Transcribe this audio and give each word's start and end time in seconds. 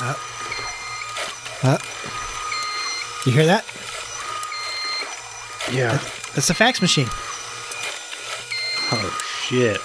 Uh, 0.00 1.78
you 3.26 3.32
hear 3.32 3.46
that? 3.46 3.64
Yeah. 5.72 5.98
That's 6.34 6.50
a 6.50 6.54
fax 6.54 6.80
machine. 6.80 7.08
Oh 8.90 9.20
shit. 9.48 9.80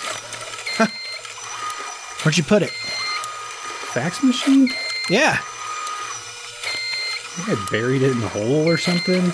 Where'd 2.23 2.38
you 2.38 2.44
put 2.44 2.62
it? 2.63 2.70
Fax 2.70 4.23
machine? 4.23 4.69
Yeah, 5.10 5.37
I 7.35 7.45
think 7.45 7.59
I 7.59 7.69
buried 7.71 8.01
it 8.01 8.11
in 8.11 8.23
a 8.23 8.27
hole 8.29 8.65
or 8.69 8.77
something. 8.77 9.33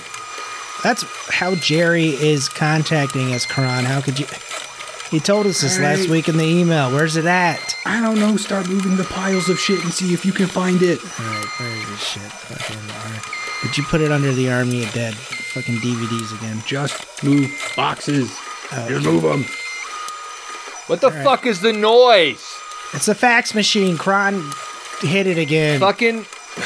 that's 0.83 1.03
how 1.29 1.53
Jerry 1.55 2.09
is 2.09 2.49
contacting 2.49 3.33
us, 3.33 3.45
Karan. 3.45 3.85
How 3.85 4.01
could 4.01 4.17
you? 4.19 4.25
He 5.11 5.19
told 5.19 5.47
us 5.47 5.61
this 5.61 5.77
All 5.77 5.83
last 5.83 6.01
right. 6.01 6.09
week 6.09 6.29
in 6.29 6.37
the 6.37 6.45
email. 6.45 6.91
Where's 6.91 7.15
it 7.17 7.25
at? 7.25 7.75
I 7.85 7.99
don't 7.99 8.19
know. 8.19 8.37
Start 8.37 8.69
moving 8.69 8.95
the 8.95 9.05
piles 9.05 9.49
of 9.49 9.59
shit 9.59 9.83
and 9.83 9.91
see 9.91 10.13
if 10.13 10.23
you 10.23 10.31
can 10.31 10.45
find 10.45 10.81
it. 10.83 10.99
All 10.99 11.25
right, 11.25 11.45
where 11.57 11.69
is 11.77 11.89
this 11.89 12.03
shit? 12.03 12.21
Fucking. 12.21 12.77
all 12.77 13.11
right. 13.11 13.21
Did 13.63 13.77
you 13.77 13.83
put 13.85 14.01
it 14.01 14.11
under 14.11 14.31
the 14.31 14.51
Army 14.51 14.83
of 14.83 14.93
Dead? 14.93 15.15
Fucking 15.15 15.77
DVDs 15.77 16.37
again. 16.37 16.61
Just 16.65 17.23
move 17.23 17.49
boxes. 17.75 18.31
Uh, 18.71 18.87
just 18.87 19.03
move 19.05 19.23
them. 19.23 19.43
What 20.87 21.01
the 21.01 21.11
fuck 21.11 21.45
is 21.47 21.59
the 21.61 21.73
noise? 21.73 22.43
It's 22.93 23.07
a 23.07 23.15
fax 23.15 23.53
machine. 23.55 23.97
Cron 23.97 24.43
hit 25.01 25.25
it 25.27 25.37
again. 25.39 25.79
Fucking 25.79 26.19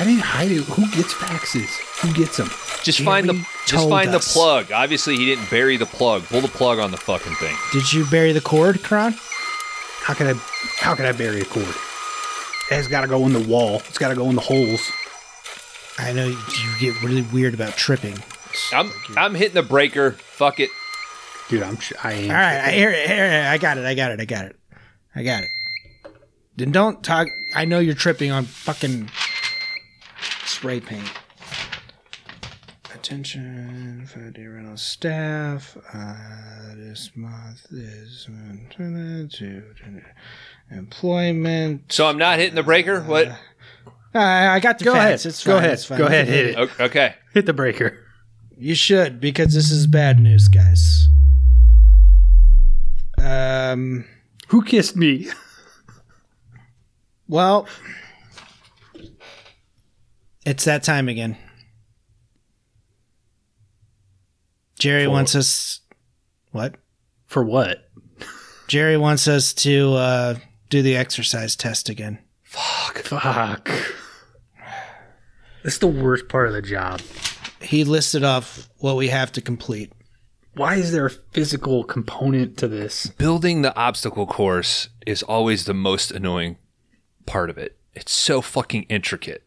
I 0.00 0.04
didn't 0.04 0.20
hide 0.20 0.50
it. 0.50 0.64
Who 0.64 0.82
gets 0.90 1.12
faxes? 1.14 1.68
Who 2.02 2.12
gets 2.12 2.36
them? 2.36 2.50
just 2.84 3.00
find 3.00 3.28
the 3.28 3.32
Jerry 3.32 3.44
just 3.68 3.88
find 3.88 4.10
us. 4.10 4.32
the 4.32 4.38
plug. 4.38 4.72
Obviously, 4.72 5.16
he 5.16 5.26
didn't 5.26 5.50
bury 5.50 5.76
the 5.76 5.86
plug. 5.86 6.24
Pull 6.24 6.40
the 6.40 6.48
plug 6.48 6.78
on 6.78 6.90
the 6.90 6.96
fucking 6.96 7.34
thing. 7.34 7.56
Did 7.72 7.92
you 7.92 8.06
bury 8.10 8.32
the 8.32 8.40
cord, 8.40 8.82
Kron? 8.82 9.14
How 10.00 10.14
can 10.14 10.26
I? 10.26 10.34
How 10.78 10.94
can 10.94 11.04
I 11.04 11.12
bury 11.12 11.40
a 11.40 11.44
cord? 11.44 11.74
It's 12.70 12.88
got 12.88 13.02
to 13.02 13.06
go 13.06 13.24
in 13.26 13.32
the 13.32 13.46
wall. 13.48 13.76
It's 13.88 13.98
got 13.98 14.08
to 14.08 14.14
go 14.14 14.28
in 14.28 14.34
the 14.34 14.42
holes. 14.42 14.90
I 15.98 16.12
know 16.12 16.26
you, 16.26 16.38
you 16.60 16.78
get 16.92 17.02
really 17.02 17.22
weird 17.22 17.54
about 17.54 17.72
tripping. 17.72 18.18
I'm 18.72 18.90
I'm 19.16 19.34
hitting 19.34 19.54
the 19.54 19.62
breaker. 19.62 20.12
Fuck 20.12 20.60
it. 20.60 20.70
Dude, 21.48 21.62
I'm. 21.62 21.78
I 22.04 22.12
am. 22.12 22.30
All 22.30 22.36
right, 22.36 22.60
I 22.60 22.70
hear 22.72 22.90
it. 22.90 23.08
Here, 23.08 23.24
it. 23.24 23.46
I 23.46 23.58
got 23.58 23.78
it. 23.78 23.84
I 23.84 23.94
got 23.94 24.12
it. 24.12 24.20
I 24.20 24.24
got 24.24 24.44
it. 24.46 24.56
I 25.14 25.22
got 25.22 25.42
it. 25.42 25.48
Then 26.56 26.72
don't 26.72 27.02
talk. 27.02 27.28
I 27.54 27.64
know 27.64 27.78
you're 27.78 27.94
tripping 27.94 28.30
on 28.30 28.44
fucking 28.44 29.10
spray 30.44 30.80
paint. 30.80 31.10
Attention, 33.12 34.04
for 34.06 34.30
the 34.30 34.46
rental 34.48 34.76
staff. 34.76 35.78
Uh, 35.94 36.74
this 36.76 37.10
month 37.16 37.64
is 37.72 38.28
to 39.30 39.62
employment. 40.70 41.90
So 41.90 42.06
I'm 42.06 42.18
not 42.18 42.38
hitting 42.38 42.54
the 42.54 42.62
breaker. 42.62 43.00
What? 43.00 43.28
Uh, 44.14 44.18
I 44.18 44.60
got 44.60 44.78
the 44.78 44.84
Go 44.84 44.92
facts. 44.92 45.24
ahead. 45.24 45.26
It's 45.30 45.42
Go 45.42 45.52
fine. 45.54 45.58
ahead. 45.64 45.72
It's 45.72 45.84
fine. 45.86 45.98
Go 45.98 46.04
ahead. 46.04 46.28
Hit 46.28 46.46
it. 46.48 46.80
Okay. 46.80 47.14
Hit 47.32 47.46
the 47.46 47.54
breaker. 47.54 47.98
You 48.58 48.74
should 48.74 49.22
because 49.22 49.54
this 49.54 49.70
is 49.70 49.86
bad 49.86 50.20
news, 50.20 50.48
guys. 50.48 51.08
Um. 53.16 54.04
Who 54.48 54.62
kissed 54.62 54.96
me? 54.96 55.28
Well, 57.26 57.66
it's 60.44 60.64
that 60.64 60.82
time 60.82 61.08
again. 61.08 61.38
Jerry 64.78 65.04
For- 65.04 65.10
wants 65.10 65.34
us. 65.34 65.80
What? 66.52 66.76
For 67.26 67.42
what? 67.44 67.88
Jerry 68.68 68.96
wants 68.96 69.28
us 69.28 69.52
to 69.54 69.94
uh, 69.94 70.34
do 70.70 70.82
the 70.82 70.96
exercise 70.96 71.56
test 71.56 71.88
again. 71.88 72.18
Fuck 72.42 72.98
fuck. 72.98 73.70
That's 75.62 75.78
the 75.78 75.86
worst 75.86 76.28
part 76.28 76.48
of 76.48 76.54
the 76.54 76.62
job. 76.62 77.00
He 77.60 77.84
listed 77.84 78.24
off 78.24 78.68
what 78.78 78.96
we 78.96 79.08
have 79.08 79.32
to 79.32 79.40
complete. 79.40 79.92
Why 80.54 80.76
is 80.76 80.92
there 80.92 81.06
a 81.06 81.10
physical 81.10 81.84
component 81.84 82.56
to 82.58 82.68
this? 82.68 83.06
Building 83.06 83.62
the 83.62 83.76
obstacle 83.76 84.26
course 84.26 84.88
is 85.06 85.22
always 85.22 85.64
the 85.64 85.74
most 85.74 86.10
annoying 86.10 86.56
part 87.26 87.50
of 87.50 87.58
it. 87.58 87.76
It's 87.94 88.12
so 88.12 88.40
fucking 88.40 88.84
intricate. 88.84 89.44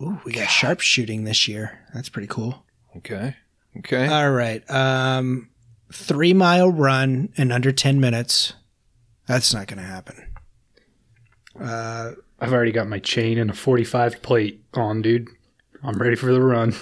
Ooh, 0.00 0.20
we 0.24 0.32
got 0.32 0.48
sharpshooting 0.48 1.24
this 1.24 1.48
year. 1.48 1.80
That's 1.94 2.08
pretty 2.08 2.28
cool. 2.28 2.64
Okay. 2.96 3.36
Okay. 3.78 4.06
All 4.06 4.30
right. 4.30 4.68
Um, 4.70 5.50
three 5.92 6.32
mile 6.32 6.70
run 6.70 7.30
in 7.36 7.50
under 7.52 7.72
10 7.72 8.00
minutes. 8.00 8.52
That's 9.26 9.52
not 9.54 9.66
going 9.66 9.78
to 9.78 9.84
happen. 9.84 10.26
Uh, 11.58 12.12
I've 12.40 12.52
already 12.52 12.72
got 12.72 12.88
my 12.88 12.98
chain 12.98 13.38
and 13.38 13.50
a 13.50 13.54
45 13.54 14.22
plate 14.22 14.64
on, 14.74 15.02
dude. 15.02 15.28
I'm 15.82 15.96
ready 15.98 16.16
for 16.16 16.32
the 16.32 16.42
run. 16.42 16.74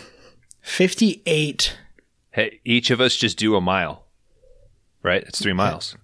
58 0.63 1.77
hey, 2.31 2.61
each 2.65 2.91
of 2.91 3.01
us 3.01 3.15
just 3.17 3.37
do 3.39 3.57
a 3.57 3.61
mile. 3.61 4.07
Right? 5.03 5.23
It's 5.25 5.41
three 5.43 5.53
miles. 5.53 5.97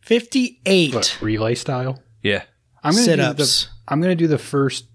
58 0.00 0.94
What, 0.94 1.18
relay 1.20 1.54
style? 1.54 2.02
Yeah. 2.22 2.42
I'm 2.82 2.92
gonna 2.92 3.04
sit 3.04 3.16
do 3.16 3.32
the- 3.32 3.66
I'm 3.88 4.00
gonna 4.00 4.14
do 4.14 4.26
the 4.26 4.38
first 4.38 4.86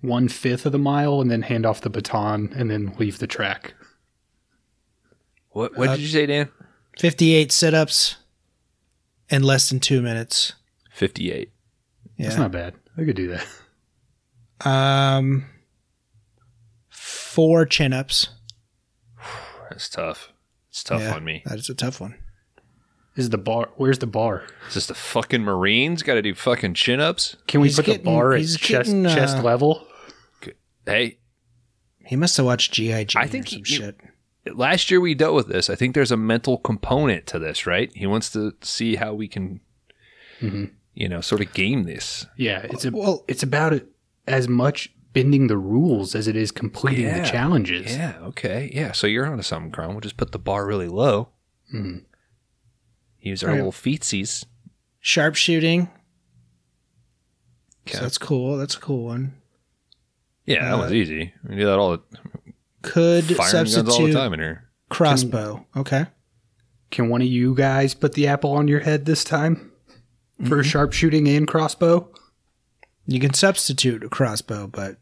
one 0.00 0.28
fifth 0.28 0.66
of 0.66 0.72
the 0.72 0.78
mile 0.78 1.20
and 1.20 1.30
then 1.30 1.42
hand 1.42 1.64
off 1.66 1.80
the 1.80 1.90
baton 1.90 2.52
and 2.56 2.70
then 2.70 2.94
leave 2.98 3.18
the 3.18 3.26
track. 3.26 3.74
What 5.50 5.76
what 5.76 5.88
Uh, 5.88 5.96
did 5.96 6.02
you 6.02 6.08
say, 6.08 6.26
Dan? 6.26 6.48
58 6.98 7.50
sit 7.52 7.74
ups 7.74 8.16
in 9.28 9.42
less 9.42 9.68
than 9.68 9.80
two 9.80 10.00
minutes. 10.02 10.52
58. 10.92 11.50
Yeah. 12.16 12.26
That's 12.26 12.38
not 12.38 12.52
bad. 12.52 12.74
I 12.96 13.04
could 13.04 13.16
do 13.16 13.28
that. 14.60 14.66
um, 14.66 15.44
four 16.88 17.66
chin 17.66 17.92
ups. 17.92 18.28
That's 19.70 19.88
tough. 19.88 20.32
It's 20.70 20.82
tough 20.84 21.00
Yeah, 21.02 21.14
on 21.16 21.24
me. 21.24 21.42
That 21.44 21.58
is 21.58 21.68
a 21.68 21.74
tough 21.74 22.00
one. 22.00 22.14
Is 23.16 23.30
the 23.30 23.38
bar? 23.38 23.70
Where's 23.76 23.98
the 23.98 24.06
bar? 24.06 24.44
Is 24.68 24.74
this 24.74 24.86
the 24.86 24.94
fucking 24.94 25.42
Marines? 25.42 26.02
Got 26.02 26.14
to 26.14 26.22
do 26.22 26.34
fucking 26.34 26.74
chin 26.74 27.00
ups? 27.00 27.36
Can 27.46 27.60
we 27.62 27.68
He's 27.68 27.76
put 27.76 27.86
getting- 27.86 28.04
the 28.04 28.10
bar 28.10 28.32
at 28.34 28.40
chest 28.42 28.68
getting, 28.68 29.06
uh, 29.06 29.14
chest 29.14 29.42
level? 29.42 29.86
Hey, 30.84 31.18
He 32.04 32.14
must 32.14 32.36
have 32.36 32.46
watched 32.46 32.72
G.I. 32.72 33.04
Jane 33.04 33.22
I 33.22 33.26
think 33.26 33.46
or 33.46 33.50
some 33.50 33.58
he- 33.64 33.64
shit. 33.64 34.00
last 34.54 34.90
year 34.90 35.00
we 35.00 35.14
dealt 35.14 35.34
with 35.34 35.48
this. 35.48 35.68
I 35.68 35.74
think 35.74 35.94
there's 35.94 36.12
a 36.12 36.16
mental 36.16 36.58
component 36.58 37.26
to 37.28 37.38
this, 37.40 37.66
right? 37.66 37.90
He 37.94 38.06
wants 38.06 38.30
to 38.32 38.54
see 38.62 38.94
how 38.96 39.12
we 39.14 39.26
can, 39.26 39.60
Mhm. 40.40 40.70
you 40.94 41.08
know, 41.08 41.20
sort 41.20 41.40
of 41.40 41.52
game 41.54 41.82
this. 41.82 42.26
Yeah, 42.36 42.60
it's 42.70 42.84
a, 42.84 42.90
Well- 42.92 43.24
it's 43.26 43.42
about 43.42 43.72
it 43.72 43.88
as 44.28 44.46
much 44.46 44.92
bending 45.12 45.46
the 45.48 45.56
rules 45.58 46.14
as 46.14 46.28
it 46.28 46.36
is 46.36 46.52
completing 46.52 47.06
Yeah. 47.06 47.20
the 47.20 47.26
challenges. 47.26 47.96
Yeah. 47.96 48.18
Okay. 48.22 48.70
Yeah. 48.72 48.92
So 48.92 49.06
you're 49.08 49.26
onto 49.26 49.42
something, 49.42 49.72
Cron. 49.72 49.90
We'll 49.90 50.00
just 50.00 50.16
put 50.18 50.30
the 50.32 50.38
bar 50.38 50.64
really 50.66 50.88
low. 50.88 51.30
Mhm. 51.74 52.02
Use 53.26 53.42
our 53.42 53.50
Right. 53.50 53.56
little 53.56 53.72
feetsies. 53.72 54.44
Sharpshooting. 55.00 55.90
Okay. 57.86 57.96
So 57.98 58.02
that's 58.02 58.18
cool. 58.18 58.56
That's 58.56 58.76
a 58.76 58.80
cool 58.80 59.04
one. 59.04 59.34
Yeah, 60.44 60.64
that 60.70 60.78
was 60.78 60.92
easy. 60.92 61.32
We 61.48 61.56
do 61.56 61.66
that 61.66 61.78
all 61.78 61.90
the 61.96 62.02
Could 62.82 63.24
firing 63.24 63.52
guns 63.52 63.76
all 63.76 63.82
the 63.82 63.90
substitute 63.90 64.12
time 64.14 64.32
in 64.34 64.40
here. 64.40 64.68
crossbow. 64.90 65.66
Okay. 65.76 66.06
Can 66.92 67.08
one 67.08 67.20
of 67.20 67.26
you 67.26 67.52
guys 67.54 67.94
put 67.94 68.12
the 68.12 68.28
apple 68.28 68.52
on 68.52 68.68
your 68.68 68.80
head 68.80 69.04
this 69.06 69.24
time 69.24 69.72
Mm-hmm. 70.40 70.48
for 70.48 70.62
sharpshooting 70.62 71.28
and 71.28 71.48
crossbow? 71.48 72.08
You 73.06 73.18
can 73.20 73.34
substitute 73.34 74.04
a 74.04 74.08
crossbow, 74.08 74.66
but 74.68 74.98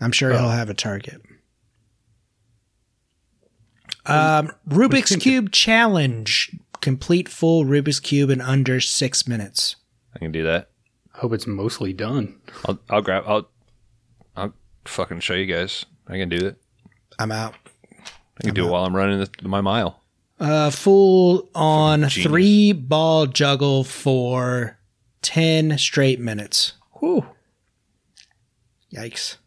I'm 0.00 0.10
sure 0.12 0.32
Oh. 0.32 0.38
he'll 0.38 0.48
have 0.50 0.70
a 0.70 0.74
target. 0.74 1.22
Um, 4.04 4.52
Rubik's? 4.68 5.16
Cube 5.16 5.50
challenge. 5.52 6.50
Complete 6.86 7.28
full 7.28 7.64
Rubik's 7.64 7.98
Cube 7.98 8.30
in 8.30 8.40
under 8.40 8.80
six 8.80 9.26
minutes. 9.26 9.74
I 10.14 10.20
can 10.20 10.30
do 10.30 10.44
that. 10.44 10.70
I 11.12 11.18
Hope 11.18 11.32
it's 11.32 11.44
mostly 11.44 11.92
done. 11.92 12.40
I'll 12.64 12.78
I'll 12.88 13.02
grab. 13.02 13.24
I'll 13.26 13.48
I'll 14.36 14.54
fucking 14.84 15.18
show 15.18 15.34
you 15.34 15.46
guys. 15.52 15.84
I 16.06 16.16
can 16.16 16.28
do 16.28 16.36
it. 16.46 16.62
I'm 17.18 17.32
out. 17.32 17.56
I 18.38 18.44
can 18.44 18.54
do 18.54 18.68
it 18.68 18.70
while 18.70 18.84
I'm 18.84 18.94
running 18.94 19.18
the, 19.18 19.28
my 19.48 19.60
mile. 19.60 20.04
Uh, 20.38 20.70
full 20.70 21.50
on 21.56 22.08
Genius. 22.08 22.30
three 22.30 22.72
ball 22.72 23.26
juggle 23.26 23.82
for 23.82 24.78
10 25.22 25.78
straight 25.78 26.20
minutes. 26.20 26.74
Whew. 27.00 27.26
Yikes. 28.94 29.38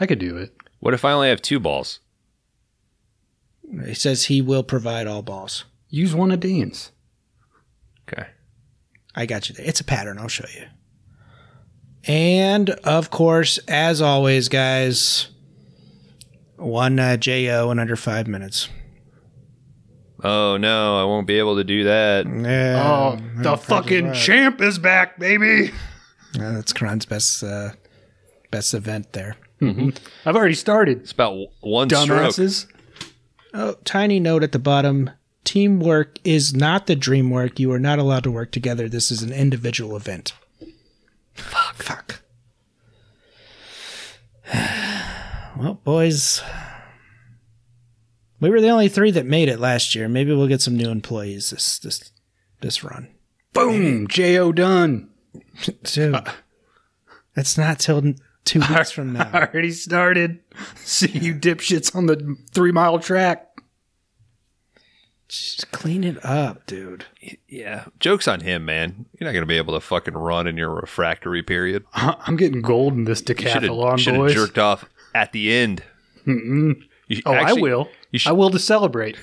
I 0.00 0.06
could 0.06 0.18
do 0.18 0.36
it. 0.38 0.52
What 0.80 0.92
if 0.92 1.04
I 1.04 1.12
only 1.12 1.28
have 1.28 1.40
two 1.40 1.60
balls? 1.60 2.00
He 3.86 3.94
says 3.94 4.24
he 4.24 4.42
will 4.42 4.64
provide 4.64 5.06
all 5.06 5.22
balls. 5.22 5.66
Use 5.94 6.12
one 6.12 6.32
of 6.32 6.40
Dan's. 6.40 6.90
Okay. 8.08 8.26
I 9.14 9.26
got 9.26 9.48
you 9.48 9.54
there. 9.54 9.64
It's 9.64 9.78
a 9.80 9.84
pattern. 9.84 10.18
I'll 10.18 10.26
show 10.26 10.46
you. 10.52 10.66
And 12.06 12.70
of 12.70 13.10
course, 13.10 13.58
as 13.68 14.02
always, 14.02 14.48
guys, 14.48 15.28
one 16.56 16.98
uh, 16.98 17.16
JO 17.16 17.70
in 17.70 17.78
under 17.78 17.94
five 17.94 18.26
minutes. 18.26 18.68
Oh 20.24 20.56
no, 20.56 21.00
I 21.00 21.04
won't 21.04 21.28
be 21.28 21.38
able 21.38 21.56
to 21.56 21.64
do 21.64 21.84
that. 21.84 22.26
Yeah, 22.26 22.82
Oh, 22.84 23.42
the 23.42 23.56
fucking 23.56 24.14
champ 24.14 24.60
is 24.60 24.78
back, 24.80 25.18
baby. 25.18 25.70
Uh, 26.34 26.52
that's 26.54 26.72
Kron's 26.72 27.06
best 27.06 27.42
uh, 27.44 27.70
best 28.50 28.74
event 28.74 29.12
there. 29.12 29.36
I've 29.62 30.34
already 30.36 30.54
started. 30.54 31.02
It's 31.02 31.12
about 31.12 31.30
w- 31.30 31.48
one 31.60 31.88
stroke. 31.88 32.08
Dumbasses. 32.08 32.66
Oh, 33.54 33.76
tiny 33.84 34.18
note 34.18 34.42
at 34.42 34.50
the 34.52 34.58
bottom. 34.58 35.10
Teamwork 35.44 36.18
is 36.24 36.54
not 36.54 36.86
the 36.86 36.96
dream 36.96 37.30
work. 37.30 37.60
You 37.60 37.70
are 37.72 37.78
not 37.78 37.98
allowed 37.98 38.24
to 38.24 38.30
work 38.30 38.50
together. 38.50 38.88
This 38.88 39.10
is 39.10 39.22
an 39.22 39.32
individual 39.32 39.96
event. 39.96 40.32
Fuck. 41.34 41.74
Fuck. 41.76 42.20
well, 45.56 45.80
boys, 45.84 46.42
we 48.40 48.50
were 48.50 48.60
the 48.60 48.68
only 48.68 48.88
three 48.88 49.10
that 49.10 49.26
made 49.26 49.48
it 49.48 49.60
last 49.60 49.94
year. 49.94 50.08
Maybe 50.08 50.34
we'll 50.34 50.48
get 50.48 50.60
some 50.60 50.76
new 50.76 50.90
employees 50.90 51.50
this 51.50 51.78
this 51.78 52.10
this 52.60 52.84
run. 52.84 53.08
Boom. 53.52 54.08
J.O. 54.08 54.52
done. 54.52 55.10
Dude, 55.84 56.16
that's 57.34 57.56
not 57.56 57.78
till 57.78 58.14
two 58.44 58.60
weeks 58.60 58.90
from 58.90 59.12
now. 59.14 59.30
Already 59.32 59.70
started. 59.70 60.40
See 60.76 61.10
you 61.10 61.34
dipshits 61.34 61.94
on 61.94 62.06
the 62.06 62.36
three 62.52 62.72
mile 62.72 62.98
track. 62.98 63.48
Just 65.28 65.70
clean 65.72 66.04
it 66.04 66.22
up, 66.24 66.66
dude. 66.66 67.06
Yeah, 67.48 67.86
joke's 67.98 68.28
on 68.28 68.40
him, 68.40 68.64
man. 68.66 69.06
You're 69.18 69.26
not 69.26 69.32
gonna 69.34 69.46
be 69.46 69.56
able 69.56 69.74
to 69.74 69.80
fucking 69.80 70.14
run 70.14 70.46
in 70.46 70.56
your 70.56 70.70
refractory 70.74 71.42
period. 71.42 71.84
I'm 71.94 72.36
getting 72.36 72.60
gold 72.62 72.92
in 72.92 73.04
this 73.04 73.20
You 73.20 73.26
should 73.34 73.38
decathlon, 73.38 74.04
have 74.04 74.14
boys. 74.16 74.34
jerked 74.34 74.58
off 74.58 74.84
at 75.14 75.32
the 75.32 75.52
end. 75.52 75.82
Mm-mm. 76.26 76.76
You- 77.08 77.22
Oh, 77.26 77.32
actually, 77.34 77.60
I 77.60 77.62
will. 77.62 77.88
you 78.10 78.18
should- 78.18 78.28
I 78.30 78.32
will 78.32 78.50
to 78.50 78.58
celebrate. 78.58 79.16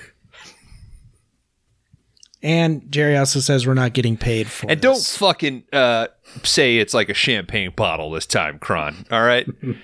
And 2.42 2.90
Jerry 2.90 3.16
also 3.16 3.38
says 3.38 3.66
we're 3.68 3.74
not 3.74 3.92
getting 3.92 4.16
paid 4.16 4.48
for 4.50 4.68
And 4.68 4.80
don't 4.80 5.00
fucking 5.00 5.62
uh, 5.72 6.08
say 6.42 6.78
it's 6.78 6.92
like 6.94 7.08
a 7.08 7.14
champagne 7.14 7.72
bottle 7.74 8.10
this 8.10 8.26
time, 8.26 8.58
Kron. 8.58 9.06
All 9.12 9.22
right. 9.22 9.46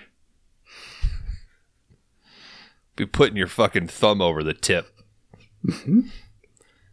be 2.97 3.07
putting 3.07 3.37
your 3.37 3.47
fucking 3.47 3.87
thumb 3.87 4.21
over 4.21 4.43
the 4.43 4.55
tip. 4.55 4.89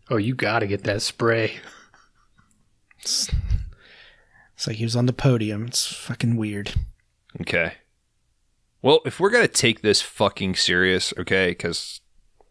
Oh, 0.10 0.18
you 0.18 0.36
got 0.36 0.60
to 0.60 0.68
get 0.68 0.84
that 0.84 1.02
spray. 1.02 1.58
It's 3.00 3.32
like 4.68 4.78
he 4.78 4.84
was 4.84 4.96
on 4.96 5.06
the 5.06 5.14
podium. 5.14 5.66
It's 5.66 5.86
fucking 5.86 6.38
weird. 6.38 6.74
Okay. 7.42 7.74
Well, 8.82 9.02
if 9.06 9.20
we're 9.20 9.32
gonna 9.32 9.48
take 9.48 9.82
this 9.82 10.02
fucking 10.02 10.56
serious, 10.56 11.14
okay, 11.18 11.50
because 11.50 12.02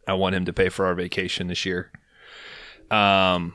I 0.06 0.14
want 0.14 0.34
him 0.34 0.44
to 0.46 0.52
pay 0.52 0.68
for 0.68 0.84
our 0.86 0.94
vacation 0.94 1.46
this 1.46 1.64
year. 1.64 1.92
Um, 2.90 3.54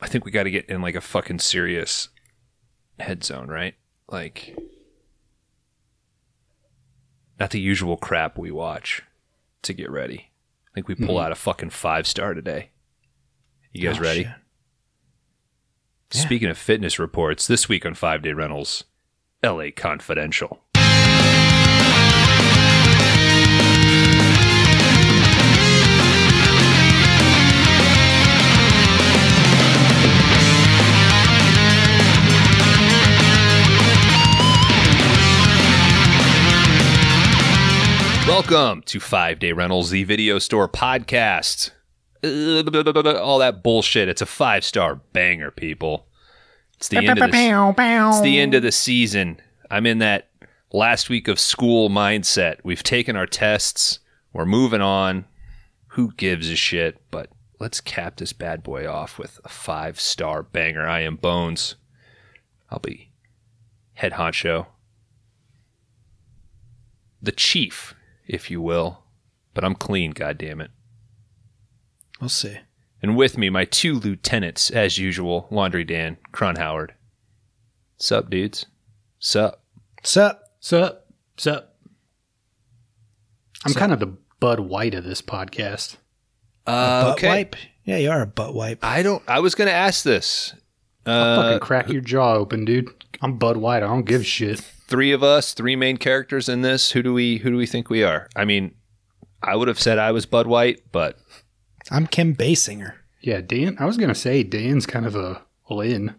I 0.00 0.08
think 0.08 0.24
we 0.24 0.30
got 0.30 0.44
to 0.44 0.50
get 0.50 0.66
in 0.68 0.82
like 0.82 0.94
a 0.94 1.00
fucking 1.00 1.38
serious 1.38 2.08
head 2.98 3.22
zone, 3.22 3.48
right? 3.48 3.74
Like, 4.08 4.56
not 7.38 7.50
the 7.50 7.60
usual 7.60 7.96
crap 7.96 8.38
we 8.38 8.50
watch 8.50 9.02
to 9.62 9.72
get 9.72 9.90
ready. 9.90 10.30
I 10.76 10.78
think 10.78 10.88
we 10.88 10.94
pull 10.94 11.16
mm-hmm. 11.16 11.24
out 11.24 11.32
a 11.32 11.36
fucking 11.36 11.70
five 11.70 12.06
star 12.06 12.34
today. 12.34 12.68
You 13.72 13.88
guys 13.88 13.98
Oh, 13.98 14.02
ready? 14.02 14.20
Yeah. 14.22 14.34
Speaking 16.10 16.50
of 16.50 16.58
fitness 16.58 16.98
reports, 16.98 17.46
this 17.46 17.66
week 17.66 17.86
on 17.86 17.94
Five 17.94 18.20
Day 18.20 18.34
Rentals, 18.34 18.84
LA 19.42 19.68
Confidential. 19.74 20.60
Welcome 38.36 38.82
to 38.82 39.00
Five 39.00 39.38
Day 39.38 39.52
Rentals, 39.52 39.88
the 39.88 40.04
video 40.04 40.38
store 40.38 40.68
podcast. 40.68 41.70
Uh, 42.22 43.18
All 43.18 43.38
that 43.38 43.62
bullshit. 43.62 44.10
It's 44.10 44.20
a 44.20 44.26
five 44.26 44.62
star 44.62 44.96
banger, 44.96 45.50
people. 45.50 46.06
It's 46.74 46.88
the 46.88 46.98
end 46.98 47.08
of 47.08 47.16
the, 47.16 48.08
it's 48.10 48.20
the 48.20 48.38
end 48.38 48.52
of 48.52 48.62
the 48.62 48.72
season. 48.72 49.40
I'm 49.70 49.86
in 49.86 50.00
that 50.00 50.28
last 50.70 51.08
week 51.08 51.28
of 51.28 51.40
school 51.40 51.88
mindset. 51.88 52.58
We've 52.62 52.82
taken 52.82 53.16
our 53.16 53.24
tests. 53.24 54.00
We're 54.34 54.44
moving 54.44 54.82
on. 54.82 55.24
Who 55.92 56.12
gives 56.12 56.50
a 56.50 56.56
shit? 56.56 57.00
But 57.10 57.30
let's 57.58 57.80
cap 57.80 58.16
this 58.16 58.34
bad 58.34 58.62
boy 58.62 58.86
off 58.86 59.18
with 59.18 59.40
a 59.46 59.48
five 59.48 59.98
star 59.98 60.42
banger. 60.42 60.86
I 60.86 61.00
am 61.00 61.16
Bones. 61.16 61.76
I'll 62.70 62.80
be 62.80 63.12
head 63.94 64.12
honcho. 64.12 64.66
The 67.22 67.32
chief, 67.32 67.94
if 68.26 68.50
you 68.50 68.60
will. 68.60 69.02
But 69.54 69.64
I'm 69.64 69.74
clean, 69.74 70.12
goddammit. 70.12 70.68
We'll 72.20 72.28
see. 72.28 72.58
And 73.02 73.16
with 73.16 73.36
me, 73.38 73.50
my 73.50 73.64
two 73.64 73.94
lieutenants, 73.94 74.70
as 74.70 74.98
usual, 74.98 75.46
Laundry 75.50 75.84
Dan, 75.84 76.16
Cron 76.32 76.56
Howard. 76.56 76.94
Sup, 77.98 78.28
dudes? 78.30 78.66
Sup? 79.18 79.62
Sup? 80.02 80.42
Sup? 80.60 81.06
Sup? 81.36 81.74
I'm 83.64 83.74
kind 83.74 83.92
of 83.92 84.00
the 84.00 84.14
Bud 84.40 84.60
White 84.60 84.94
of 84.94 85.04
this 85.04 85.22
podcast. 85.22 85.96
Uh, 86.66 87.14
butt 87.14 87.22
wipe? 87.22 87.56
Yeah, 87.84 87.96
you 87.98 88.10
are 88.10 88.22
a 88.22 88.26
butt 88.26 88.54
wipe. 88.54 88.84
I 88.84 89.02
don't. 89.02 89.22
I 89.28 89.40
was 89.40 89.54
going 89.54 89.68
to 89.68 89.74
ask 89.74 90.02
this. 90.04 90.54
I'll 91.06 91.22
Uh, 91.38 91.42
fucking 91.42 91.60
crack 91.60 91.88
your 91.88 92.00
jaw 92.02 92.34
open, 92.34 92.64
dude. 92.64 92.88
I'm 93.22 93.38
Bud 93.38 93.56
White. 93.56 93.82
I 93.82 93.86
don't 93.86 94.04
give 94.04 94.22
a 94.22 94.24
shit. 94.24 94.60
Three 94.88 95.12
of 95.12 95.22
us, 95.22 95.54
three 95.54 95.76
main 95.76 95.96
characters 95.96 96.48
in 96.48 96.62
this. 96.62 96.92
Who 96.92 97.02
do 97.02 97.12
we? 97.14 97.38
Who 97.38 97.50
do 97.50 97.56
we 97.56 97.66
think 97.66 97.90
we 97.90 98.02
are? 98.02 98.28
I 98.36 98.44
mean, 98.44 98.74
I 99.42 99.56
would 99.56 99.68
have 99.68 99.80
said 99.80 99.98
I 99.98 100.12
was 100.12 100.26
Bud 100.26 100.46
White, 100.46 100.80
but 100.92 101.18
I'm 101.90 102.06
Kim 102.06 102.34
Basinger. 102.34 102.94
Yeah, 103.20 103.40
Dan. 103.40 103.76
I 103.80 103.86
was 103.86 103.96
gonna 103.96 104.14
say 104.14 104.42
Dan's 104.42 104.86
kind 104.86 105.06
of 105.06 105.14
a 105.16 105.42
Lynn. 105.70 106.14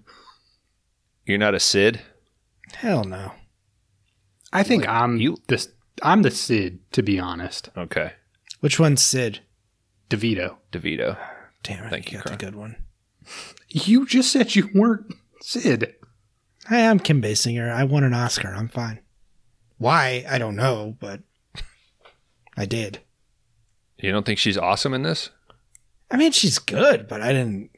you're 1.25 1.38
not 1.38 1.56
a 1.56 1.60
Sid. 1.60 2.02
Hell 2.74 3.04
no. 3.06 3.31
I 4.52 4.64
think 4.64 4.88
I'm 4.88 5.18
you- 5.18 5.38
this. 5.48 5.70
I'm 6.04 6.22
the 6.22 6.31
Sid, 6.31 6.80
to 6.92 7.02
be 7.02 7.20
honest. 7.20 7.70
Okay, 7.75 8.13
Which 8.60 8.80
one's 8.80 9.02
Sid? 9.02 9.40
DeVito. 10.10 10.58
Devito. 10.72 11.18
Damn 11.63 11.86
it. 11.86 11.90
Thank 11.90 12.12
you, 12.12 12.20
got 12.20 12.28
the 12.28 12.38
good 12.38 12.56
one. 12.56 12.75
You 13.70 14.06
just 14.06 14.31
said 14.31 14.56
you 14.56 14.70
weren't 14.74 15.13
Sid. 15.42 15.96
Hey, 16.69 16.86
I'm 16.88 17.00
Kim 17.00 17.22
Basinger. 17.22 17.72
I 17.72 17.84
won 17.86 18.03
an 18.03 18.13
Oscar. 18.13 18.50
I'm 18.53 18.68
fine. 18.68 19.00
Why? 19.77 20.25
I 20.30 20.38
don't 20.38 20.56
know, 20.56 20.96
but 21.00 21.22
I 22.58 22.65
did. 22.65 23.00
You 23.98 24.12
don't 24.12 24.25
think 24.25 24.39
she's 24.39 24.58
awesome 24.58 24.94
in 24.94 25.03
this? 25.03 25.30
I 26.12 26.18
mean, 26.18 26.32
she's 26.32 26.60
good, 26.60 27.08
but 27.08 27.22
I 27.22 27.32
didn't. 27.32 27.72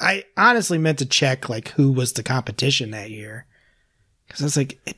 I 0.00 0.24
honestly 0.36 0.78
meant 0.78 0.98
to 1.00 1.06
check 1.06 1.48
like 1.48 1.68
who 1.70 1.92
was 1.92 2.12
the 2.12 2.22
competition 2.22 2.90
that 2.92 3.10
year, 3.10 3.46
because 4.26 4.40
I 4.42 4.44
was 4.44 4.56
like, 4.56 4.78
it, 4.86 4.96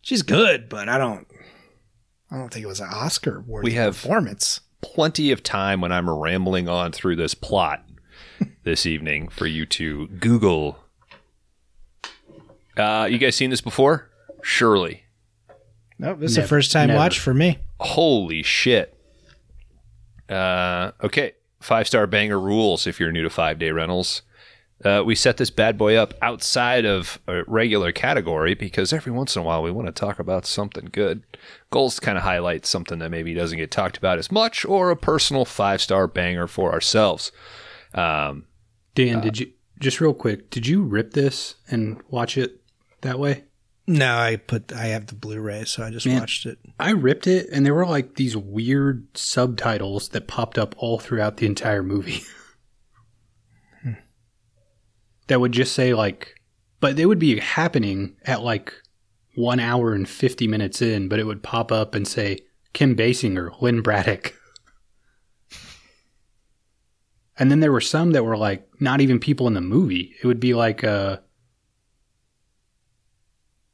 she's 0.00 0.22
good, 0.22 0.68
but 0.68 0.88
I 0.88 0.98
don't. 0.98 1.26
I 2.30 2.36
don't 2.36 2.52
think 2.52 2.64
it 2.64 2.68
was 2.68 2.80
an 2.80 2.88
Oscar 2.90 3.40
worthy 3.46 3.64
We 3.70 3.74
have- 3.74 3.94
performance. 3.94 4.60
Plenty 4.82 5.32
of 5.32 5.42
time 5.42 5.80
when 5.80 5.90
I'm 5.90 6.08
rambling 6.08 6.68
on 6.68 6.92
through 6.92 7.16
this 7.16 7.34
plot 7.34 7.84
this 8.62 8.84
evening 8.84 9.28
for 9.28 9.46
you 9.46 9.64
to 9.66 10.06
Google. 10.08 10.78
Uh, 12.76 13.06
you 13.10 13.18
guys 13.18 13.34
seen 13.36 13.50
this 13.50 13.60
before? 13.60 14.10
Surely. 14.42 15.04
Nope, 15.98 16.20
this 16.20 16.32
is 16.32 16.36
Never- 16.36 16.44
the 16.44 16.48
first 16.48 16.72
time 16.72 16.88
never. 16.88 16.98
watch 16.98 17.18
for 17.18 17.32
me. 17.34 17.58
Holy 17.80 18.42
shit. 18.42 18.92
Uh, 20.28 20.90
okay, 21.02 21.32
five 21.60 21.86
star 21.86 22.06
banger 22.06 22.38
rules 22.40 22.86
if 22.86 22.98
you're 22.98 23.12
new 23.12 23.22
to 23.22 23.30
five 23.30 23.58
day 23.58 23.70
rentals. 23.70 24.22
Uh, 24.84 25.02
we 25.06 25.14
set 25.14 25.38
this 25.38 25.48
bad 25.48 25.78
boy 25.78 25.94
up 25.96 26.12
outside 26.20 26.84
of 26.84 27.18
a 27.26 27.42
regular 27.46 27.92
category 27.92 28.52
because 28.54 28.92
every 28.92 29.10
once 29.10 29.34
in 29.34 29.40
a 29.40 29.44
while 29.44 29.62
we 29.62 29.70
want 29.70 29.86
to 29.86 29.92
talk 29.92 30.18
about 30.18 30.44
something 30.44 30.86
good. 30.92 31.22
Goals 31.70 31.98
kind 31.98 32.18
of 32.18 32.24
highlight 32.24 32.66
something 32.66 32.98
that 32.98 33.08
maybe 33.10 33.32
doesn't 33.32 33.56
get 33.56 33.70
talked 33.70 33.96
about 33.96 34.18
as 34.18 34.30
much 34.30 34.66
or 34.66 34.90
a 34.90 34.96
personal 34.96 35.46
five 35.46 35.80
star 35.80 36.06
banger 36.06 36.46
for 36.46 36.72
ourselves. 36.72 37.32
Um, 37.94 38.44
Dan, 38.94 39.22
did 39.22 39.40
you 39.40 39.52
just 39.78 40.00
real 40.00 40.12
quick? 40.12 40.50
Did 40.50 40.66
you 40.66 40.82
rip 40.82 41.12
this 41.12 41.54
and 41.70 42.02
watch 42.10 42.36
it 42.36 42.60
that 43.06 43.18
way? 43.18 43.44
No, 43.88 44.16
I 44.16 44.36
put 44.36 44.72
I 44.72 44.86
have 44.86 45.06
the 45.06 45.14
Blu-ray, 45.14 45.64
so 45.64 45.84
I 45.84 45.90
just 45.90 46.06
Man. 46.06 46.20
watched 46.20 46.44
it. 46.44 46.58
I 46.78 46.90
ripped 46.90 47.26
it, 47.26 47.48
and 47.52 47.64
there 47.64 47.74
were 47.74 47.86
like 47.86 48.16
these 48.16 48.36
weird 48.36 49.06
subtitles 49.16 50.08
that 50.08 50.26
popped 50.26 50.58
up 50.58 50.74
all 50.78 50.98
throughout 50.98 51.36
the 51.36 51.46
entire 51.46 51.84
movie. 51.84 52.22
that 55.28 55.40
would 55.40 55.52
just 55.52 55.72
say 55.72 55.94
like, 55.94 56.34
but 56.80 56.96
they 56.96 57.06
would 57.06 57.20
be 57.20 57.38
happening 57.38 58.16
at 58.24 58.42
like 58.42 58.74
one 59.36 59.60
hour 59.60 59.94
and 59.94 60.08
fifty 60.08 60.48
minutes 60.48 60.82
in, 60.82 61.08
but 61.08 61.20
it 61.20 61.24
would 61.24 61.44
pop 61.44 61.70
up 61.70 61.94
and 61.94 62.08
say 62.08 62.38
Kim 62.72 62.96
Basinger, 62.96 63.60
Lynn 63.60 63.82
Braddock. 63.82 64.34
And 67.38 67.50
then 67.50 67.60
there 67.60 67.70
were 67.70 67.82
some 67.82 68.12
that 68.12 68.24
were 68.24 68.38
like 68.38 68.66
not 68.80 69.02
even 69.02 69.18
people 69.20 69.46
in 69.46 69.52
the 69.52 69.60
movie. 69.60 70.14
It 70.22 70.26
would 70.26 70.40
be 70.40 70.54
like 70.54 70.82
uh 70.82 71.18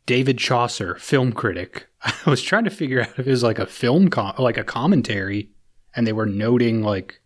David 0.07 0.39
Chaucer, 0.39 0.97
film 0.97 1.33
critic. 1.33 1.89
I 2.03 2.31
was 2.31 2.43
trying 2.43 2.65
to 2.65 2.71
figure 2.71 3.03
out 3.03 3.11
if 3.19 3.21
it 3.21 3.31
was 3.31 3.43
like 3.43 3.59
a 3.59 3.67
film, 3.67 4.09
com- 4.09 4.35
like 4.39 4.57
a 4.57 4.65
commentary, 4.65 5.51
and 5.95 6.07
they 6.07 6.13
were 6.13 6.27
noting 6.27 6.83
like 6.83 7.21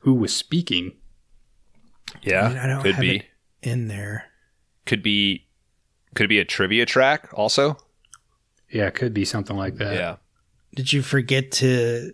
who 0.00 0.14
was 0.14 0.34
speaking. 0.34 0.92
Yeah, 2.22 2.42
I, 2.44 2.48
mean, 2.48 2.58
I 2.58 2.66
don't 2.66 2.82
could 2.82 2.94
have 2.94 3.00
be. 3.00 3.16
it 3.16 3.24
in 3.62 3.88
there. 3.88 4.26
Could 4.86 5.02
be. 5.02 5.46
Could 6.14 6.28
be 6.28 6.38
a 6.38 6.44
trivia 6.44 6.84
track 6.84 7.30
also. 7.32 7.78
Yeah, 8.70 8.86
it 8.86 8.94
could 8.94 9.14
be 9.14 9.24
something 9.24 9.56
like 9.56 9.76
that. 9.76 9.94
yeah. 9.94 10.16
Did 10.74 10.92
you 10.92 11.02
forget 11.02 11.50
to 11.52 12.12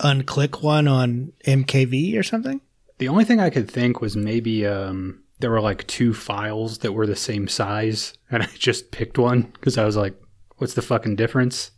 unclick 0.00 0.62
one 0.62 0.86
on 0.88 1.32
MKV 1.46 2.18
or 2.18 2.22
something? 2.22 2.60
The 2.98 3.08
only 3.08 3.24
thing 3.24 3.40
I 3.40 3.50
could 3.50 3.70
think 3.70 4.00
was 4.00 4.16
maybe 4.16 4.66
um, 4.66 5.22
there 5.38 5.50
were 5.50 5.60
like 5.60 5.86
two 5.86 6.14
files 6.14 6.78
that 6.78 6.92
were 6.92 7.06
the 7.06 7.16
same 7.16 7.48
size, 7.48 8.14
and 8.30 8.42
I 8.42 8.46
just 8.46 8.90
picked 8.90 9.18
one 9.18 9.42
because 9.42 9.78
I 9.78 9.84
was 9.84 9.96
like, 9.96 10.14
"What's 10.56 10.74
the 10.74 10.82
fucking 10.82 11.16
difference?" 11.16 11.72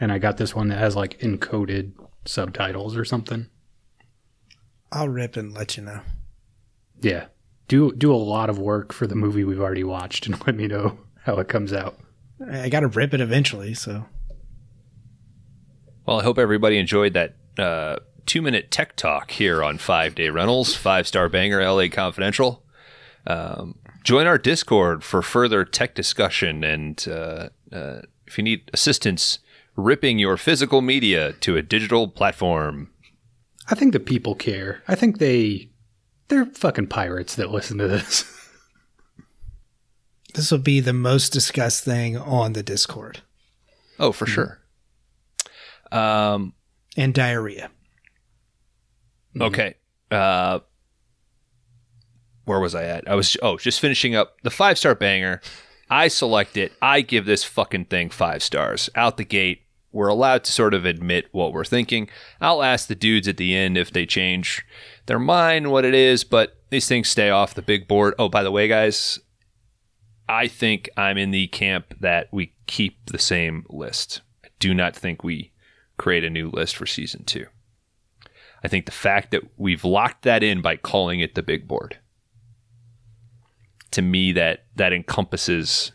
And 0.00 0.12
I 0.12 0.18
got 0.18 0.36
this 0.36 0.54
one 0.54 0.68
that 0.68 0.78
has 0.78 0.96
like 0.96 1.18
encoded 1.20 1.92
subtitles 2.24 2.96
or 2.96 3.04
something. 3.04 3.48
I'll 4.92 5.08
rip 5.08 5.36
and 5.36 5.52
let 5.52 5.76
you 5.76 5.82
know. 5.82 6.00
Yeah, 7.00 7.26
do 7.68 7.92
do 7.92 8.12
a 8.12 8.16
lot 8.16 8.50
of 8.50 8.58
work 8.58 8.92
for 8.92 9.06
the 9.06 9.14
movie 9.14 9.44
we've 9.44 9.60
already 9.60 9.84
watched, 9.84 10.26
and 10.26 10.40
let 10.46 10.56
me 10.56 10.66
know 10.66 10.98
how 11.24 11.36
it 11.38 11.48
comes 11.48 11.72
out. 11.72 11.98
I 12.50 12.68
got 12.68 12.80
to 12.80 12.88
rip 12.88 13.12
it 13.14 13.20
eventually, 13.20 13.74
so 13.74 14.06
Well, 16.06 16.20
I 16.20 16.22
hope 16.22 16.38
everybody 16.38 16.78
enjoyed 16.78 17.14
that 17.14 17.34
uh, 17.58 17.96
two 18.26 18.40
minute 18.40 18.70
tech 18.70 18.96
talk 18.96 19.32
here 19.32 19.62
on 19.62 19.78
Five 19.78 20.14
Day 20.14 20.30
Rentals, 20.30 20.74
Five 20.74 21.06
Star 21.06 21.28
Banger, 21.28 21.62
LA 21.62 21.88
Confidential. 21.88 22.64
Um, 23.28 23.78
join 24.02 24.26
our 24.26 24.38
Discord 24.38 25.04
for 25.04 25.20
further 25.20 25.64
tech 25.64 25.94
discussion. 25.94 26.64
And 26.64 27.06
uh, 27.06 27.50
uh, 27.70 28.00
if 28.26 28.38
you 28.38 28.42
need 28.42 28.70
assistance 28.72 29.38
ripping 29.76 30.18
your 30.18 30.36
physical 30.36 30.80
media 30.80 31.34
to 31.34 31.56
a 31.56 31.62
digital 31.62 32.08
platform, 32.08 32.90
I 33.70 33.74
think 33.74 33.92
the 33.92 34.00
people 34.00 34.34
care. 34.34 34.82
I 34.88 34.94
think 34.94 35.18
they 35.18 35.70
they're 36.28 36.46
fucking 36.46 36.88
pirates 36.88 37.36
that 37.36 37.50
listen 37.50 37.78
to 37.78 37.86
this. 37.86 38.24
this 40.34 40.50
will 40.50 40.58
be 40.58 40.80
the 40.80 40.94
most 40.94 41.30
discussed 41.30 41.84
thing 41.84 42.16
on 42.16 42.54
the 42.54 42.62
Discord. 42.62 43.20
oh, 43.98 44.12
for 44.12 44.26
sure. 44.26 44.60
Um, 45.92 46.54
And 46.96 47.14
diarrhea. 47.14 47.70
Okay. 49.38 49.74
Uh, 50.10 50.60
where 52.48 52.60
was 52.60 52.74
I 52.74 52.84
at? 52.84 53.08
I 53.08 53.14
was 53.14 53.36
oh, 53.42 53.58
just 53.58 53.80
finishing 53.80 54.16
up 54.16 54.40
the 54.42 54.50
five 54.50 54.78
star 54.78 54.94
banger. 54.94 55.40
I 55.90 56.08
select 56.08 56.56
it. 56.56 56.72
I 56.82 57.02
give 57.02 57.26
this 57.26 57.44
fucking 57.44 57.86
thing 57.86 58.10
five 58.10 58.42
stars 58.42 58.90
out 58.94 59.16
the 59.16 59.24
gate. 59.24 59.62
We're 59.92 60.08
allowed 60.08 60.44
to 60.44 60.52
sort 60.52 60.74
of 60.74 60.84
admit 60.84 61.28
what 61.32 61.52
we're 61.52 61.64
thinking. 61.64 62.08
I'll 62.40 62.62
ask 62.62 62.88
the 62.88 62.94
dudes 62.94 63.28
at 63.28 63.36
the 63.36 63.54
end 63.54 63.78
if 63.78 63.90
they 63.90 64.04
change 64.04 64.66
their 65.06 65.18
mind, 65.18 65.70
what 65.70 65.84
it 65.84 65.94
is, 65.94 66.24
but 66.24 66.58
these 66.70 66.86
things 66.86 67.08
stay 67.08 67.30
off 67.30 67.54
the 67.54 67.62
big 67.62 67.88
board. 67.88 68.14
Oh, 68.18 68.28
by 68.28 68.42
the 68.42 68.50
way, 68.50 68.68
guys, 68.68 69.18
I 70.28 70.46
think 70.46 70.90
I'm 70.96 71.16
in 71.16 71.30
the 71.30 71.46
camp 71.46 71.94
that 72.00 72.28
we 72.30 72.52
keep 72.66 73.06
the 73.06 73.18
same 73.18 73.64
list. 73.70 74.20
I 74.44 74.48
do 74.58 74.74
not 74.74 74.94
think 74.94 75.24
we 75.24 75.52
create 75.96 76.24
a 76.24 76.30
new 76.30 76.50
list 76.50 76.76
for 76.76 76.84
season 76.84 77.24
two. 77.24 77.46
I 78.62 78.68
think 78.68 78.84
the 78.84 78.92
fact 78.92 79.30
that 79.30 79.42
we've 79.56 79.84
locked 79.84 80.22
that 80.22 80.42
in 80.42 80.60
by 80.60 80.76
calling 80.76 81.20
it 81.20 81.34
the 81.34 81.42
big 81.42 81.66
board, 81.66 81.98
to 83.92 84.02
me, 84.02 84.32
that 84.32 84.64
that 84.76 84.92
encompasses 84.92 85.92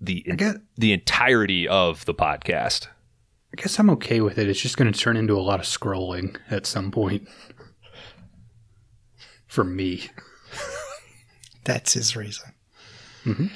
the 0.00 0.24
I 0.30 0.34
guess 0.36 0.56
the 0.76 0.92
entirety 0.92 1.66
of 1.68 2.04
the 2.04 2.14
podcast. 2.14 2.86
I 3.52 3.60
guess 3.60 3.78
I'm 3.78 3.90
okay 3.90 4.20
with 4.20 4.38
it. 4.38 4.48
It's 4.48 4.60
just 4.60 4.76
going 4.76 4.92
to 4.92 4.98
turn 4.98 5.16
into 5.16 5.36
a 5.38 5.40
lot 5.40 5.58
of 5.58 5.66
scrolling 5.66 6.36
at 6.50 6.66
some 6.66 6.90
point. 6.90 7.26
For 9.46 9.64
me. 9.64 10.04
That's 11.64 11.94
his 11.94 12.14
reason. 12.14 12.52
Mhm. 13.24 13.50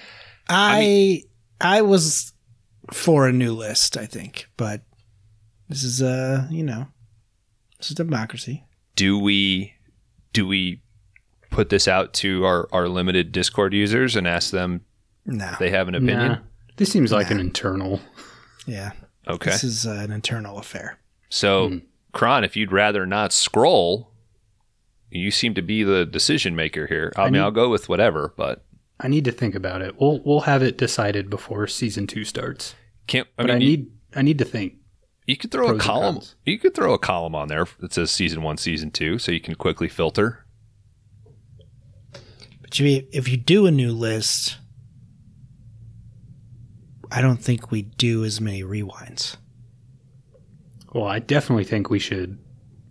I 0.48 1.22
I 1.60 1.82
was 1.82 2.32
for 2.92 3.26
a 3.28 3.32
new 3.32 3.52
list, 3.54 3.96
I 3.96 4.06
think, 4.06 4.48
but 4.56 4.82
this 5.68 5.84
is 5.84 6.02
uh, 6.02 6.46
you 6.50 6.62
know, 6.64 6.86
this 7.78 7.90
is 7.90 7.96
democracy. 7.96 8.64
Do 8.96 9.18
we 9.18 9.74
do 10.32 10.46
we 10.46 10.81
put 11.52 11.68
this 11.68 11.86
out 11.86 12.12
to 12.14 12.44
our, 12.44 12.68
our 12.72 12.88
limited 12.88 13.30
Discord 13.32 13.72
users 13.74 14.16
and 14.16 14.26
ask 14.26 14.50
them 14.50 14.80
No, 15.24 15.46
if 15.52 15.58
they 15.58 15.70
have 15.70 15.86
an 15.88 15.94
opinion? 15.94 16.28
Nah, 16.32 16.38
this 16.76 16.90
seems 16.90 17.12
like 17.12 17.28
Nah. 17.30 17.36
an 17.36 17.40
internal. 17.40 18.00
yeah, 18.66 18.92
Okay. 19.28 19.50
this 19.50 19.62
is 19.64 19.86
uh, 19.86 19.90
an 19.92 20.10
internal 20.12 20.58
affair. 20.58 20.98
So, 21.28 21.68
Hmm. 21.68 21.78
Kron, 22.12 22.44
if 22.44 22.56
you'd 22.56 22.72
rather 22.72 23.06
not 23.06 23.32
scroll, 23.32 24.10
you 25.10 25.30
seem 25.30 25.54
to 25.54 25.62
be 25.62 25.82
the 25.82 26.04
decision 26.04 26.54
maker 26.56 26.86
here. 26.86 27.12
I, 27.16 27.22
I 27.22 27.24
mean, 27.26 27.34
need- 27.34 27.38
I'll 27.40 27.50
go 27.50 27.70
with 27.70 27.88
whatever, 27.88 28.34
but 28.36 28.64
I 29.00 29.08
need 29.08 29.24
to 29.24 29.32
think 29.32 29.54
about 29.54 29.82
it. 29.82 29.98
We'll 30.00 30.20
we'll 30.24 30.40
have 30.42 30.62
it 30.62 30.76
decided 30.78 31.28
before 31.30 31.66
season 31.66 32.06
two 32.06 32.24
starts. 32.24 32.74
can't. 33.06 33.26
I 33.38 33.42
But 33.42 33.46
mean, 33.46 33.56
I 33.56 33.58
you- 33.60 33.66
need 33.76 33.90
I 34.14 34.22
need 34.22 34.38
to 34.38 34.44
think. 34.44 34.74
You 35.26 35.36
could 35.36 35.50
throw 35.52 35.64
a 35.64 35.66
Pros 35.68 35.72
and 35.76 35.80
column. 35.80 36.20
You 36.44 36.58
could 36.58 36.74
throw 36.74 36.92
a 36.92 36.98
column 36.98 37.34
on 37.34 37.48
there 37.48 37.66
that 37.80 37.92
says 37.94 38.10
season 38.10 38.42
one, 38.42 38.56
season 38.58 38.90
two, 38.90 39.18
so 39.18 39.30
you 39.32 39.40
can 39.40 39.54
quickly 39.54 39.88
filter. 39.88 40.41
But 42.72 42.78
you, 42.78 43.06
if 43.12 43.28
you 43.28 43.36
do 43.36 43.66
a 43.66 43.70
new 43.70 43.92
list, 43.92 44.56
I 47.10 47.20
don't 47.20 47.36
think 47.36 47.70
we 47.70 47.82
do 47.82 48.24
as 48.24 48.40
many 48.40 48.62
rewinds. 48.62 49.36
Well, 50.94 51.04
I 51.04 51.18
definitely 51.18 51.64
think 51.64 51.90
we 51.90 51.98
should 51.98 52.38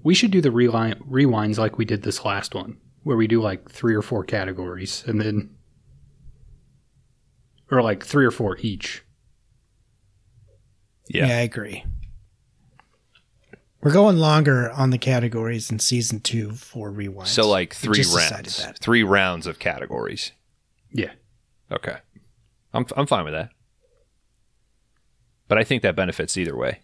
we 0.03 0.13
should 0.13 0.29
do 0.29 0.39
the 0.39 0.51
reline, 0.51 1.00
rewinds 1.09 1.57
like 1.57 1.79
we 1.79 1.85
did 1.85 2.03
this 2.03 2.23
last 2.23 2.53
one, 2.53 2.77
where 3.01 3.17
we 3.17 3.25
do 3.25 3.41
like 3.41 3.71
three 3.71 3.95
or 3.95 4.03
four 4.03 4.23
categories, 4.23 5.03
and 5.07 5.19
then 5.19 5.55
or 7.71 7.81
like 7.81 8.05
three 8.05 8.27
or 8.27 8.31
four 8.31 8.59
each. 8.59 9.03
Yeah. 11.09 11.25
I 11.25 11.41
agree. 11.41 11.83
We're 13.81 13.91
going 13.93 14.17
longer 14.17 14.69
on 14.71 14.91
the 14.91 14.97
categories 15.00 15.71
in 15.71 15.79
season 15.79 16.19
two 16.19 16.51
for 16.51 16.91
rewinds. 16.91 17.27
So 17.27 17.50
like 17.50 17.73
three 17.73 18.03
rounds, 18.15 18.63
three 18.79 19.03
rounds 19.03 19.47
of 19.47 19.57
categories. 19.57 20.31
Yeah, 20.93 21.11
Okay, 21.71 21.97
I'm 22.73 22.85
I'm 22.95 23.07
fine 23.07 23.23
with 23.23 23.33
that. 23.33 23.50
But 25.47 25.57
I 25.57 25.63
think 25.63 25.81
that 25.83 25.95
benefits 25.95 26.38
either 26.38 26.55
way. 26.55 26.81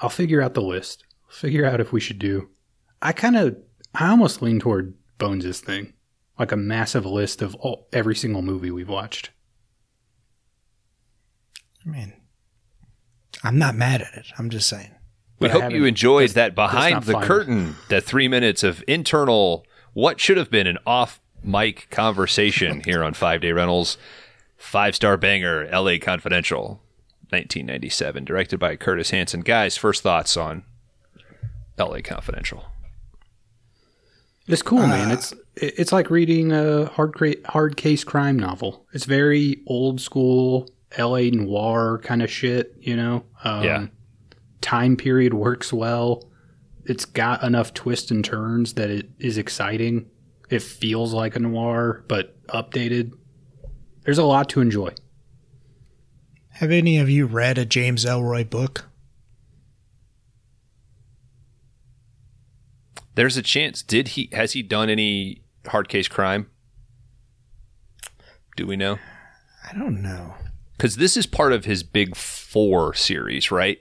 I'll 0.00 0.08
figure 0.08 0.40
out 0.40 0.54
the 0.54 0.62
list. 0.62 1.04
Figure 1.28 1.64
out 1.64 1.80
if 1.80 1.92
we 1.92 2.00
should 2.00 2.18
do. 2.18 2.48
I 3.02 3.12
kind 3.12 3.36
of 3.36 3.56
I 3.94 4.08
almost 4.08 4.42
lean 4.42 4.58
toward 4.58 4.94
Bones' 5.18 5.60
thing, 5.60 5.92
like 6.38 6.52
a 6.52 6.56
massive 6.56 7.04
list 7.04 7.42
of 7.42 7.54
all, 7.56 7.88
every 7.92 8.14
single 8.16 8.42
movie 8.42 8.70
we've 8.70 8.88
watched. 8.88 9.30
I 11.84 11.90
mean, 11.90 12.12
I'm 13.44 13.58
not 13.58 13.74
mad 13.76 14.02
at 14.02 14.14
it. 14.14 14.26
I'm 14.38 14.50
just 14.50 14.68
saying. 14.68 14.90
We 15.38 15.48
But 15.48 15.60
hope 15.60 15.72
you 15.72 15.84
enjoyed 15.84 16.30
that 16.30 16.54
behind 16.54 17.04
the 17.04 17.12
final. 17.12 17.26
curtain, 17.28 17.76
the 17.88 18.00
three 18.00 18.26
minutes 18.28 18.62
of 18.64 18.82
internal, 18.88 19.64
what 19.92 20.18
should 20.20 20.36
have 20.36 20.50
been 20.50 20.66
an 20.66 20.78
off 20.86 21.20
mic 21.42 21.88
conversation 21.90 22.80
here 22.84 23.04
on 23.04 23.14
Five 23.14 23.40
Day 23.40 23.52
Rentals. 23.52 23.96
Five 24.56 24.96
star 24.96 25.16
banger, 25.16 25.68
LA 25.70 25.98
Confidential, 26.00 26.80
1997, 27.30 28.24
directed 28.24 28.58
by 28.58 28.74
Curtis 28.74 29.10
Hanson. 29.10 29.42
Guys, 29.42 29.76
first 29.76 30.02
thoughts 30.02 30.36
on 30.36 30.64
LA 31.78 32.00
Confidential. 32.02 32.64
It's 34.48 34.62
cool, 34.62 34.80
Uh, 34.80 34.88
man. 34.88 35.10
It's 35.12 35.32
it's 35.54 35.92
like 35.92 36.10
reading 36.10 36.50
a 36.52 36.86
hard 36.86 37.12
cra- 37.14 37.34
hard 37.46 37.76
case 37.76 38.02
crime 38.02 38.36
novel. 38.38 38.86
It's 38.92 39.04
very 39.04 39.60
old 39.66 40.00
school 40.00 40.68
L.A. 40.96 41.30
noir 41.30 42.00
kind 42.02 42.22
of 42.22 42.30
shit. 42.30 42.74
You 42.80 42.96
know, 42.96 43.24
um, 43.44 43.62
Yeah. 43.64 43.86
Time 44.60 44.96
period 44.96 45.34
works 45.34 45.72
well. 45.72 46.28
It's 46.84 47.04
got 47.04 47.42
enough 47.44 47.74
twists 47.74 48.10
and 48.10 48.24
turns 48.24 48.74
that 48.74 48.90
it 48.90 49.08
is 49.18 49.38
exciting. 49.38 50.06
It 50.50 50.62
feels 50.62 51.12
like 51.12 51.36
a 51.36 51.38
noir, 51.38 52.04
but 52.08 52.44
updated. 52.48 53.12
There's 54.02 54.18
a 54.18 54.24
lot 54.24 54.48
to 54.50 54.60
enjoy. 54.60 54.94
Have 56.54 56.70
any 56.72 56.98
of 56.98 57.08
you 57.10 57.26
read 57.26 57.58
a 57.58 57.64
James 57.66 58.04
Ellroy 58.04 58.48
book? 58.48 58.86
There's 63.14 63.36
a 63.36 63.42
chance. 63.42 63.82
Did 63.82 64.08
he? 64.08 64.28
Has 64.32 64.52
he 64.52 64.62
done 64.62 64.88
any 64.88 65.42
hard 65.66 65.88
case 65.88 66.08
crime? 66.08 66.48
Do 68.56 68.66
we 68.66 68.76
know? 68.76 68.98
I 69.68 69.76
don't 69.76 70.02
know. 70.02 70.34
Because 70.78 70.96
this 70.96 71.16
is 71.16 71.26
part 71.26 71.52
of 71.52 71.64
his 71.66 71.82
Big 71.82 72.16
Four 72.16 72.94
series, 72.94 73.50
right? 73.50 73.78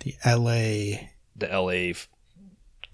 The 0.00 0.14
L.A. 0.24 1.10
The 1.36 1.46
LA 1.48 1.90
f- 1.90 2.08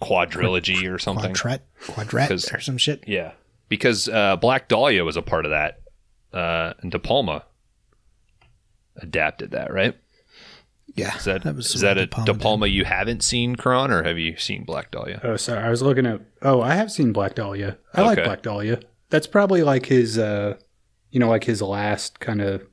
quadrilogy 0.03 0.93
or 0.93 0.99
something. 0.99 1.33
Quadret, 1.33 1.61
Quadret, 1.87 2.29
'Cause- 2.29 2.53
or 2.53 2.59
some 2.61 2.77
shit. 2.77 3.05
Yeah. 3.07 3.33
because 3.69 4.09
uh, 4.09 4.37
Black 4.37 4.69
Dahlia 4.69 5.05
was 5.05 5.17
a 5.17 5.23
part 5.23 5.47
of 5.47 5.53
that, 5.53 5.81
uh, 6.35 6.75
and 6.81 6.91
De 6.91 6.99
Palma 6.99 7.45
adapted 8.97 9.53
that, 9.53 9.73
right? 9.73 9.97
Yeah, 10.95 11.17
Is 11.17 11.25
that, 11.25 11.45
was 11.57 11.75
is 11.75 11.81
that 11.81 11.97
what 11.97 11.99
a 11.99 12.07
De 12.07 12.09
Palma 12.09 12.27
De 12.27 12.33
did. 12.35 12.43
Palma 12.43 12.67
you 12.67 12.85
haven't 12.85 13.23
seen, 13.23 13.57
Kron, 13.57 13.91
or 13.91 14.03
have 14.03 14.19
you 14.19 14.37
seen 14.37 14.65
Black 14.65 14.91
Dahlia? 14.91 15.21
Oh, 15.25 15.37
sorry. 15.37 15.63
I 15.65 15.71
was 15.71 15.81
looking 15.81 16.05
at. 16.05 16.21
Oh, 16.43 16.61
I 16.61 16.75
have 16.75 16.93
seen 16.93 17.13
Black 17.13 17.35
Dahlia. 17.35 17.79
I 17.95 18.03
like 18.03 18.23
Black 18.23 18.43
Dahlia. 18.43 18.81
That's 19.09 19.27
probably 19.27 19.63
like 19.63 19.87
his, 19.87 20.19
uh, 20.19 20.57
you 21.11 21.19
know, 21.21 21.31
like 21.31 21.45
his 21.45 21.63
last 21.63 22.21
kind 22.21 22.43
of 22.43 22.67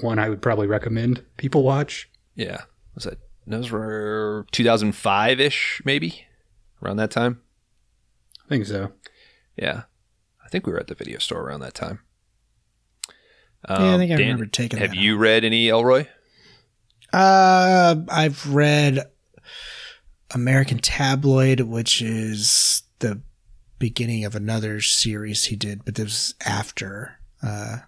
one 0.00 0.18
I 0.18 0.28
would 0.28 0.42
probably 0.42 0.66
recommend 0.66 1.24
people 1.36 1.62
watch. 1.62 2.08
Yeah, 2.34 2.62
was 2.94 3.04
that 3.04 3.18
those 3.46 3.70
were 3.70 4.46
2005 4.52 5.40
ish, 5.40 5.80
maybe 5.84 6.24
around 6.82 6.96
that 6.98 7.10
time? 7.10 7.40
I 8.44 8.48
think 8.48 8.66
so. 8.66 8.92
Yeah, 9.56 9.82
I 10.44 10.48
think 10.48 10.66
we 10.66 10.72
were 10.72 10.78
at 10.80 10.86
the 10.88 10.94
video 10.94 11.18
store 11.18 11.40
around 11.42 11.60
that 11.60 11.74
time. 11.74 12.00
Yeah, 13.68 13.74
I 13.74 13.92
Um, 13.94 13.98
think 13.98 14.12
I 14.12 14.16
Dan, 14.16 14.18
remember 14.26 14.46
taking 14.46 14.78
Have 14.78 14.90
that 14.90 14.98
you 14.98 15.16
read 15.16 15.44
any 15.44 15.66
Ellroy? 15.66 16.06
Uh, 17.12 17.96
I've 18.08 18.46
read 18.54 19.00
American 20.34 20.78
Tabloid, 20.78 21.60
which 21.60 22.02
is 22.02 22.82
the 22.98 23.20
beginning 23.78 24.24
of 24.24 24.34
another 24.34 24.80
series 24.80 25.44
he 25.44 25.56
did, 25.56 25.84
but 25.84 25.94
this 25.94 26.04
was 26.04 26.34
after 26.44 27.18
uh, 27.42 27.78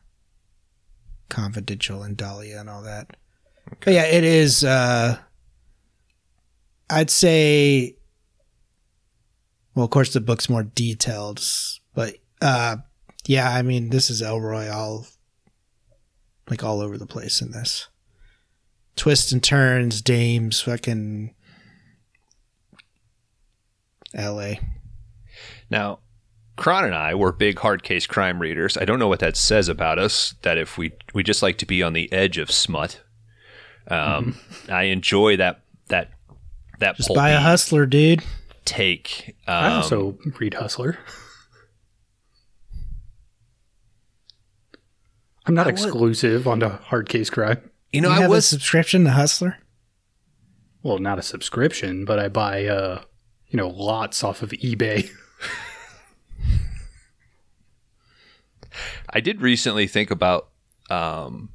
Confidential 1.29 2.03
and 2.03 2.17
Dahlia 2.17 2.61
and 2.61 2.71
all 2.71 2.83
that. 2.83 3.17
But 3.85 3.95
yeah, 3.95 4.05
it 4.05 4.25
is. 4.25 4.65
Uh, 4.65 5.19
I'd 6.91 7.11
say. 7.11 7.97
Well, 9.75 9.85
of 9.85 9.91
course, 9.91 10.13
the 10.13 10.21
book's 10.21 10.49
more 10.49 10.65
detailed, 10.65 11.41
but 11.95 12.17
uh, 12.43 12.79
yeah, 13.27 13.49
I 13.49 13.63
mean, 13.63 13.91
this 13.91 14.11
is 14.11 14.23
Ellroy 14.23 14.73
all 14.73 15.07
like 16.51 16.65
all 16.65 16.81
over 16.81 16.99
the 16.99 17.07
place 17.07 17.41
in 17.41 17.53
this 17.53 17.89
twists 18.99 19.33
and 19.33 19.43
turns, 19.43 20.03
dames, 20.03 20.61
fucking 20.61 21.35
L.A. 24.15 24.61
Now, 25.71 26.01
Kron 26.59 26.85
and 26.85 26.95
I 26.95 27.15
were 27.15 27.33
big 27.33 27.59
hard 27.59 27.83
case 27.83 28.07
crime 28.07 28.39
readers. 28.41 28.77
I 28.77 28.85
don't 28.85 28.99
know 28.99 29.09
what 29.09 29.21
that 29.21 29.37
says 29.37 29.69
about 29.69 29.99
us. 29.99 30.35
That 30.43 30.59
if 30.59 30.77
we 30.77 30.93
we 31.15 31.23
just 31.23 31.43
like 31.43 31.57
to 31.59 31.67
be 31.67 31.83
on 31.83 31.93
the 31.95 32.13
edge 32.13 32.37
of 32.37 32.51
smut. 32.51 33.01
Um, 33.89 34.37
I 34.69 34.83
enjoy 34.85 35.37
that 35.39 35.63
that 35.87 36.11
that 36.81 36.97
Just 36.97 37.15
buy 37.15 37.31
a 37.31 37.41
hustler, 37.41 37.87
dude. 37.87 38.23
take. 38.67 39.37
Um, 39.47 39.55
I 39.55 39.75
also 39.77 40.19
read 40.39 40.55
Hustler. 40.55 40.99
I'm 45.47 45.55
not 45.55 45.67
I 45.67 45.71
would- 45.71 45.79
exclusive 45.81 46.47
on 46.47 46.59
the 46.59 46.69
hard 46.69 47.09
case 47.09 47.31
crime. 47.31 47.59
you 47.93 48.01
know, 48.03 48.09
you 48.09 48.15
I 48.17 48.21
have 48.21 48.31
a 48.31 48.35
was 48.35 48.47
subscription 48.47 49.05
to 49.05 49.11
Hustler. 49.11 49.57
Well, 50.83 50.99
not 50.99 51.19
a 51.19 51.23
subscription, 51.23 52.05
but 52.05 52.19
I 52.19 52.29
buy, 52.29 52.67
uh, 52.67 53.03
you 53.49 53.57
know, 53.57 53.69
lots 53.69 54.23
off 54.23 54.43
of 54.43 54.51
eBay. 54.51 55.09
I 59.11 59.21
did 59.21 59.41
recently 59.41 59.87
think 59.87 60.11
about. 60.11 60.49
Um, 60.91 61.51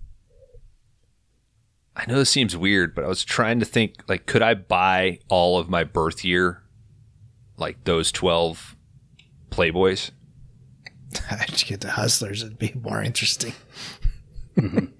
I 1.95 2.05
know 2.07 2.15
this 2.17 2.29
seems 2.29 2.57
weird, 2.57 2.95
but 2.95 3.03
I 3.03 3.07
was 3.07 3.23
trying 3.23 3.59
to 3.59 3.65
think 3.65 3.95
like, 4.07 4.25
could 4.25 4.41
I 4.41 4.53
buy 4.55 5.19
all 5.29 5.57
of 5.59 5.69
my 5.69 5.83
birth 5.83 6.23
year, 6.25 6.63
like 7.57 7.83
those 7.83 8.11
twelve 8.11 8.75
Playboys? 9.51 10.11
I'd 11.31 11.63
get 11.65 11.81
the 11.81 11.91
Hustlers. 11.91 12.41
It'd 12.43 12.57
be 12.57 12.73
more 12.81 13.01
interesting. 13.03 13.53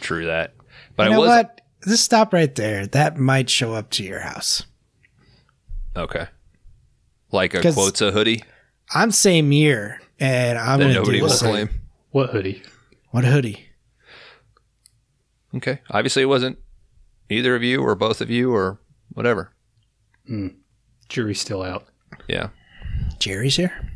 True 0.00 0.26
that, 0.26 0.54
but 0.96 1.04
you 1.04 1.08
I 1.10 1.12
know 1.14 1.20
was 1.20 1.28
what? 1.28 1.60
Just 1.86 2.04
stop 2.04 2.32
right 2.32 2.54
there. 2.54 2.86
That 2.86 3.16
might 3.18 3.48
show 3.50 3.74
up 3.74 3.90
to 3.90 4.02
your 4.04 4.20
house. 4.20 4.62
okay. 5.96 6.26
Like 7.32 7.54
a 7.54 7.60
'Cause- 7.62 7.74
Quota 7.74 8.10
hoodie 8.10 8.42
I'm 8.92 9.12
same 9.12 9.52
year, 9.52 10.00
and 10.20 10.58
I'm 10.58 10.78
that 10.78 10.94
gonna 10.94 11.04
do 11.04 11.22
will 11.22 11.28
the 11.28 11.36
claim. 11.36 11.70
What 12.10 12.30
hoodie? 12.30 12.62
What 13.10 13.24
hoodie? 13.24 13.66
Okay, 15.54 15.80
obviously 15.90 16.22
it 16.22 16.26
wasn't 16.26 16.58
either 17.28 17.56
of 17.56 17.62
you 17.62 17.82
or 17.82 17.94
both 17.94 18.20
of 18.20 18.30
you 18.30 18.54
or 18.54 18.78
whatever. 19.12 19.52
Jury's 21.08 21.40
still 21.40 21.62
out. 21.62 21.86
Yeah. 22.28 22.50
Jerry's 23.18 23.56
here. 23.56 23.90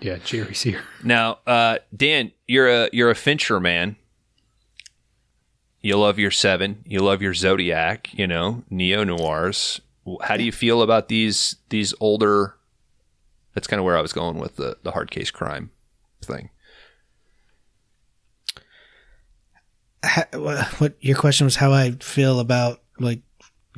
Yeah, 0.00 0.18
Jerry's 0.18 0.62
here. 0.62 0.82
Now, 1.02 1.38
uh, 1.46 1.78
Dan, 1.96 2.32
you're 2.46 2.68
a 2.68 2.90
you're 2.92 3.10
a 3.10 3.14
Fincher 3.14 3.58
man. 3.58 3.96
You 5.80 5.96
love 5.96 6.18
your 6.18 6.30
Seven. 6.30 6.82
You 6.86 7.00
love 7.00 7.22
your 7.22 7.34
Zodiac. 7.34 8.12
You 8.12 8.26
know 8.26 8.64
neo 8.70 9.04
noirs. 9.04 9.80
How 10.22 10.36
do 10.36 10.44
you 10.44 10.52
feel 10.52 10.82
about 10.82 11.08
these 11.08 11.56
these 11.70 11.94
older? 12.00 12.54
That's 13.58 13.66
kind 13.66 13.80
of 13.80 13.84
where 13.84 13.98
I 13.98 14.00
was 14.00 14.12
going 14.12 14.38
with 14.38 14.54
the 14.54 14.76
the 14.84 14.92
hard 14.92 15.10
case 15.10 15.32
crime 15.32 15.72
thing. 16.22 16.50
Wha- 20.32 20.62
what 20.78 20.94
your 21.00 21.16
question 21.16 21.44
was? 21.44 21.56
How 21.56 21.72
I 21.72 21.90
feel 21.98 22.38
about 22.38 22.82
like 23.00 23.22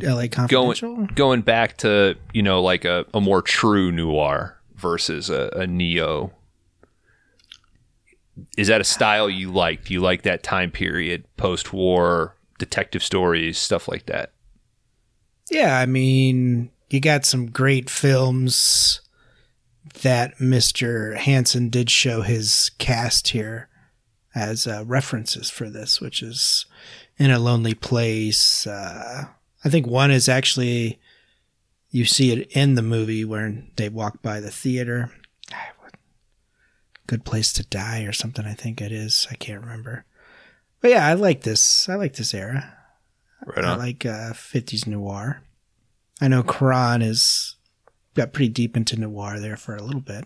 L.A. 0.02 0.28
Confidential? 0.28 0.96
Going 0.96 1.06
going 1.14 1.40
back 1.40 1.78
to 1.78 2.14
you 2.34 2.42
know 2.42 2.60
like 2.60 2.84
a, 2.84 3.06
a 3.14 3.22
more 3.22 3.40
true 3.40 3.90
noir 3.90 4.60
versus 4.74 5.30
a, 5.30 5.48
a 5.56 5.66
neo. 5.66 6.30
Is 8.58 8.68
that 8.68 8.82
a 8.82 8.84
style 8.84 9.30
you 9.30 9.50
like? 9.50 9.86
Do 9.86 9.94
you 9.94 10.00
like 10.00 10.24
that 10.24 10.42
time 10.42 10.70
period, 10.70 11.24
post 11.38 11.72
war 11.72 12.36
detective 12.58 13.02
stories, 13.02 13.56
stuff 13.56 13.88
like 13.88 14.04
that? 14.04 14.32
Yeah, 15.50 15.78
I 15.78 15.86
mean, 15.86 16.70
you 16.90 17.00
got 17.00 17.24
some 17.24 17.46
great 17.50 17.88
films 17.88 19.00
that 20.02 20.38
Mr. 20.38 21.16
Hanson 21.16 21.68
did 21.68 21.90
show 21.90 22.22
his 22.22 22.70
cast 22.78 23.28
here 23.28 23.68
as 24.34 24.66
uh, 24.66 24.84
references 24.86 25.50
for 25.50 25.68
this, 25.68 26.00
which 26.00 26.22
is 26.22 26.66
In 27.18 27.30
a 27.30 27.38
Lonely 27.38 27.74
Place. 27.74 28.66
Uh, 28.66 29.24
I 29.64 29.68
think 29.68 29.86
one 29.86 30.10
is 30.10 30.28
actually, 30.28 31.00
you 31.90 32.04
see 32.04 32.32
it 32.32 32.50
in 32.52 32.74
the 32.74 32.82
movie 32.82 33.24
where 33.24 33.62
they 33.76 33.88
walk 33.88 34.22
by 34.22 34.40
the 34.40 34.50
theater. 34.50 35.10
Good 37.06 37.24
Place 37.24 37.52
to 37.54 37.66
Die 37.66 38.02
or 38.02 38.12
something, 38.12 38.46
I 38.46 38.54
think 38.54 38.80
it 38.80 38.92
is. 38.92 39.26
I 39.30 39.34
can't 39.34 39.60
remember. 39.60 40.04
But 40.80 40.92
yeah, 40.92 41.06
I 41.06 41.14
like 41.14 41.42
this. 41.42 41.88
I 41.88 41.96
like 41.96 42.14
this 42.14 42.32
era. 42.32 42.72
Right 43.44 43.64
I 43.64 43.74
like 43.74 44.06
uh, 44.06 44.32
50s 44.32 44.86
noir. 44.86 45.42
I 46.20 46.28
know 46.28 46.42
Kron 46.42 47.02
is 47.02 47.56
got 48.14 48.32
pretty 48.32 48.48
deep 48.48 48.76
into 48.76 48.98
noir 48.98 49.38
there 49.40 49.56
for 49.56 49.76
a 49.76 49.82
little 49.82 50.00
bit. 50.00 50.24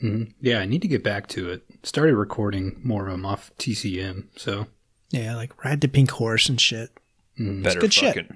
hmm 0.00 0.24
Yeah, 0.40 0.58
I 0.60 0.66
need 0.66 0.82
to 0.82 0.88
get 0.88 1.02
back 1.04 1.26
to 1.28 1.50
it. 1.50 1.62
Started 1.82 2.14
recording 2.16 2.80
more 2.84 3.06
of 3.06 3.12
them 3.12 3.24
off 3.26 3.50
TCM, 3.58 4.26
so 4.36 4.66
Yeah, 5.10 5.34
like 5.36 5.64
Ride 5.64 5.80
the 5.80 5.88
Pink 5.88 6.10
Horse 6.12 6.48
and 6.48 6.60
shit. 6.60 6.90
Better 7.38 7.80
good 7.80 7.92
shit. 7.92 8.30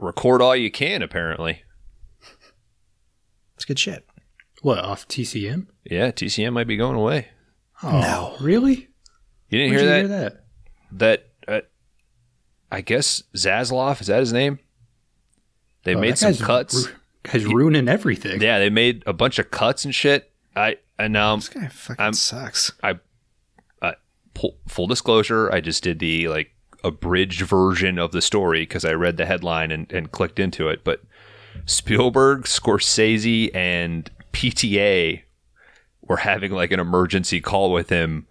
record 0.00 0.42
all 0.42 0.54
you 0.56 0.70
can. 0.70 1.02
Apparently, 1.02 1.62
It's 3.56 3.64
good 3.64 3.78
shit. 3.78 4.06
what 4.62 4.78
off 4.78 5.06
TCM? 5.08 5.66
yeah. 5.84 6.10
TCM 6.10 6.52
might 6.52 6.66
be 6.66 6.76
going 6.76 6.96
away. 6.96 7.28
Oh, 7.82 8.00
No. 8.00 8.36
really? 8.40 8.88
You 9.48 9.58
didn't 9.58 9.72
hear 9.72 9.80
you 9.80 9.86
that? 9.86 9.98
hear 9.98 10.08
that? 10.08 10.44
That 10.92 11.28
uh, 11.48 11.60
I 12.70 12.80
guess 12.80 13.22
Zaslav 13.34 14.00
is 14.00 14.06
that 14.06 14.20
his 14.20 14.32
name? 14.32 14.58
They 15.84 15.94
Oh, 15.94 16.00
made 16.00 16.16
some 16.18 16.34
cuts. 16.36 16.86
ru- 16.86 16.92
guy's 17.22 17.44
ruining 17.44 17.88
everything. 17.88 18.40
Yeah, 18.42 18.58
they 18.58 18.70
made 18.70 19.02
a 19.06 19.12
bunch 19.12 19.38
of 19.38 19.50
cuts 19.50 19.84
and 19.84 19.94
shit. 19.94 20.30
I 20.56 20.76
and 20.98 21.12
now 21.12 21.36
This 21.36 21.48
guy 21.48 21.68
fucking 21.68 22.02
I'm- 22.02 22.12
sucks. 22.12 22.72
full, 24.34 24.56
full 24.66 24.86
disclosure, 24.86 25.52
I 25.52 25.60
just 25.60 25.82
did 25.82 25.98
the 25.98 26.28
like 26.28 26.54
abridged 26.84 27.42
version 27.42 27.98
of 27.98 28.12
the 28.12 28.22
story 28.22 28.62
because 28.62 28.84
I 28.84 28.92
read 28.92 29.16
the 29.16 29.26
headline 29.26 29.70
and, 29.70 29.90
and 29.92 30.10
clicked 30.10 30.38
into 30.38 30.68
it. 30.68 30.82
But 30.84 31.02
Spielberg, 31.66 32.44
Scorsese, 32.44 33.54
and 33.54 34.10
PTA 34.32 35.22
were 36.02 36.16
having 36.18 36.52
like 36.52 36.72
an 36.72 36.80
emergency 36.80 37.40
call 37.40 37.72
with 37.72 37.90
him 37.90 38.26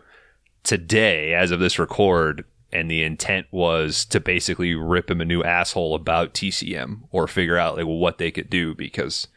today, 0.64 1.34
as 1.34 1.52
of 1.52 1.60
this 1.60 1.78
record. 1.80 2.44
And 2.74 2.90
the 2.90 3.04
intent 3.04 3.48
was 3.52 4.06
to 4.06 4.20
basically 4.20 4.76
rip 4.76 5.12
him 5.12 5.20
a 5.20 5.26
new 5.26 5.44
asshole 5.44 5.94
about 5.94 6.34
TCM 6.34 7.02
or 7.12 7.28
figure 7.28 7.58
out 7.58 7.76
like 7.76 7.86
what 7.86 8.18
they 8.18 8.32
could 8.32 8.50
do 8.50 8.74
because 8.74 9.28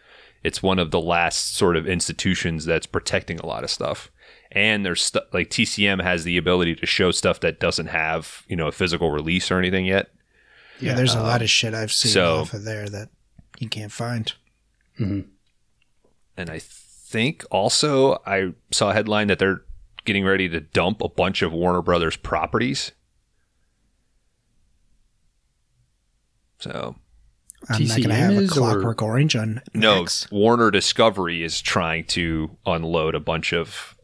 it's 0.44 0.62
one 0.62 0.78
of 0.78 0.90
the 0.90 1.00
last 1.00 1.56
sort 1.56 1.76
of 1.76 1.88
institutions 1.88 2.64
that's 2.64 2.86
protecting 2.86 3.40
a 3.40 3.46
lot 3.46 3.64
of 3.64 3.70
stuff. 3.70 4.10
And 4.52 4.86
there's 4.86 5.02
stu- 5.02 5.20
like 5.32 5.50
TCM 5.50 6.02
has 6.02 6.22
the 6.22 6.36
ability 6.36 6.76
to 6.76 6.86
show 6.86 7.10
stuff 7.10 7.40
that 7.40 7.58
doesn't 7.58 7.88
have, 7.88 8.44
you 8.46 8.54
know, 8.54 8.68
a 8.68 8.72
physical 8.72 9.10
release 9.10 9.50
or 9.50 9.58
anything 9.58 9.84
yet. 9.84 10.10
Yeah, 10.80 10.94
there's 10.94 11.14
a 11.14 11.20
uh, 11.20 11.24
lot 11.24 11.42
of 11.42 11.50
shit 11.50 11.74
I've 11.74 11.92
seen 11.92 12.12
so- 12.12 12.40
off 12.40 12.54
of 12.54 12.64
there 12.64 12.88
that 12.88 13.08
you 13.58 13.68
can't 13.68 13.92
find. 13.92 14.32
Mm-hmm. 15.00 15.28
And 16.36 16.50
I 16.50 16.60
think 16.60 17.44
also 17.50 18.20
I 18.26 18.52
saw 18.70 18.90
a 18.90 18.94
headline 18.94 19.28
that 19.28 19.38
they're 19.38 19.62
getting 20.04 20.24
ready 20.24 20.48
to 20.48 20.60
dump 20.60 21.00
a 21.00 21.08
bunch 21.08 21.42
of 21.42 21.52
Warner 21.52 21.82
Brothers 21.82 22.16
properties. 22.16 22.92
So 26.64 26.96
I'm 27.68 27.84
not 27.86 27.96
going 27.96 28.02
to 28.02 28.08
TCM 28.08 28.10
have 28.10 28.32
a 28.32 28.36
is, 28.40 28.50
or- 28.52 28.54
Clockwork 28.60 29.02
Orange 29.02 29.36
on 29.36 29.62
no, 29.74 30.00
Max. 30.00 30.30
Warner 30.30 30.70
Discovery 30.70 31.42
is 31.42 31.60
trying 31.60 32.04
to 32.08 32.56
unload 32.66 33.14
a 33.14 33.20
bunch 33.20 33.52
of 33.52 33.94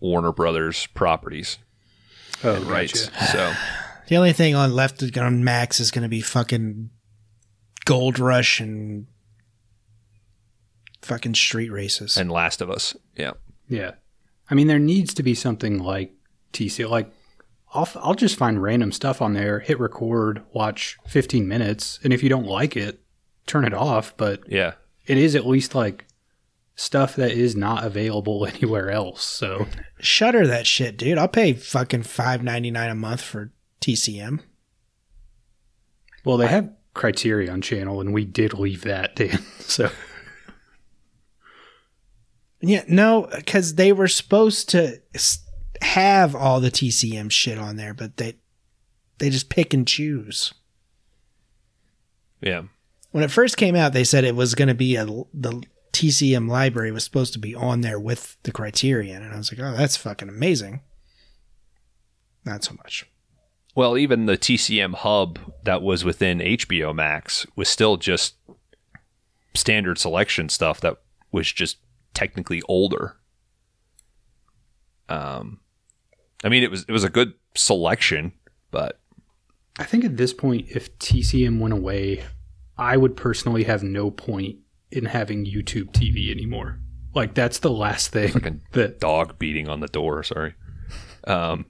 Warner 0.00 0.32
Brothers 0.32 0.86
properties 0.88 1.58
Oh, 2.44 2.54
and 2.56 2.64
rights. 2.66 3.10
So 3.32 3.52
The 4.08 4.16
only 4.16 4.32
thing 4.32 4.54
on 4.54 4.74
left 4.74 5.02
on 5.18 5.44
Max 5.44 5.78
is 5.80 5.90
going 5.90 6.02
to 6.02 6.08
be 6.08 6.20
fucking 6.20 6.90
Gold 7.84 8.18
Rush 8.18 8.60
and 8.60 9.06
fucking 11.02 11.34
street 11.34 11.70
races. 11.70 12.16
and 12.16 12.30
Last 12.30 12.60
of 12.60 12.70
Us. 12.70 12.94
Yeah. 13.16 13.32
Yeah. 13.68 13.92
I 14.50 14.54
mean, 14.54 14.66
there 14.66 14.78
needs 14.78 15.14
to 15.14 15.22
be 15.22 15.34
something 15.34 15.78
like 15.78 16.12
TC. 16.52 16.88
Like, 16.88 17.10
I'll, 17.72 17.88
I'll 17.96 18.14
just 18.14 18.36
find 18.36 18.60
random 18.62 18.90
stuff 18.92 19.22
on 19.22 19.32
there, 19.34 19.60
hit 19.60 19.78
record, 19.78 20.42
watch 20.52 20.98
15 21.06 21.46
minutes, 21.46 22.00
and 22.02 22.12
if 22.12 22.22
you 22.22 22.28
don't 22.28 22.46
like 22.46 22.76
it, 22.76 23.00
turn 23.46 23.64
it 23.64 23.74
off. 23.74 24.16
But 24.16 24.42
Yeah. 24.48 24.74
it 25.06 25.16
is 25.18 25.34
at 25.36 25.46
least 25.46 25.74
like 25.74 26.06
stuff 26.74 27.14
that 27.16 27.30
is 27.32 27.54
not 27.54 27.84
available 27.84 28.46
anywhere 28.54 28.90
else. 28.90 29.24
So, 29.24 29.66
Shutter 30.00 30.46
that 30.46 30.66
shit, 30.66 30.96
dude. 30.96 31.18
I'll 31.18 31.28
pay 31.28 31.52
fucking 31.52 32.02
five 32.04 32.42
ninety 32.42 32.70
nine 32.70 32.90
a 32.90 32.94
month 32.94 33.20
for 33.22 33.52
TCM. 33.80 34.40
well, 36.24 36.36
they 36.36 36.48
have 36.48 36.70
Criterion 36.92 37.60
channel, 37.62 38.00
and 38.00 38.12
we 38.12 38.24
did 38.24 38.52
leave 38.54 38.82
that, 38.82 39.14
Dan. 39.16 39.38
So, 39.60 39.90
Yeah, 42.60 42.82
no, 42.88 43.28
because 43.34 43.76
they 43.76 43.92
were 43.92 44.08
supposed 44.08 44.68
to 44.70 45.00
s- 45.14 45.38
have 45.82 46.34
all 46.34 46.60
the 46.60 46.70
TCM 46.70 47.30
shit 47.30 47.58
on 47.58 47.76
there, 47.76 47.94
but 47.94 48.16
they 48.16 48.36
they 49.18 49.30
just 49.30 49.48
pick 49.48 49.74
and 49.74 49.86
choose. 49.86 50.52
Yeah. 52.40 52.62
When 53.10 53.24
it 53.24 53.30
first 53.30 53.56
came 53.56 53.76
out, 53.76 53.92
they 53.92 54.04
said 54.04 54.24
it 54.24 54.36
was 54.36 54.54
going 54.54 54.68
to 54.68 54.74
be 54.74 54.96
a 54.96 55.04
the 55.04 55.62
TCM 55.92 56.48
library 56.48 56.92
was 56.92 57.04
supposed 57.04 57.32
to 57.34 57.38
be 57.38 57.54
on 57.54 57.80
there 57.80 57.98
with 57.98 58.36
the 58.44 58.52
Criterion, 58.52 59.22
and 59.22 59.34
I 59.34 59.36
was 59.36 59.52
like, 59.52 59.60
oh, 59.60 59.76
that's 59.76 59.96
fucking 59.96 60.28
amazing. 60.28 60.80
Not 62.44 62.64
so 62.64 62.74
much. 62.74 63.06
Well, 63.74 63.96
even 63.98 64.26
the 64.26 64.38
TCM 64.38 64.94
hub 64.94 65.38
that 65.64 65.82
was 65.82 66.04
within 66.04 66.38
HBO 66.38 66.94
Max 66.94 67.46
was 67.54 67.68
still 67.68 67.96
just 67.96 68.34
standard 69.54 69.98
selection 69.98 70.48
stuff 70.48 70.80
that 70.80 70.96
was 71.32 71.52
just 71.52 71.78
technically 72.14 72.62
older. 72.62 73.16
Um, 75.08 75.59
I 76.44 76.48
mean, 76.48 76.62
it 76.62 76.70
was 76.70 76.84
it 76.88 76.92
was 76.92 77.04
a 77.04 77.10
good 77.10 77.34
selection, 77.54 78.32
but 78.70 78.98
I 79.78 79.84
think 79.84 80.04
at 80.04 80.16
this 80.16 80.32
point, 80.32 80.66
if 80.70 80.96
TCM 80.98 81.58
went 81.58 81.72
away, 81.74 82.24
I 82.78 82.96
would 82.96 83.16
personally 83.16 83.64
have 83.64 83.82
no 83.82 84.10
point 84.10 84.56
in 84.90 85.04
having 85.06 85.44
YouTube 85.46 85.92
TV 85.92 86.30
anymore. 86.30 86.78
Like, 87.14 87.34
that's 87.34 87.58
the 87.58 87.70
last 87.70 88.12
thing 88.12 88.32
Fucking 88.32 88.62
that, 88.72 89.00
dog 89.00 89.38
beating 89.38 89.68
on 89.68 89.80
the 89.80 89.86
door. 89.88 90.22
Sorry. 90.22 90.54
Um, 91.24 91.66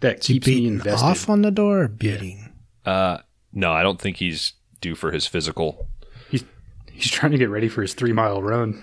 that 0.00 0.20
Is 0.20 0.26
he 0.26 0.34
keeps 0.34 0.46
me 0.48 0.66
invested. 0.66 1.04
off 1.06 1.28
on 1.30 1.42
the 1.42 1.50
door 1.50 1.82
or 1.82 1.88
beating? 1.88 2.52
uh, 2.84 3.18
no, 3.52 3.72
I 3.72 3.82
don't 3.82 4.00
think 4.00 4.18
he's 4.18 4.52
due 4.80 4.94
for 4.94 5.10
his 5.12 5.26
physical. 5.26 5.88
He's, 6.30 6.44
he's 6.92 7.10
trying 7.10 7.32
to 7.32 7.38
get 7.38 7.48
ready 7.48 7.68
for 7.68 7.80
his 7.82 7.94
three 7.94 8.12
mile 8.12 8.42
run. 8.42 8.82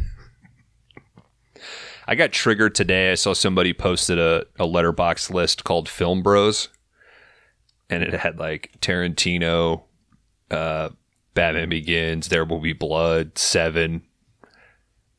I 2.06 2.14
got 2.14 2.32
triggered 2.32 2.74
today. 2.74 3.12
I 3.12 3.14
saw 3.14 3.32
somebody 3.32 3.72
posted 3.72 4.18
a, 4.18 4.46
a 4.58 4.66
Letterboxd 4.66 5.32
list 5.32 5.64
called 5.64 5.88
Film 5.88 6.22
Bros, 6.22 6.68
and 7.88 8.02
it 8.02 8.12
had 8.12 8.38
like 8.38 8.76
Tarantino, 8.80 9.84
uh, 10.50 10.90
Batman 11.34 11.70
Begins, 11.70 12.28
There 12.28 12.44
Will 12.44 12.60
Be 12.60 12.72
Blood, 12.72 13.38
Seven, 13.38 14.02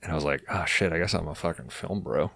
and 0.05 0.11
I 0.11 0.15
was 0.15 0.23
like, 0.23 0.43
oh 0.51 0.65
shit, 0.65 0.93
I 0.93 0.99
guess 0.99 1.15
I'm 1.15 1.27
a 1.27 1.33
fucking 1.33 1.69
film 1.69 2.01
bro. 2.01 2.29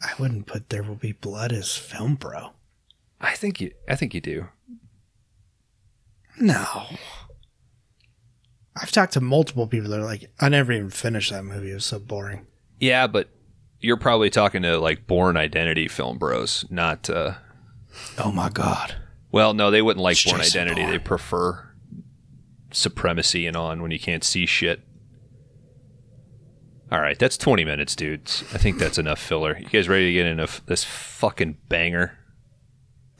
I 0.00 0.12
wouldn't 0.20 0.46
put 0.46 0.68
There 0.68 0.84
Will 0.84 0.94
Be 0.94 1.12
Blood 1.12 1.52
as 1.52 1.76
film, 1.76 2.14
bro. 2.14 2.52
I 3.20 3.34
think 3.34 3.60
you, 3.60 3.72
I 3.88 3.96
think 3.96 4.14
you 4.14 4.20
do. 4.20 4.46
No. 6.38 6.84
I've 8.80 8.92
talked 8.92 9.14
to 9.14 9.20
multiple 9.20 9.66
people 9.66 9.90
that 9.90 9.98
are 9.98 10.04
like, 10.04 10.30
I 10.38 10.48
never 10.48 10.70
even 10.70 10.90
finished 10.90 11.32
that 11.32 11.44
movie. 11.44 11.72
It 11.72 11.74
was 11.74 11.86
so 11.86 11.98
boring. 11.98 12.46
Yeah, 12.78 13.06
but 13.08 13.30
you're 13.86 13.96
probably 13.96 14.28
talking 14.30 14.62
to 14.62 14.78
like 14.78 15.06
Bourne 15.06 15.36
Identity 15.36 15.88
film 15.88 16.18
bros, 16.18 16.64
not. 16.70 17.08
uh 17.08 17.34
Oh 18.18 18.32
my 18.32 18.48
god. 18.50 18.96
Well, 19.32 19.54
no, 19.54 19.70
they 19.70 19.80
wouldn't 19.82 20.02
like 20.02 20.16
It's 20.16 20.24
Bourne 20.24 20.38
Jason 20.40 20.62
Identity. 20.62 20.82
Bourne. 20.82 20.92
They 20.92 20.98
prefer 20.98 21.70
supremacy 22.72 23.46
and 23.46 23.56
on 23.56 23.80
when 23.82 23.90
you 23.90 23.98
can't 23.98 24.24
see 24.24 24.44
shit. 24.46 24.82
All 26.92 27.00
right, 27.00 27.18
that's 27.18 27.36
20 27.36 27.64
minutes, 27.64 27.96
dudes. 27.96 28.44
I 28.54 28.58
think 28.58 28.78
that's 28.78 28.98
enough 28.98 29.18
filler. 29.20 29.58
You 29.58 29.66
guys 29.66 29.88
ready 29.88 30.06
to 30.06 30.12
get 30.12 30.26
into 30.26 30.48
this 30.66 30.84
fucking 30.84 31.56
banger? 31.68 32.16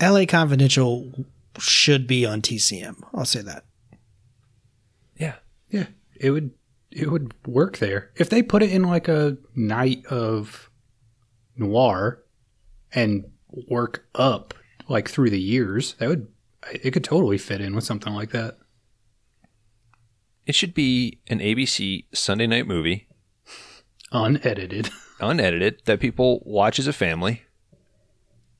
LA 0.01 0.25
Confidential 0.27 1.11
should 1.59 2.07
be 2.07 2.25
on 2.27 2.43
TCM. 2.43 3.03
I'll 3.15 3.25
say 3.25 3.43
that. 3.43 3.65
Yeah. 5.17 5.35
Yeah, 5.71 5.87
it 6.15 6.31
would 6.31 6.53
it 6.97 7.11
would 7.11 7.35
work 7.47 7.77
there 7.77 8.11
if 8.17 8.31
they 8.31 8.43
put 8.43 8.63
it 8.63 8.71
in 8.71 8.83
like 8.83 9.07
a 9.07 9.37
night 9.55 10.05
of 10.07 10.71
noir 11.55 12.23
and 12.93 13.31
work 13.69 14.07
up 14.15 14.55
like 14.89 15.09
through 15.09 15.29
the 15.29 15.41
years. 15.41 15.93
That 15.95 16.09
would 16.09 16.29
it 16.73 16.93
could 16.93 17.05
totally 17.05 17.37
fit 17.39 17.61
in 17.61 17.75
with 17.75 17.85
something 17.85 18.15
like 18.15 18.31
that. 18.31 18.57
It 20.47 20.55
should 20.55 20.75
be 20.75 21.21
an 21.29 21.41
ABC 21.41 22.07
Sunday 22.15 22.47
night 22.47 22.67
movie, 22.67 23.09
Unedited. 24.11 24.91
unedited, 25.21 25.83
that 25.85 26.01
people 26.01 26.43
watch 26.47 26.79
as 26.79 26.87
a 26.87 26.93
family 26.93 27.43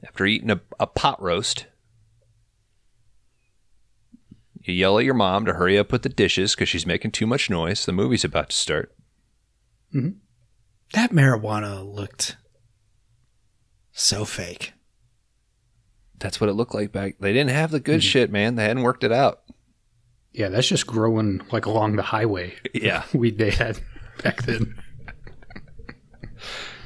after 0.05 0.27
eating 0.27 0.51
a, 0.51 0.61
a 0.79 0.87
pot 0.87 1.21
roast. 1.23 1.67
You 4.67 4.75
yell 4.75 4.99
at 4.99 5.05
your 5.05 5.15
mom 5.15 5.45
to 5.47 5.55
hurry 5.55 5.79
up 5.79 5.93
with 5.93 6.03
the 6.03 6.09
dishes 6.09 6.55
because 6.55 6.69
she's 6.69 6.87
making 6.87 7.13
too 7.13 7.27
much 7.27 7.49
noise. 7.49 7.87
The 7.87 7.93
movie's 7.93 8.25
about 8.25 8.51
to 8.51 8.57
start. 8.57 8.93
Mm-hmm. 9.95 10.19
That 10.93 11.13
marijuana 11.13 11.87
looked 11.89 12.37
so 13.93 14.25
fake. 14.25 14.73
That's 16.19 16.41
what 16.41 16.51
it 16.51 16.55
looked 16.55 16.75
like 16.75 16.91
back. 16.91 17.17
They 17.21 17.33
didn't 17.33 17.51
have 17.51 17.71
the 17.71 17.79
good 17.79 18.01
mm-hmm. 18.01 18.09
shit, 18.09 18.33
man. 18.33 18.57
They 18.57 18.65
hadn't 18.65 18.83
worked 18.83 19.05
it 19.05 19.13
out. 19.13 19.43
Yeah, 20.33 20.49
that's 20.49 20.69
just 20.69 20.87
growing 20.87 21.43
like 21.53 21.67
along 21.67 21.95
the 21.95 22.03
highway. 22.03 22.55
Yeah. 22.75 23.05
weed 23.15 23.39
they 23.39 23.51
had 23.51 23.79
back 24.23 24.43
then. 24.43 24.75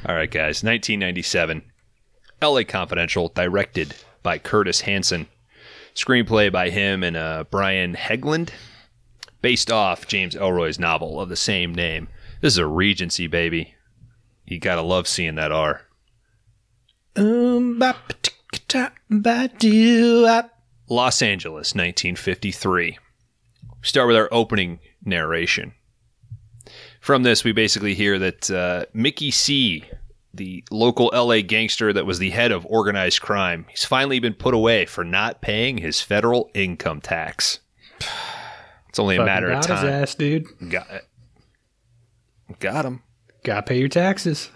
All 0.06 0.14
right, 0.14 0.30
guys. 0.30 0.62
1997. 0.62 1.62
L.A. 2.42 2.64
Confidential, 2.64 3.28
directed 3.28 3.94
by 4.22 4.38
Curtis 4.38 4.82
Hanson. 4.82 5.28
Screenplay 5.94 6.50
by 6.52 6.70
him 6.70 7.02
and 7.02 7.16
uh, 7.16 7.44
Brian 7.50 7.94
Helgeland. 7.94 8.50
Based 9.42 9.70
off 9.70 10.06
James 10.06 10.34
Ellroy's 10.34 10.78
novel 10.78 11.20
of 11.20 11.28
the 11.30 11.36
same 11.36 11.74
name. 11.74 12.08
This 12.40 12.54
is 12.54 12.58
a 12.58 12.66
Regency, 12.66 13.26
baby. 13.26 13.74
You 14.46 14.58
gotta 14.58 14.82
love 14.82 15.06
seeing 15.08 15.36
that 15.36 15.52
R. 15.52 15.82
Um, 17.16 17.78
ba- 17.78 17.96
pa- 18.08 18.14
tick- 18.22 18.62
ta- 18.68 18.92
ba- 19.08 19.50
doo- 19.58 20.26
ah. 20.28 20.48
Los 20.88 21.22
Angeles, 21.22 21.74
1953. 21.74 22.98
Start 23.82 24.08
with 24.08 24.16
our 24.16 24.28
opening 24.32 24.80
narration. 25.04 25.72
From 27.00 27.22
this, 27.22 27.44
we 27.44 27.52
basically 27.52 27.94
hear 27.94 28.18
that 28.18 28.50
uh, 28.50 28.84
Mickey 28.92 29.30
C., 29.30 29.84
the 30.32 30.64
local 30.70 31.10
LA 31.12 31.40
gangster 31.42 31.92
that 31.92 32.06
was 32.06 32.18
the 32.18 32.30
head 32.30 32.52
of 32.52 32.64
organized 32.66 33.20
crime, 33.20 33.66
he's 33.68 33.84
finally 33.84 34.18
been 34.20 34.34
put 34.34 34.54
away 34.54 34.86
for 34.86 35.04
not 35.04 35.40
paying 35.40 35.78
his 35.78 36.00
federal 36.00 36.50
income 36.54 37.00
tax. 37.00 37.60
It's 38.88 38.98
only 38.98 39.14
a 39.14 39.18
Fucking 39.18 39.26
matter 39.26 39.50
of 39.50 39.62
got 39.62 39.70
his 39.70 39.80
time. 39.82 40.02
ass, 40.02 40.14
dude. 40.16 40.46
Got 40.68 40.90
it. 40.90 41.04
Got 42.58 42.84
him. 42.84 43.02
Gotta 43.44 43.62
pay 43.62 43.78
your 43.78 43.86
taxes. 43.88 44.50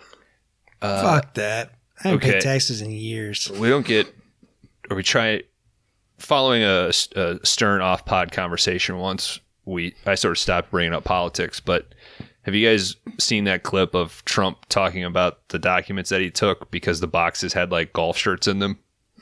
Uh, 0.82 1.02
Fuck 1.02 1.34
that. 1.34 1.70
I 2.00 2.08
haven't 2.08 2.24
okay. 2.24 2.32
paid 2.32 2.40
taxes 2.42 2.82
in 2.82 2.90
years. 2.90 3.48
we 3.48 3.68
don't 3.68 3.87
get 3.87 4.12
or 4.90 4.96
we 4.96 5.04
try 5.04 5.42
following 6.18 6.64
a, 6.64 6.90
a 7.14 7.38
stern 7.46 7.80
off 7.80 8.04
pod 8.04 8.32
conversation 8.32 8.98
once 8.98 9.38
we 9.66 9.94
i 10.04 10.14
sort 10.16 10.32
of 10.32 10.38
stopped 10.38 10.70
bringing 10.70 10.92
up 10.92 11.04
politics 11.04 11.60
but 11.60 11.94
have 12.44 12.54
you 12.54 12.68
guys 12.68 12.96
seen 13.18 13.44
that 13.44 13.62
clip 13.62 13.94
of 13.94 14.24
trump 14.24 14.59
talking 14.68 15.04
about 15.04 15.46
the 15.48 15.59
documents 15.59 16.11
that 16.11 16.20
he 16.20 16.30
took 16.30 16.70
because 16.70 17.00
the 17.00 17.07
boxes 17.07 17.52
had 17.52 17.70
like 17.70 17.92
golf 17.92 18.16
shirts 18.16 18.46
in 18.46 18.59
them 18.59 18.78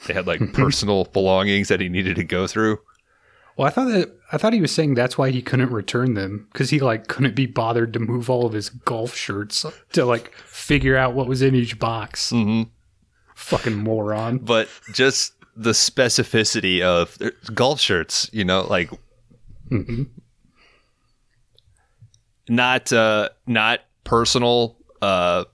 they 0.07 0.15
had 0.15 0.27
like 0.27 0.53
personal 0.53 1.05
belongings 1.05 1.69
that 1.69 1.81
he 1.81 1.89
needed 1.89 2.17
to 2.17 2.25
go 2.25 2.47
through 2.47 2.79
Well, 3.57 3.67
I 3.69 3.71
thought 3.71 3.89
that 3.91 4.11
I 4.33 4.39
thought 4.39 4.55
he 4.55 4.63
was 4.63 4.73
saying 4.73 4.95
that's 4.95 5.19
why 5.19 5.31
he 5.31 5.43
couldn't 5.43 5.71
return 5.71 6.15
them 6.15 6.49
because 6.53 6.71
he 6.71 6.81
like 6.81 7.07
couldn't 7.07 7.35
be 7.37 7.45
bothered 7.47 7.93
to 7.93 7.99
move 8.01 8.31
all 8.31 8.47
of 8.47 8.55
his 8.55 8.71
golf 8.71 9.15
shirts 9.15 9.67
to 9.93 10.05
like 10.07 10.33
figure 10.35 10.97
out 10.97 11.13
what 11.13 11.29
was 11.29 11.43
in 11.43 11.55
each 11.55 11.79
box. 11.79 12.33
Mm-hmm. 12.33 12.71
Fucking 13.35 13.77
moron. 13.77 14.39
But 14.39 14.71
just 14.95 15.35
the 15.55 15.73
specificity 15.73 16.81
of 16.81 17.19
uh, 17.21 17.29
golf 17.53 17.79
shirts, 17.79 18.31
you 18.33 18.45
know, 18.45 18.63
like 18.63 18.91
Mhm. 19.71 20.09
Not 22.49 22.93
uh, 22.93 23.29
not 23.47 23.81
personal 24.05 24.77
uh, 25.01 25.45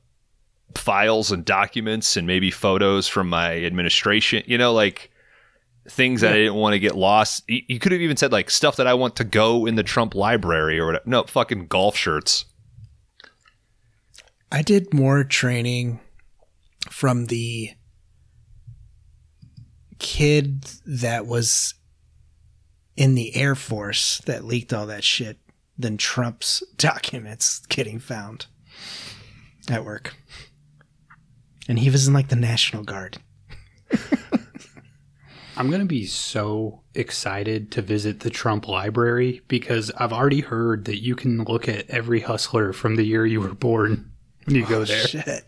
files 0.75 1.33
and 1.33 1.45
documents 1.45 2.17
and 2.17 2.27
maybe 2.27 2.51
photos 2.51 3.09
from 3.09 3.29
my 3.29 3.65
administration. 3.65 4.43
You 4.47 4.59
know, 4.59 4.73
like 4.73 5.11
things 5.89 6.21
that 6.21 6.33
I 6.33 6.37
didn't 6.37 6.55
want 6.55 6.75
to 6.75 6.79
get 6.79 6.95
lost. 6.95 7.45
You, 7.49 7.63
you 7.69 7.79
could 7.79 7.93
have 7.93 8.01
even 8.01 8.17
said 8.17 8.33
like 8.33 8.51
stuff 8.51 8.77
that 8.77 8.87
I 8.87 8.95
want 8.95 9.17
to 9.17 9.25
go 9.25 9.67
in 9.67 9.75
the 9.75 9.83
Trump 9.83 10.15
library 10.15 10.79
or 10.79 10.87
whatever. 10.87 11.05
No, 11.07 11.25
fucking 11.25 11.67
golf 11.67 11.97
shirts. 11.97 12.45
I 14.51 14.63
did 14.63 14.95
more 14.95 15.25
training 15.25 16.01
from 16.91 17.27
the 17.27 17.71
kid 19.99 20.65
that 20.87 21.27
was 21.27 21.75
in 22.97 23.15
the 23.15 23.37
Air 23.37 23.55
Force 23.55 24.19
that 24.27 24.45
leaked 24.45 24.73
all 24.73 24.87
that 24.87 25.05
shit 25.05 25.39
than 25.79 25.97
Trump's 25.97 26.63
documents 26.77 27.61
getting 27.67 27.99
found 27.99 28.47
at 29.71 29.85
work. 29.85 30.15
And 31.69 31.79
he 31.79 31.91
was 31.91 32.09
in 32.09 32.15
like 32.15 32.29
the 32.29 32.37
National 32.37 32.83
Guard. 32.83 33.19
I'm 35.59 35.71
going 35.71 35.81
to 35.81 35.87
be 35.87 36.07
so 36.07 36.83
excited 36.95 37.73
to 37.73 37.83
visit 37.83 38.21
the 38.21 38.31
Trump 38.31 38.69
library 38.69 39.43
because 39.49 39.91
I've 39.99 40.13
already 40.13 40.41
heard 40.41 40.85
that 40.85 41.03
you 41.03 41.17
can 41.17 41.43
look 41.43 41.69
at 41.69 41.91
every 41.91 42.21
hustler 42.21 42.73
from 42.73 42.95
the 42.95 43.03
year 43.03 43.27
you 43.27 43.41
were 43.41 43.55
born 43.55 44.13
when 44.45 44.55
you 44.57 44.65
go 44.65 44.83
oh, 44.83 44.85
there. 44.85 45.07
Shit. 45.07 45.45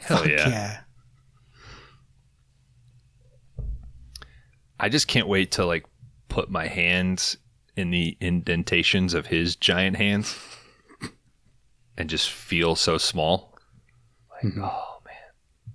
Hell 0.00 0.18
Fuck 0.18 0.26
yeah. 0.26 0.48
yeah. 0.48 0.80
I 4.80 4.88
just 4.88 5.06
can't 5.06 5.28
wait 5.28 5.52
to 5.52 5.64
like 5.64 5.86
put 6.28 6.50
my 6.50 6.66
hands 6.66 7.36
in 7.78 7.90
the 7.90 8.16
indentations 8.20 9.14
of 9.14 9.26
his 9.26 9.54
giant 9.54 9.96
hands 9.96 10.36
and 11.96 12.10
just 12.10 12.28
feel 12.28 12.74
so 12.74 12.98
small. 12.98 13.56
Like, 14.30 14.52
mm-hmm. 14.52 14.64
oh 14.64 14.98
man. 15.06 15.74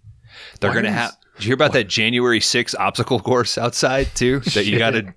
They're 0.59 0.69
Why 0.69 0.75
gonna 0.75 0.89
is- 0.89 0.93
have 0.93 1.17
did 1.35 1.45
you 1.45 1.47
hear 1.47 1.55
about 1.55 1.73
that 1.73 1.87
January 1.87 2.39
6th 2.39 2.75
obstacle 2.77 3.19
course 3.19 3.57
outside 3.57 4.07
too? 4.13 4.41
That 4.53 4.65
you 4.65 4.77
gotta 4.77 5.13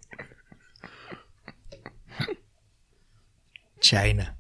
China. 3.81 4.37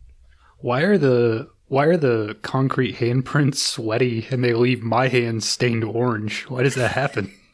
Why 0.59 0.83
are 0.83 0.97
the 0.97 1.51
why 1.69 1.87
are 1.87 1.97
the 1.97 2.37
concrete 2.43 2.97
handprints 2.97 3.57
sweaty 3.57 4.27
and 4.31 4.43
they 4.43 4.55
leave 4.55 4.83
my 4.83 5.09
hands 5.09 5.49
stained 5.49 5.85
orange? 5.85 6.45
Why 6.45 6.63
does 6.63 6.77
that 6.77 6.93
happen? 6.93 7.35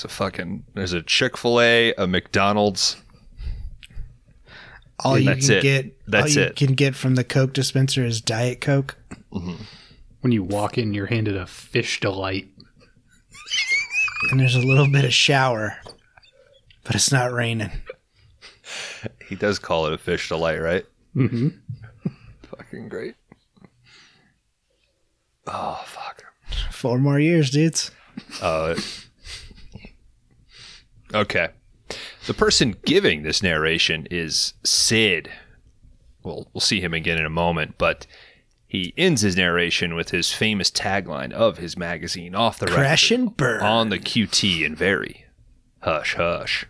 It's 0.00 0.04
a 0.06 0.08
fucking 0.08 0.64
there's 0.72 0.94
a 0.94 1.02
Chick-fil-A, 1.02 1.92
a 1.92 2.06
McDonald's. 2.06 2.96
All 5.04 5.18
you 5.18 5.26
That's 5.26 5.48
can 5.48 5.56
it. 5.58 5.62
get 5.62 6.08
That's 6.08 6.38
all 6.38 6.42
you 6.42 6.48
it. 6.48 6.56
can 6.56 6.72
get 6.72 6.94
from 6.94 7.16
the 7.16 7.22
Coke 7.24 7.52
dispenser 7.52 8.06
is 8.06 8.22
Diet 8.22 8.62
Coke. 8.62 8.96
When 9.28 10.32
you 10.32 10.42
walk 10.42 10.78
in, 10.78 10.94
you're 10.94 11.04
handed 11.04 11.36
a 11.36 11.46
fish 11.46 12.00
delight. 12.00 12.48
And 14.30 14.40
there's 14.40 14.54
a 14.54 14.60
little 14.60 14.90
bit 14.90 15.04
of 15.04 15.12
shower. 15.12 15.76
But 16.84 16.94
it's 16.94 17.12
not 17.12 17.30
raining. 17.30 17.70
He 19.28 19.34
does 19.34 19.58
call 19.58 19.84
it 19.84 19.92
a 19.92 19.98
fish 19.98 20.30
delight, 20.30 20.62
right? 20.62 20.86
Mm-hmm. 21.14 21.48
Fucking 22.44 22.88
great. 22.88 23.16
Oh 25.46 25.78
fuck. 25.84 26.24
Four 26.70 26.96
more 26.96 27.20
years, 27.20 27.50
dudes. 27.50 27.90
Uh, 28.40 28.76
okay. 31.14 31.48
The 32.26 32.34
person 32.34 32.76
giving 32.84 33.22
this 33.22 33.42
narration 33.42 34.06
is 34.10 34.54
Sid. 34.64 35.30
Well, 36.22 36.48
we'll 36.52 36.60
see 36.60 36.80
him 36.80 36.94
again 36.94 37.18
in 37.18 37.26
a 37.26 37.30
moment, 37.30 37.76
but 37.78 38.06
he 38.66 38.94
ends 38.96 39.22
his 39.22 39.36
narration 39.36 39.94
with 39.96 40.10
his 40.10 40.32
famous 40.32 40.70
tagline 40.70 41.32
of 41.32 41.58
his 41.58 41.76
magazine, 41.76 42.34
Off 42.34 42.58
the 42.58 42.66
Crash 42.66 43.10
Record, 43.10 43.20
and 43.22 43.36
burn. 43.36 43.62
on 43.62 43.88
the 43.88 43.98
QT 43.98 44.64
and 44.64 44.76
very 44.76 45.24
hush 45.80 46.14
hush. 46.14 46.66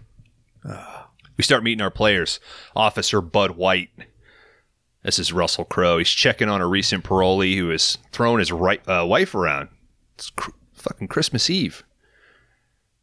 We 1.37 1.44
start 1.44 1.62
meeting 1.62 1.83
our 1.83 1.90
players. 1.90 2.38
Officer 2.76 3.20
Bud 3.20 3.53
White. 3.53 3.90
This 5.03 5.18
is 5.18 5.33
Russell 5.33 5.64
Crowe. 5.64 5.98
He's 5.98 6.11
checking 6.11 6.48
on 6.48 6.61
a 6.61 6.66
recent 6.66 7.05
parolee 7.05 7.57
who 7.57 7.70
has 7.70 7.98
thrown 8.12 8.38
his 8.38 8.53
right, 8.53 8.87
uh, 8.88 9.05
wife 9.07 9.35
around. 9.35 9.68
It's 10.14 10.31
cr- 10.31 10.50
fucking 10.74 11.09
Christmas 11.09 11.48
Eve. 11.48 11.83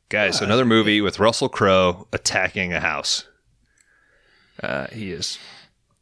Guys, 0.09 0.39
another 0.39 0.63
movie 0.63 1.01
with 1.01 1.19
Russell 1.19 1.49
Crowe 1.49 2.07
attacking 2.13 2.71
a 2.71 2.79
house. 2.79 3.27
Uh, 4.63 4.87
he 4.87 5.11
is 5.11 5.37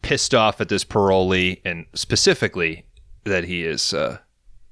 pissed 0.04 0.36
off 0.36 0.62
at 0.62 0.70
this 0.70 0.86
parolee 0.86 1.60
and 1.66 1.88
specifically 1.96 2.86
that 3.24 3.46
he 3.46 3.64
is 3.64 3.96
uh, 3.96 4.20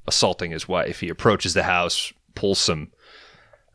assaulting 0.05 0.51
his 0.51 0.67
wife. 0.67 0.99
He 0.99 1.09
approaches 1.09 1.55
the 1.55 1.63
house, 1.63 2.13
pulls 2.35 2.59
some 2.59 2.91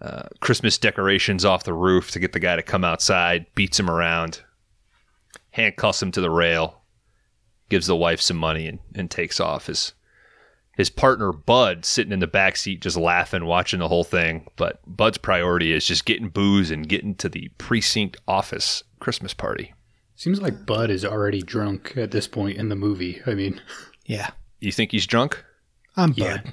uh, 0.01 0.29
Christmas 0.39 0.79
decorations 0.79 1.45
off 1.45 1.65
the 1.65 1.75
roof 1.75 2.13
to 2.13 2.21
get 2.21 2.33
the 2.33 2.39
guy 2.39 2.55
to 2.55 2.63
come 2.63 2.85
outside, 2.85 3.47
beats 3.57 3.81
him 3.81 3.91
around, 3.91 4.43
handcuffs 5.51 6.01
him 6.01 6.13
to 6.13 6.21
the 6.21 6.31
rail, 6.31 6.83
gives 7.69 7.89
the 7.89 7.97
wife 7.97 8.21
some 8.21 8.37
money, 8.37 8.69
and, 8.69 8.79
and 8.95 9.11
takes 9.11 9.41
off. 9.41 9.67
His 9.67 9.93
his 10.79 10.89
partner 10.89 11.33
Bud 11.33 11.85
sitting 11.85 12.13
in 12.13 12.21
the 12.21 12.27
back 12.27 12.57
seat 12.57 12.81
just 12.81 12.97
laughing, 12.97 13.45
watching 13.45 13.81
the 13.81 13.89
whole 13.89 14.05
thing. 14.05 14.47
But 14.57 14.81
Bud's 14.87 15.19
priority 15.19 15.73
is 15.73 15.85
just 15.85 16.07
getting 16.07 16.29
booze 16.31 16.71
and 16.71 16.89
getting 16.89 17.15
to 17.17 17.29
the 17.29 17.51
precinct 17.59 18.17
office 18.27 18.83
Christmas 19.01 19.35
party. 19.35 19.75
Seems 20.17 20.41
like 20.41 20.65
Bud 20.65 20.89
is 20.91 21.05
already 21.05 21.43
drunk 21.43 21.95
at 21.97 22.11
this 22.13 22.27
point 22.27 22.57
in 22.57 22.71
the 22.71 22.77
movie. 22.77 23.21
I 23.27 23.35
mean, 23.35 23.61
Yeah. 24.07 24.31
You 24.61 24.73
think 24.73 24.91
he's 24.93 25.07
drunk? 25.07 25.45
I'm 25.97 26.15
Yeah. 26.17 26.39
Bud. 26.39 26.53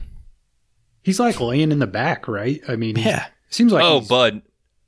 he's 1.04 1.20
like 1.20 1.40
laying 1.40 1.72
in 1.72 1.80
the 1.80 1.88
back, 1.88 2.28
right? 2.28 2.62
I 2.68 2.76
mean, 2.76 2.96
Yeah. 2.98 3.28
seems 3.50 3.72
like 3.72 3.84
oh, 3.86 4.02
Bud. 4.02 4.42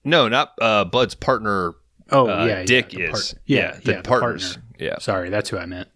No, 0.03 0.27
not 0.27 0.53
uh, 0.61 0.83
Bud's 0.85 1.15
partner. 1.15 1.73
oh 2.11 2.27
uh, 2.29 2.45
yeah, 2.45 2.59
yeah, 2.59 2.63
Dick 2.65 2.89
the 2.89 3.01
is. 3.03 3.11
part- 3.11 3.33
yeah, 3.45 3.57
yeah, 3.57 3.79
the 3.83 3.91
yeah, 3.91 3.97
the 4.01 4.03
partners. 4.09 4.53
partner. 4.57 4.63
Yeah. 4.79 4.97
Sorry, 4.99 5.29
that's 5.29 5.49
who 5.49 5.57
I 5.57 5.65
meant. 5.65 5.89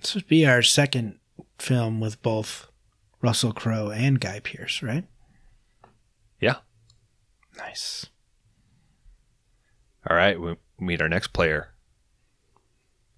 This 0.00 0.14
would 0.14 0.26
be 0.28 0.46
our 0.46 0.62
second 0.62 1.18
film 1.58 2.00
with 2.00 2.20
both 2.22 2.68
Russell 3.20 3.52
Crowe 3.52 3.90
and 3.90 4.20
Guy 4.20 4.40
Pearce, 4.40 4.82
right? 4.82 5.04
Yeah. 6.40 6.56
Nice. 7.56 8.06
All 10.08 10.16
right, 10.16 10.40
we 10.40 10.56
meet 10.78 11.02
our 11.02 11.08
next 11.08 11.28
player. 11.28 11.68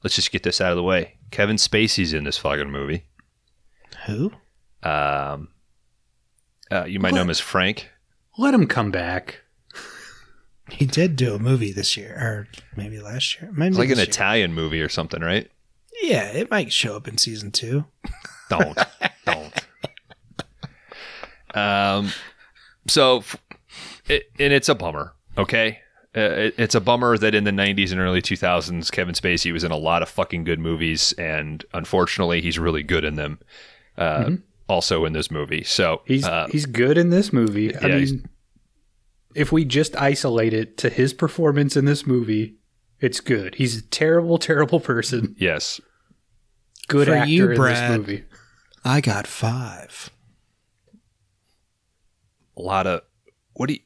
Let's 0.03 0.17
just 0.17 0.33
get 0.33 0.43
this 0.43 0.61
out 0.61 0.71
of 0.73 0.77
the 0.77 0.83
way. 0.83 1.19
Kevin 1.31 1.57
Spacey's 1.57 2.13
in 2.15 2.25
this 2.25 2.39
fucking 2.39 2.71
movie. 2.71 3.05
Who? 4.07 4.33
Um, 4.83 5.49
uh, 6.71 6.85
you 6.87 6.99
might 6.99 7.13
know 7.13 7.21
him 7.23 7.31
as 7.31 7.39
Frank. 7.41 7.91
Let 8.39 8.55
him 8.55 8.67
come 8.67 8.91
back. 8.91 9.41
He 10.71 10.87
did 10.87 11.17
do 11.17 11.35
a 11.35 11.39
movie 11.39 11.73
this 11.73 11.97
year, 11.97 12.15
or 12.15 12.49
maybe 12.77 12.99
last 13.01 13.41
year. 13.41 13.51
Maybe 13.53 13.71
It's 13.71 13.79
like 13.79 13.91
an 13.91 13.97
year. 13.97 14.05
Italian 14.07 14.55
movie 14.55 14.81
or 14.81 14.89
something, 14.89 15.21
right? 15.21 15.51
Yeah, 16.03 16.29
it 16.33 16.51
might 16.51 16.73
show 16.73 16.97
up 16.97 17.07
in 17.09 17.19
season 17.19 17.51
two. 17.53 17.85
Don't, 18.49 18.79
don't. 19.27 19.53
Um, 21.55 22.11
so, 22.89 23.23
it, 24.09 24.31
and 24.39 24.53
it's 24.53 24.69
a 24.69 24.75
bummer. 24.75 25.15
Okay, 25.39 25.79
uh, 26.17 26.21
it, 26.21 26.55
it's 26.59 26.75
a 26.75 26.81
bummer 26.81 27.17
that 27.19 27.35
in 27.35 27.45
the 27.45 27.51
'90s 27.51 27.93
and 27.93 28.01
early 28.01 28.23
2000s, 28.23 28.91
Kevin 28.91 29.15
Spacey 29.15 29.53
was 29.53 29.65
in 29.65 29.71
a 29.73 29.77
lot 29.77 30.03
of 30.03 30.09
fucking 30.09 30.45
good 30.45 30.59
movies, 30.59 31.13
and 31.15 31.65
unfortunately, 31.73 32.41
he's 32.41 32.59
really 32.59 32.83
good 32.83 33.05
in 33.05 33.17
them. 33.17 33.39
Uh, 33.99 34.31
Also 34.69 35.05
in 35.05 35.13
this 35.13 35.33
movie, 35.33 35.65
so 35.65 36.01
He's 36.07 36.25
uh, 36.25 36.47
he's 36.53 36.65
good 36.65 36.97
in 36.97 37.11
this 37.11 37.33
movie. 37.33 37.75
I 37.77 37.89
yeah, 37.89 37.97
mean, 37.99 38.29
if 39.35 39.51
we 39.51 39.65
just 39.65 39.97
isolate 39.97 40.53
it 40.55 40.77
to 40.79 40.89
his 40.89 41.13
performance 41.13 41.77
in 41.77 41.87
this 41.87 42.07
movie, 42.07 42.55
it's 43.01 43.19
good. 43.19 43.57
He's 43.57 43.77
a 43.79 43.83
terrible, 43.83 44.39
terrible 44.39 44.79
person. 44.79 45.35
yes, 45.39 45.81
Good 46.91 47.07
For 47.09 47.15
actor 47.15 47.31
you, 47.31 47.51
in 47.51 47.57
Brad. 47.57 47.91
this 47.93 47.99
movie. 47.99 48.25
I 48.85 49.01
got 49.01 49.27
five. 49.27 50.11
a 52.57 52.61
lot 52.63 52.87
of 52.87 53.03
what 53.55 53.69
do 53.69 53.75
you 53.75 53.81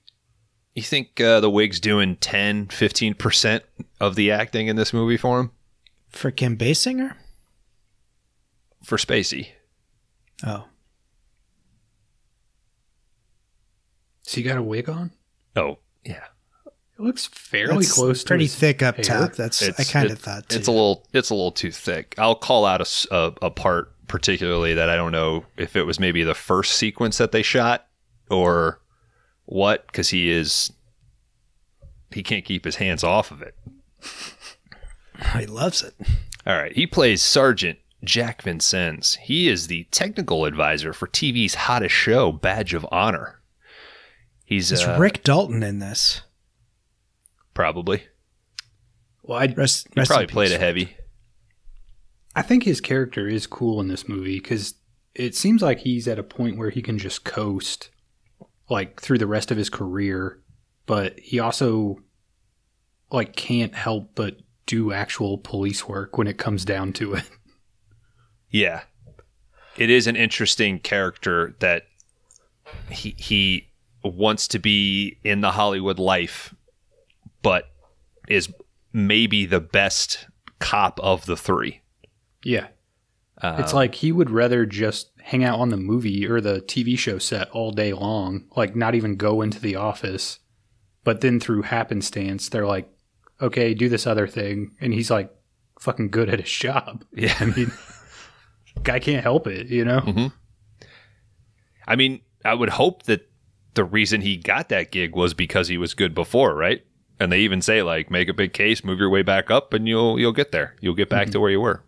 you 0.74 0.82
think 0.82 1.20
uh, 1.20 1.38
the 1.40 1.48
wig's 1.50 1.78
doing 1.78 2.16
10 2.16 2.66
15% 2.66 3.60
of 4.00 4.16
the 4.16 4.30
acting 4.32 4.66
in 4.66 4.74
this 4.76 4.92
movie 4.92 5.16
for 5.16 5.38
him 5.40 5.50
For 6.08 6.30
Kim 6.32 6.56
Basinger? 6.56 7.14
for 8.82 8.96
spacey 8.98 9.48
Oh. 10.44 10.64
So 14.22 14.38
you 14.40 14.44
got 14.44 14.58
a 14.58 14.62
wig 14.62 14.88
on? 14.88 15.12
Oh, 15.56 15.78
yeah. 16.04 16.24
It 17.04 17.08
looks 17.08 17.26
fairly 17.26 17.84
That's 17.84 17.92
close 17.92 18.24
to 18.24 18.28
pretty 18.28 18.46
thick 18.46 18.82
up 18.82 18.96
hair. 18.96 19.04
top. 19.04 19.32
That's 19.34 19.62
I 19.62 19.66
It's- 19.66 19.90
kind 19.90 20.06
it- 20.06 20.12
of 20.12 20.18
thought 20.20 20.48
too. 20.48 20.56
It's 20.56 20.68
a 20.68 20.70
little 20.72 21.06
it's 21.12 21.28
a 21.30 21.34
little 21.34 21.52
too 21.52 21.70
thick. 21.70 22.14
I'll 22.16 22.34
call 22.34 22.64
out 22.64 22.80
a 23.10 23.34
a 23.42 23.50
part 23.50 23.90
particularly 24.08 24.72
that 24.74 24.88
I 24.88 24.96
don't 24.96 25.12
know 25.12 25.44
if 25.58 25.76
it 25.76 25.84
was 25.84 26.00
maybe 26.00 26.22
the 26.24 26.34
first 26.34 26.72
sequence 26.76 27.18
that 27.18 27.30
they 27.32 27.42
shot 27.42 27.86
or 28.30 28.80
what 29.44 29.86
because 29.88 30.08
he 30.08 30.30
is 30.30 30.72
he 32.10 32.22
can't 32.22 32.44
keep 32.44 32.64
his 32.64 32.76
hands 32.76 33.04
off 33.04 33.30
of 33.30 33.42
it. 33.42 33.54
he 35.38 35.46
loves 35.46 35.82
it. 35.82 35.94
All 36.46 36.56
right, 36.56 36.72
he 36.72 36.86
plays 36.86 37.22
Sergeant 37.22 37.78
Jack 38.02 38.42
Vincennes. 38.42 39.16
He 39.22 39.48
is 39.48 39.66
the 39.66 39.84
technical 39.90 40.44
advisor 40.46 40.92
for 40.94 41.06
TV's 41.06 41.54
hottest 41.54 41.94
show, 41.94 42.32
Badge 42.32 42.72
of 42.74 42.86
Honor. 42.90 43.40
He's 44.44 44.70
Is 44.70 44.82
uh, 44.84 44.96
Rick 45.00 45.24
Dalton 45.24 45.62
in 45.62 45.78
this? 45.78 46.20
Probably 47.54 48.02
Well, 49.22 49.38
I, 49.38 49.46
Rest, 49.46 49.88
he 49.94 50.00
rest 50.00 50.10
probably 50.10 50.26
played 50.26 50.52
a 50.52 50.58
heavy. 50.58 50.96
I 52.36 52.42
think 52.42 52.64
his 52.64 52.80
character 52.80 53.28
is 53.28 53.46
cool 53.46 53.80
in 53.80 53.88
this 53.88 54.08
movie 54.08 54.40
because 54.40 54.74
it 55.14 55.34
seems 55.34 55.62
like 55.62 55.78
he's 55.80 56.08
at 56.08 56.18
a 56.18 56.24
point 56.24 56.58
where 56.58 56.70
he 56.70 56.82
can 56.82 56.98
just 56.98 57.24
coast, 57.24 57.90
like 58.68 59.00
through 59.00 59.18
the 59.18 59.26
rest 59.26 59.50
of 59.50 59.56
his 59.56 59.70
career, 59.70 60.40
but 60.86 61.18
he 61.20 61.38
also 61.38 62.00
like 63.12 63.36
can't 63.36 63.74
help 63.74 64.10
but 64.14 64.38
do 64.66 64.92
actual 64.92 65.38
police 65.38 65.86
work 65.86 66.18
when 66.18 66.26
it 66.26 66.38
comes 66.38 66.64
down 66.64 66.92
to 66.94 67.14
it. 67.14 67.24
Yeah. 68.54 68.82
It 69.76 69.90
is 69.90 70.06
an 70.06 70.14
interesting 70.14 70.78
character 70.78 71.56
that 71.58 71.86
he 72.88 73.16
he 73.18 73.68
wants 74.04 74.46
to 74.48 74.60
be 74.60 75.18
in 75.24 75.40
the 75.40 75.50
Hollywood 75.50 75.98
life, 75.98 76.54
but 77.44 77.66
is 78.26 78.52
maybe 78.92 79.46
the 79.46 79.60
best 79.60 80.26
cop 80.58 80.98
of 81.00 81.26
the 81.26 81.36
three. 81.36 81.82
Yeah. 82.42 82.68
Um, 83.40 83.60
It's 83.60 83.74
like 83.74 83.94
he 83.96 84.10
would 84.10 84.30
rather 84.30 84.66
just 84.66 85.10
hang 85.20 85.44
out 85.44 85.60
on 85.60 85.68
the 85.68 85.76
movie 85.76 86.26
or 86.26 86.40
the 86.40 86.60
TV 86.62 86.98
show 86.98 87.18
set 87.18 87.50
all 87.50 87.70
day 87.70 87.92
long, 87.92 88.46
like 88.56 88.74
not 88.74 88.94
even 88.94 89.16
go 89.16 89.42
into 89.42 89.60
the 89.60 89.76
office. 89.76 90.40
But 91.04 91.20
then 91.20 91.38
through 91.38 91.62
happenstance, 91.62 92.48
they're 92.48 92.66
like, 92.66 92.88
okay, 93.40 93.74
do 93.74 93.88
this 93.88 94.06
other 94.06 94.26
thing. 94.26 94.74
And 94.80 94.94
he's 94.94 95.10
like 95.10 95.30
fucking 95.80 96.10
good 96.10 96.30
at 96.30 96.40
his 96.40 96.50
job. 96.50 97.04
yeah. 97.12 97.36
I 97.40 97.46
mean, 97.46 97.70
guy 98.82 99.00
can't 99.00 99.22
help 99.22 99.46
it, 99.46 99.66
you 99.66 99.84
know? 99.84 100.00
I 101.86 101.96
mean, 101.96 102.20
I 102.44 102.54
would 102.54 102.70
hope 102.70 103.02
that 103.04 103.28
the 103.74 103.84
reason 103.84 104.22
he 104.22 104.36
got 104.36 104.70
that 104.70 104.90
gig 104.92 105.14
was 105.14 105.34
because 105.34 105.68
he 105.68 105.76
was 105.76 105.92
good 105.92 106.14
before, 106.14 106.54
right? 106.54 106.84
And 107.20 107.30
they 107.30 107.40
even 107.40 107.62
say 107.62 107.82
like, 107.82 108.10
make 108.10 108.28
a 108.28 108.34
big 108.34 108.52
case, 108.52 108.84
move 108.84 108.98
your 108.98 109.10
way 109.10 109.22
back 109.22 109.50
up, 109.50 109.72
and 109.72 109.86
you'll 109.86 110.18
you'll 110.18 110.32
get 110.32 110.52
there. 110.52 110.74
You'll 110.80 110.94
get 110.94 111.08
back 111.08 111.30
to 111.30 111.38
mhm. 111.38 111.40
where 111.42 111.50
you 111.50 111.60
were. 111.60 111.82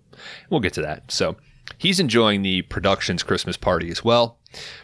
We'll 0.50 0.60
get 0.60 0.72
to 0.74 0.82
that. 0.82 1.10
So 1.10 1.36
he's 1.78 2.00
enjoying 2.00 2.42
the 2.42 2.62
production's 2.62 3.22
Christmas 3.22 3.56
party 3.56 3.90
as 3.90 4.04
well. 4.04 4.38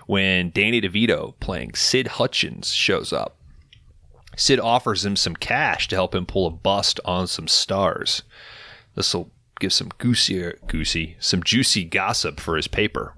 When 0.07 0.51
Danny 0.51 0.81
DeVito 0.81 1.35
playing 1.41 1.75
Sid 1.75 2.09
Hudgens 2.09 2.73
shows 2.73 3.13
up, 3.13 3.37
Sid 4.37 4.61
offers 4.61 5.05
him 5.05 5.17
some 5.17 5.37
cash 5.37 5.89
to 5.89 5.97
help 5.97 6.15
him 6.15 6.27
pull 6.27 6.47
a 6.47 6.51
bust 6.51 7.01
on 7.05 7.27
some 7.27 7.49
stars. 7.49 8.23
This 8.95 9.15
will 9.15 9.31
give 9.61 9.73
some 9.73 9.91
goosey, 9.99 10.53
goosey, 10.67 11.17
some 11.21 11.43
juicy 11.43 11.85
gossip 11.85 12.41
for 12.41 12.57
his 12.57 12.69
paper. 12.69 13.15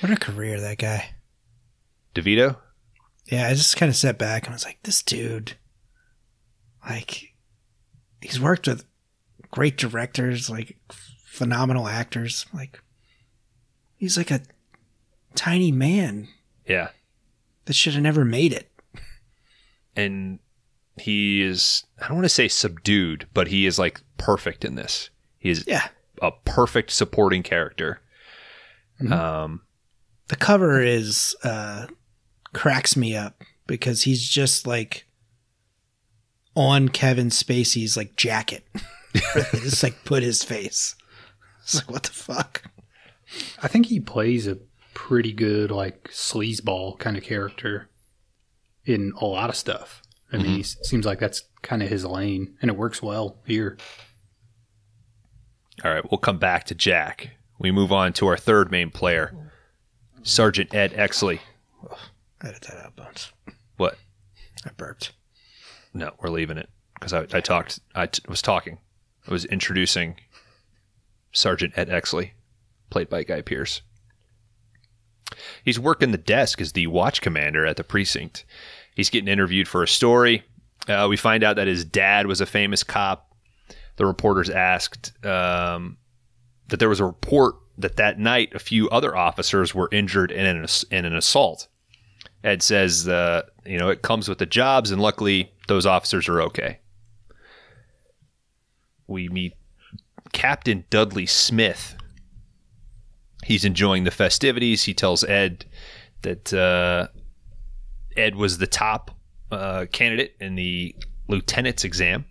What 0.00 0.12
a 0.12 0.16
career 0.16 0.60
that 0.60 0.78
guy. 0.78 1.14
DeVito, 2.14 2.56
Yeah, 3.26 3.46
I 3.46 3.54
just 3.54 3.76
kind 3.76 3.88
of 3.88 3.96
sat 3.96 4.18
back 4.18 4.44
and 4.46 4.52
was 4.52 4.64
like, 4.64 4.78
this 4.82 5.02
dude, 5.02 5.52
like, 6.88 7.34
he's 8.20 8.40
worked 8.40 8.66
with 8.66 8.84
great 9.50 9.76
directors, 9.76 10.48
like 10.50 10.76
phenomenal 11.24 11.88
actors. 11.88 12.46
Like, 12.52 12.80
he's 13.96 14.16
like 14.16 14.30
a 14.30 14.40
tiny 15.34 15.70
man 15.72 16.28
yeah, 16.66 16.88
that 17.64 17.74
should 17.74 17.94
have 17.94 18.02
never 18.02 18.24
made 18.24 18.52
it. 18.52 18.70
and 19.96 20.38
he 20.96 21.42
is 21.42 21.84
I 22.00 22.06
don't 22.08 22.16
want 22.18 22.24
to 22.26 22.28
say 22.28 22.48
subdued, 22.48 23.26
but 23.34 23.48
he 23.48 23.66
is 23.66 23.78
like 23.78 24.00
perfect 24.18 24.64
in 24.64 24.74
this. 24.74 25.10
He 25.38 25.50
is 25.50 25.64
Yeah. 25.66 25.88
a 26.20 26.30
perfect 26.44 26.90
supporting 26.90 27.42
character. 27.42 28.00
Mhm. 29.00 29.12
Um, 29.12 29.62
The 30.28 30.36
cover 30.36 30.80
is, 30.82 31.34
uh, 31.42 31.86
cracks 32.52 32.96
me 32.96 33.16
up 33.16 33.42
because 33.66 34.02
he's 34.02 34.28
just 34.28 34.66
like 34.66 35.06
on 36.54 36.88
Kevin 36.88 37.28
Spacey's 37.28 37.96
like 37.96 38.16
jacket. 38.16 38.64
They 39.34 39.58
just 39.58 39.82
like 39.82 40.04
put 40.04 40.22
his 40.22 40.44
face. 40.44 40.94
It's 41.62 41.74
like, 41.74 41.90
what 41.90 42.04
the 42.04 42.12
fuck? 42.12 42.62
I 43.60 43.66
think 43.66 43.86
he 43.86 43.98
plays 43.98 44.46
a 44.46 44.58
pretty 44.94 45.32
good, 45.32 45.70
like, 45.72 46.04
sleazeball 46.12 46.98
kind 46.98 47.16
of 47.16 47.22
character 47.24 47.88
in 48.84 49.12
a 49.20 49.24
lot 49.24 49.50
of 49.50 49.56
stuff. 49.56 50.02
I 50.32 50.36
mean, 50.36 50.46
mm-hmm. 50.46 50.54
he 50.54 50.60
s- 50.60 50.76
seems 50.82 51.06
like 51.06 51.18
that's 51.18 51.42
kind 51.62 51.82
of 51.82 51.88
his 51.88 52.04
lane, 52.04 52.56
and 52.62 52.70
it 52.70 52.76
works 52.76 53.02
well 53.02 53.38
here. 53.46 53.76
all 55.84 55.92
right, 55.92 56.08
we'll 56.10 56.18
come 56.18 56.38
back 56.38 56.64
to 56.66 56.74
Jack. 56.74 57.30
We 57.58 57.70
move 57.72 57.90
on 57.90 58.12
to 58.14 58.26
our 58.28 58.36
third 58.36 58.70
main 58.70 58.90
player, 58.90 59.34
Sergeant 60.22 60.72
Ed 60.74 60.92
Exley. 60.92 61.40
Edit 62.42 62.62
that 62.62 62.84
out, 62.84 62.96
Bones. 62.96 63.32
What? 63.76 63.98
I 64.64 64.70
burped. 64.76 65.12
No, 65.92 66.12
we're 66.20 66.30
leaving 66.30 66.58
it 66.58 66.68
because 66.94 67.12
I, 67.12 67.26
I 67.32 67.40
talked. 67.40 67.80
I 67.94 68.06
t- 68.06 68.22
was 68.28 68.42
talking. 68.42 68.78
I 69.26 69.32
was 69.32 69.44
introducing 69.44 70.16
Sergeant 71.32 71.74
Ed 71.76 71.88
Exley, 71.88 72.32
played 72.90 73.08
by 73.08 73.22
Guy 73.22 73.42
Pearce. 73.42 73.82
He's 75.64 75.78
working 75.78 76.10
the 76.10 76.18
desk 76.18 76.60
as 76.60 76.72
the 76.72 76.86
watch 76.88 77.20
commander 77.20 77.64
at 77.64 77.76
the 77.76 77.84
precinct. 77.84 78.44
He's 78.94 79.10
getting 79.10 79.28
interviewed 79.28 79.68
for 79.68 79.82
a 79.82 79.88
story. 79.88 80.42
Uh, 80.88 81.06
we 81.08 81.16
find 81.16 81.44
out 81.44 81.56
that 81.56 81.68
his 81.68 81.84
dad 81.84 82.26
was 82.26 82.40
a 82.40 82.46
famous 82.46 82.82
cop. 82.82 83.32
The 83.96 84.06
reporters 84.06 84.50
asked 84.50 85.12
um, 85.24 85.98
that 86.68 86.78
there 86.78 86.88
was 86.88 87.00
a 87.00 87.04
report 87.04 87.56
that 87.78 87.96
that 87.96 88.18
night 88.18 88.54
a 88.54 88.58
few 88.58 88.88
other 88.90 89.16
officers 89.16 89.74
were 89.74 89.88
injured 89.92 90.30
in 90.30 90.44
an, 90.44 90.66
in 90.90 91.04
an 91.04 91.14
assault. 91.14 91.68
Ed 92.42 92.62
says, 92.62 93.06
uh, 93.06 93.42
you 93.66 93.78
know, 93.78 93.90
it 93.90 94.02
comes 94.02 94.28
with 94.28 94.38
the 94.38 94.46
jobs, 94.46 94.90
and 94.90 95.00
luckily 95.00 95.52
those 95.68 95.86
officers 95.86 96.28
are 96.28 96.40
okay. 96.42 96.78
We 99.06 99.28
meet 99.28 99.54
Captain 100.32 100.84
Dudley 100.90 101.26
Smith. 101.26 101.96
He's 103.44 103.64
enjoying 103.64 104.04
the 104.04 104.10
festivities. 104.10 104.84
He 104.84 104.94
tells 104.94 105.24
Ed 105.24 105.64
that 106.22 106.52
uh, 106.52 107.08
Ed 108.16 108.36
was 108.36 108.58
the 108.58 108.66
top 108.66 109.10
uh, 109.50 109.86
candidate 109.92 110.36
in 110.40 110.54
the 110.54 110.94
lieutenant's 111.28 111.84
exam. 111.84 112.24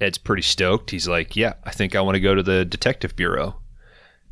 Ed's 0.00 0.18
pretty 0.18 0.42
stoked. 0.42 0.90
He's 0.90 1.08
like, 1.08 1.34
"Yeah, 1.34 1.54
I 1.64 1.70
think 1.70 1.96
I 1.96 2.00
want 2.00 2.14
to 2.14 2.20
go 2.20 2.34
to 2.34 2.42
the 2.42 2.64
detective 2.64 3.16
bureau." 3.16 3.60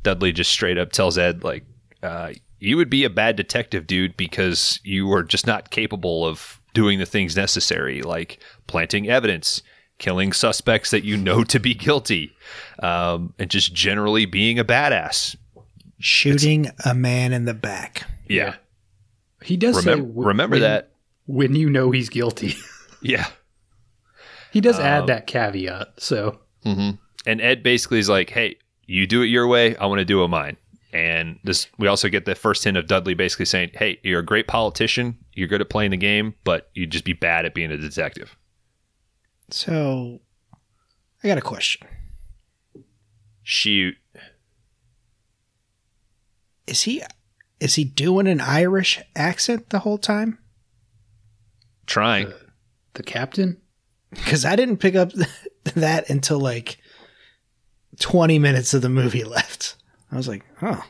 Dudley 0.03 0.33
just 0.33 0.53
straight 0.53 0.79
up 0.79 0.93
tells 0.93 1.19
Ed, 1.19 1.43
like, 1.43 1.65
uh, 2.03 2.33
"You 2.59 2.77
would 2.77 2.91
be 2.91 3.05
a 3.05 3.11
bad 3.11 3.37
detective, 3.37 3.87
dude, 3.87 4.17
because 4.17 4.81
you 4.85 5.11
are 5.13 5.23
just 5.23 5.47
not 5.47 5.71
capable 5.71 6.25
of 6.27 6.61
doing 6.75 6.99
the 6.99 7.07
things 7.07 7.37
necessary, 7.37 8.03
like 8.03 8.39
planting 8.67 9.09
evidence, 9.09 9.63
killing 9.99 10.33
suspects 10.33 10.91
that 10.91 11.05
you 11.05 11.17
know 11.17 11.43
to 11.45 11.59
be 11.59 11.75
guilty, 11.75 12.33
um, 12.81 13.33
and 13.39 13.51
just 13.51 13.73
generally 13.75 14.27
being 14.27 14.59
a 14.59 14.65
badass." 14.65 15.37
Shooting 15.99 16.71
a 16.85 16.95
man 16.95 17.33
in 17.33 17.47
the 17.47 17.55
back. 17.55 18.05
Yeah, 18.29 18.57
He 19.43 19.57
does 19.57 19.83
say, 19.83 19.91
remember, 19.93 20.09
w- 20.09 20.29
remember 20.29 20.55
when- 20.57 20.63
that. 20.63 20.91
when 21.27 21.55
you 21.55 21.71
know 21.71 21.91
he's 21.91 22.09
guilty. 22.09 22.55
Yeah. 23.03 23.27
he 24.51 24.61
does 24.61 24.79
Um, 24.79 24.85
add 24.85 25.07
that 25.09 25.27
caveat. 25.27 25.89
So 25.99 26.41
hmm 26.65 26.91
And 27.27 27.41
Ed 27.41 27.63
basically 27.63 27.99
is 27.99 28.09
like, 28.09 28.31
"Hey, 28.31 28.57
you 28.87 29.07
do 29.07 29.23
it 29.23 29.27
your 29.27 29.47
way. 29.47 29.77
I 29.77 29.87
want 29.87 30.01
to 30.01 30.05
do 30.05 30.23
it 30.25 30.29
mine." 30.29 30.57
And 30.97 31.39
this, 31.45 31.67
we 31.77 31.89
also 31.89 32.09
get 32.09 32.25
the 32.25 32.35
first 32.35 32.65
hint 32.65 32.79
of 32.79 32.87
Dudley 32.87 33.13
basically 33.13 33.45
saying, 33.45 33.73
"Hey, 33.75 34.01
you're 34.03 34.21
a 34.21 34.25
great 34.25 34.47
politician. 34.47 35.19
You're 35.35 35.47
good 35.47 35.61
at 35.61 35.69
playing 35.69 35.91
the 35.91 35.99
game, 35.99 36.35
but 36.43 36.71
you'd 36.73 36.91
just 36.91 37.05
be 37.05 37.13
bad 37.13 37.45
at 37.45 37.53
being 37.53 37.71
a 37.71 37.77
detective." 37.77 38.35
So, 39.51 40.23
I 41.23 41.29
got 41.29 41.37
a 41.37 41.43
question. 41.43 41.87
Shoot. 43.43 43.97
Is 46.67 46.83
he 46.83 47.03
is 47.61 47.75
he 47.75 47.85
doing 47.85 48.27
an 48.27 48.41
Irish 48.41 48.99
accent 49.15 49.69
the 49.69 49.81
whole 49.81 49.99
time? 49.99 50.39
Trying. 51.85 52.33
the 52.95 53.03
captain, 53.03 53.61
Because 54.09 54.47
I 54.47 54.57
didn't 54.57 54.79
pick 54.79 54.95
up 54.95 55.13
that 55.75 56.09
until 56.09 56.41
like 56.41 56.79
twenty 58.01 58.39
minutes 58.39 58.73
of 58.73 58.81
the 58.81 58.89
movie 58.89 59.25
left. 59.25 59.77
I 60.13 60.17
was 60.17 60.29
like, 60.29 60.45
oh, 60.63 60.85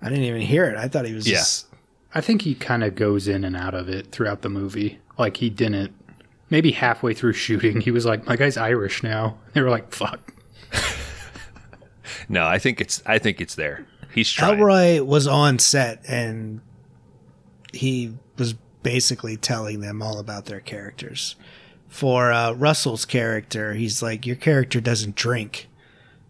I 0.00 0.08
didn't 0.08 0.24
even 0.24 0.40
hear 0.42 0.64
it. 0.64 0.76
I 0.76 0.88
thought 0.88 1.04
he 1.06 1.12
was 1.14 1.28
Yeah. 1.28 1.36
just 1.38 1.66
I 2.14 2.20
think 2.20 2.42
he 2.42 2.54
kind 2.54 2.84
of 2.84 2.94
goes 2.94 3.26
in 3.28 3.44
and 3.44 3.56
out 3.56 3.74
of 3.74 3.88
it 3.88 4.10
throughout 4.12 4.42
the 4.42 4.48
movie. 4.50 4.98
Like 5.18 5.38
he 5.38 5.48
didn't. 5.50 5.92
Maybe 6.50 6.72
halfway 6.72 7.14
through 7.14 7.32
shooting, 7.44 7.80
he 7.80 7.90
was 7.90 8.04
like, 8.04 8.26
"My 8.26 8.36
guy's 8.36 8.56
Irish 8.56 9.02
now." 9.02 9.38
They 9.54 9.60
were 9.62 9.70
like, 9.70 9.92
"Fuck." 9.92 10.34
No, 12.28 12.44
I 12.46 12.58
think 12.58 12.80
it's 12.80 13.02
I 13.06 13.18
think 13.18 13.40
it's 13.40 13.54
there. 13.54 13.86
He's 14.14 14.30
trying. 14.30 14.58
Ellroy 14.58 15.04
was 15.04 15.26
on 15.26 15.58
set 15.58 16.04
and 16.08 16.60
he 17.72 18.14
was 18.36 18.54
basically 18.82 19.36
telling 19.36 19.80
them 19.80 20.02
all 20.02 20.18
about 20.18 20.44
their 20.46 20.60
characters. 20.60 21.36
For 21.88 22.32
uh, 22.32 22.52
Russell's 22.52 23.04
character, 23.04 23.74
he's 23.74 24.02
like, 24.02 24.26
Your 24.26 24.36
character 24.36 24.80
doesn't 24.80 25.14
drink. 25.14 25.68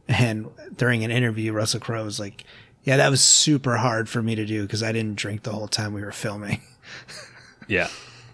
And 0.09 0.49
during 0.77 1.05
an 1.05 1.11
interview, 1.11 1.53
Russell 1.53 1.81
Crowe 1.81 2.05
was 2.05 2.21
like, 2.21 2.45
Yeah, 2.83 2.97
that 2.97 3.11
was 3.11 3.23
super 3.23 3.77
hard 3.77 4.09
for 4.09 4.23
me 4.23 4.35
to 4.35 4.45
do 4.45 4.63
because 4.63 4.83
I 4.83 4.93
didn't 4.93 5.17
drink 5.17 5.43
the 5.43 5.53
whole 5.53 5.69
time 5.69 5.93
we 5.93 6.03
were 6.03 6.13
filming. 6.13 6.61
Yeah. 7.69 7.89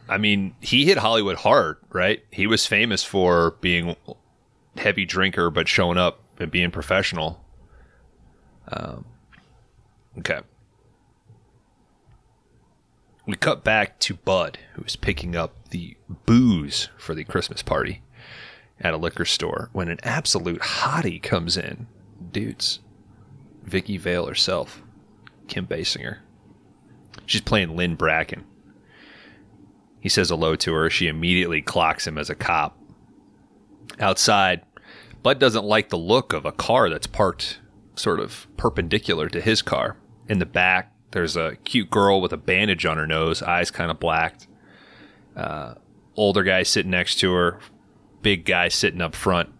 I 0.08 0.18
mean, 0.18 0.54
he 0.60 0.86
hit 0.86 0.98
Hollywood 0.98 1.36
hard, 1.36 1.76
right? 1.90 2.24
He 2.30 2.46
was 2.46 2.66
famous 2.66 3.04
for 3.04 3.52
being 3.60 3.94
heavy 4.76 5.04
drinker 5.04 5.50
but 5.50 5.68
showing 5.68 5.98
up 5.98 6.20
and 6.38 6.50
being 6.50 6.70
professional. 6.70 7.44
Um, 8.68 9.04
okay. 10.18 10.40
We 13.26 13.36
cut 13.36 13.62
back 13.62 13.98
to 14.00 14.14
Bud, 14.14 14.58
who 14.74 14.82
is 14.82 14.96
picking 14.96 15.36
up 15.36 15.52
the 15.70 15.96
booze 16.24 16.88
for 16.96 17.14
the 17.14 17.24
Christmas 17.24 17.62
party 17.62 18.00
at 18.80 18.94
a 18.94 18.98
liquor 18.98 19.24
store 19.24 19.70
when 19.72 19.88
an 19.88 19.98
absolute 20.02 20.60
hottie 20.60 21.22
comes 21.22 21.56
in. 21.56 21.86
Dudes. 22.30 22.80
Vicky 23.64 23.96
Vale 23.98 24.26
herself, 24.26 24.82
Kim 25.46 25.66
Basinger. 25.66 26.18
She's 27.26 27.40
playing 27.40 27.76
Lynn 27.76 27.96
Bracken. 27.96 28.44
He 30.00 30.08
says 30.08 30.30
hello 30.30 30.56
to 30.56 30.72
her. 30.72 30.88
She 30.88 31.06
immediately 31.06 31.60
clocks 31.60 32.06
him 32.06 32.16
as 32.16 32.30
a 32.30 32.34
cop. 32.34 32.78
Outside, 34.00 34.62
Bud 35.22 35.38
doesn't 35.38 35.64
like 35.64 35.88
the 35.88 35.98
look 35.98 36.32
of 36.32 36.44
a 36.46 36.52
car 36.52 36.88
that's 36.88 37.06
parked 37.06 37.60
sort 37.96 38.20
of 38.20 38.46
perpendicular 38.56 39.28
to 39.28 39.40
his 39.40 39.60
car. 39.60 39.96
In 40.28 40.38
the 40.38 40.46
back, 40.46 40.92
there's 41.10 41.36
a 41.36 41.56
cute 41.64 41.90
girl 41.90 42.20
with 42.20 42.32
a 42.32 42.36
bandage 42.36 42.86
on 42.86 42.96
her 42.96 43.06
nose, 43.06 43.42
eyes 43.42 43.70
kind 43.70 43.90
of 43.90 43.98
blacked. 43.98 44.46
Uh, 45.36 45.74
older 46.16 46.42
guy 46.42 46.62
sitting 46.62 46.90
next 46.90 47.16
to 47.16 47.32
her, 47.32 47.58
big 48.22 48.44
guy 48.44 48.68
sitting 48.68 49.00
up 49.00 49.14
front. 49.14 49.50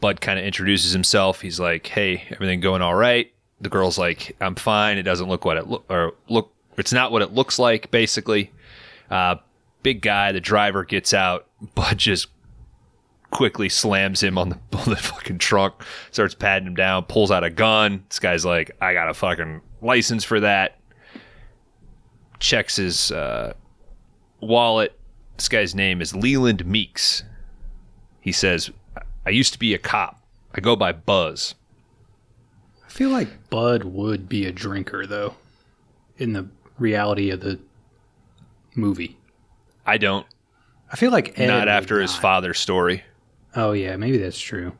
Bud 0.00 0.20
kind 0.20 0.38
of 0.38 0.44
introduces 0.44 0.92
himself. 0.92 1.40
He's 1.40 1.60
like, 1.60 1.86
"Hey, 1.86 2.24
everything 2.30 2.60
going 2.60 2.82
all 2.82 2.94
right?" 2.94 3.32
The 3.60 3.68
girl's 3.68 3.98
like, 3.98 4.36
"I'm 4.40 4.56
fine. 4.56 4.98
It 4.98 5.04
doesn't 5.04 5.28
look 5.28 5.44
what 5.44 5.56
it 5.56 5.68
look 5.68 5.84
or 5.88 6.14
look. 6.28 6.52
It's 6.76 6.92
not 6.92 7.12
what 7.12 7.22
it 7.22 7.32
looks 7.32 7.58
like." 7.58 7.90
Basically, 7.90 8.50
uh, 9.10 9.36
big 9.82 10.02
guy. 10.02 10.32
The 10.32 10.40
driver 10.40 10.84
gets 10.84 11.14
out. 11.14 11.46
Bud 11.74 11.98
just 11.98 12.28
quickly 13.32 13.68
slams 13.68 14.22
him 14.22 14.38
on 14.38 14.50
the, 14.50 14.58
on 14.78 14.90
the 14.90 14.96
fucking 14.96 15.38
trunk, 15.38 15.74
starts 16.12 16.34
patting 16.34 16.68
him 16.68 16.74
down, 16.76 17.04
pulls 17.04 17.32
out 17.32 17.42
a 17.42 17.50
gun. 17.50 18.04
This 18.08 18.20
guy's 18.20 18.44
like, 18.44 18.70
I 18.80 18.92
got 18.92 19.08
a 19.08 19.14
fucking 19.14 19.60
license 19.80 20.22
for 20.22 20.38
that. 20.40 20.78
Checks 22.38 22.76
his 22.76 23.10
uh, 23.10 23.54
wallet. 24.40 24.96
This 25.42 25.48
guy's 25.48 25.74
name 25.74 26.00
is 26.00 26.14
Leland 26.14 26.64
Meeks. 26.64 27.24
He 28.20 28.30
says, 28.30 28.70
I 29.26 29.30
used 29.30 29.52
to 29.54 29.58
be 29.58 29.74
a 29.74 29.78
cop. 29.78 30.22
I 30.54 30.60
go 30.60 30.76
by 30.76 30.92
Buzz. 30.92 31.56
I 32.86 32.88
feel 32.88 33.10
like 33.10 33.50
Bud 33.50 33.82
would 33.82 34.28
be 34.28 34.46
a 34.46 34.52
drinker, 34.52 35.04
though, 35.04 35.34
in 36.16 36.32
the 36.32 36.46
reality 36.78 37.30
of 37.30 37.40
the 37.40 37.58
movie. 38.76 39.16
I 39.84 39.98
don't. 39.98 40.24
I 40.92 40.94
feel 40.94 41.10
like 41.10 41.36
Ed 41.40 41.48
not 41.48 41.66
after 41.66 42.00
his 42.00 42.12
not. 42.12 42.22
father's 42.22 42.60
story. 42.60 43.02
Oh 43.56 43.72
yeah, 43.72 43.96
maybe 43.96 44.18
that's 44.18 44.38
true. 44.38 44.74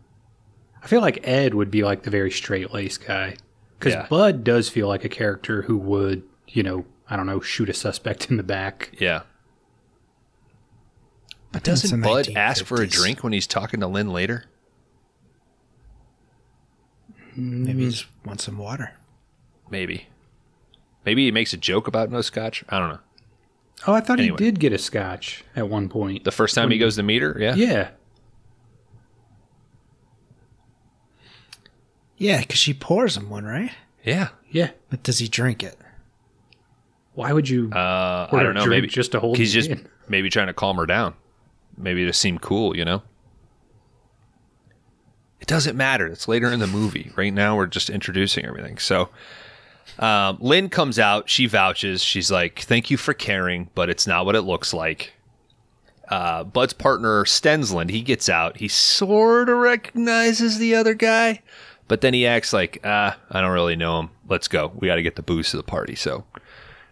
I 0.81 0.87
feel 0.87 1.01
like 1.01 1.27
Ed 1.27 1.55
would 1.55 1.73
be 1.73 1.83
like 1.83 2.05
the 2.05 2.11
very 2.11 2.31
straight 2.31 2.73
laced 2.73 3.05
guy 3.05 3.35
because 3.81 3.95
Yeah. 3.95 4.07
Bud 4.09 4.45
does 4.45 4.69
feel 4.69 4.87
like 4.87 5.05
a 5.05 5.09
character 5.09 5.63
who 5.63 5.77
would, 5.79 6.23
you 6.47 6.63
know, 6.63 6.85
I 7.11 7.17
don't 7.17 7.27
know, 7.27 7.41
shoot 7.41 7.69
a 7.69 7.75
suspect 7.75 8.31
in 8.31 8.37
the 8.37 8.45
back. 8.45 8.93
Yeah. 9.01 9.23
But 11.53 11.63
doesn't 11.65 12.01
Bud 12.01 12.31
ask 12.35 12.65
for 12.65 12.81
a 12.81 12.87
drink 12.87 13.23
when 13.23 13.33
he's 13.33 13.47
talking 13.47 13.81
to 13.81 13.87
Lynn 13.87 14.11
later? 14.11 14.45
Maybe 17.37 17.85
he 17.85 17.91
just 17.91 18.07
wants 18.25 18.45
some 18.45 18.59
water. 18.59 18.95
Maybe. 19.71 20.09
Maybe 21.05 21.25
he 21.25 21.31
makes 21.31 21.53
a 21.53 21.57
joke 21.57 21.87
about 21.89 22.11
no 22.11 22.21
scotch. 22.21 22.65
I 22.69 22.79
don't 22.79 22.89
know. 22.91 22.99
Oh, 23.87 23.93
I 23.95 24.01
thought 24.01 24.21
Anyway. 24.21 24.37
he 24.39 24.45
did 24.45 24.61
get 24.61 24.73
a 24.73 24.79
scotch 24.79 25.45
at 25.57 25.69
one 25.69 25.89
point. 25.89 26.25
The 26.25 26.31
first 26.31 26.55
time 26.55 26.71
he 26.71 26.79
goes 26.79 26.97
to 26.97 27.03
meet 27.03 27.21
her, 27.23 27.37
yeah. 27.39 27.55
yeah, 27.55 27.91
Yeah, 32.17 32.41
because 32.41 32.59
she 32.59 32.73
pours 32.75 33.17
him 33.17 33.29
one, 33.29 33.45
right? 33.45 33.73
Yeah. 34.05 34.29
yeah. 34.51 34.71
But 34.91 35.03
does 35.03 35.19
he 35.19 35.27
drink 35.27 35.63
it? 35.65 35.77
Why 37.15 37.33
would 37.33 37.49
you? 37.49 37.71
Uh, 37.73 38.29
I 38.31 38.43
don't 38.43 38.55
know. 38.55 38.67
Maybe 38.67 38.87
just 38.87 39.13
to 39.13 39.21
hold 39.21 39.37
He's 39.37 39.53
just 39.53 39.69
in. 39.71 39.89
maybe 40.09 40.31
trying 40.31 40.47
to 40.47 40.55
calm 40.55 40.77
her 40.77 40.87
down. 40.87 41.15
Maybe 41.77 42.05
to 42.05 42.13
seem 42.13 42.39
cool, 42.39 42.77
you 42.77 42.85
know. 42.85 43.03
It 45.41 45.49
doesn't 45.49 45.77
matter. 45.77 46.07
It's 46.07 46.29
later 46.29 46.53
in 46.53 46.61
the 46.61 46.67
movie. 46.69 47.11
Right 47.17 47.33
now, 47.33 47.57
we're 47.57 47.67
just 47.67 47.91
introducing 47.91 48.45
everything. 48.45 48.79
So, 48.79 49.09
um, 49.99 50.39
Lynn 50.41 50.69
comes 50.69 50.99
out. 50.99 51.29
She 51.29 51.47
vouches. 51.47 52.03
She's 52.03 52.31
like, 52.31 52.61
"Thank 52.61 52.91
you 52.91 52.97
for 52.97 53.13
caring, 53.13 53.69
but 53.75 53.91
it's 53.91 54.07
not 54.07 54.25
what 54.25 54.37
it 54.37 54.43
looks 54.43 54.73
like." 54.73 55.15
Uh, 56.09 56.45
Bud's 56.45 56.73
partner 56.75 57.25
Stensland, 57.25 57.91
he 57.91 58.03
gets 58.03 58.29
out. 58.29 58.59
He 58.59 58.69
sort 58.69 59.49
of 59.49 59.57
recognizes 59.59 60.59
the 60.59 60.75
other 60.75 60.95
guy, 60.95 61.43
but 61.89 62.03
then 62.03 62.15
he 62.15 62.27
acts 62.27 62.53
like, 62.53 62.79
"Ah, 62.85 63.19
I 63.31 63.41
don't 63.41 63.51
really 63.51 63.77
know 63.77 63.99
him. 63.99 64.11
Let's 64.29 64.47
go. 64.47 64.73
We 64.77 64.89
got 64.89 64.97
to 64.97 65.03
get 65.03 65.17
the 65.17 65.23
booze 65.23 65.51
to 65.51 65.57
the 65.57 65.63
party." 65.63 65.97
So, 65.97 66.25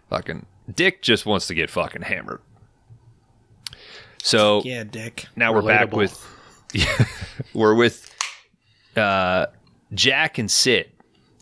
fucking 0.09 0.45
Dick 0.73 1.01
just 1.01 1.25
wants 1.25 1.47
to 1.47 1.53
get 1.53 1.69
fucking 1.69 2.03
hammered. 2.03 2.41
So 4.23 4.61
Yeah, 4.63 4.83
Dick. 4.83 5.25
now 5.35 5.53
we're 5.53 5.61
back 5.61 5.91
with 5.93 6.25
yeah, 6.73 7.05
we're 7.53 7.73
with 7.75 8.13
uh, 8.95 9.47
Jack 9.93 10.37
and 10.37 10.49
Sid. 10.49 10.89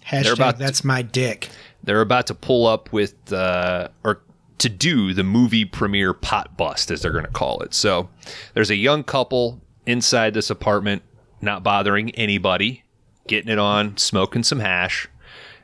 Hashtag 0.05 0.33
about 0.33 0.57
to- 0.57 0.63
that's 0.63 0.83
my 0.83 1.01
dick. 1.01 1.49
They're 1.83 2.01
about 2.01 2.27
to 2.27 2.35
pull 2.35 2.67
up 2.67 2.91
with 2.91 3.31
uh, 3.31 3.89
or 4.03 4.21
to 4.57 4.69
do 4.69 5.13
the 5.13 5.23
movie 5.23 5.63
premiere 5.65 6.13
pot 6.13 6.57
bust, 6.57 6.91
as 6.91 7.01
they're 7.01 7.11
going 7.11 7.25
to 7.25 7.31
call 7.31 7.61
it. 7.61 7.73
So 7.73 8.09
there's 8.53 8.69
a 8.69 8.75
young 8.75 9.03
couple 9.03 9.61
inside 9.85 10.33
this 10.33 10.49
apartment, 10.49 11.01
not 11.41 11.63
bothering 11.63 12.09
anybody, 12.11 12.83
getting 13.27 13.49
it 13.51 13.59
on, 13.59 13.95
smoking 13.97 14.43
some 14.43 14.59
hash, 14.59 15.07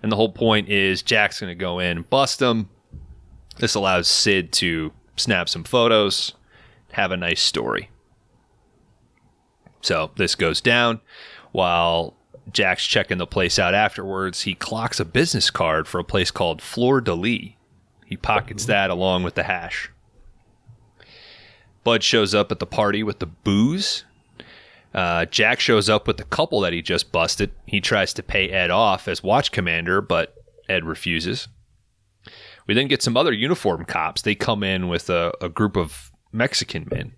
and 0.01 0.11
the 0.11 0.16
whole 0.16 0.32
point 0.32 0.70
is 0.70 1.01
Jack's 1.01 1.41
going 1.41 1.51
to 1.51 1.55
go 1.55 1.80
in, 1.80 1.97
and 1.97 2.09
bust 2.09 2.39
them. 2.39 2.70
This 3.57 3.76
allows 3.76 4.07
Sid 4.07 4.51
to 4.53 4.93
snap 5.18 5.49
some 5.49 5.63
photos, 5.66 6.34
have 6.96 7.12
a 7.12 7.18
nice 7.18 7.41
story. 7.41 7.89
So 9.82 10.12
this 10.16 10.34
goes 10.34 10.62
down 10.62 11.02
while 11.52 12.16
Jack's 12.52 12.86
checking 12.86 13.18
the 13.18 13.28
place 13.28 13.60
out 13.60 13.74
afterwards. 13.74 14.43
He 14.43 14.56
clocks 14.56 15.00
a 15.00 15.06
business 15.06 15.50
card 15.50 15.89
for 15.89 16.00
a 16.00 16.06
place 16.06 16.32
called 16.32 16.62
Fleur 16.62 17.02
de 17.02 17.14
Lis. 17.14 17.52
He 18.06 18.16
pockets 18.16 18.66
that 18.66 18.89
along 18.89 19.24
with 19.24 19.36
the 19.36 19.43
hash. 19.43 19.91
Bud 21.84 22.02
shows 22.02 22.34
up 22.34 22.50
at 22.52 22.60
the 22.60 22.66
party 22.66 23.04
with 23.04 23.20
the 23.20 23.26
booze. 23.26 24.06
Uh, 24.93 25.26
Jack 25.26 25.60
shows 25.60 25.89
up 25.89 26.08
with 26.08 26.16
the 26.16 26.24
couple 26.24 26.62
that 26.62 26.72
he 26.72 26.82
just 26.82 27.12
busted. 27.12 27.52
He 27.66 27.82
tries 27.82 28.14
to 28.14 28.24
pay 28.24 28.50
Ed 28.50 28.72
off 28.72 29.10
as 29.10 29.22
watch 29.22 29.52
commander, 29.52 30.00
but 30.00 30.34
Ed 30.70 30.86
refuses. 30.86 31.50
We 32.68 32.74
then 32.74 32.88
get 32.88 33.04
some 33.04 33.18
other 33.18 33.34
uniform 33.34 33.84
cops. 33.84 34.22
They 34.22 34.34
come 34.34 34.64
in 34.64 34.88
with 34.88 35.10
a, 35.10 35.34
a 35.41 35.50
group 35.50 35.76
of 35.76 36.12
Mexican 36.36 36.88
men. 36.91 37.13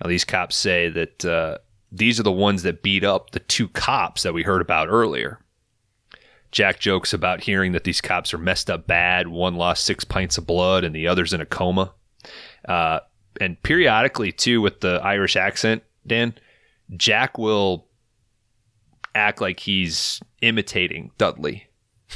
Now, 0.00 0.08
these 0.08 0.24
cops 0.24 0.54
say 0.54 0.88
that 0.88 1.24
uh, 1.24 1.58
these 1.90 2.20
are 2.20 2.24
the 2.24 2.30
ones 2.30 2.62
that 2.62 2.82
beat 2.82 3.02
up 3.04 3.30
the 3.30 3.40
two 3.40 3.68
cops 3.68 4.22
that 4.22 4.34
we 4.34 4.42
heard 4.42 4.60
about 4.60 4.88
earlier. 4.88 5.40
Jack 6.50 6.78
jokes 6.78 7.12
about 7.12 7.42
hearing 7.42 7.72
that 7.72 7.84
these 7.84 8.00
cops 8.00 8.32
are 8.32 8.38
messed 8.38 8.70
up 8.70 8.86
bad. 8.86 9.28
One 9.28 9.56
lost 9.56 9.84
six 9.84 10.04
pints 10.04 10.38
of 10.38 10.46
blood 10.46 10.84
and 10.84 10.94
the 10.94 11.08
other's 11.08 11.32
in 11.32 11.40
a 11.40 11.46
coma. 11.46 11.92
Uh, 12.66 13.00
and 13.40 13.62
periodically, 13.62 14.32
too, 14.32 14.60
with 14.60 14.80
the 14.80 15.00
Irish 15.02 15.36
accent, 15.36 15.82
Dan, 16.06 16.34
Jack 16.96 17.38
will 17.38 17.86
act 19.14 19.40
like 19.40 19.60
he's 19.60 20.20
imitating 20.40 21.10
Dudley. 21.18 21.66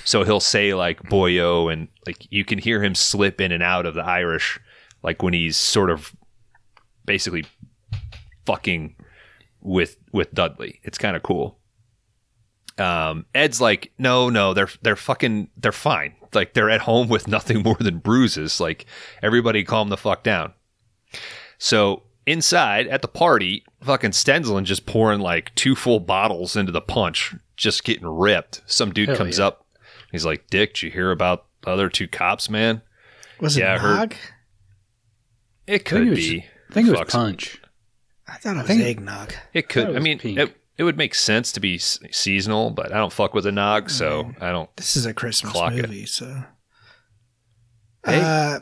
So 0.04 0.24
he'll 0.24 0.40
say 0.40 0.72
like 0.72 1.02
boyo 1.02 1.70
and 1.70 1.88
like 2.06 2.26
you 2.30 2.44
can 2.44 2.58
hear 2.58 2.82
him 2.82 2.94
slip 2.94 3.40
in 3.40 3.52
and 3.52 3.62
out 3.62 3.84
of 3.84 3.94
the 3.94 4.02
Irish 4.02 4.58
like 5.02 5.22
when 5.22 5.34
he's 5.34 5.56
sort 5.56 5.90
of 5.90 6.14
basically 7.04 7.44
fucking 8.46 8.96
with 9.60 9.96
with 10.12 10.32
Dudley. 10.32 10.80
It's 10.82 10.98
kind 10.98 11.16
of 11.16 11.22
cool. 11.22 11.58
Um, 12.78 13.26
Ed's 13.34 13.60
like, 13.60 13.92
no, 13.98 14.28
no, 14.30 14.54
they're 14.54 14.68
they're 14.82 14.96
fucking 14.96 15.50
they're 15.56 15.72
fine. 15.72 16.14
Like 16.32 16.54
they're 16.54 16.70
at 16.70 16.80
home 16.82 17.08
with 17.08 17.28
nothing 17.28 17.62
more 17.62 17.76
than 17.78 17.98
bruises. 17.98 18.60
Like 18.60 18.86
everybody, 19.22 19.64
calm 19.64 19.88
the 19.88 19.96
fuck 19.96 20.22
down. 20.22 20.52
So 21.58 22.04
inside 22.26 22.86
at 22.88 23.02
the 23.02 23.08
party, 23.08 23.64
fucking 23.82 24.12
Stensland 24.12 24.66
just 24.66 24.86
pouring 24.86 25.20
like 25.20 25.54
two 25.54 25.74
full 25.74 26.00
bottles 26.00 26.56
into 26.56 26.72
the 26.72 26.80
punch, 26.80 27.34
just 27.56 27.84
getting 27.84 28.06
ripped. 28.06 28.62
Some 28.66 28.92
dude 28.92 29.10
Hell 29.10 29.18
comes 29.18 29.38
yeah. 29.38 29.46
up. 29.46 29.66
He's 30.10 30.24
like, 30.24 30.48
Dick, 30.48 30.74
did 30.74 30.82
you 30.82 30.90
hear 30.90 31.10
about 31.10 31.46
the 31.62 31.70
other 31.70 31.88
two 31.88 32.08
cops, 32.08 32.50
man? 32.50 32.82
Was 33.40 33.56
it 33.56 33.60
Yeah, 33.60 33.74
I 33.74 33.78
heard- 33.78 34.16
nog? 35.68 35.74
It 35.74 35.74
I 35.74 35.76
think 35.78 35.84
could 35.86 36.06
it 36.06 36.10
was, 36.10 36.18
be. 36.18 36.44
I 36.70 36.72
think 36.72 36.88
it 36.88 36.98
was 36.98 37.10
punch. 37.12 37.60
I 38.28 38.36
thought 38.36 38.56
it 38.56 38.58
was 38.58 38.66
think- 38.66 38.82
eggnog. 38.82 39.32
It 39.52 39.62
thought 39.62 39.68
could. 39.70 39.88
it 39.90 39.96
I 39.96 39.98
mean, 39.98 40.20
it, 40.22 40.56
it 40.78 40.84
would 40.84 40.96
make 40.96 41.14
sense 41.14 41.52
to 41.52 41.60
be 41.60 41.78
seasonal, 41.78 42.70
but 42.70 42.92
I 42.92 42.98
don't 42.98 43.12
fuck 43.12 43.34
with 43.34 43.46
a 43.46 43.52
nog, 43.52 43.90
so 43.90 44.32
I 44.40 44.50
don't. 44.52 44.74
This 44.76 44.96
is 44.96 45.06
a 45.06 45.14
Christmas 45.14 45.52
Clock 45.52 45.74
it. 45.74 45.82
movie, 45.82 46.06
so. 46.06 46.44
Hey, 48.04 48.20
uh, 48.20 48.60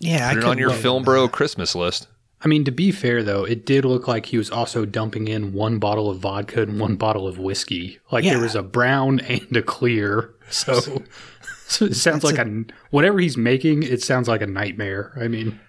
yeah, 0.00 0.28
I 0.28 0.34
Put 0.34 0.42
it 0.42 0.48
on 0.48 0.58
your 0.58 0.70
film 0.70 1.04
bro 1.04 1.22
that. 1.26 1.32
Christmas 1.32 1.74
list. 1.74 2.08
I 2.42 2.48
mean, 2.48 2.64
to 2.64 2.70
be 2.72 2.90
fair 2.90 3.22
though, 3.22 3.44
it 3.44 3.66
did 3.66 3.84
look 3.84 4.08
like 4.08 4.26
he 4.26 4.38
was 4.38 4.50
also 4.50 4.86
dumping 4.86 5.28
in 5.28 5.52
one 5.52 5.78
bottle 5.78 6.08
of 6.10 6.18
vodka 6.20 6.62
and 6.62 6.80
one 6.80 6.96
bottle 6.96 7.28
of 7.28 7.38
whiskey. 7.38 7.98
Like 8.10 8.24
Yeah. 8.24 8.30
there 8.32 8.40
was 8.42 8.54
a 8.54 8.62
brown 8.62 9.20
and 9.20 9.56
a 9.56 9.62
clear. 9.62 10.34
So, 10.52 10.80
so 11.68 11.84
it 11.84 11.94
sounds 11.94 12.22
That's 12.22 12.36
like 12.36 12.38
a, 12.44 12.64
whatever 12.90 13.20
he's 13.20 13.36
making. 13.36 13.84
It 13.84 14.02
sounds 14.02 14.26
like 14.26 14.42
a 14.42 14.48
nightmare. 14.48 15.16
I 15.20 15.28
mean, 15.28 15.60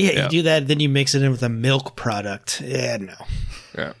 Yeah, 0.00 0.12
Yeah. 0.12 0.22
you 0.24 0.28
do 0.28 0.42
that, 0.42 0.68
then 0.68 0.80
you 0.80 0.88
mix 0.88 1.14
it 1.14 1.22
in 1.22 1.30
with 1.30 1.42
a 1.42 1.48
milk 1.48 1.96
product. 1.96 2.60
Yeah, 2.60 2.96
no. 2.98 3.14
Yeah. 3.76 3.92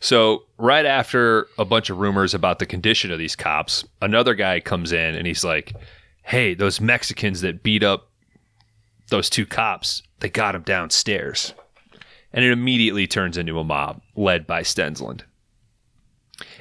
So 0.00 0.44
right 0.58 0.84
after 0.86 1.46
a 1.58 1.64
bunch 1.64 1.90
of 1.90 1.98
rumors 1.98 2.34
about 2.34 2.58
the 2.58 2.66
condition 2.66 3.10
of 3.10 3.18
these 3.18 3.34
cops, 3.34 3.84
another 4.02 4.34
guy 4.34 4.60
comes 4.60 4.92
in 4.92 5.14
and 5.14 5.26
he's 5.26 5.42
like, 5.44 5.72
"Hey, 6.22 6.54
those 6.54 6.80
Mexicans 6.80 7.40
that 7.40 7.62
beat 7.62 7.82
up 7.82 8.10
those 9.08 9.30
two 9.30 9.46
cops, 9.46 10.02
they 10.20 10.28
got 10.28 10.52
them 10.52 10.62
downstairs." 10.62 11.54
And 12.32 12.44
it 12.44 12.52
immediately 12.52 13.06
turns 13.06 13.38
into 13.38 13.58
a 13.58 13.64
mob 13.64 14.02
led 14.14 14.46
by 14.46 14.62
Stensland. 14.62 15.24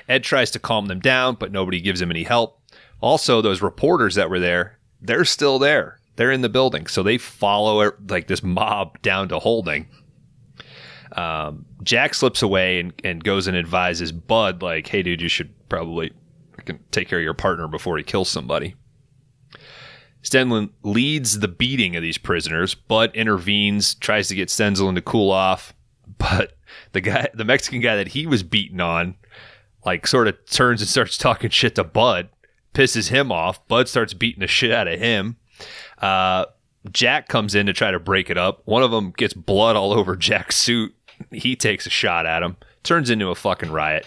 Ed 0.07 0.23
tries 0.23 0.51
to 0.51 0.59
calm 0.59 0.85
them 0.87 0.99
down, 0.99 1.35
but 1.35 1.51
nobody 1.51 1.81
gives 1.81 2.01
him 2.01 2.11
any 2.11 2.23
help. 2.23 2.61
Also, 3.01 3.41
those 3.41 3.61
reporters 3.61 4.15
that 4.15 4.29
were 4.29 4.39
there, 4.39 4.79
they're 5.01 5.25
still 5.25 5.59
there. 5.59 5.99
They're 6.15 6.31
in 6.31 6.41
the 6.41 6.49
building, 6.49 6.87
so 6.87 7.03
they 7.03 7.17
follow 7.17 7.91
like 8.09 8.27
this 8.27 8.43
mob 8.43 9.01
down 9.01 9.29
to 9.29 9.39
holding. 9.39 9.87
Um, 11.11 11.65
Jack 11.83 12.13
slips 12.13 12.41
away 12.41 12.79
and, 12.79 12.93
and 13.03 13.23
goes 13.23 13.47
and 13.47 13.55
advises 13.55 14.11
Bud, 14.11 14.61
like, 14.61 14.87
hey, 14.87 15.03
dude, 15.03 15.21
you 15.21 15.29
should 15.29 15.53
probably 15.69 16.11
take 16.91 17.07
care 17.07 17.19
of 17.19 17.23
your 17.23 17.33
partner 17.33 17.67
before 17.67 17.97
he 17.97 18.03
kills 18.03 18.29
somebody. 18.29 18.75
Stensland 20.21 20.71
leads 20.83 21.39
the 21.39 21.47
beating 21.47 21.95
of 21.95 22.01
these 22.01 22.17
prisoners. 22.17 22.73
Bud 22.73 23.11
intervenes, 23.13 23.93
tries 23.95 24.27
to 24.29 24.35
get 24.35 24.49
Stensland 24.49 24.95
to 24.95 25.01
cool 25.01 25.31
off, 25.31 25.73
but 26.17 26.57
the 26.93 27.01
guy, 27.01 27.29
the 27.33 27.45
Mexican 27.45 27.79
guy 27.79 27.95
that 27.95 28.09
he 28.09 28.25
was 28.25 28.41
beating 28.41 28.81
on, 28.81 29.15
like, 29.85 30.07
sort 30.07 30.27
of 30.27 30.43
turns 30.49 30.81
and 30.81 30.89
starts 30.89 31.17
talking 31.17 31.51
shit 31.51 31.75
to 31.75 31.83
Bud, 31.83 32.29
pisses 32.73 33.09
him 33.09 33.31
off. 33.31 33.65
Bud 33.67 33.87
starts 33.87 34.15
beating 34.15 34.41
the 34.41 34.47
shit 34.47 34.71
out 34.71 34.87
of 34.87 34.99
him. 34.99 35.37
Uh, 36.01 36.45
Jack 36.91 37.27
comes 37.27 37.55
in 37.55 37.65
to 37.65 37.73
try 37.73 37.91
to 37.91 37.99
break 37.99 38.29
it 38.29 38.37
up. 38.37 38.61
One 38.65 38.83
of 38.83 38.91
them 38.91 39.11
gets 39.11 39.33
blood 39.33 39.75
all 39.75 39.93
over 39.93 40.15
Jack's 40.15 40.57
suit. 40.57 40.93
He 41.31 41.55
takes 41.55 41.85
a 41.85 41.89
shot 41.89 42.25
at 42.25 42.43
him. 42.43 42.57
Turns 42.83 43.09
into 43.09 43.29
a 43.29 43.35
fucking 43.35 43.71
riot. 43.71 44.05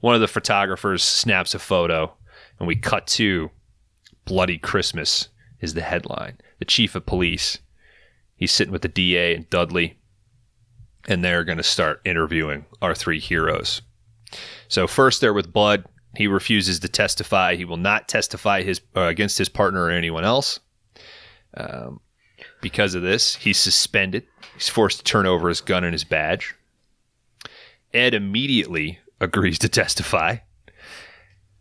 One 0.00 0.14
of 0.14 0.20
the 0.20 0.28
photographers 0.28 1.02
snaps 1.02 1.54
a 1.54 1.58
photo, 1.58 2.12
and 2.58 2.68
we 2.68 2.76
cut 2.76 3.06
to 3.08 3.50
Bloody 4.24 4.58
Christmas 4.58 5.28
is 5.60 5.74
the 5.74 5.80
headline. 5.82 6.38
The 6.58 6.64
chief 6.64 6.94
of 6.94 7.06
police. 7.06 7.58
He's 8.36 8.52
sitting 8.52 8.72
with 8.72 8.82
the 8.82 8.88
DA 8.88 9.34
and 9.34 9.48
Dudley, 9.50 9.98
and 11.08 11.24
they're 11.24 11.44
going 11.44 11.58
to 11.58 11.64
start 11.64 12.00
interviewing 12.04 12.66
our 12.82 12.94
three 12.94 13.20
heroes. 13.20 13.82
So 14.68 14.86
first, 14.86 15.20
they're 15.20 15.32
with 15.32 15.52
Bud. 15.52 15.84
He 16.16 16.26
refuses 16.26 16.80
to 16.80 16.88
testify. 16.88 17.56
He 17.56 17.64
will 17.64 17.76
not 17.76 18.08
testify 18.08 18.62
his 18.62 18.80
uh, 18.96 19.02
against 19.02 19.38
his 19.38 19.48
partner 19.48 19.84
or 19.84 19.90
anyone 19.90 20.24
else. 20.24 20.60
Um, 21.56 22.00
because 22.60 22.94
of 22.94 23.02
this, 23.02 23.36
he's 23.36 23.58
suspended. 23.58 24.26
He's 24.54 24.68
forced 24.68 24.98
to 24.98 25.04
turn 25.04 25.26
over 25.26 25.48
his 25.48 25.60
gun 25.60 25.84
and 25.84 25.92
his 25.92 26.04
badge. 26.04 26.54
Ed 27.92 28.14
immediately 28.14 28.98
agrees 29.20 29.58
to 29.60 29.68
testify. 29.68 30.38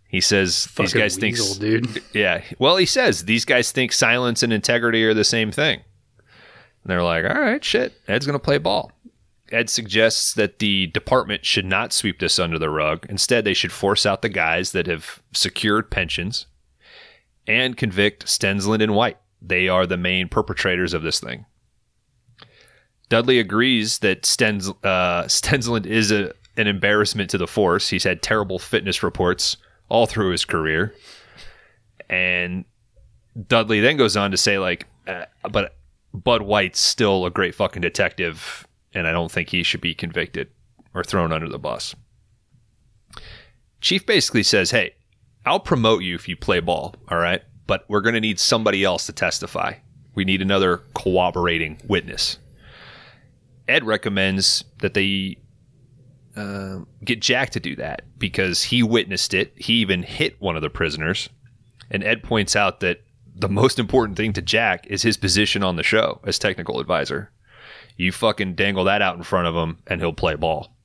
He 0.08 0.22
says 0.22 0.66
these 0.78 0.92
fucking 0.92 1.02
guys 1.02 1.18
think 1.18 1.38
dude. 1.60 2.04
yeah. 2.14 2.44
Well, 2.60 2.78
he 2.78 2.86
says 2.86 3.26
these 3.26 3.46
guys 3.46 3.72
think 3.72 3.92
silence 3.92 4.44
and 4.44 4.54
integrity 4.54 5.04
are 5.06 5.14
the 5.14 5.24
same 5.24 5.52
thing. 5.52 5.82
And 6.84 6.92
they're 6.92 7.04
like, 7.04 7.26
all 7.26 7.42
right, 7.42 7.64
shit. 7.64 7.94
Ed's 8.08 8.26
going 8.26 8.38
to 8.38 8.44
play 8.44 8.58
ball. 8.58 8.92
Ed 9.52 9.70
suggests 9.70 10.34
that 10.34 10.60
the 10.60 10.88
department 10.88 11.46
should 11.46 11.66
not 11.66 11.94
sweep 11.94 12.20
this 12.20 12.40
under 12.40 12.60
the 12.60 12.70
rug. 12.70 13.06
Instead, 13.10 13.44
they 13.44 13.54
should 13.54 13.72
force 13.72 14.06
out 14.06 14.22
the 14.22 14.30
guys 14.30 14.72
that 14.72 14.88
have 14.88 15.22
secured 15.34 15.90
pensions 15.92 16.48
and 17.48 17.78
convict 17.78 18.28
Stensland 18.28 18.82
and 18.82 18.96
White. 18.96 19.18
They 19.46 19.68
are 19.68 19.86
the 19.86 19.98
main 19.98 20.30
perpetrators 20.30 20.94
of 20.94 21.04
this 21.04 21.20
thing. 21.20 21.46
Dudley 23.10 23.40
agrees 23.40 24.00
that 24.00 24.24
Stens, 24.24 24.70
uh, 24.84 25.24
Stensland 25.28 25.86
is 25.86 26.12
a, 26.12 26.34
an 26.58 26.68
embarrassment 26.68 27.30
to 27.32 27.38
the 27.38 27.48
force. 27.48 27.90
He's 27.90 28.06
had 28.06 28.22
terrible 28.22 28.58
fitness 28.58 29.04
reports 29.04 29.58
all 29.90 30.06
through 30.06 30.32
his 30.32 30.46
career. 30.46 30.96
And 32.10 32.66
Dudley 33.48 33.82
then 33.82 33.98
goes 33.98 34.16
on 34.16 34.32
to 34.32 34.38
say, 34.38 34.58
like, 34.58 34.88
uh, 35.08 35.26
but 35.52 35.76
Bud 36.14 36.44
White's 36.44 36.80
still 36.80 37.26
a 37.26 37.32
great 37.32 37.56
fucking 37.56 37.82
detective, 37.82 38.68
and 38.94 39.08
I 39.08 39.12
don't 39.12 39.32
think 39.32 39.50
he 39.50 39.64
should 39.64 39.82
be 39.82 39.94
convicted 39.94 40.50
or 40.94 41.04
thrown 41.04 41.32
under 41.32 41.50
the 41.50 41.60
bus. 41.60 41.96
Chief 43.82 44.06
basically 44.06 44.44
says, 44.44 44.72
hey, 44.72 44.96
I'll 45.46 45.60
promote 45.60 46.04
you 46.04 46.16
if 46.16 46.30
you 46.30 46.38
play 46.38 46.60
ball, 46.60 46.96
all 47.10 47.18
right? 47.18 47.42
But 47.66 47.86
we're 47.88 48.02
going 48.02 48.16
to 48.16 48.22
need 48.22 48.40
somebody 48.40 48.84
else 48.84 49.06
to 49.06 49.14
testify. 49.14 49.76
We 50.16 50.26
need 50.26 50.42
another 50.42 50.78
cooperating 50.94 51.80
witness. 51.88 52.38
Ed 53.68 53.86
recommends 53.86 54.66
that 54.80 54.94
they 54.94 55.38
uh, 56.36 56.80
get 57.04 57.22
Jack 57.22 57.52
to 57.52 57.60
do 57.60 57.76
that 57.78 58.04
because 58.18 58.64
he 58.64 58.84
witnessed 58.84 59.34
it. 59.34 59.54
He 59.56 59.74
even 59.76 60.04
hit 60.04 60.42
one 60.42 60.56
of 60.56 60.62
the 60.62 60.70
prisoners. 60.70 61.30
And 61.90 62.04
Ed 62.04 62.24
points 62.24 62.56
out 62.56 62.80
that 62.82 63.02
the 63.36 63.50
most 63.50 63.80
important 63.80 64.18
thing 64.18 64.34
to 64.34 64.42
Jack 64.42 64.86
is 64.88 65.02
his 65.02 65.18
position 65.18 65.64
on 65.64 65.76
the 65.76 65.84
show 65.84 66.20
as 66.26 66.38
technical 66.38 66.80
advisor. 66.80 67.32
You 67.96 68.12
fucking 68.12 68.56
dangle 68.56 68.84
that 68.86 69.02
out 69.02 69.16
in 69.18 69.24
front 69.24 69.48
of 69.48 69.56
him 69.56 69.78
and 69.88 70.02
he'll 70.02 70.14
play 70.14 70.36
ball. 70.36 70.76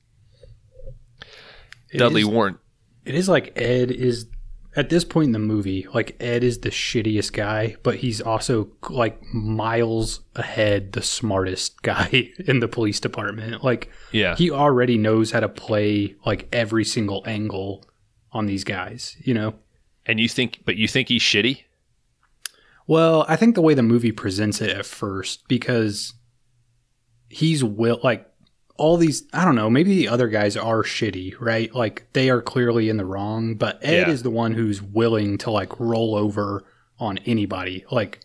It 1.91 1.97
Dudley 1.97 2.21
is- 2.21 2.27
Warren. 2.27 2.57
It 3.05 3.15
is 3.15 3.27
like 3.27 3.53
Ed 3.55 3.91
is 3.91 4.27
at 4.75 4.89
this 4.89 5.03
point 5.03 5.27
in 5.27 5.31
the 5.31 5.39
movie, 5.39 5.87
like 5.93 6.15
Ed 6.19 6.43
is 6.43 6.59
the 6.59 6.69
shittiest 6.69 7.33
guy, 7.33 7.75
but 7.83 7.95
he's 7.97 8.21
also 8.21 8.71
like 8.89 9.21
miles 9.33 10.21
ahead 10.35 10.91
the 10.93 11.01
smartest 11.01 11.81
guy 11.81 12.29
in 12.45 12.59
the 12.59 12.67
police 12.67 12.99
department. 12.99 13.63
Like 13.63 13.89
Yeah. 14.11 14.35
he 14.35 14.51
already 14.51 14.97
knows 14.97 15.31
how 15.31 15.39
to 15.39 15.49
play 15.49 16.15
like 16.25 16.47
every 16.53 16.85
single 16.85 17.23
angle 17.25 17.85
on 18.31 18.45
these 18.45 18.63
guys, 18.63 19.17
you 19.21 19.33
know? 19.33 19.55
And 20.05 20.19
you 20.19 20.29
think, 20.29 20.59
but 20.65 20.75
you 20.75 20.87
think 20.87 21.07
he's 21.09 21.21
shitty? 21.23 21.63
Well, 22.87 23.25
I 23.27 23.35
think 23.35 23.55
the 23.55 23.61
way 23.61 23.73
the 23.73 23.83
movie 23.83 24.11
presents 24.11 24.61
it 24.61 24.69
at 24.71 24.85
first, 24.85 25.47
because 25.47 26.13
he's 27.27 27.63
will 27.63 27.99
like 28.03 28.28
all 28.79 28.97
these 28.97 29.23
I 29.33 29.45
don't 29.45 29.55
know, 29.55 29.69
maybe 29.69 29.95
the 29.95 30.07
other 30.07 30.27
guys 30.27 30.57
are 30.57 30.83
shitty, 30.83 31.35
right? 31.39 31.73
Like 31.75 32.07
they 32.13 32.29
are 32.29 32.41
clearly 32.41 32.89
in 32.89 32.97
the 32.97 33.05
wrong, 33.05 33.55
but 33.55 33.79
Ed 33.83 34.07
Yeah. 34.07 34.09
is 34.13 34.23
the 34.23 34.29
one 34.31 34.53
who's 34.53 34.81
willing 34.81 35.37
to 35.39 35.51
like 35.51 35.79
roll 35.79 36.15
over 36.15 36.63
on 36.99 37.17
anybody. 37.19 37.85
Like 37.91 38.19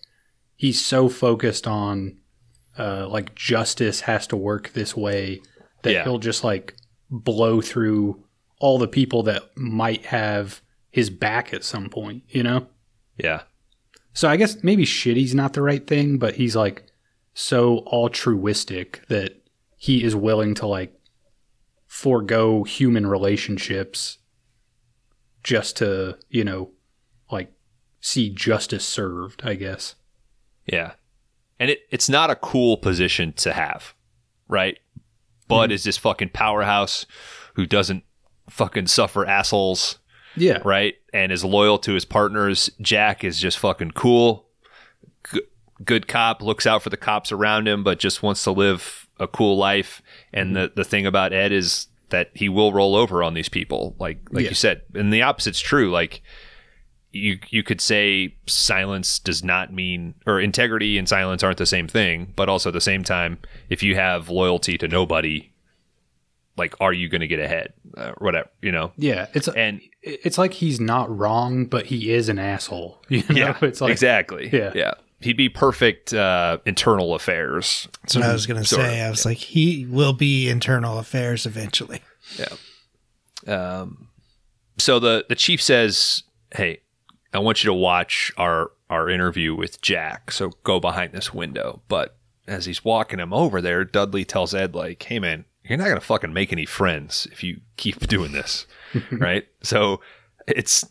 he's 0.57 0.81
so 0.85 1.09
focused 1.09 1.67
on 1.67 2.19
uh 2.79 3.07
like 3.09 3.35
justice 3.35 4.01
has 4.03 4.27
to 4.29 4.37
work 4.37 4.73
this 4.73 4.97
way 4.97 5.41
that 5.83 5.93
Yeah. 5.93 6.05
he'll 6.05 6.19
just 6.19 6.43
like 6.45 6.75
blow 7.11 7.61
through 7.61 8.25
all 8.59 8.79
the 8.79 8.89
people 8.89 9.23
that 9.25 9.43
might 9.57 10.07
have 10.07 10.63
his 10.91 11.11
back 11.11 11.53
at 11.53 11.65
some 11.65 11.89
point, 11.91 12.23
you 12.29 12.43
know? 12.43 12.67
Yeah. 13.19 13.43
So 14.13 14.29
I 14.29 14.37
guess 14.37 14.63
maybe 14.63 14.85
shitty's 14.85 15.35
not 15.35 15.53
the 15.53 15.63
right 15.63 15.85
thing, 15.87 16.19
but 16.19 16.37
he's 16.37 16.55
like 16.57 16.85
so 17.35 17.79
altruistic 17.87 19.03
that 19.09 19.43
he 19.85 20.03
is 20.03 20.16
willing 20.16 20.55
to 20.55 20.66
like 20.66 20.99
forego 21.87 22.64
human 22.64 23.07
relationships 23.07 24.16
just 25.43 25.76
to, 25.76 26.16
you 26.30 26.43
know, 26.43 26.70
like 27.30 27.53
see 28.01 28.30
justice 28.30 28.82
served, 28.82 29.43
I 29.45 29.53
guess. 29.57 29.95
Yeah. 30.64 30.93
And 31.61 31.70
it, 31.70 31.80
it's 31.91 32.09
not 32.09 32.30
a 32.30 32.35
cool 32.35 32.78
position 32.78 33.35
to 33.35 33.53
have, 33.53 33.93
right? 34.49 34.78
Bud 35.49 35.64
mm-hmm. 35.64 35.74
is 35.74 35.85
this 35.85 35.99
fucking 35.99 36.30
powerhouse 36.30 37.05
who 37.53 37.66
doesn't 37.66 38.05
fucking 38.49 38.87
suffer 38.87 39.26
assholes. 39.26 39.99
Yeah. 40.35 40.62
right? 40.64 40.95
And 41.12 41.30
is 41.30 41.45
loyal 41.45 41.78
to 41.80 41.93
his 41.93 42.07
partners. 42.07 42.70
Jack 42.80 43.22
is 43.22 43.39
just 43.39 43.59
fucking 43.59 43.91
cool, 43.91 44.49
G- 45.30 45.43
good 45.85 46.09
cop, 46.09 46.41
looks 46.41 46.66
out 46.66 46.82
for 46.82 46.89
the 46.89 46.97
cops 46.97 47.30
around 47.30 47.68
him, 47.68 47.85
but 47.85 47.99
just 47.99 48.22
wants 48.22 48.43
to 48.45 48.51
live 48.51 49.04
a 49.21 49.27
cool 49.29 49.57
life. 49.57 50.03
And 50.33 50.55
the 50.57 50.73
the 50.75 50.85
thing 50.85 51.07
about 51.07 51.33
Ed 51.33 51.53
is 51.53 51.87
that 52.11 52.31
he 52.35 52.49
will 52.49 52.73
roll 52.73 52.95
over 52.97 53.23
on 53.23 53.35
these 53.35 53.49
people, 53.49 53.97
like 53.99 54.19
like 54.31 54.45
Yeah. 54.45 54.51
you 54.51 54.55
said. 54.55 54.83
And 54.95 55.12
the 55.12 55.23
opposite's 55.23 55.61
true. 55.61 55.91
Like 55.91 56.23
you 57.12 57.39
you 57.49 57.62
could 57.62 57.81
say 57.81 58.37
silence 58.47 59.19
does 59.21 59.43
not 59.45 59.73
mean 59.73 60.15
or 60.27 60.41
integrity 60.41 60.99
and 60.99 61.09
silence 61.09 61.43
aren't 61.43 61.59
the 61.59 61.67
same 61.67 61.87
thing, 61.89 62.33
but 62.37 62.49
also 62.49 62.71
at 62.71 62.73
the 62.73 62.81
same 62.81 63.05
time, 63.05 63.39
if 63.71 63.83
you 63.83 63.95
have 63.95 64.29
loyalty 64.29 64.77
to 64.79 64.89
nobody, 64.89 65.53
like 66.57 66.75
are 66.81 66.93
you 66.93 67.09
going 67.09 67.21
to 67.21 67.29
get 67.29 67.39
ahead, 67.41 67.73
uh, 67.97 68.12
whatever 68.19 68.49
you 68.62 68.73
know? 68.73 68.93
Yeah. 68.97 69.27
It's 69.33 69.49
And 69.49 69.81
it's 70.03 70.39
like 70.39 70.53
he's 70.55 70.81
not 70.81 71.09
wrong, 71.17 71.67
but 71.67 71.87
he 71.87 72.12
is 72.12 72.29
an 72.29 72.39
asshole. 72.39 73.01
You 73.09 73.23
know? 73.29 73.35
Yeah, 73.37 73.59
it's 73.62 73.81
like 73.81 73.93
exactly. 73.93 74.51
Yeah. 74.53 74.73
yeah. 74.75 74.95
He'd 75.21 75.37
be 75.37 75.49
perfect 75.49 76.12
uh, 76.12 76.59
internal 76.67 77.15
affairs. 77.15 77.89
That's 78.03 78.17
what 78.17 78.25
I 78.25 78.33
was 78.33 78.47
going 78.47 78.61
to 78.61 78.69
Sort 78.69 78.83
say. 78.83 79.01
I 79.01 79.09
was 79.09 79.25
like, 79.25 79.39
he 79.39 79.87
will 79.87 80.12
be 80.12 80.51
internal 80.51 80.99
affairs 80.99 81.47
eventually. 81.47 82.03
Yeah. 82.37 82.55
Um, 83.47 84.09
so 84.79 84.99
the 84.99 85.25
the 85.29 85.35
chief 85.35 85.62
says, 85.62 86.25
"Hey, 86.55 86.81
I 87.33 87.39
want 87.39 87.62
you 87.62 87.69
to 87.69 87.75
watch 87.75 88.33
our 88.37 88.71
our 88.91 89.09
interview 89.09 89.55
with 89.55 89.81
Jack. 89.81 90.31
So 90.31 90.51
go 90.62 90.81
behind 90.81 91.12
this 91.12 91.33
window." 91.33 91.83
But 91.89 92.17
as 92.47 92.67
he's 92.67 92.85
walking 92.85 93.19
him 93.19 93.33
over 93.33 93.61
there, 93.61 93.85
Dudley 93.85 94.25
tells 94.25 94.55
Ed, 94.55 94.75
"Like, 94.75 95.03
hey 95.03 95.19
man, 95.19 95.45
you're 95.65 95.79
not 95.79 95.89
gonna 95.89 96.01
fucking 96.01 96.33
make 96.33 96.53
any 96.53 96.67
friends 96.67 97.27
if 97.33 97.43
you 97.43 97.61
keep 97.77 98.01
doing 98.09 98.33
this, 98.33 98.67
right?" 99.12 99.47
So 99.62 100.01
it's 100.47 100.85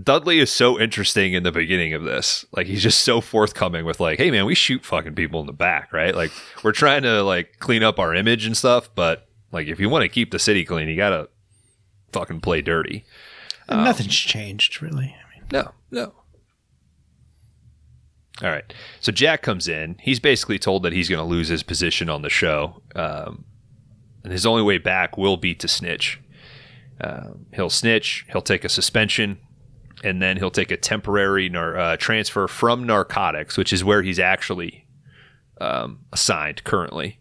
Dudley 0.00 0.38
is 0.38 0.52
so 0.52 0.78
interesting 0.78 1.32
in 1.32 1.42
the 1.42 1.50
beginning 1.50 1.94
of 1.94 2.04
this. 2.04 2.44
Like 2.52 2.66
he's 2.66 2.82
just 2.82 3.02
so 3.02 3.20
forthcoming 3.20 3.84
with 3.84 3.98
like, 3.98 4.18
"Hey 4.18 4.30
man, 4.30 4.46
we 4.46 4.54
shoot 4.54 4.84
fucking 4.84 5.14
people 5.14 5.40
in 5.40 5.46
the 5.46 5.52
back, 5.52 5.92
right? 5.92 6.14
Like 6.14 6.30
we're 6.62 6.72
trying 6.72 7.02
to 7.02 7.22
like 7.22 7.58
clean 7.58 7.82
up 7.82 7.98
our 7.98 8.14
image 8.14 8.46
and 8.46 8.56
stuff, 8.56 8.88
but 8.94 9.28
like 9.50 9.66
if 9.66 9.80
you 9.80 9.88
want 9.88 10.02
to 10.02 10.08
keep 10.08 10.30
the 10.30 10.38
city 10.38 10.64
clean, 10.64 10.88
you 10.88 10.96
gotta 10.96 11.28
fucking 12.12 12.40
play 12.40 12.62
dirty." 12.62 13.04
And 13.68 13.84
nothing's 13.84 14.16
changed, 14.16 14.82
really. 14.82 15.14
I 15.16 15.34
mean, 15.34 15.46
No, 15.52 15.72
no. 15.90 16.12
All 18.42 18.48
right. 18.48 18.72
So 19.00 19.12
Jack 19.12 19.42
comes 19.42 19.68
in. 19.68 19.96
He's 20.00 20.18
basically 20.18 20.58
told 20.58 20.82
that 20.82 20.92
he's 20.92 21.08
going 21.08 21.18
to 21.18 21.24
lose 21.24 21.48
his 21.48 21.62
position 21.62 22.08
on 22.08 22.22
the 22.22 22.30
show. 22.30 22.82
Um, 22.96 23.44
and 24.24 24.32
his 24.32 24.46
only 24.46 24.62
way 24.62 24.78
back 24.78 25.16
will 25.16 25.36
be 25.36 25.54
to 25.56 25.68
snitch. 25.68 26.20
Um, 27.00 27.46
he'll 27.54 27.70
snitch, 27.70 28.26
he'll 28.30 28.42
take 28.42 28.64
a 28.64 28.68
suspension, 28.68 29.38
and 30.02 30.20
then 30.20 30.36
he'll 30.36 30.50
take 30.50 30.70
a 30.70 30.76
temporary 30.76 31.48
nar- 31.48 31.78
uh, 31.78 31.96
transfer 31.96 32.48
from 32.48 32.84
narcotics, 32.84 33.56
which 33.56 33.72
is 33.72 33.84
where 33.84 34.02
he's 34.02 34.18
actually 34.18 34.86
um, 35.60 36.00
assigned 36.12 36.64
currently. 36.64 37.18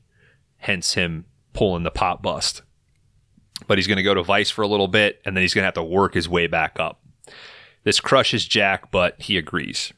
Hence 0.57 0.93
him 0.93 1.25
pulling 1.53 1.83
the 1.83 1.91
pop 1.91 2.21
bust. 2.21 2.61
But 3.67 3.77
he's 3.77 3.87
going 3.87 3.97
to 3.97 4.03
go 4.03 4.13
to 4.13 4.23
Vice 4.23 4.49
for 4.49 4.61
a 4.61 4.67
little 4.67 4.87
bit, 4.87 5.21
and 5.25 5.35
then 5.35 5.41
he's 5.41 5.53
going 5.53 5.63
to 5.63 5.67
have 5.67 5.73
to 5.75 5.83
work 5.83 6.13
his 6.13 6.29
way 6.29 6.47
back 6.47 6.79
up. 6.79 7.01
This 7.83 7.99
crushes 7.99 8.47
Jack, 8.47 8.91
but 8.91 9.21
he 9.21 9.37
agrees. 9.37 9.93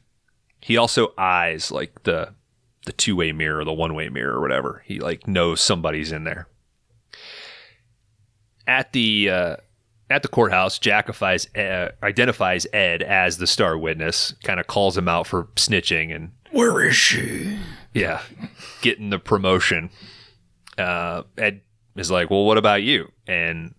He 0.60 0.76
also 0.76 1.12
eyes 1.18 1.70
like 1.70 2.04
the 2.04 2.34
the 2.84 2.92
two 2.92 3.14
way 3.14 3.30
mirror, 3.30 3.64
the 3.64 3.72
one 3.72 3.94
way 3.94 4.08
mirror, 4.08 4.34
or 4.34 4.40
whatever. 4.40 4.82
He 4.86 4.98
like 4.98 5.26
knows 5.26 5.60
somebody's 5.60 6.12
in 6.12 6.24
there. 6.24 6.48
At 8.66 8.92
the 8.92 9.30
uh, 9.30 9.56
at 10.12 10.22
the 10.22 10.28
courthouse, 10.28 10.78
Jackifies 10.78 11.46
uh, 11.56 11.90
identifies 12.02 12.66
Ed 12.72 13.02
as 13.02 13.38
the 13.38 13.46
star 13.46 13.76
witness, 13.78 14.34
kind 14.44 14.60
of 14.60 14.66
calls 14.66 14.96
him 14.96 15.08
out 15.08 15.26
for 15.26 15.44
snitching 15.56 16.14
and 16.14 16.32
where 16.50 16.84
is 16.84 16.94
she? 16.94 17.58
yeah, 17.94 18.20
getting 18.82 19.10
the 19.10 19.18
promotion. 19.18 19.90
Uh, 20.78 21.22
Ed 21.36 21.62
is 21.96 22.10
like, 22.10 22.30
well, 22.30 22.44
what 22.44 22.58
about 22.58 22.82
you? 22.82 23.10
And 23.26 23.74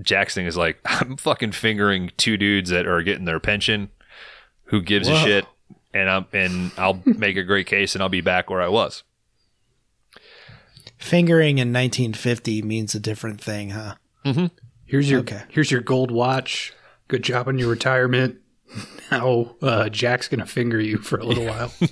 Jackson 0.00 0.46
is 0.46 0.56
like, 0.56 0.80
I'm 0.84 1.16
fucking 1.16 1.52
fingering 1.52 2.10
two 2.16 2.36
dudes 2.36 2.70
that 2.70 2.86
are 2.86 3.02
getting 3.02 3.26
their 3.26 3.40
pension. 3.40 3.90
Who 4.64 4.80
gives 4.80 5.06
a 5.08 5.16
shit? 5.16 5.44
And 5.92 6.08
I'm 6.08 6.26
and 6.32 6.72
I'll 6.78 7.02
make 7.04 7.36
a 7.36 7.42
great 7.42 7.66
case, 7.66 7.94
and 7.94 8.02
I'll 8.02 8.08
be 8.08 8.22
back 8.22 8.48
where 8.48 8.62
I 8.62 8.68
was. 8.68 9.02
Fingering 10.96 11.58
in 11.58 11.72
1950 11.72 12.62
means 12.62 12.94
a 12.94 13.00
different 13.00 13.40
thing, 13.40 13.70
huh? 13.70 13.96
Here's 14.92 15.10
your 15.10 15.20
Okay. 15.20 15.42
here's 15.48 15.70
your 15.70 15.80
gold 15.80 16.10
watch. 16.12 16.72
Good 17.08 17.24
job 17.24 17.48
on 17.48 17.58
your 17.58 17.68
retirement. 17.68 18.38
Now 19.10 19.56
uh, 19.60 19.90
Jack's 19.90 20.28
gonna 20.28 20.46
finger 20.46 20.80
you 20.80 20.96
for 20.96 21.18
a 21.18 21.24
little 21.26 21.44
while. 21.44 21.70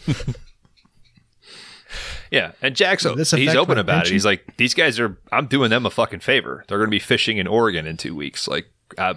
Yeah, 2.31 2.53
and 2.63 2.77
Jack's 2.77 3.03
this 3.03 3.33
he's 3.33 3.57
open 3.57 3.75
my 3.75 3.81
about 3.81 4.07
it. 4.07 4.13
He's 4.13 4.25
like, 4.25 4.57
these 4.57 4.73
guys 4.73 5.01
are. 5.01 5.19
I'm 5.33 5.47
doing 5.47 5.71
them 5.71 5.85
a 5.85 5.91
fucking 5.91 6.21
favor. 6.21 6.65
They're 6.69 6.79
going 6.79 6.87
to 6.87 6.95
be 6.95 7.01
fishing 7.01 7.39
in 7.39 7.49
Oregon 7.49 7.87
in 7.89 7.97
two 7.97 8.15
weeks. 8.15 8.47
Like, 8.47 8.67
uh, 8.97 9.15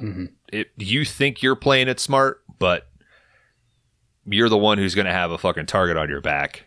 it, 0.51 0.71
you 0.77 1.05
think 1.05 1.43
you're 1.43 1.55
playing 1.55 1.87
it 1.87 1.99
smart, 1.99 2.41
but 2.57 2.87
you're 4.25 4.49
the 4.49 4.57
one 4.57 4.79
who's 4.79 4.95
going 4.95 5.05
to 5.05 5.13
have 5.13 5.29
a 5.29 5.37
fucking 5.37 5.67
target 5.67 5.95
on 5.95 6.09
your 6.09 6.21
back. 6.21 6.65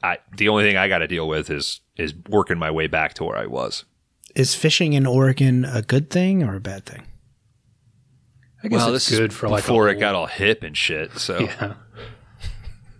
I 0.00 0.18
the 0.36 0.48
only 0.48 0.62
thing 0.62 0.76
I 0.76 0.86
got 0.86 0.98
to 0.98 1.08
deal 1.08 1.26
with 1.26 1.50
is 1.50 1.80
is 1.96 2.14
working 2.28 2.58
my 2.58 2.70
way 2.70 2.86
back 2.86 3.14
to 3.14 3.24
where 3.24 3.36
I 3.36 3.46
was. 3.46 3.84
Is 4.36 4.54
fishing 4.54 4.92
in 4.92 5.06
Oregon 5.06 5.64
a 5.64 5.80
good 5.80 6.10
thing 6.10 6.42
or 6.42 6.54
a 6.54 6.60
bad 6.60 6.84
thing? 6.84 7.06
I 8.62 8.68
guess 8.68 8.80
well, 8.80 8.94
it's 8.94 9.06
this 9.06 9.12
is 9.12 9.18
good 9.18 9.32
for 9.32 9.48
like 9.48 9.64
a 9.64 9.66
before 9.66 9.88
it 9.88 9.94
got 9.94 10.14
all 10.14 10.26
hip 10.26 10.62
and 10.62 10.76
shit. 10.76 11.18
So 11.18 11.38
Yeah. 11.40 11.74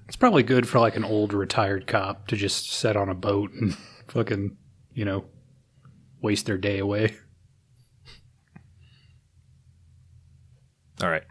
It's 0.07 0.17
probably 0.17 0.45
good 0.45 0.67
for 0.67 0.79
like 0.79 0.97
an 0.97 1.05
old 1.05 1.35
retired 1.35 1.87
cop 1.87 2.29
to 2.29 2.37
just 2.37 2.73
sit 2.73 2.97
on 2.97 3.11
a 3.11 3.15
boat 3.15 3.53
and 3.53 3.77
fucking, 4.09 4.57
you 4.95 5.05
know, 5.05 5.27
waste 6.23 6.47
their 6.47 6.57
day 6.57 6.79
away. 6.79 7.17
All 11.03 11.11
right. 11.11 11.25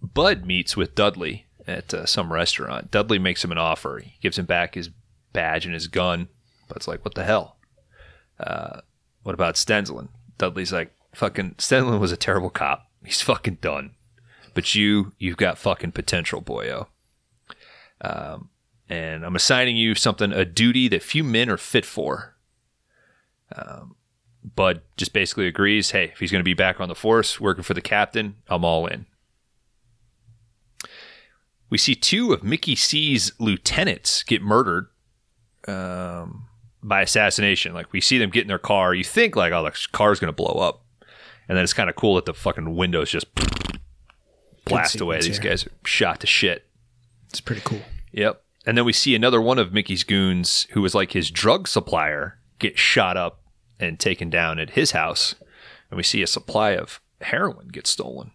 Bud 0.00 0.46
meets 0.46 0.74
with 0.74 0.94
Dudley 0.94 1.44
at 1.66 1.92
uh, 1.92 2.06
some 2.06 2.32
restaurant. 2.32 2.90
Dudley 2.90 3.18
makes 3.18 3.44
him 3.44 3.52
an 3.52 3.58
offer. 3.58 4.00
He 4.02 4.14
gives 4.22 4.38
him 4.38 4.46
back 4.46 4.74
his 4.74 4.88
badge 5.34 5.66
and 5.66 5.74
his 5.74 5.88
gun. 5.88 6.28
Bud's 6.68 6.88
like, 6.88 7.04
what 7.04 7.14
the 7.14 7.24
hell? 7.24 7.55
Uh, 8.38 8.80
what 9.22 9.34
about 9.34 9.56
Stensland? 9.56 10.08
Dudley's 10.38 10.72
like, 10.72 10.94
fucking, 11.14 11.54
Stensland 11.58 12.00
was 12.00 12.12
a 12.12 12.16
terrible 12.16 12.50
cop. 12.50 12.88
He's 13.04 13.22
fucking 13.22 13.58
done. 13.60 13.94
But 14.54 14.74
you, 14.74 15.12
you've 15.18 15.36
got 15.36 15.58
fucking 15.58 15.92
potential, 15.92 16.42
boyo. 16.42 16.88
Um, 18.00 18.50
and 18.88 19.24
I'm 19.24 19.36
assigning 19.36 19.76
you 19.76 19.94
something, 19.94 20.32
a 20.32 20.44
duty 20.44 20.88
that 20.88 21.02
few 21.02 21.24
men 21.24 21.50
are 21.50 21.56
fit 21.56 21.84
for. 21.84 22.36
Um, 23.54 23.96
Bud 24.54 24.82
just 24.96 25.12
basically 25.12 25.46
agrees, 25.46 25.90
hey, 25.90 26.04
if 26.04 26.20
he's 26.20 26.30
going 26.30 26.40
to 26.40 26.44
be 26.44 26.54
back 26.54 26.80
on 26.80 26.88
the 26.88 26.94
force, 26.94 27.40
working 27.40 27.64
for 27.64 27.74
the 27.74 27.80
captain, 27.80 28.36
I'm 28.48 28.64
all 28.64 28.86
in. 28.86 29.06
We 31.68 31.78
see 31.78 31.94
two 31.96 32.32
of 32.32 32.44
Mickey 32.44 32.76
C's 32.76 33.32
lieutenants 33.40 34.22
get 34.22 34.40
murdered 34.40 34.86
um, 35.66 36.45
by 36.86 37.02
assassination. 37.02 37.74
Like 37.74 37.92
we 37.92 38.00
see 38.00 38.18
them 38.18 38.30
get 38.30 38.42
in 38.42 38.48
their 38.48 38.58
car. 38.58 38.94
You 38.94 39.04
think 39.04 39.36
like, 39.36 39.52
oh, 39.52 39.64
the 39.64 39.86
car's 39.92 40.20
going 40.20 40.32
to 40.32 40.36
blow 40.36 40.60
up, 40.60 40.84
and 41.48 41.56
then 41.56 41.64
it's 41.64 41.72
kind 41.72 41.90
of 41.90 41.96
cool 41.96 42.14
that 42.14 42.24
the 42.24 42.34
fucking 42.34 42.76
windows 42.76 43.10
just 43.10 43.26
blast 44.64 45.00
away. 45.00 45.20
These 45.20 45.38
here. 45.38 45.50
guys 45.50 45.66
are 45.66 45.72
shot 45.84 46.20
to 46.20 46.26
shit. 46.26 46.66
It's 47.28 47.40
pretty 47.40 47.62
cool. 47.64 47.82
Yep. 48.12 48.42
And 48.64 48.76
then 48.76 48.84
we 48.84 48.92
see 48.92 49.14
another 49.14 49.40
one 49.40 49.58
of 49.58 49.72
Mickey's 49.72 50.04
goons, 50.04 50.66
who 50.70 50.82
was 50.82 50.94
like 50.94 51.12
his 51.12 51.30
drug 51.30 51.68
supplier, 51.68 52.38
get 52.58 52.78
shot 52.78 53.16
up 53.16 53.40
and 53.78 53.98
taken 53.98 54.30
down 54.30 54.58
at 54.58 54.70
his 54.70 54.92
house. 54.92 55.34
And 55.90 55.96
we 55.96 56.02
see 56.02 56.22
a 56.22 56.26
supply 56.26 56.70
of 56.70 57.00
heroin 57.20 57.68
get 57.68 57.86
stolen. 57.86 58.32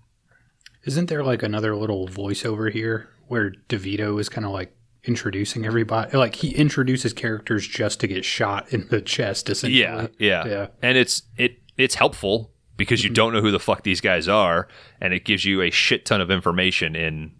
Isn't 0.83 1.07
there 1.07 1.23
like 1.23 1.43
another 1.43 1.75
little 1.75 2.07
voiceover 2.07 2.71
here 2.71 3.09
where 3.27 3.51
DeVito 3.69 4.19
is 4.19 4.29
kind 4.29 4.45
of 4.45 4.51
like 4.51 4.75
introducing 5.03 5.65
everybody? 5.65 6.15
Like 6.17 6.35
he 6.35 6.55
introduces 6.55 7.13
characters 7.13 7.67
just 7.67 7.99
to 8.01 8.07
get 8.07 8.25
shot 8.25 8.71
in 8.73 8.87
the 8.89 9.01
chest, 9.01 9.49
essentially. 9.49 9.81
Yeah, 9.81 10.07
yeah, 10.19 10.45
Yeah. 10.45 10.67
And 10.81 10.97
it's 10.97 11.23
it 11.37 11.57
it's 11.77 11.95
helpful 11.95 12.51
because 12.77 13.03
you 13.03 13.09
mm-hmm. 13.09 13.15
don't 13.15 13.33
know 13.33 13.41
who 13.41 13.51
the 13.51 13.59
fuck 13.59 13.83
these 13.83 14.01
guys 14.01 14.27
are, 14.27 14.67
and 14.99 15.13
it 15.13 15.25
gives 15.25 15.45
you 15.45 15.61
a 15.61 15.71
shit 15.71 16.05
ton 16.05 16.21
of 16.21 16.31
information 16.31 16.95
in 16.95 17.31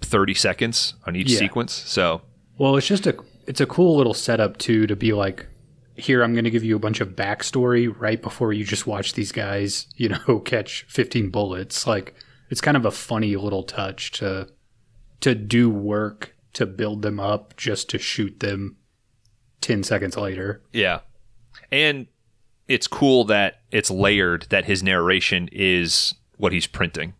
thirty 0.00 0.34
seconds 0.34 0.94
on 1.06 1.16
each 1.16 1.30
Yeah. 1.30 1.38
sequence. 1.38 1.72
So 1.72 2.22
Well, 2.58 2.76
it's 2.76 2.86
just 2.86 3.06
a 3.06 3.16
it's 3.46 3.60
a 3.60 3.66
cool 3.66 3.96
little 3.96 4.14
setup 4.14 4.58
too 4.58 4.86
to 4.86 4.96
be 4.96 5.12
like, 5.12 5.46
here 5.96 6.22
I'm 6.22 6.32
going 6.32 6.44
to 6.44 6.50
give 6.50 6.64
you 6.64 6.76
a 6.76 6.80
bunch 6.80 7.00
of 7.00 7.10
backstory 7.10 7.94
right 7.98 8.20
before 8.20 8.52
you 8.52 8.64
just 8.64 8.86
watch 8.86 9.14
these 9.14 9.32
guys, 9.32 9.86
you 9.96 10.08
know, 10.08 10.40
catch 10.44 10.84
15 10.88 11.30
bullets. 11.30 11.86
Like 11.86 12.14
it's 12.50 12.60
kind 12.60 12.76
of 12.76 12.84
a 12.84 12.90
funny 12.90 13.36
little 13.36 13.62
touch 13.62 14.12
to 14.12 14.48
to 15.20 15.34
do 15.34 15.70
work 15.70 16.33
to 16.54 16.66
build 16.66 17.02
them 17.02 17.20
up 17.20 17.56
just 17.56 17.88
to 17.90 17.98
shoot 17.98 18.40
them 18.40 18.76
10 19.60 19.82
seconds 19.82 20.16
later. 20.16 20.62
Yeah. 20.72 21.00
And 21.70 22.06
it's 22.68 22.86
cool 22.86 23.24
that 23.24 23.60
it's 23.70 23.90
layered 23.90 24.46
that 24.50 24.64
his 24.64 24.82
narration 24.82 25.48
is 25.52 26.14
what 26.36 26.52
he's 26.52 26.66
printing. 26.66 27.14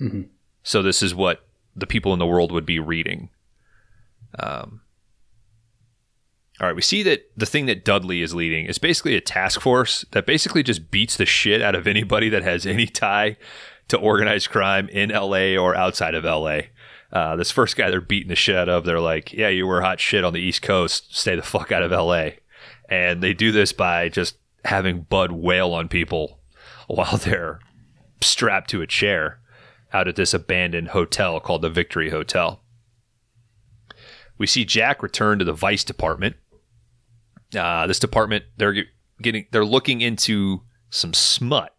Mhm. 0.00 0.28
So 0.62 0.82
this 0.82 1.02
is 1.02 1.14
what 1.14 1.46
the 1.76 1.86
people 1.86 2.12
in 2.12 2.18
the 2.18 2.26
world 2.26 2.52
would 2.52 2.66
be 2.66 2.78
reading. 2.78 3.30
Um, 4.38 4.80
all 6.60 6.66
right, 6.66 6.76
we 6.76 6.82
see 6.82 7.02
that 7.04 7.30
the 7.36 7.46
thing 7.46 7.66
that 7.66 7.84
Dudley 7.84 8.20
is 8.22 8.34
leading 8.34 8.66
is 8.66 8.78
basically 8.78 9.16
a 9.16 9.20
task 9.20 9.60
force 9.60 10.04
that 10.10 10.26
basically 10.26 10.62
just 10.62 10.90
beats 10.90 11.16
the 11.16 11.26
shit 11.26 11.62
out 11.62 11.74
of 11.74 11.86
anybody 11.86 12.28
that 12.28 12.42
has 12.42 12.66
any 12.66 12.86
tie 12.86 13.36
to 13.88 13.96
organized 13.96 14.50
crime 14.50 14.88
in 14.90 15.10
LA 15.10 15.56
or 15.56 15.74
outside 15.74 16.14
of 16.14 16.24
LA. 16.24 16.60
Uh, 17.12 17.36
this 17.36 17.50
first 17.50 17.76
guy 17.76 17.90
they're 17.90 18.00
beating 18.00 18.28
the 18.28 18.36
shit 18.36 18.56
out 18.56 18.68
of, 18.68 18.84
they're 18.84 19.00
like, 19.00 19.32
"Yeah, 19.32 19.48
you 19.48 19.66
were 19.66 19.82
hot 19.82 20.00
shit 20.00 20.24
on 20.24 20.32
the 20.32 20.40
East 20.40 20.62
Coast. 20.62 21.16
Stay 21.16 21.34
the 21.34 21.42
fuck 21.42 21.72
out 21.72 21.82
of 21.82 21.90
LA." 21.90 22.30
And 22.88 23.22
they 23.22 23.34
do 23.34 23.52
this 23.52 23.72
by 23.72 24.08
just 24.08 24.36
having 24.64 25.02
Bud 25.02 25.32
wail 25.32 25.72
on 25.72 25.88
people 25.88 26.40
while 26.86 27.16
they're 27.16 27.60
strapped 28.20 28.70
to 28.70 28.82
a 28.82 28.86
chair 28.86 29.40
out 29.92 30.08
at 30.08 30.16
this 30.16 30.34
abandoned 30.34 30.88
hotel 30.88 31.40
called 31.40 31.62
the 31.62 31.70
Victory 31.70 32.10
Hotel. 32.10 32.62
We 34.38 34.46
see 34.46 34.64
Jack 34.64 35.02
return 35.02 35.38
to 35.38 35.44
the 35.44 35.52
Vice 35.52 35.84
Department. 35.84 36.36
Uh, 37.56 37.86
this 37.88 37.98
department 37.98 38.44
they're 38.56 38.84
getting 39.20 39.46
they're 39.50 39.64
looking 39.64 40.00
into 40.00 40.62
some 40.88 41.12
smut 41.12 41.74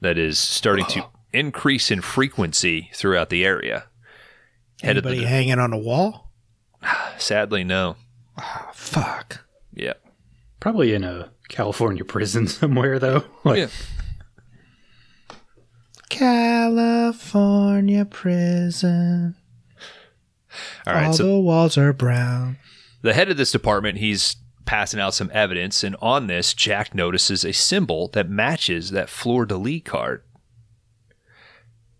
that 0.00 0.18
is 0.18 0.38
starting 0.38 0.84
to 0.86 1.06
increase 1.32 1.90
in 1.90 2.00
frequency 2.00 2.90
throughout 2.94 3.30
the 3.30 3.44
area. 3.44 3.84
Head 4.82 4.96
of 4.96 5.04
the 5.04 5.10
Anybody 5.10 5.26
hanging 5.28 5.58
on 5.58 5.72
a 5.72 5.78
wall? 5.78 6.30
Sadly, 7.18 7.64
no. 7.64 7.96
Oh, 8.38 8.70
fuck. 8.72 9.44
Yeah. 9.74 9.94
Probably 10.60 10.94
in 10.94 11.04
a 11.04 11.30
California 11.48 12.04
prison 12.04 12.46
somewhere, 12.48 12.98
though. 12.98 13.24
Like, 13.44 13.58
Yeah. 13.58 13.68
California 16.70 18.04
prison. 18.04 19.36
All 20.86 20.94
right. 20.94 21.06
All 21.06 21.12
so 21.12 21.24
the 21.26 21.38
walls 21.40 21.78
are 21.78 21.92
brown. 21.92 22.58
the 23.02 23.14
head 23.14 23.30
of 23.30 23.36
this 23.36 23.52
department, 23.52 23.98
he's 23.98 24.36
passing 24.64 25.00
out 25.00 25.14
some 25.14 25.30
evidence, 25.32 25.82
and 25.84 25.96
on 26.02 26.26
this, 26.26 26.52
Jack 26.54 26.94
notices 26.94 27.44
a 27.44 27.52
symbol 27.52 28.08
that 28.08 28.28
matches 28.28 28.90
that 28.90 29.08
Fleur 29.08 29.46
de 29.46 29.56
Lis 29.56 29.82
card. 29.84 30.22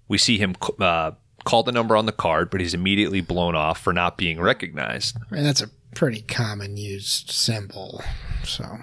We 0.08 0.18
see 0.18 0.38
him 0.38 0.54
uh, 0.80 1.12
call 1.45 1.62
the 1.62 1.72
number 1.72 1.97
on 1.97 2.07
the 2.07 2.12
card, 2.12 2.51
but 2.51 2.61
he's 2.61 2.74
immediately 2.74 3.20
blown 3.20 3.55
off 3.55 3.80
for 3.80 3.93
not 3.93 4.16
being 4.18 4.41
recognized. 4.41 5.16
I 5.30 5.34
mean, 5.34 5.45
that's 5.45 5.62
a 5.62 5.70
pretty 5.95 6.22
common 6.22 6.76
used 6.76 7.30
symbol. 7.30 8.03
So, 8.45 8.78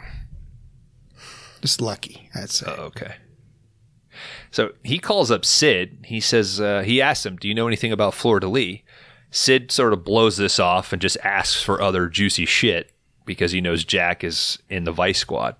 just 1.62 1.82
lucky, 1.82 2.30
I'd 2.36 2.50
say. 2.50 2.68
Oh, 2.68 2.84
okay. 2.86 3.16
So 4.52 4.72
he 4.84 5.00
calls 5.00 5.30
up 5.30 5.46
Sid. 5.46 6.06
He 6.06 6.20
says, 6.20 6.60
uh, 6.60 6.82
he 6.82 7.02
asks 7.02 7.26
him, 7.26 7.36
Do 7.36 7.48
you 7.48 7.54
know 7.54 7.68
anything 7.68 7.92
about 7.92 8.14
Florida 8.14 8.48
Lee? 8.48 8.84
Sid 9.30 9.72
sort 9.72 9.94
of 9.94 10.04
blows 10.04 10.38
this 10.38 10.60
off 10.60 10.94
and 10.94 11.02
just 11.02 11.18
asks 11.24 11.62
for 11.62 11.82
other 11.82 12.08
juicy 12.08 12.46
shit 12.46 12.92
because 13.26 13.52
he 13.52 13.62
knows 13.62 13.84
Jack 13.84 14.24
is 14.24 14.58
in 14.70 14.86
the 14.86 14.92
Vice 14.92 15.20
Squad. 15.20 15.56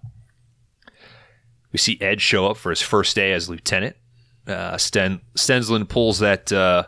We 1.72 1.78
see 1.78 2.00
Ed 2.02 2.22
show 2.22 2.48
up 2.48 2.58
for 2.58 2.70
his 2.70 2.82
first 2.82 3.16
day 3.16 3.34
as 3.34 3.50
lieutenant. 3.50 3.98
Uh, 4.48 4.78
Sten, 4.78 5.22
Stensland 5.36 5.90
pulls 5.90 6.20
that 6.20 6.52
uh, 6.54 6.86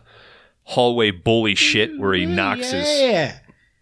hallway 0.63 1.11
bully 1.11 1.55
shit 1.55 1.99
where 1.99 2.13
he 2.13 2.25
knocks 2.25 2.71
his 2.71 3.33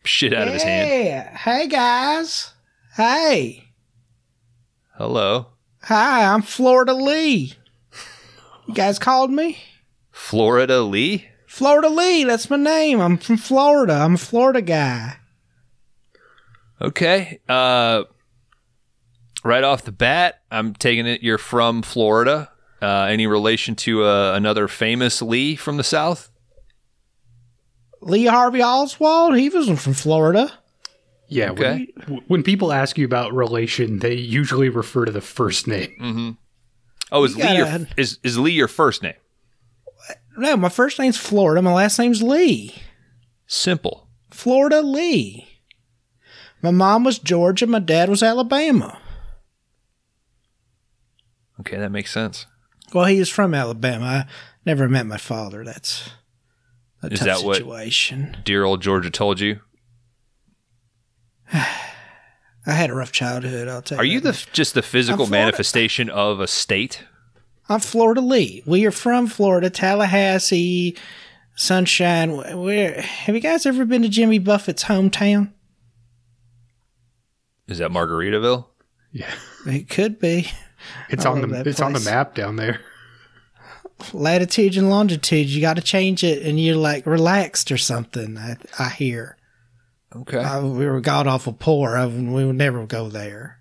shit 0.04 0.34
out 0.34 0.48
of 0.48 0.54
his 0.54 0.64
hand. 0.64 0.90
Yeah. 0.90 1.38
Hey, 1.38 1.68
guys. 1.68 2.54
Hey. 2.96 3.66
Hello. 4.96 5.48
Hi, 5.84 6.26
I'm 6.26 6.42
Florida 6.42 6.94
Lee. 6.94 7.54
You 8.68 8.74
guys 8.74 8.98
called 8.98 9.32
me? 9.32 9.58
Florida 10.12 10.82
Lee? 10.82 11.28
Florida 11.46 11.90
Lee, 11.90 12.24
that's 12.24 12.50
my 12.50 12.58
name. 12.58 13.00
I'm 13.00 13.18
from 13.18 13.38
Florida. 13.38 13.94
I'm 13.94 14.16
a 14.16 14.18
Florida 14.18 14.62
guy. 14.62 15.18
Okay. 16.82 17.40
Uh, 17.48 18.04
right 19.44 19.64
off 19.64 19.84
the 19.84 19.92
bat, 19.92 20.42
I'm 20.52 20.74
taking 20.74 21.06
it 21.08 21.22
you're 21.22 21.38
from 21.38 21.82
Florida. 21.82 22.52
Uh, 22.82 23.08
any 23.10 23.26
relation 23.28 23.76
to 23.76 24.04
uh, 24.04 24.34
another 24.36 24.68
famous 24.68 25.22
Lee 25.22 25.56
from 25.56 25.78
the 25.78 25.84
South? 25.84 26.30
Lee 28.02 28.26
Harvey 28.26 28.62
Oswald, 28.62 29.36
he 29.36 29.50
wasn't 29.50 29.80
from 29.80 29.94
Florida. 29.94 30.52
yeah. 31.28 31.52
Okay. 31.52 31.88
When, 32.08 32.22
when 32.28 32.44
people 32.44 32.72
ask 32.72 32.98
you 32.98 33.06
about 33.06 33.34
relation, 33.34 34.00
they 34.00 34.14
usually 34.14 34.70
refer 34.70 35.06
to 35.06 35.12
the 35.12 35.22
first 35.22 35.68
name. 35.68 35.96
Mm-hmm. 36.00 36.30
Oh, 37.12 37.24
is 37.24 37.36
You 37.36 37.44
Lee 37.44 37.58
gotta- 37.58 37.88
is 37.98 38.20
is 38.24 38.38
Lee 38.38 38.52
your 38.52 38.68
first 38.68 39.02
name? 39.02 39.16
No, 40.38 40.56
my 40.56 40.70
first 40.70 41.00
name's 41.00 41.18
Florida. 41.18 41.62
My 41.64 41.74
last 41.74 41.98
name's 41.98 42.22
Lee. 42.22 42.76
Simple. 43.48 44.08
Florida 44.30 44.82
Lee. 44.84 45.48
My 46.62 46.70
mom 46.72 47.04
was 47.04 47.18
Georgia. 47.18 47.66
My 47.66 47.80
dad 47.80 48.08
was 48.10 48.22
Alabama. 48.22 49.00
Okay, 51.60 51.78
that 51.78 51.92
makes 51.92 52.12
sense. 52.12 52.46
Well, 52.94 53.06
he 53.06 53.18
is 53.20 53.30
from 53.30 53.54
Alabama. 53.54 54.26
I 54.28 54.32
never 54.66 54.88
met 54.88 55.06
my 55.06 55.18
father. 55.18 55.64
That's 55.64 56.10
a 57.04 57.08
Is 57.08 57.20
tough 57.20 57.28
that 57.28 57.44
what- 57.46 57.58
situation. 57.58 58.38
Dear 58.44 58.64
old 58.64 58.82
Georgia 58.82 59.10
told 59.10 59.40
you. 59.40 59.60
I 61.54 62.74
had 62.74 62.90
a 62.90 62.94
rough 62.96 63.12
childhood. 63.14 63.68
I'll 63.68 63.82
tell 63.82 63.98
you. 63.98 64.02
Are 64.02 64.06
you 64.06 64.20
that 64.22 64.36
the 64.36 64.46
just 64.52 64.74
the 64.74 64.82
physical 64.82 65.28
manifestation 65.28 66.10
of 66.10 66.40
a 66.42 66.48
state? 66.48 67.04
I'm 67.70 67.80
Florida 67.80 68.22
Lee. 68.22 68.64
We 68.66 68.86
are 68.86 68.92
from 68.92 69.28
Florida, 69.28 69.70
Tallahassee, 69.70 70.98
Sunshine. 71.56 72.36
Where 72.62 73.02
have 73.02 73.36
you 73.36 73.42
guys 73.42 73.66
ever 73.66 73.86
been 73.86 74.02
to 74.04 74.10
Jimmy 74.10 74.40
Buffett's 74.40 74.86
hometown? 74.86 75.52
Is 77.68 77.78
that 77.80 77.92
Margaritaville? 77.92 78.66
Yeah. 79.12 79.34
It 79.66 79.90
could 79.90 80.20
be 80.20 80.50
It's 81.10 81.26
I 81.26 81.32
on 81.32 81.42
the 81.42 81.48
that 81.48 81.68
it's 81.68 81.80
on 81.80 81.94
the 81.94 82.00
map 82.00 82.36
down 82.36 82.56
there. 82.56 82.80
latitude 84.14 84.78
and 84.78 84.90
longitude. 84.90 85.48
You 85.48 85.62
got 85.62 85.76
to 85.76 85.82
change 85.82 86.24
it, 86.24 86.44
and 86.46 86.60
you're 86.60 86.76
like 86.76 87.06
relaxed 87.06 87.72
or 87.72 87.78
something. 87.78 88.38
I, 88.38 88.58
I 88.80 88.90
hear. 88.90 89.38
Okay. 90.16 90.38
Uh, 90.38 90.66
we 90.66 90.86
were 90.86 91.02
god 91.02 91.28
awful 91.28 91.54
poor. 91.54 91.98
I, 91.98 92.06
we 92.06 92.46
would 92.46 92.56
never 92.56 92.86
go 92.86 93.10
there. 93.10 93.60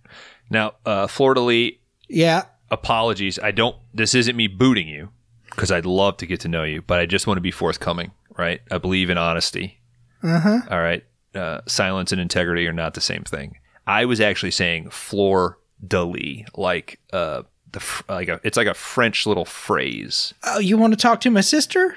now, 0.50 0.72
uh, 0.84 1.06
Florida 1.06 1.40
Lee, 1.40 1.80
Yeah, 2.08 2.44
apologies. 2.70 3.38
I 3.38 3.50
don't. 3.50 3.76
This 3.92 4.14
isn't 4.14 4.36
me 4.36 4.46
booting 4.46 4.88
you 4.88 5.10
because 5.50 5.72
I'd 5.72 5.86
love 5.86 6.16
to 6.18 6.26
get 6.26 6.40
to 6.40 6.48
know 6.48 6.62
you, 6.64 6.82
but 6.82 7.00
I 7.00 7.06
just 7.06 7.26
want 7.26 7.36
to 7.38 7.42
be 7.42 7.50
forthcoming. 7.50 8.12
Right? 8.38 8.60
I 8.70 8.76
believe 8.78 9.08
in 9.10 9.16
honesty. 9.18 9.80
uh 10.22 10.38
huh. 10.40 10.58
All 10.70 10.80
right. 10.80 11.04
Uh, 11.34 11.60
silence 11.66 12.12
and 12.12 12.20
integrity 12.20 12.66
are 12.66 12.72
not 12.72 12.94
the 12.94 13.00
same 13.00 13.22
thing. 13.22 13.56
I 13.86 14.04
was 14.04 14.20
actually 14.20 14.50
saying 14.50 14.90
fleur 14.90 15.58
de 15.84 16.02
lis, 16.04 16.44
like 16.54 17.00
uh, 17.12 17.42
the 17.72 18.02
like 18.08 18.28
a, 18.28 18.40
it's 18.44 18.56
like 18.56 18.66
a 18.66 18.74
French 18.74 19.26
little 19.26 19.44
phrase. 19.44 20.34
Oh, 20.44 20.58
you 20.58 20.76
want 20.78 20.92
to 20.92 20.96
talk 20.98 21.20
to 21.22 21.30
my 21.30 21.40
sister? 21.40 21.96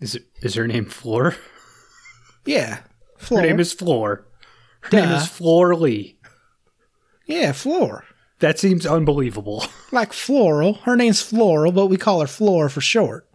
Is 0.00 0.14
it 0.14 0.24
is 0.42 0.54
her 0.54 0.66
name 0.66 0.84
Floor? 0.86 1.36
Yeah, 2.44 2.80
Floor. 3.16 3.40
Her 3.40 3.46
name 3.46 3.60
is 3.60 3.72
Floor. 3.72 4.26
Her 4.80 5.00
name 5.00 5.10
is 5.12 5.26
Floor 5.28 5.74
Lee. 5.74 6.18
yeah, 7.26 7.52
Floor. 7.52 8.04
That 8.40 8.58
seems 8.58 8.84
unbelievable. 8.84 9.64
Like 9.92 10.12
floral. 10.12 10.74
Her 10.82 10.96
name's 10.96 11.22
Floral, 11.22 11.70
but 11.72 11.86
we 11.86 11.96
call 11.96 12.20
her 12.20 12.26
Floor 12.26 12.68
for 12.68 12.80
short. 12.80 13.28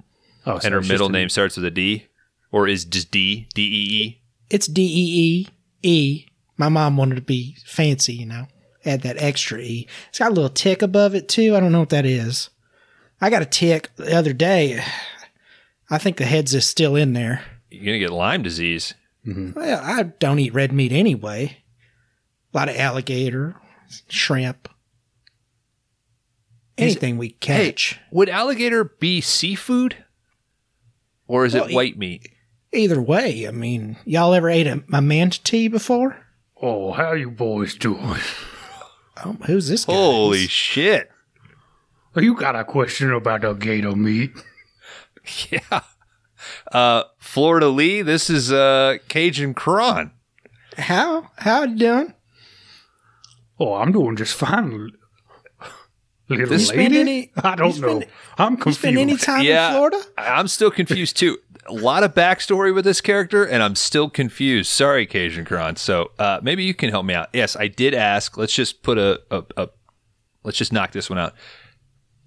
Oh, 0.45 0.59
so 0.59 0.65
and 0.65 0.74
her 0.76 0.82
middle 0.82 1.07
just 1.07 1.09
a- 1.09 1.13
name 1.13 1.30
starts 1.30 1.55
with 1.55 1.65
a 1.65 1.72
D, 1.72 2.07
or 2.51 2.67
is 2.67 2.84
just 2.86 3.09
D 3.09 3.47
D 3.55 3.61
E 3.63 4.03
E. 4.03 4.22
It's 4.49 4.67
D 4.67 4.82
E 4.84 5.47
E 5.47 5.47
E. 5.89 6.26
My 6.57 6.67
mom 6.70 6.97
wanted 6.97 7.15
to 7.15 7.22
be 7.22 7.55
fancy, 7.65 8.13
you 8.13 8.26
know. 8.26 8.47
Add 8.86 9.01
that 9.01 9.21
extra 9.21 9.59
E. 9.59 9.88
It's 10.09 10.19
got 10.19 10.32
a 10.32 10.34
little 10.34 10.49
tick 10.49 10.82
above 10.82 11.13
it 11.15 11.27
too. 11.27 11.55
I 11.55 11.59
don't 11.59 11.71
know 11.71 11.82
what 11.82 11.89
that 11.89 12.05
is. 12.05 12.49
I 13.21 13.30
got 13.30 13.41
a 13.41 13.45
tick 13.45 13.89
the 13.97 14.15
other 14.15 14.34
day. 14.34 14.82
I 15.89 15.97
think 15.97 16.17
the 16.17 16.25
head's 16.25 16.53
is 16.53 16.67
still 16.67 16.95
in 16.95 17.13
there. 17.13 17.43
You're 17.71 17.86
gonna 17.86 17.99
get 17.99 18.11
Lyme 18.11 18.43
disease. 18.43 18.93
Mm-hmm. 19.25 19.59
Well, 19.59 19.82
I 19.84 20.03
don't 20.03 20.39
eat 20.39 20.53
red 20.53 20.71
meat 20.71 20.91
anyway. 20.91 21.57
A 22.53 22.57
lot 22.57 22.69
of 22.69 22.75
alligator, 22.77 23.55
shrimp, 24.07 24.69
anything 26.77 27.17
we 27.17 27.30
catch. 27.32 27.99
Would 28.11 28.30
alligator 28.30 28.84
be 28.86 29.21
seafood, 29.21 29.97
or 31.27 31.45
is 31.45 31.53
Well, 31.53 31.65
it 31.65 31.71
e- 31.71 31.75
white 31.75 31.97
meat? 31.97 32.30
Either 32.71 33.01
way, 33.01 33.47
I 33.47 33.51
mean, 33.51 33.97
y'all 34.05 34.34
ever 34.34 34.49
ate 34.49 34.67
a, 34.67 34.84
a 34.93 35.01
manatee 35.01 35.67
before? 35.67 36.17
Oh, 36.61 36.91
how 36.93 37.13
you 37.13 37.30
boys 37.32 37.75
doing? 37.75 38.19
Oh, 39.26 39.34
who's 39.45 39.67
this 39.67 39.86
guy? 39.86 39.93
Holy 39.93 40.47
shit! 40.47 41.09
Oh, 42.15 42.22
You 42.22 42.36
got 42.36 42.55
a 42.55 42.63
question 42.63 43.11
about 43.11 43.41
the 43.41 43.53
gator 43.53 43.95
meat? 43.95 44.32
Yeah. 45.51 45.82
Uh, 46.72 47.03
Florida 47.20 47.67
Lee, 47.67 48.01
this 48.01 48.30
is 48.32 48.51
uh, 48.51 48.97
Cajun 49.09 49.53
Cron. 49.53 50.11
How? 50.78 51.30
How 51.38 51.63
you 51.65 51.76
doing? 51.76 52.13
Oh, 53.59 53.76
I'm 53.76 53.91
doing 53.91 54.15
just 54.15 54.34
fine. 54.34 54.89
Little 56.30 56.47
lady? 56.57 56.99
Any- 56.99 57.32
I 57.43 57.55
don't 57.55 57.80
know. 57.80 57.99
spend- 57.99 58.05
I'm 58.39 58.53
You 58.53 58.57
confused. 58.57 58.80
spend 58.80 58.97
any 58.97 59.17
time 59.17 59.43
Yeah. 59.43 59.67
in 59.67 59.74
Florida? 59.76 60.01
I'm 60.17 60.47
still 60.47 60.72
confused 60.72 61.17
too. 61.17 61.38
A 61.70 61.74
lot 61.74 62.03
of 62.03 62.15
backstory 62.15 62.74
with 62.74 62.84
this 62.84 62.99
character, 62.99 63.45
and 63.45 63.61
I'm 63.61 63.76
still 63.76 64.09
confused. 64.09 64.72
Sorry, 64.72 65.05
Cajun 65.05 65.45
Kron. 65.45 65.76
So 65.76 66.11
uh, 66.17 66.39
maybe 66.41 66.63
you 66.63 66.74
can 66.74 66.89
help 66.89 67.05
me 67.05 67.13
out. 67.13 67.30
Yes, 67.32 67.55
I 67.55 67.67
did 67.67 67.93
ask. 67.93 68.38
Let's 68.38 68.53
just 68.53 68.82
put 68.82 68.97
a, 68.97 69.22
a, 69.30 69.43
a 69.55 69.70
let's 70.43 70.57
just 70.57 70.74
knock 70.74 70.91
this 70.91 71.09
one 71.09 71.20
out. 71.20 71.36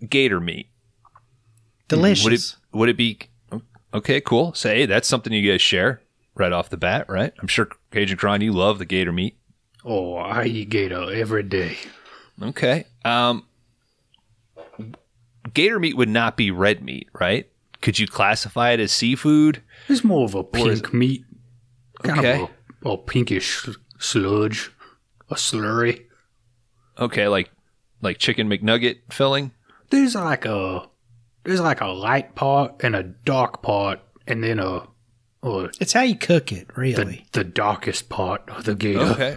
Gator 0.09 0.41
meat. 0.41 0.69
Delicious. 1.89 2.25
Would 2.25 2.33
it 2.33 2.55
would 2.73 2.89
it 2.89 2.97
be 2.97 3.19
okay? 3.93 4.21
Cool. 4.21 4.55
Say 4.55 4.77
hey, 4.81 4.87
that's 4.87 5.09
something 5.09 5.33
you 5.33 5.51
guys 5.51 5.61
share 5.61 6.01
right 6.35 6.53
off 6.53 6.71
the 6.71 6.77
bat, 6.77 7.07
right? 7.09 7.33
I'm 7.41 7.49
sure 7.49 7.69
Cajun 7.91 8.17
Kron, 8.17 8.41
you 8.41 8.53
love 8.53 8.79
the 8.79 8.87
gator 8.87 9.13
meat. 9.13 9.37
oh, 9.85 10.15
I 10.17 10.45
eat 10.45 10.71
gator 10.71 11.13
every 11.13 11.43
day. 11.43 11.77
Okay. 12.41 12.87
Um, 13.05 13.47
gator 15.53 15.79
meat 15.79 15.97
would 15.97 16.09
not 16.09 16.37
be 16.37 16.51
red 16.51 16.83
meat, 16.83 17.09
right? 17.13 17.49
Could 17.83 17.99
you 17.99 18.07
classify 18.07 18.71
it 18.71 18.81
as 18.81 18.93
seafood? 18.93 19.63
It's 19.89 20.03
more 20.05 20.25
of 20.25 20.35
a 20.35 20.45
is 20.57 20.81
pink 20.81 20.95
meat. 20.95 21.25
Kind 22.03 22.19
Okay. 22.21 22.43
of 22.43 22.51
a, 22.85 22.89
a 22.91 22.97
pinkish 22.99 23.69
sludge. 23.99 24.71
A 25.31 25.35
slurry. 25.35 26.05
Okay, 26.99 27.29
like 27.29 27.51
like 28.01 28.19
chicken 28.19 28.49
McNugget 28.49 28.99
filling. 29.11 29.53
There's 29.91 30.15
like 30.15 30.45
a 30.45 30.89
there's 31.45 31.61
like 31.61 31.81
a 31.81 31.87
light 31.89 32.35
part 32.35 32.83
and 32.85 32.95
a 32.97 33.03
dark 33.03 33.63
part 33.63 34.01
and 34.27 34.43
then 34.45 34.59
a, 34.59 34.87
a 35.43 35.71
It's 35.81 35.93
how 35.93 36.03
you 36.03 36.17
cook 36.17 36.53
it, 36.53 36.69
really. 36.77 37.27
the 37.33 37.45
darkest 37.45 38.09
part 38.09 38.43
of 38.49 38.65
the 38.65 38.75
gator. 38.75 39.01
Okay. 39.01 39.37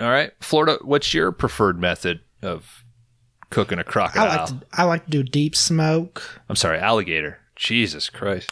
All 0.00 0.10
right. 0.10 0.32
Florida, 0.40 0.78
what's 0.82 1.14
your 1.14 1.30
preferred 1.30 1.78
method 1.78 2.20
of 2.42 2.84
cooking 3.50 3.78
a 3.78 3.84
crocodile? 3.84 4.26
like 4.38 4.46
to 4.48 4.66
I 4.72 4.84
like 4.84 5.04
to 5.04 5.10
do 5.10 5.22
deep 5.22 5.54
smoke. 5.54 6.40
I'm 6.48 6.56
sorry, 6.56 6.78
alligator. 6.78 7.38
Jesus 7.56 8.10
Christ. 8.10 8.50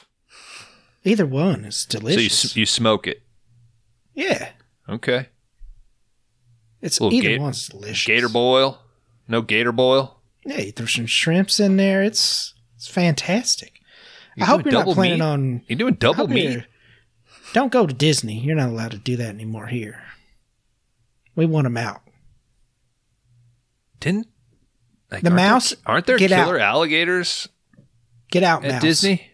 Either 1.04 1.26
one 1.26 1.64
is 1.64 1.84
delicious. 1.84 2.38
So 2.38 2.54
you, 2.56 2.62
you 2.62 2.66
smoke 2.66 3.06
it. 3.06 3.22
yeah, 4.14 4.50
Okay. 4.88 5.28
it's 6.80 7.00
either 7.00 7.28
ga- 7.28 7.38
one's 7.38 7.68
delicious. 7.68 8.06
Gator 8.06 8.28
boil? 8.28 8.78
No 9.26 9.42
gator 9.42 9.72
boil? 9.72 10.20
Yeah, 10.44 10.58
you 10.60 10.72
throw 10.72 10.86
some 10.86 11.06
shrimps 11.06 11.58
in 11.60 11.76
there. 11.76 12.02
It's 12.02 12.54
it's 12.76 12.88
fantastic. 12.88 13.80
You 14.36 14.42
I 14.44 14.46
hope 14.46 14.64
you're 14.64 14.72
not 14.72 14.86
planning 14.88 15.18
meat? 15.18 15.24
on. 15.24 15.62
You 15.68 15.76
doing 15.76 15.94
double 15.94 16.26
meat? 16.28 16.64
Don't 17.52 17.70
go 17.72 17.86
to 17.86 17.92
Disney. 17.94 18.38
You're 18.38 18.56
not 18.56 18.70
allowed 18.70 18.90
to 18.92 18.98
do 18.98 19.16
that 19.16 19.28
anymore 19.28 19.66
here. 19.66 20.02
We 21.36 21.46
want 21.46 21.64
them 21.64 21.76
out. 21.76 22.00
Didn't 24.00 24.26
like, 25.10 25.22
The 25.22 25.28
aren't 25.30 25.36
there- 25.38 25.48
mouse, 25.50 25.74
aren't 25.86 26.06
there 26.06 26.18
killer 26.18 26.58
out. 26.58 26.60
alligators 26.74 27.48
Get 28.32 28.42
out, 28.42 28.64
at 28.64 28.72
mouse. 28.72 28.82
Disney? 28.82 29.30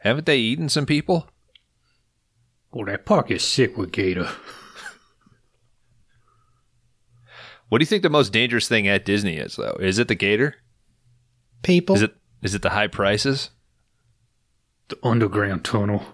Haven't 0.00 0.26
they 0.26 0.36
eaten 0.36 0.68
some 0.68 0.84
people? 0.84 1.26
Oh, 2.72 2.84
that 2.84 3.06
park 3.06 3.30
is 3.30 3.42
sick 3.42 3.78
with 3.78 3.90
gator. 3.92 4.28
What 7.70 7.78
do 7.78 7.82
you 7.82 7.86
think 7.86 8.02
the 8.02 8.10
most 8.10 8.32
dangerous 8.32 8.68
thing 8.68 8.86
at 8.86 9.04
Disney 9.04 9.36
is 9.36 9.56
though? 9.56 9.76
Is 9.80 9.98
it 9.98 10.06
the 10.06 10.14
gator? 10.14 10.54
People. 11.62 11.96
Is 11.96 12.02
it 12.02 12.14
is 12.42 12.54
it 12.54 12.62
the 12.62 12.70
high 12.70 12.86
prices? 12.86 13.50
The 14.88 14.98
underground 15.02 15.64
tunnel. 15.64 16.04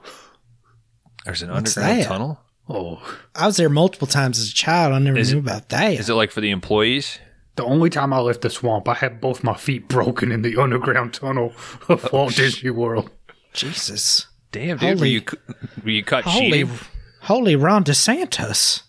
There's 1.25 1.43
an 1.43 1.51
What's 1.51 1.77
underground 1.77 2.01
that? 2.03 2.07
tunnel? 2.09 2.41
Oh, 2.69 3.17
I 3.35 3.47
was 3.47 3.57
there 3.57 3.69
multiple 3.69 4.07
times 4.07 4.39
as 4.39 4.51
a 4.51 4.55
child. 4.55 4.95
I 4.95 5.01
never 5.01 5.19
Is 5.19 5.33
knew 5.33 5.39
it- 5.39 5.43
about 5.43 5.69
that. 5.71 5.95
Is 5.95 6.09
it 6.09 6.15
like 6.15 6.31
for 6.31 6.41
the 6.41 6.51
employees? 6.51 7.19
The 7.57 7.65
only 7.65 7.91
time 7.91 8.13
I 8.13 8.19
left 8.21 8.43
the 8.43 8.51
swamp, 8.51 8.89
I 8.89 8.95
had 8.95 9.21
both 9.21 9.43
my 9.45 9.55
feet 9.55 9.89
broken 9.89 10.33
in 10.33 10.43
the 10.43 10.57
underground 10.57 11.15
tunnel 11.15 11.53
of 11.89 12.05
oh, 12.07 12.09
Walt 12.13 12.35
Disney 12.37 12.71
World. 12.71 13.11
Jesus. 13.53 14.27
Damn, 14.53 14.79
dude, 14.79 14.91
were 14.91 14.97
Holy- 14.97 15.11
you 15.11 15.23
were 15.85 15.91
you 15.91 16.05
caught 16.05 16.25
Holy, 16.25 16.51
cheating? 16.51 16.71
holy 17.23 17.57
Ron 17.57 17.85
DeSantis. 17.85 18.83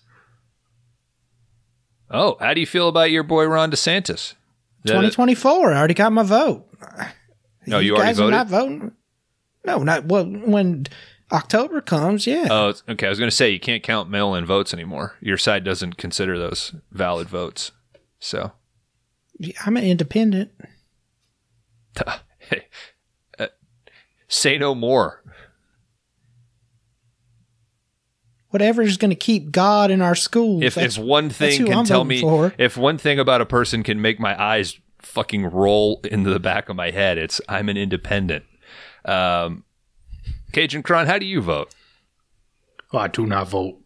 Oh, 2.10 2.38
how 2.40 2.54
do 2.54 2.60
you 2.60 2.68
feel 2.68 2.88
about 2.90 3.12
your 3.12 3.24
boy 3.24 3.46
Ron 3.46 3.72
DeSantis? 3.72 4.34
Is 4.84 4.92
2024. 4.92 5.74
I 5.74 5.78
already 5.78 5.94
got 5.94 6.12
my 6.12 6.24
vote. 6.24 6.68
No, 7.68 7.80
you 7.80 7.96
already 7.96 8.10
guys 8.10 8.20
are 8.20 8.24
voted? 8.24 8.32
not 8.32 8.48
voting. 8.48 8.92
No, 9.64 9.84
not 9.84 10.06
well. 10.06 10.26
When 10.26 10.88
October 11.32 11.80
comes, 11.82 12.26
yeah. 12.26 12.48
Oh, 12.50 12.74
okay. 12.90 13.06
I 13.06 13.10
was 13.10 13.20
going 13.20 13.30
to 13.30 13.36
say 13.36 13.52
you 13.52 13.60
can't 13.60 13.84
count 13.84 14.10
mail-in 14.10 14.46
votes 14.46 14.74
anymore. 14.74 15.16
Your 15.22 15.38
side 15.38 15.64
doesn't 15.64 15.98
consider 15.98 16.38
those 16.40 16.74
valid 16.92 17.30
votes. 17.30 17.72
So, 18.24 18.52
I'm 19.66 19.76
an 19.78 19.84
independent. 19.84 20.52
hey, 22.50 22.68
uh, 23.40 23.48
say 24.28 24.58
no 24.60 24.76
more. 24.76 25.24
Whatever 28.50 28.82
is 28.84 28.98
going 28.98 29.10
to 29.10 29.16
keep 29.16 29.52
God 29.52 29.90
in 29.92 30.02
our 30.02 30.14
schools. 30.16 30.62
If 30.64 30.76
that's- 30.76 30.98
if 30.98 31.04
one 31.04 31.30
thing 31.30 31.66
can 31.66 31.80
I'm 31.80 31.86
tell 31.86 32.04
me, 32.04 32.22
for. 32.22 32.54
if 32.58 32.78
one 32.78 32.98
thing 32.98 33.18
about 33.18 33.42
a 33.42 33.46
person 33.46 33.82
can 33.82 34.02
make 34.02 34.20
my 34.20 34.40
eyes 34.42 34.78
fucking 35.00 35.48
roll 35.48 36.00
into 36.04 36.30
the 36.30 36.40
back 36.40 36.70
of 36.70 36.76
my 36.76 36.92
head, 36.92 37.18
it's 37.18 37.42
I'm 37.50 37.70
an 37.70 37.78
independent. 37.78 38.46
Um, 39.06 39.64
Cajun 40.52 40.84
Cron, 40.84 41.08
how 41.08 41.18
do 41.18 41.26
you 41.26 41.42
vote? 41.42 41.74
Oh, 42.94 43.00
I 43.00 43.08
do 43.08 43.26
not 43.26 43.48
vote. 43.48 43.80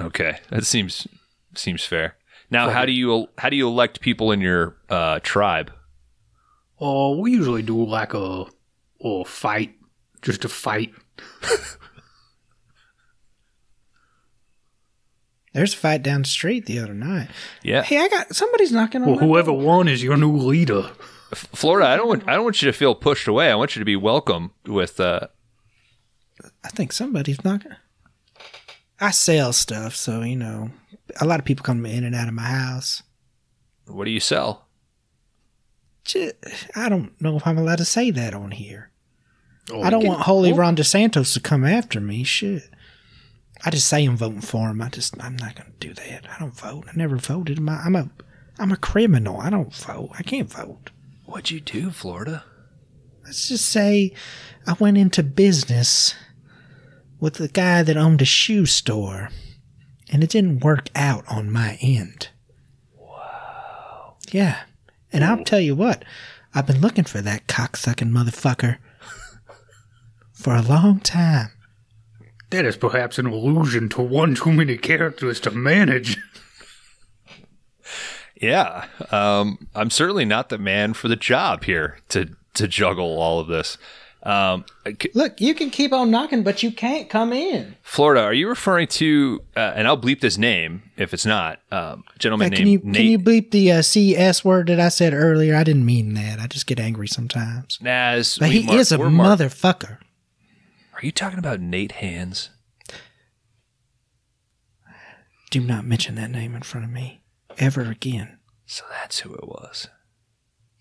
Okay, 0.00 0.38
that 0.50 0.64
seems 0.64 1.06
seems 1.54 1.84
fair. 1.84 2.16
Now, 2.50 2.70
how 2.70 2.84
do 2.86 2.92
you 2.92 3.28
how 3.38 3.48
do 3.48 3.56
you 3.56 3.66
elect 3.68 4.00
people 4.00 4.30
in 4.32 4.40
your 4.40 4.76
uh, 4.88 5.20
tribe? 5.22 5.72
Oh, 6.80 7.18
we 7.18 7.32
usually 7.32 7.62
do 7.62 7.84
like 7.84 8.14
a 8.14 8.46
or 8.98 9.24
fight, 9.24 9.74
just 10.22 10.44
a 10.44 10.48
fight. 10.48 10.92
There's 15.52 15.72
a 15.74 15.76
fight 15.76 16.02
down 16.02 16.22
the 16.22 16.28
street 16.28 16.66
the 16.66 16.80
other 16.80 16.94
night. 16.94 17.28
Yeah, 17.62 17.82
Hey, 17.82 17.98
I 17.98 18.08
got 18.08 18.34
somebody's 18.34 18.72
knocking 18.72 19.02
on 19.02 19.08
Well, 19.08 19.16
my 19.20 19.24
whoever 19.26 19.52
won 19.52 19.86
is 19.86 20.02
your 20.02 20.16
new 20.16 20.32
leader. 20.36 20.90
F- 21.30 21.46
Florida. 21.52 21.88
I 21.88 21.96
don't 21.96 22.08
want 22.08 22.28
I 22.28 22.34
don't 22.34 22.44
want 22.44 22.60
you 22.60 22.66
to 22.66 22.72
feel 22.76 22.94
pushed 22.94 23.28
away. 23.28 23.50
I 23.50 23.54
want 23.54 23.76
you 23.76 23.80
to 23.80 23.84
be 23.84 23.94
welcome 23.96 24.50
with. 24.66 24.98
Uh, 24.98 25.28
I 26.64 26.68
think 26.70 26.92
somebody's 26.92 27.44
knocking. 27.44 27.72
I 29.00 29.12
sell 29.12 29.52
stuff, 29.52 29.94
so 29.94 30.22
you 30.22 30.36
know, 30.36 30.70
a 31.20 31.24
lot 31.26 31.38
of 31.38 31.44
people 31.46 31.62
come 31.64 31.84
in 31.86 32.04
and 32.04 32.14
out 32.14 32.28
of 32.28 32.34
my 32.34 32.42
house. 32.42 33.02
what 33.86 34.04
do 34.04 34.10
you 34.10 34.20
sell? 34.20 34.66
Ju- 36.04 36.32
I 36.76 36.88
don't 36.88 37.18
know 37.20 37.36
if 37.36 37.46
I'm 37.46 37.58
allowed 37.58 37.78
to 37.78 37.84
say 37.84 38.10
that 38.10 38.34
on 38.34 38.50
here. 38.50 38.90
Oh, 39.70 39.82
I 39.82 39.90
don't 39.90 40.00
get- 40.02 40.08
want 40.08 40.22
Holy 40.22 40.52
Ron 40.52 40.76
DeSantos 40.76 41.32
to 41.34 41.40
come 41.40 41.64
after 41.64 42.00
me. 42.00 42.24
Shit. 42.24 42.68
I 43.64 43.70
just 43.70 43.88
say 43.88 44.04
I'm 44.04 44.16
voting 44.16 44.42
for 44.42 44.68
him. 44.70 44.82
I 44.82 44.88
just 44.90 45.14
I'm 45.22 45.36
not 45.36 45.54
going 45.56 45.72
to 45.72 45.88
do 45.88 45.94
that. 45.94 46.26
I 46.30 46.38
don't 46.38 46.58
vote. 46.58 46.84
I 46.88 46.92
never 46.96 47.16
voted. 47.16 47.58
I'm 47.58 47.68
a, 47.68 47.80
I'm 47.84 47.96
a 47.96 48.10
I'm 48.58 48.72
a 48.72 48.76
criminal. 48.76 49.40
I 49.40 49.48
don't 49.50 49.74
vote. 49.74 50.10
I 50.18 50.22
can't 50.22 50.50
vote. 50.52 50.90
What'd 51.24 51.50
you 51.50 51.60
do, 51.60 51.90
Florida? 51.90 52.44
Let's 53.24 53.48
just 53.48 53.66
say 53.66 54.12
I 54.66 54.74
went 54.74 54.98
into 54.98 55.22
business 55.22 56.14
with 57.18 57.34
the 57.34 57.48
guy 57.48 57.82
that 57.82 57.96
owned 57.96 58.20
a 58.20 58.26
shoe 58.26 58.66
store, 58.66 59.30
and 60.12 60.22
it 60.22 60.30
didn't 60.30 60.64
work 60.64 60.88
out 60.94 61.24
on 61.28 61.50
my 61.50 61.78
end. 61.80 62.28
Wow. 62.96 64.16
Yeah. 64.30 64.62
And 65.12 65.24
I'll 65.24 65.44
tell 65.44 65.60
you 65.60 65.74
what, 65.74 66.04
I've 66.54 66.66
been 66.66 66.80
looking 66.80 67.04
for 67.04 67.20
that 67.20 67.46
cocksucking 67.46 68.10
motherfucker 68.10 68.78
for 70.32 70.54
a 70.54 70.62
long 70.62 71.00
time. 71.00 71.50
That 72.50 72.64
is 72.64 72.76
perhaps 72.76 73.18
an 73.18 73.26
allusion 73.26 73.88
to 73.90 74.02
one 74.02 74.34
too 74.34 74.52
many 74.52 74.76
characters 74.76 75.40
to 75.40 75.50
manage. 75.50 76.18
Yeah, 78.40 78.86
um, 79.10 79.68
I'm 79.74 79.90
certainly 79.90 80.24
not 80.24 80.48
the 80.48 80.58
man 80.58 80.92
for 80.92 81.08
the 81.08 81.16
job 81.16 81.64
here 81.64 81.98
to 82.10 82.30
to 82.54 82.68
juggle 82.68 83.18
all 83.18 83.40
of 83.40 83.46
this. 83.46 83.78
Um, 84.24 84.64
c- 84.86 85.10
Look, 85.14 85.38
you 85.40 85.54
can 85.54 85.68
keep 85.68 85.92
on 85.92 86.10
knocking, 86.10 86.42
but 86.42 86.62
you 86.62 86.72
can't 86.72 87.10
come 87.10 87.32
in. 87.32 87.76
Florida, 87.82 88.22
are 88.22 88.32
you 88.32 88.48
referring 88.48 88.86
to? 88.88 89.42
Uh, 89.54 89.74
and 89.76 89.86
I'll 89.86 89.98
bleep 90.00 90.20
this 90.20 90.38
name 90.38 90.82
if 90.96 91.12
it's 91.12 91.26
not. 91.26 91.60
Um, 91.70 92.04
a 92.14 92.18
gentleman 92.18 92.50
can 92.50 92.66
you 92.66 92.78
named 92.78 92.94
can 92.96 93.04
you 93.06 93.18
bleep 93.18 93.50
the 93.50 93.70
uh, 93.72 93.82
CS 93.82 94.42
word 94.42 94.68
that 94.68 94.80
I 94.80 94.88
said 94.88 95.12
earlier? 95.12 95.54
I 95.54 95.62
didn't 95.62 95.84
mean 95.84 96.14
that. 96.14 96.40
I 96.40 96.46
just 96.46 96.66
get 96.66 96.80
angry 96.80 97.06
sometimes. 97.06 97.78
Naz. 97.82 98.38
But 98.38 98.48
he 98.50 98.64
mark- 98.64 98.78
is 98.78 98.92
a 98.92 98.98
we're 98.98 99.10
mark- 99.10 99.38
motherfucker. 99.40 99.98
Are 100.94 101.00
you 101.04 101.12
talking 101.12 101.38
about 101.38 101.60
Nate 101.60 101.92
Hands? 101.92 102.48
Do 105.50 105.60
not 105.60 105.84
mention 105.84 106.14
that 106.16 106.30
name 106.30 106.54
in 106.54 106.62
front 106.62 106.84
of 106.86 106.90
me 106.92 107.22
ever 107.58 107.82
again. 107.82 108.38
So 108.66 108.84
that's 108.90 109.20
who 109.20 109.34
it 109.34 109.46
was. 109.46 109.88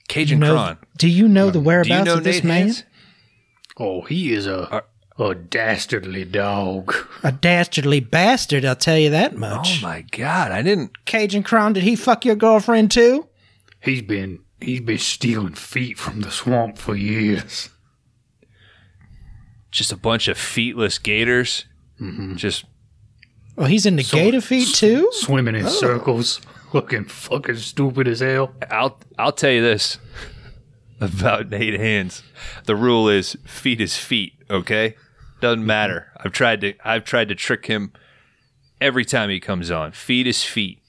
Do 0.08 0.14
Cajun 0.16 0.38
you 0.40 0.46
know, 0.46 0.54
Cron. 0.54 0.78
do 0.98 1.08
you 1.10 1.28
know 1.28 1.48
the 1.48 1.54
Do 1.54 1.60
you 1.60 1.66
whereabouts 1.66 2.06
know 2.06 2.14
of 2.16 2.24
this 2.24 2.38
Nate 2.38 2.44
man? 2.46 2.62
Hands? 2.68 2.84
Oh, 3.78 4.02
he 4.02 4.34
is 4.34 4.48
a 4.48 4.74
uh, 4.74 4.82
A 5.20 5.36
dastardly 5.36 6.26
dog. 6.26 6.94
A 7.24 7.32
dastardly 7.32 8.00
bastard, 8.00 8.66
I'll 8.66 8.76
tell 8.76 8.98
you 8.98 9.10
that 9.12 9.36
much. 9.36 9.80
Oh 9.80 9.88
my 9.88 10.02
god, 10.12 10.52
I 10.52 10.62
didn't. 10.62 11.06
Cajun 11.06 11.44
Crown, 11.44 11.74
did 11.74 11.84
he 11.84 11.96
fuck 11.96 12.26
your 12.26 12.36
girlfriend 12.36 12.92
too? 12.92 13.28
He's 13.80 14.02
been 14.02 14.40
he's 14.62 14.82
been 14.82 14.98
stealing 14.98 15.54
feet 15.54 15.98
from 15.98 16.22
the 16.22 16.32
swamp 16.32 16.78
for 16.78 16.96
years. 16.96 17.70
Just 19.72 19.92
a 19.92 19.98
bunch 19.98 20.28
of 20.28 20.38
feetless 20.38 21.00
gators. 21.00 21.66
Mm-hmm. 22.00 22.36
Just 22.36 22.66
Oh, 23.58 23.66
he's 23.66 23.86
into 23.86 24.04
gator 24.04 24.42
feet 24.42 24.70
too? 24.70 25.10
Swimming 25.12 25.56
in 25.56 25.66
oh. 25.66 25.70
circles, 25.70 26.42
looking 26.74 27.06
fucking 27.06 27.58
stupid 27.58 28.08
as 28.08 28.20
hell. 28.20 28.54
I'll 28.70 29.00
I'll 29.18 29.32
tell 29.32 29.52
you 29.52 29.62
this 29.62 29.98
about 31.04 31.50
Nate 31.52 31.80
Hands. 31.80 32.24
The 32.66 32.76
rule 32.76 33.10
is 33.10 33.38
feet 33.46 33.82
is 33.82 33.98
feet. 33.98 34.34
Okay, 34.50 34.96
doesn't 35.42 35.66
matter. 35.66 36.12
I've 36.18 36.32
tried 36.32 36.62
to 36.62 36.74
I've 36.84 37.04
tried 37.04 37.30
to 37.30 37.36
trick 37.36 37.66
him 37.68 37.94
every 38.82 39.06
time 39.06 39.30
he 39.30 39.40
comes 39.40 39.72
on. 39.72 39.92
Feet 39.92 40.28
is 40.28 40.44
feet. 40.44 40.80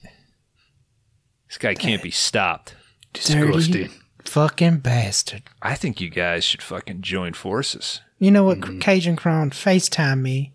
This 1.47 1.57
guy 1.57 1.75
can't 1.75 2.03
be 2.03 2.11
stopped. 2.11 2.75
Disgusting. 3.13 3.91
Fucking 4.25 4.79
bastard. 4.79 5.43
I 5.61 5.75
think 5.75 6.01
you 6.01 6.09
guys 6.09 6.43
should 6.43 6.61
fucking 6.61 7.01
join 7.01 7.33
forces. 7.33 8.01
You 8.17 8.31
know 8.31 8.43
what, 8.43 8.59
mm-hmm. 8.59 8.79
Cajun 8.79 9.15
Crown, 9.15 9.51
FaceTime 9.51 10.21
me. 10.21 10.53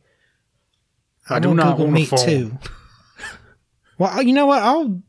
I 1.29 1.39
do 1.39 1.55
not 1.55 1.77
Google 1.77 1.87
want 1.87 1.97
a 1.97 2.01
Meet 2.01 2.09
phone. 2.09 2.19
too. 2.27 2.59
Well, 3.99 4.23
you 4.23 4.33
know 4.33 4.47
what? 4.47 4.63
I'll 4.63 5.03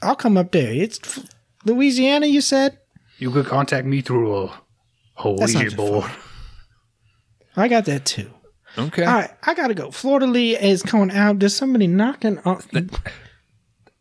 I'll 0.00 0.16
come 0.16 0.36
up 0.36 0.52
there. 0.52 0.72
It's 0.72 0.98
f- 1.02 1.28
Louisiana, 1.64 2.26
you 2.26 2.40
said. 2.40 2.78
You 3.18 3.30
could 3.30 3.46
contact 3.46 3.86
me 3.86 4.00
through 4.00 4.36
a, 4.36 4.62
a 5.16 5.30
Ouija 5.30 5.76
board. 5.76 6.10
I 7.56 7.68
got 7.68 7.84
that 7.86 8.04
too. 8.04 8.30
Okay. 8.76 9.04
All 9.04 9.14
right, 9.14 9.30
I 9.42 9.54
gotta 9.54 9.74
go. 9.74 9.90
Florida 9.90 10.26
Lee 10.26 10.56
is 10.56 10.82
coming 10.82 11.10
out. 11.10 11.38
There's 11.38 11.56
somebody 11.56 11.86
knocking 11.86 12.38
on. 12.40 12.62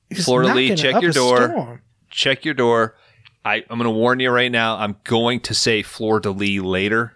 He's 0.09 0.26
Florida 0.26 0.53
Lee, 0.53 0.76
check 0.76 1.01
your 1.01 1.11
door. 1.11 1.49
storm. 1.49 1.82
Check 2.09 2.45
your 2.45 2.53
door. 2.53 2.95
I, 3.43 3.63
I'm 3.70 3.78
going 3.78 3.84
to 3.84 3.91
warn 3.91 4.20
you 4.20 4.30
right 4.30 4.51
now. 4.51 4.78
I'm 4.78 4.97
going 5.03 5.39
to 5.41 5.53
say 5.53 5.82
Fleur 5.82 6.20
de 6.20 6.32
Lis 6.32 6.59
later. 6.59 7.13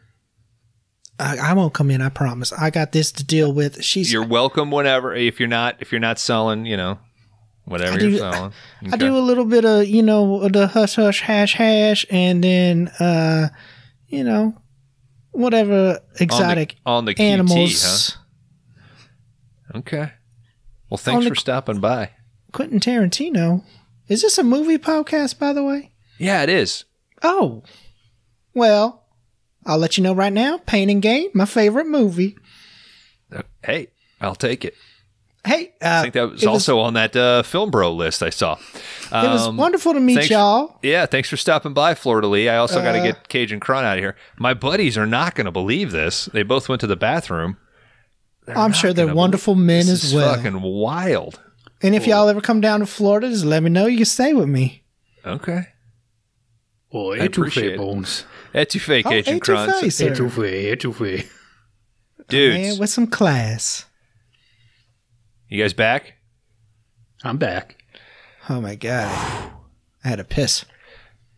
I, 1.20 1.38
I 1.38 1.54
won't 1.54 1.74
come 1.74 1.92
in. 1.92 2.02
I 2.02 2.10
promise. 2.10 2.54
I 2.54 2.70
got 2.70 2.94
this 2.94 3.12
to 3.14 3.24
deal 3.24 3.54
with. 3.54 3.84
She's. 3.84 4.12
You're 4.12 4.26
welcome 4.26 4.72
whenever. 4.72 5.14
If 5.14 5.40
you're 5.40 5.50
not, 5.50 5.78
if 5.80 5.92
you're 5.92 6.00
not 6.00 6.20
selling, 6.20 6.66
you 6.66 6.78
know, 6.78 7.00
whatever 7.66 7.98
I 7.98 8.02
you're 8.02 8.12
do- 8.12 8.18
selling. 8.18 8.54
I 8.92 8.98
do 8.98 9.16
a 9.16 9.20
little 9.20 9.46
bit 9.46 9.66
of 9.66 9.88
you 9.88 10.02
know 10.04 10.48
the 10.50 10.68
hush 10.68 10.96
hush 10.96 11.22
hash 11.22 11.54
hash, 11.56 12.06
and 12.10 12.44
then 12.44 12.88
uh, 13.00 13.50
you 14.08 14.24
know, 14.24 14.56
whatever 15.32 16.00
exotic 16.20 16.76
on 16.86 17.06
the, 17.06 17.12
on 17.12 17.16
the 17.16 17.16
QT, 17.16 17.20
animals. 17.20 18.18
huh? 19.74 19.78
Okay. 19.80 20.12
Well, 20.90 20.98
thanks 20.98 21.26
for 21.28 21.36
stopping 21.36 21.80
by. 21.80 22.12
Quentin 22.52 22.80
Tarantino. 22.82 23.64
Is 24.10 24.22
this 24.22 24.38
a 24.38 24.44
movie 24.44 24.78
podcast, 24.78 25.40
by 25.40 25.54
the 25.54 25.64
way? 25.64 25.94
Yeah, 26.18 26.44
it 26.44 26.50
is. 26.50 26.84
Oh, 27.24 27.64
well, 28.54 29.06
I'll 29.66 29.78
let 29.78 29.98
you 29.98 30.04
know 30.04 30.14
right 30.14 30.34
now. 30.34 30.58
Pain 30.58 30.90
and 30.90 31.02
Gain, 31.02 31.30
my 31.34 31.46
favorite 31.46 31.88
movie. 31.88 32.36
Uh, 33.34 33.44
Hey, 33.64 33.88
I'll 34.20 34.36
take 34.36 34.66
it. 34.66 34.74
Hey, 35.44 35.74
uh, 35.82 35.88
I 35.88 36.02
think 36.04 36.14
that 36.14 36.30
was 36.30 36.44
it 36.44 36.48
also 36.48 36.80
on 36.80 36.94
that 36.94 37.16
uh, 37.16 37.42
film 37.42 37.72
bro 37.72 37.92
list 37.94 38.22
I 38.22 38.30
saw. 38.30 38.58
it 38.74 39.12
was 39.12 39.48
Um, 39.48 39.58
wonderful 39.58 39.94
to 39.94 40.00
meet 40.00 40.14
thanks- 40.16 40.30
y'all. 40.30 40.78
Yeah, 40.84 41.08
thanks 41.08 41.30
for 41.30 41.38
stopping 41.38 41.74
by, 41.74 41.96
Florida 41.96 42.28
Lee. 42.28 42.48
I 42.48 42.58
also 42.58 42.80
got 42.82 42.92
to 42.92 43.00
Uh, 43.00 43.04
get 43.04 43.28
Cajun 43.28 43.60
Kron 43.60 43.84
out 43.84 43.98
of 43.98 44.04
here. 44.04 44.16
My 44.38 44.54
buddies 44.54 44.98
are 45.00 45.08
not 45.08 45.34
going 45.34 45.46
to 45.46 45.52
believe 45.52 45.92
this. 45.92 46.26
They 46.26 46.44
both 46.44 46.70
went 46.70 46.80
to 46.82 46.88
the 46.88 46.96
bathroom. 46.96 47.58
They're 48.46 48.56
I'm 48.58 48.72
sure 48.72 48.94
they're 48.94 49.14
wonderful 49.14 49.56
believe- 49.56 49.66
men 49.68 49.80
this 49.88 49.90
as 49.90 50.04
is 50.06 50.14
well. 50.14 50.36
Fucking 50.36 50.62
wild. 50.62 51.40
And 51.82 51.96
if 51.96 52.06
y'all 52.06 52.30
ever 52.30 52.42
come 52.42 52.62
down 52.62 52.82
to 52.82 52.86
Florida, 52.86 53.28
just 53.30 53.44
let 53.46 53.64
me 53.64 53.72
know. 53.72 53.88
You 53.88 53.98
can 53.98 54.06
stay 54.06 54.34
with 54.34 54.48
me. 54.48 54.84
Okay. 55.26 55.62
Well, 56.92 57.14
I 57.14 57.26
appreciate 57.26 57.72
etouffee 57.72 57.74
it. 57.74 57.78
bones. 57.78 58.26
Etouffee, 58.54 59.04
Cajun 59.04 59.36
Oh, 59.38 59.40
Kron. 59.40 59.70
etouffee, 59.70 59.92
sir. 59.94 60.10
Etouffee, 60.12 60.76
etouffee. 60.76 61.28
Dudes, 62.30 62.58
Man, 62.58 62.78
with 62.80 62.90
some 62.92 63.08
class. 63.08 63.86
You 65.52 65.62
guys 65.64 65.74
back? 65.74 66.14
I'm 67.24 67.38
back. 67.38 67.84
Oh 68.50 68.60
my 68.60 68.76
god, 68.76 69.52
I 70.04 70.08
had 70.08 70.20
a 70.20 70.24
piss 70.24 70.66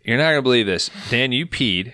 You're 0.06 0.18
not 0.18 0.30
going 0.30 0.38
to 0.38 0.42
believe 0.42 0.66
this. 0.66 0.90
Dan, 1.10 1.32
you 1.34 1.46
peed. 1.46 1.94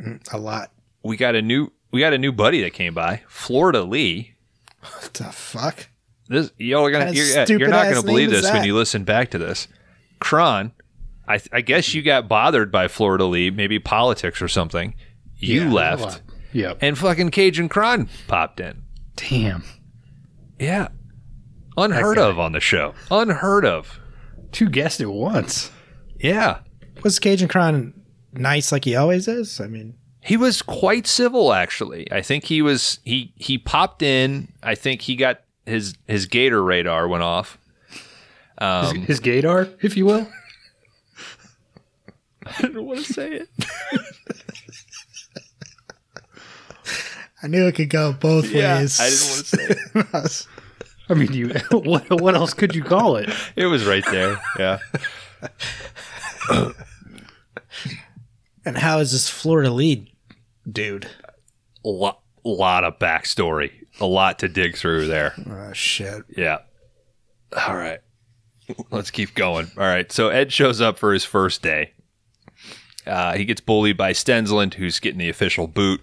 Mm, 0.00 0.32
a 0.32 0.38
lot. 0.38 0.72
We 1.02 1.16
got 1.18 1.34
a 1.34 1.42
new 1.42 1.72
we 1.92 2.00
got 2.00 2.12
a 2.14 2.18
new 2.18 2.32
buddy 2.32 2.62
that 2.62 2.72
came 2.72 2.94
by, 2.94 3.22
Florida 3.28 3.82
Lee. 3.82 4.34
What 4.80 5.12
the 5.14 5.24
fuck? 5.24 5.88
This 6.28 6.50
y'all 6.58 6.84
are 6.84 6.90
gonna 6.90 7.06
What 7.06 7.14
you're, 7.14 7.26
kind 7.34 7.50
of 7.50 7.60
you're 7.60 7.68
not 7.68 7.86
stupid-ass 7.86 7.94
gonna 7.94 8.06
believe 8.06 8.28
name 8.30 8.36
is 8.36 8.42
this 8.42 8.52
when 8.52 8.62
that? 8.62 8.66
you 8.66 8.74
listen 8.74 9.04
back 9.04 9.30
to 9.30 9.38
this. 9.38 9.68
Kron, 10.18 10.72
I 11.28 11.40
I 11.52 11.60
guess 11.60 11.94
you 11.94 12.02
got 12.02 12.28
bothered 12.28 12.72
by 12.72 12.88
Florida 12.88 13.24
Lee, 13.26 13.50
maybe 13.50 13.78
politics 13.78 14.40
or 14.42 14.48
something. 14.48 14.94
You 15.36 15.62
Yeah, 15.64 15.70
a 15.70 15.72
left, 15.72 16.02
lot. 16.02 16.20
Yep. 16.52 16.78
and 16.80 16.96
fucking 16.98 17.30
Cajun 17.30 17.68
Kron 17.68 18.08
popped 18.26 18.58
in. 18.60 18.82
Damn. 19.16 19.62
Yeah, 20.58 20.88
unheard 21.76 22.18
of 22.18 22.38
on 22.38 22.52
the 22.52 22.60
show. 22.60 22.94
Unheard 23.10 23.64
of. 23.64 23.98
Two 24.52 24.68
guests 24.68 25.00
at 25.00 25.08
once. 25.08 25.70
Yeah, 26.18 26.60
Was 27.02 27.18
Cajun 27.18 27.48
Kron 27.48 27.92
nice 28.32 28.72
like 28.72 28.84
he 28.84 28.96
always 28.96 29.28
is? 29.28 29.60
I 29.60 29.66
mean, 29.66 29.94
he 30.22 30.36
was 30.36 30.62
quite 30.62 31.06
civil 31.06 31.52
actually. 31.52 32.10
I 32.10 32.22
think 32.22 32.44
he 32.44 32.62
was 32.62 32.98
he 33.04 33.32
he 33.36 33.58
popped 33.58 34.02
in. 34.02 34.52
I 34.62 34.74
think 34.74 35.02
he 35.02 35.14
got 35.16 35.40
his 35.66 35.94
his 36.06 36.26
gator 36.26 36.62
radar 36.64 37.06
went 37.08 37.22
off. 37.22 37.58
Um, 38.58 39.02
His 39.02 39.20
Gator, 39.20 39.68
if 39.82 39.98
you 39.98 40.06
will. 40.06 40.26
I 42.46 42.62
don't 42.62 42.86
want 42.86 43.04
to 43.04 43.12
say 43.12 43.32
it. 43.32 43.48
I 47.42 47.48
knew 47.48 47.66
it 47.66 47.74
could 47.74 47.90
go 47.90 48.12
both 48.14 48.46
Yeah, 48.46 48.78
ways. 48.78 48.98
I 48.98 49.10
didn't 49.10 49.28
want 49.28 50.16
to 50.16 50.28
say 50.28 50.40
it. 50.40 50.46
I 51.08 51.14
mean, 51.14 51.32
you. 51.32 51.52
What, 51.70 52.20
what 52.20 52.34
else 52.34 52.54
could 52.54 52.74
you 52.74 52.82
call 52.82 53.16
it? 53.16 53.30
It 53.56 53.66
was 53.66 53.84
right 53.86 54.04
there. 54.10 54.40
Yeah. 54.58 54.78
and 58.64 58.76
how 58.78 58.98
is 58.98 59.12
this 59.12 59.28
Florida 59.28 59.70
lead, 59.70 60.08
dude? 60.70 61.08
a 61.84 61.88
lot, 61.88 62.20
lot 62.44 62.84
of 62.84 62.98
backstory, 62.98 63.70
a 64.00 64.06
lot 64.06 64.40
to 64.40 64.48
dig 64.48 64.76
through 64.76 65.06
there. 65.06 65.34
Oh 65.48 65.72
shit! 65.72 66.24
Yeah. 66.36 66.58
All 67.66 67.76
right. 67.76 68.00
Let's 68.90 69.12
keep 69.12 69.34
going. 69.34 69.70
All 69.78 69.84
right. 69.84 70.10
So 70.10 70.28
Ed 70.28 70.52
shows 70.52 70.80
up 70.80 70.98
for 70.98 71.12
his 71.12 71.24
first 71.24 71.62
day. 71.62 71.92
Uh, 73.06 73.36
he 73.36 73.44
gets 73.44 73.60
bullied 73.60 73.96
by 73.96 74.12
Stensland, 74.12 74.74
who's 74.74 74.98
getting 74.98 75.20
the 75.20 75.28
official 75.28 75.68
boot. 75.68 76.00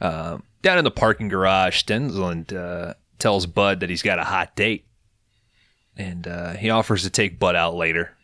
Um, 0.00 0.44
down 0.62 0.78
in 0.78 0.84
the 0.84 0.90
parking 0.90 1.28
garage, 1.28 1.82
Stensland 1.82 2.54
uh, 2.54 2.94
tells 3.18 3.46
Bud 3.46 3.80
that 3.80 3.90
he's 3.90 4.02
got 4.02 4.18
a 4.18 4.24
hot 4.24 4.56
date. 4.56 4.86
And 5.96 6.26
uh, 6.28 6.52
he 6.52 6.70
offers 6.70 7.02
to 7.04 7.10
take 7.10 7.38
Bud 7.38 7.56
out 7.56 7.74
later. 7.74 8.16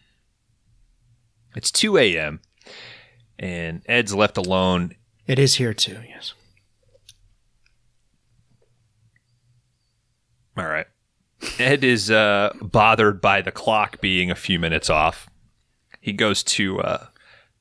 It's 1.56 1.70
2 1.70 1.96
a.m. 1.98 2.40
And 3.38 3.82
Ed's 3.86 4.14
left 4.14 4.36
alone 4.36 4.94
It 5.26 5.38
is 5.38 5.54
here 5.54 5.74
too. 5.74 5.98
Yes. 6.08 6.34
All 10.56 10.66
right. 10.66 10.86
Ed 11.58 11.82
is 11.82 12.10
uh, 12.10 12.52
bothered 12.60 13.20
by 13.20 13.40
the 13.42 13.50
clock 13.50 14.00
being 14.00 14.30
a 14.30 14.36
few 14.36 14.58
minutes 14.58 14.90
off. 14.90 15.28
He 16.00 16.12
goes 16.12 16.42
to 16.44 16.80
uh, 16.80 17.06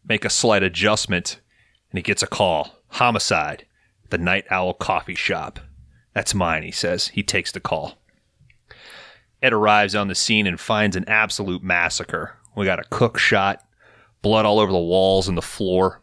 make 0.06 0.26
a 0.26 0.30
slight 0.30 0.62
adjustment 0.64 1.40
and 1.90 1.98
he 1.98 2.04
gets 2.04 2.22
a 2.22 2.28
call 2.28 2.82
homicide, 2.90 3.66
the 4.10 4.18
Night 4.18 4.46
Owl 4.50 4.74
Coffee 4.74 5.16
Shop. 5.16 5.60
That's 6.14 6.34
mine, 6.34 6.64
he 6.64 6.72
says. 6.72 7.10
He 7.10 7.24
takes 7.24 7.52
the 7.52 7.60
call. 7.60 7.98
Ed 9.42 9.54
arrives 9.54 9.96
on 9.96 10.08
the 10.08 10.16
scene 10.16 10.46
and 10.46 10.60
finds 10.60 10.96
an 10.96 11.08
absolute 11.08 11.64
massacre. 11.64 12.38
We 12.56 12.66
got 12.66 12.80
a 12.80 12.90
cook 12.90 13.18
shot, 13.18 13.66
blood 14.22 14.46
all 14.46 14.60
over 14.60 14.72
the 14.72 14.78
walls 14.78 15.28
and 15.28 15.38
the 15.38 15.42
floor. 15.42 16.02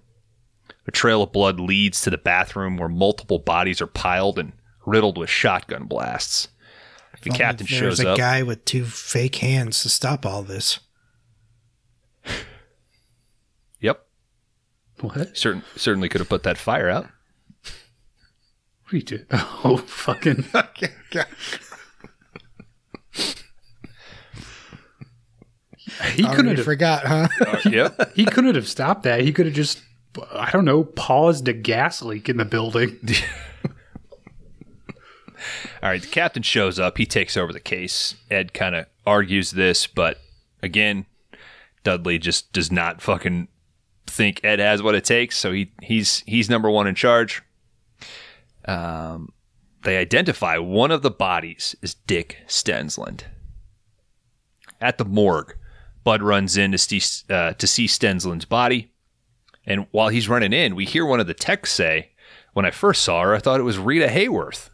A 0.87 0.91
trail 0.91 1.23
of 1.23 1.33
blood 1.33 1.61
leads 1.61 2.01
to 2.03 2.11
the 2.11 2.19
bathroom 2.19 2.77
where 2.79 2.89
multiple 2.89 3.39
bodies 3.39 3.83
are 3.83 3.87
piled 3.87 4.39
and 4.39 4.53
riddled 4.87 5.19
with 5.19 5.29
shotgun 5.29 5.85
blasts. 5.85 6.49
The 7.23 7.31
captain 7.31 7.67
There's 7.69 7.79
shows 7.79 8.01
a 8.01 8.11
up. 8.11 8.19
guy 8.19 8.43
with 8.43 8.65
two 8.65 8.85
fake 8.85 9.37
hands 9.37 9.83
to 9.83 9.89
stop 9.89 10.25
all 10.25 10.43
this. 10.43 10.81
Yep. 13.81 14.07
What? 15.01 15.37
Certain, 15.37 15.63
certainly 15.77 16.09
could 16.09 16.21
have 16.21 16.29
put 16.29 16.45
that 16.45 16.59
fire 16.59 16.89
out. 16.89 17.09
What 18.89 18.95
are 18.95 18.97
you 18.97 19.03
doing? 19.03 19.27
Oh, 19.33 19.77
fucking. 19.77 20.47
He 26.15 26.23
couldn't 26.23 26.57
have. 26.57 26.65
forgot, 26.65 27.05
huh? 27.05 27.29
Uh, 27.47 27.59
yep. 27.69 28.15
He 28.15 28.25
couldn't 28.25 28.55
have 28.55 28.67
stopped 28.67 29.03
that. 29.03 29.21
He 29.21 29.33
could 29.33 29.45
have 29.45 29.55
just, 29.55 29.83
I 30.33 30.51
don't 30.53 30.65
know, 30.65 30.85
paused 30.85 31.49
a 31.49 31.53
gas 31.53 32.01
leak 32.01 32.31
in 32.31 32.39
the 32.39 32.45
building. 32.47 32.99
All 35.83 35.91
right, 35.91 36.01
the 36.01 36.09
captain 36.09 36.43
shows 36.43 36.79
up. 36.79 36.97
He 36.97 37.05
takes 37.05 37.37
over 37.37 37.53
the 37.53 37.61
case. 37.61 38.15
Ed 38.31 38.55
kind 38.55 38.75
of 38.75 38.87
argues 39.05 39.51
this, 39.51 39.87
but 39.87 40.19
again, 40.63 41.05
Dudley 41.85 42.19
just 42.19 42.53
does 42.53 42.73
not 42.73 43.03
fucking 43.03 43.49
think 44.07 44.41
Ed 44.43 44.61
has 44.61 44.83
what 44.83 44.95
it 44.95 45.05
takes. 45.05 45.37
So 45.39 45.53
he 45.53 45.73
he's 45.83 46.21
he's 46.27 46.49
number 46.49 46.71
one 46.71 46.87
in 46.87 46.95
charge. 46.95 47.43
Um, 48.65 49.33
they 49.83 49.97
identify 49.97 50.59
one 50.59 50.91
of 50.91 51.03
the 51.03 51.11
bodies 51.11 51.77
as 51.83 51.95
Dick 51.95 52.39
Stensland. 52.47 53.25
At 54.81 54.99
the 54.99 55.05
morgue, 55.05 55.57
Bud 56.05 56.23
runs 56.23 56.57
in 56.57 56.73
to 56.73 56.79
see, 56.79 57.01
uh, 57.33 57.53
to 57.55 57.67
see 57.67 57.87
Stensland's 57.87 58.45
body. 58.45 58.93
And 59.67 59.87
while 59.91 60.09
he's 60.09 60.29
running 60.29 60.53
in, 60.53 60.75
we 60.75 60.85
hear 60.85 61.05
one 61.05 61.21
of 61.21 61.27
the 61.27 61.35
techs 61.35 61.73
say, 61.73 62.13
When 62.55 62.65
I 62.65 62.71
first 62.71 63.03
saw 63.03 63.23
her, 63.23 63.35
I 63.35 63.39
thought 63.39 63.61
it 63.61 63.65
was 63.65 63.79
Rita 63.79 64.09
Hayworth. 64.09 64.71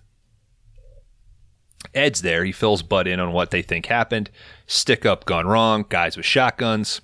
Ed's 1.92 2.22
there. 2.22 2.44
He 2.44 2.52
fills 2.52 2.82
Bud 2.82 3.06
in 3.06 3.20
on 3.20 3.32
what 3.32 3.50
they 3.50 3.62
think 3.62 3.86
happened. 3.86 4.30
Stick 4.66 5.04
up 5.04 5.24
gone 5.24 5.46
wrong, 5.46 5.84
guys 5.88 6.16
with 6.16 6.26
shotguns. 6.26 7.00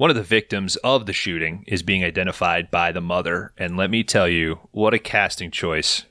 One 0.00 0.08
of 0.08 0.16
the 0.16 0.22
victims 0.22 0.76
of 0.76 1.04
the 1.04 1.12
shooting 1.12 1.62
is 1.68 1.82
being 1.82 2.02
identified 2.02 2.70
by 2.70 2.90
the 2.90 3.02
mother. 3.02 3.52
And 3.58 3.76
let 3.76 3.90
me 3.90 4.02
tell 4.02 4.26
you, 4.26 4.60
what 4.70 4.94
a 4.94 4.98
casting 4.98 5.50
choice 5.50 6.06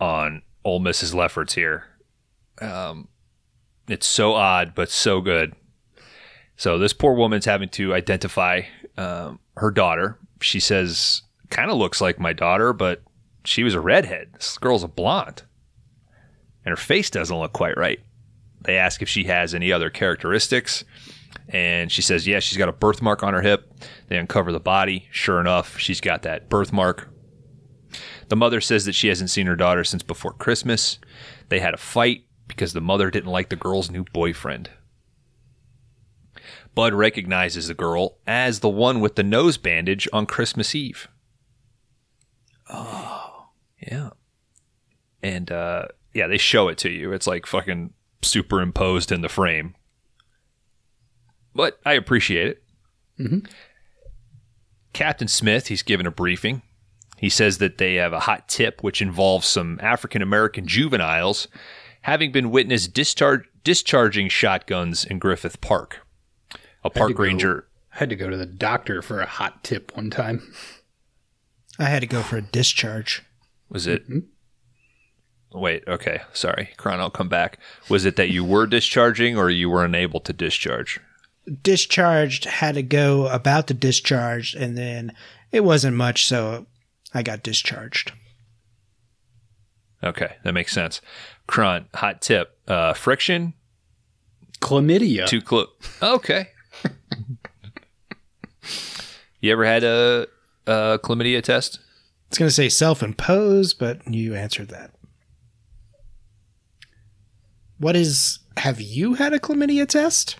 on 0.00 0.42
old 0.64 0.82
Mrs. 0.82 1.14
Lefferts 1.14 1.54
here. 1.54 1.84
Um, 2.60 3.06
it's 3.86 4.08
so 4.08 4.34
odd, 4.34 4.74
but 4.74 4.90
so 4.90 5.20
good. 5.20 5.54
So 6.56 6.80
this 6.80 6.92
poor 6.92 7.14
woman's 7.14 7.44
having 7.44 7.68
to 7.68 7.94
identify 7.94 8.62
um, 8.96 9.38
her 9.56 9.70
daughter. 9.70 10.18
She 10.40 10.58
says, 10.58 11.22
kind 11.50 11.70
of 11.70 11.78
looks 11.78 12.00
like 12.00 12.18
my 12.18 12.32
daughter, 12.32 12.72
but 12.72 13.02
she 13.44 13.62
was 13.62 13.74
a 13.74 13.80
redhead. 13.80 14.30
This 14.34 14.58
girl's 14.58 14.82
a 14.82 14.88
blonde. 14.88 15.44
And 16.64 16.72
her 16.72 16.76
face 16.76 17.08
doesn't 17.08 17.38
look 17.38 17.52
quite 17.52 17.76
right. 17.76 18.00
They 18.62 18.76
ask 18.76 19.00
if 19.00 19.08
she 19.08 19.22
has 19.26 19.54
any 19.54 19.70
other 19.70 19.90
characteristics. 19.90 20.82
And 21.48 21.90
she 21.90 22.02
says, 22.02 22.26
yeah, 22.26 22.40
she's 22.40 22.58
got 22.58 22.68
a 22.68 22.72
birthmark 22.72 23.22
on 23.22 23.32
her 23.32 23.40
hip. 23.40 23.72
They 24.08 24.18
uncover 24.18 24.52
the 24.52 24.60
body. 24.60 25.08
Sure 25.10 25.40
enough, 25.40 25.78
she's 25.78 26.00
got 26.00 26.22
that 26.22 26.48
birthmark. 26.48 27.08
The 28.28 28.36
mother 28.36 28.60
says 28.60 28.84
that 28.84 28.94
she 28.94 29.08
hasn't 29.08 29.30
seen 29.30 29.46
her 29.46 29.56
daughter 29.56 29.84
since 29.84 30.02
before 30.02 30.32
Christmas. 30.32 30.98
They 31.48 31.60
had 31.60 31.72
a 31.72 31.78
fight 31.78 32.24
because 32.46 32.74
the 32.74 32.80
mother 32.80 33.10
didn't 33.10 33.30
like 33.30 33.48
the 33.48 33.56
girl's 33.56 33.90
new 33.90 34.04
boyfriend. 34.12 34.70
Bud 36.74 36.94
recognizes 36.94 37.68
the 37.68 37.74
girl 37.74 38.18
as 38.26 38.60
the 38.60 38.68
one 38.68 39.00
with 39.00 39.16
the 39.16 39.22
nose 39.22 39.56
bandage 39.56 40.06
on 40.12 40.26
Christmas 40.26 40.74
Eve. 40.74 41.08
Oh. 42.68 43.48
Yeah. 43.80 44.10
And 45.22 45.50
uh 45.50 45.86
yeah, 46.14 46.26
they 46.26 46.38
show 46.38 46.68
it 46.68 46.78
to 46.78 46.90
you. 46.90 47.12
It's 47.12 47.26
like 47.26 47.46
fucking 47.46 47.92
superimposed 48.22 49.10
in 49.10 49.22
the 49.22 49.28
frame. 49.28 49.74
But 51.58 51.80
I 51.84 51.94
appreciate 51.94 52.46
it. 52.46 52.62
Mhm. 53.18 53.44
Captain 54.92 55.26
Smith, 55.26 55.66
he's 55.66 55.82
given 55.82 56.06
a 56.06 56.10
briefing. 56.12 56.62
He 57.16 57.28
says 57.28 57.58
that 57.58 57.78
they 57.78 57.96
have 57.96 58.12
a 58.12 58.20
hot 58.20 58.48
tip 58.48 58.80
which 58.84 59.02
involves 59.02 59.48
some 59.48 59.80
African 59.82 60.22
American 60.22 60.68
juveniles 60.68 61.48
having 62.02 62.30
been 62.30 62.52
witnessed 62.52 62.94
discharge, 62.94 63.42
discharging 63.64 64.28
shotguns 64.28 65.04
in 65.04 65.18
Griffith 65.18 65.60
Park. 65.60 66.06
A 66.84 66.90
park 66.90 67.16
go- 67.16 67.24
ranger. 67.24 67.66
I 67.92 67.98
had 67.98 68.10
to 68.10 68.14
go 68.16 68.30
to 68.30 68.36
the 68.36 68.46
doctor 68.46 69.02
for 69.02 69.20
a 69.20 69.26
hot 69.26 69.64
tip 69.64 69.90
one 69.96 70.10
time. 70.10 70.54
I 71.76 71.86
had 71.86 72.02
to 72.02 72.06
go 72.06 72.22
for 72.22 72.36
a 72.36 72.42
discharge. 72.42 73.22
Was 73.68 73.88
it? 73.88 74.04
Wait, 75.52 75.82
okay, 75.88 76.20
sorry, 76.32 76.70
Kron. 76.76 77.00
I'll 77.00 77.10
come 77.10 77.28
back. 77.28 77.58
Was 77.88 78.04
it 78.04 78.14
that 78.14 78.30
you 78.30 78.44
were 78.44 78.68
discharging 78.68 79.36
or 79.36 79.50
you 79.50 79.68
were 79.68 79.84
unable 79.84 80.20
to 80.20 80.32
discharge? 80.32 81.00
Discharged, 81.62 82.44
had 82.44 82.74
to 82.74 82.82
go 82.82 83.26
about 83.28 83.66
the 83.66 83.74
discharge, 83.74 84.54
and 84.54 84.76
then 84.76 85.14
it 85.52 85.64
wasn't 85.64 85.96
much, 85.96 86.26
so 86.26 86.66
I 87.14 87.22
got 87.22 87.42
discharged. 87.42 88.12
Okay, 90.02 90.36
that 90.44 90.52
makes 90.52 90.72
sense. 90.72 91.00
Kron, 91.46 91.86
hot 91.94 92.20
tip: 92.20 92.58
uh, 92.68 92.92
friction 92.92 93.54
Chlamydia. 94.60 95.26
too 95.26 95.40
close. 95.40 95.68
Okay. 96.02 96.48
you 99.40 99.52
ever 99.52 99.64
had 99.64 99.84
a, 99.84 100.26
a 100.66 100.98
chlamydia 101.02 101.42
test? 101.42 101.80
It's 102.28 102.38
going 102.38 102.48
to 102.48 102.54
say 102.54 102.68
self 102.68 103.02
imposed, 103.02 103.78
but 103.78 104.06
you 104.06 104.34
answered 104.34 104.68
that. 104.68 104.92
What 107.78 107.96
is. 107.96 108.40
Have 108.58 108.80
you 108.80 109.14
had 109.14 109.32
a 109.32 109.38
chlamydia 109.38 109.88
test? 109.88 110.36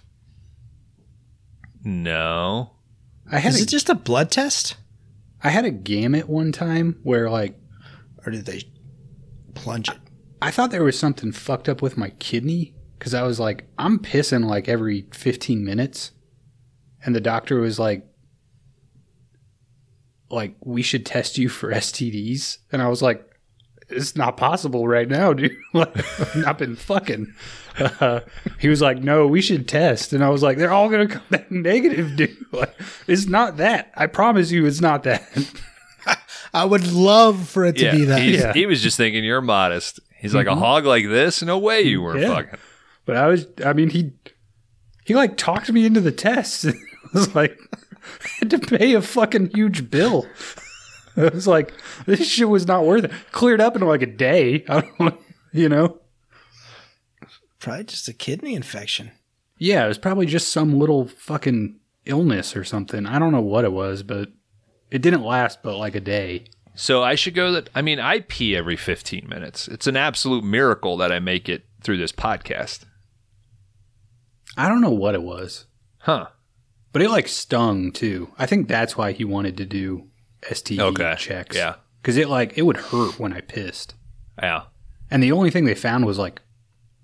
No. 1.85 2.73
I 3.31 3.39
had 3.39 3.55
Is 3.55 3.61
a, 3.61 3.63
it 3.65 3.69
just 3.69 3.89
a 3.89 3.95
blood 3.95 4.31
test? 4.31 4.77
I 5.43 5.51
had 5.51 5.65
a 5.65 5.71
gamut 5.71 6.29
one 6.29 6.53
time 6.53 6.99
where 7.03 7.31
like 7.31 7.59
Or 8.25 8.33
did 8.33 8.47
they 8.47 8.63
plunge 9.55 9.89
it? 9.89 9.99
I 10.41 10.51
thought 10.51 10.71
there 10.71 10.85
was 10.85 10.99
something 10.99 11.33
fucked 11.33 11.69
up 11.69 11.83
with 11.83 11.97
my 11.97 12.11
kidney 12.11 12.75
because 12.99 13.15
I 13.15 13.23
was 13.23 13.39
like, 13.41 13.69
I'm 13.79 13.99
pissing 13.99 14.45
like 14.45 14.69
every 14.69 15.07
15 15.13 15.65
minutes. 15.65 16.13
And 17.05 17.15
the 17.15 17.21
doctor 17.21 17.61
was 17.61 17.79
like, 17.79 18.05
like, 20.31 20.55
we 20.61 20.83
should 20.83 21.07
test 21.07 21.39
you 21.39 21.49
for 21.49 21.73
STDs. 21.73 22.59
And 22.71 22.83
I 22.83 22.89
was 22.89 23.03
like, 23.03 23.28
it's 23.91 24.17
not 24.17 24.37
possible 24.37 24.87
right 24.87 25.09
now, 25.09 25.33
dude. 25.33 25.57
I've 25.75 26.37
not 26.37 26.59
been 26.59 26.77
fucking. 26.77 27.33
Uh, 27.79 28.21
he 28.59 28.69
was 28.69 28.81
like, 28.83 28.99
no, 28.99 29.27
we 29.27 29.41
should 29.41 29.69
test. 29.69 30.13
And 30.13 30.23
I 30.25 30.29
was 30.31 30.43
like, 30.43 30.59
they're 30.59 30.73
all 30.73 30.89
going 30.89 31.09
to 31.09 31.15
come 31.15 31.25
back 31.31 31.51
negative, 31.51 32.17
dude. 32.17 32.37
Like, 32.53 32.75
it's 33.07 33.27
not 33.27 33.59
that. 33.59 33.93
I 33.95 34.07
promise 34.07 34.51
you, 34.51 34.67
it's 34.67 34.81
not 34.81 35.03
that. 35.05 35.23
I 36.55 36.65
would 36.65 36.91
love 36.93 37.49
for 37.49 37.65
it 37.67 37.77
to 37.77 37.85
yeah, 37.85 37.93
be 37.93 38.05
that. 38.07 38.23
Yeah. 38.23 38.53
he 38.55 38.67
was 38.67 38.83
just 38.83 38.97
thinking 38.97 39.23
you're 39.23 39.41
modest. 39.43 40.01
He's 40.17 40.35
like 40.35 40.47
a 40.47 40.57
hog 40.57 40.85
like 40.87 41.07
this. 41.07 41.43
No 41.43 41.59
way 41.59 41.83
you 41.83 42.03
weren't 42.03 42.21
Yeah. 42.21 42.35
fucking. 42.35 42.59
But 43.05 43.17
I 43.17 43.27
was, 43.27 43.47
I 43.65 43.73
mean, 43.75 43.91
he, 43.91 44.13
he 45.05 45.15
like 45.15 45.37
talked 45.37 45.71
me 45.71 45.85
into 45.87 46.01
the 46.01 46.11
test. 46.13 46.67
I 46.67 46.73
was 47.13 47.35
like, 47.35 47.59
I 48.03 48.29
had 48.41 48.51
to 48.51 48.59
pay 48.59 48.95
a 48.95 49.03
fucking 49.03 49.51
huge 49.55 49.91
bill. 49.91 50.27
I 51.27 51.29
was 51.35 51.47
like, 51.47 51.73
this 52.07 52.27
shit 52.27 52.49
was 52.49 52.67
not 52.67 52.85
worth 52.85 53.05
it. 53.05 53.13
Cleared 53.33 53.61
up 53.61 53.77
in 53.77 53.83
like 53.83 54.03
a 54.03 54.07
day. 54.07 54.65
I 54.69 54.83
don't 54.99 55.21
you 55.53 55.69
know? 55.69 56.01
Probably 57.61 57.85
just 57.85 58.09
a 58.09 58.13
kidney 58.13 58.55
infection. 58.55 59.11
Yeah, 59.59 59.85
it 59.85 59.89
was 59.89 59.99
probably 59.99 60.27
just 60.27 60.53
some 60.53 60.79
little 60.79 61.09
fucking 61.09 61.81
illness 62.07 62.57
or 62.57 62.65
something. 62.65 63.05
I 63.07 63.19
don't 63.19 63.33
know 63.33 63.41
what 63.41 63.65
it 63.65 63.73
was, 63.73 64.03
but 64.03 64.29
it 64.91 65.03
didn't 65.03 65.25
last 65.25 65.63
but 65.63 65.77
like 65.77 65.97
a 65.97 66.01
day. 66.01 66.45
So 66.75 67.03
I 67.03 67.17
should 67.17 67.35
go 67.35 67.51
that. 67.53 67.69
I 67.75 67.83
mean, 67.83 67.99
I 67.99 68.21
pee 68.21 68.55
every 68.55 68.77
15 68.77 69.27
minutes. 69.29 69.67
It's 69.67 69.89
an 69.89 69.97
absolute 69.97 70.45
miracle 70.45 70.97
that 70.99 71.11
I 71.11 71.19
make 71.19 71.49
it 71.49 71.65
through 71.83 71.97
this 71.99 72.13
podcast. 72.13 72.85
I 74.57 74.69
don't 74.69 74.81
know 74.81 74.91
what 74.91 75.15
it 75.15 75.23
was, 75.23 75.67
Huh. 75.99 76.29
but 76.93 77.03
it 77.03 77.11
like 77.11 77.29
stung 77.29 77.91
too. 77.93 78.33
I 78.39 78.47
think 78.47 78.69
that's 78.69 78.97
why 78.97 79.13
he 79.13 79.25
wanted 79.25 79.57
to 79.57 79.67
do 79.67 80.08
STD 80.43 80.81
Okay. 80.81 81.15
checks. 81.19 81.57
Yeah. 81.57 81.77
Because 82.01 82.17
it 82.17 82.29
like, 82.29 82.57
it 82.57 82.63
would 82.63 82.77
hurt 82.77 83.19
when 83.19 83.33
I 83.33 83.41
pissed. 83.41 83.95
Yeah. 84.41 84.65
And 85.11 85.23
the 85.23 85.33
only 85.33 85.51
thing 85.51 85.65
they 85.65 85.75
found 85.75 86.07
was 86.07 86.19
like, 86.19 86.41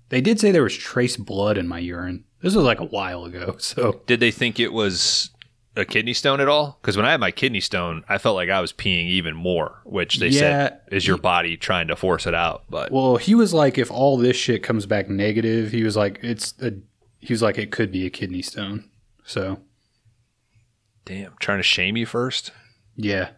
they 0.09 0.21
did 0.21 0.39
say 0.39 0.51
there 0.51 0.63
was 0.63 0.75
trace 0.77 1.17
blood 1.17 1.57
in 1.57 1.67
my 1.67 1.79
urine. 1.79 2.23
This 2.41 2.55
was 2.55 2.63
like 2.63 2.79
a 2.79 2.85
while 2.85 3.25
ago. 3.25 3.55
So 3.59 4.01
Did 4.05 4.19
they 4.19 4.31
think 4.31 4.59
it 4.59 4.71
was 4.71 5.31
a 5.75 5.83
kidney 5.83 6.13
stone 6.13 6.39
at 6.39 6.47
all? 6.47 6.77
Because 6.81 6.95
when 6.95 7.05
I 7.05 7.11
had 7.11 7.19
my 7.19 7.31
kidney 7.31 7.59
stone, 7.59 8.03
I 8.07 8.17
felt 8.19 8.35
like 8.35 8.49
I 8.49 8.61
was 8.61 8.71
peeing 8.71 9.07
even 9.09 9.35
more, 9.35 9.81
which 9.83 10.17
they 10.19 10.31
said 10.31 10.79
is 10.91 11.05
your 11.07 11.17
body 11.17 11.57
trying 11.57 11.87
to 11.87 11.95
force 11.95 12.25
it 12.27 12.33
out. 12.35 12.63
But 12.69 12.91
Well, 12.91 13.17
he 13.17 13.35
was 13.35 13.53
like, 13.53 13.77
if 13.77 13.91
all 13.91 14.15
this 14.17 14.37
shit 14.37 14.63
comes 14.63 14.85
back 14.85 15.09
negative, 15.09 15.71
he 15.71 15.83
was 15.83 15.97
like, 15.97 16.19
it's 16.21 16.53
a, 16.61 16.73
he 17.19 17.33
was 17.33 17.41
like, 17.41 17.57
it 17.57 17.71
could 17.71 17.91
be 17.91 18.05
a 18.05 18.09
kidney 18.09 18.43
stone. 18.43 18.87
So 19.25 19.59
damn, 21.05 21.33
trying 21.39 21.59
to 21.59 21.63
shame 21.63 21.97
you 21.97 22.05
first. 22.05 22.51
Yeah, 22.95 23.29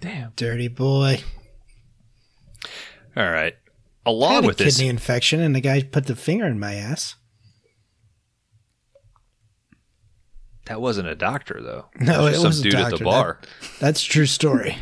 Damn. 0.00 0.32
Dirty 0.34 0.66
boy. 0.68 1.20
All 3.16 3.30
right. 3.30 3.54
I 4.04 4.10
Along 4.10 4.32
had 4.34 4.44
a 4.44 4.46
with 4.48 4.56
this, 4.58 4.76
kidney 4.76 4.88
infection, 4.88 5.38
and 5.40 5.54
the 5.54 5.60
guy 5.60 5.80
put 5.82 6.06
the 6.06 6.16
finger 6.16 6.46
in 6.46 6.58
my 6.58 6.74
ass. 6.74 7.14
that 10.66 10.80
wasn't 10.80 11.06
a 11.08 11.14
doctor 11.14 11.60
though. 11.62 11.86
No, 12.00 12.28
Just 12.28 12.34
it 12.34 12.36
some 12.36 12.46
was 12.46 12.60
a 12.60 12.62
dude 12.62 12.74
at 12.74 12.98
the 12.98 13.04
bar. 13.04 13.38
That's 13.80 14.04
a 14.04 14.08
true 14.08 14.26
story. 14.26 14.76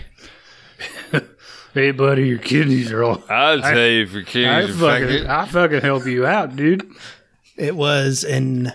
hey 1.75 1.91
buddy, 1.91 2.29
your 2.29 2.39
kidneys 2.39 2.91
are 2.93 3.03
all. 3.03 3.23
I'll 3.29 3.61
tell 3.61 3.77
you 3.77 4.03
if 4.05 4.13
your 4.13 4.23
I 4.23 4.25
kidneys 4.25 4.81
fucking, 4.81 5.27
I 5.27 5.47
fucking 5.47 5.81
help 5.81 6.07
you 6.07 6.27
out, 6.27 6.57
dude. 6.57 6.91
It 7.57 7.77
was 7.77 8.25
in 8.25 8.73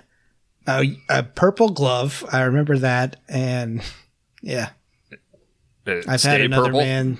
a, 0.67 0.97
a 1.09 1.23
purple 1.23 1.69
glove. 1.69 2.25
I 2.31 2.43
remember 2.43 2.77
that, 2.79 3.17
and 3.27 3.81
yeah, 4.41 4.69
I've 5.85 6.23
had 6.23 6.41
another 6.41 6.71
man 6.71 7.19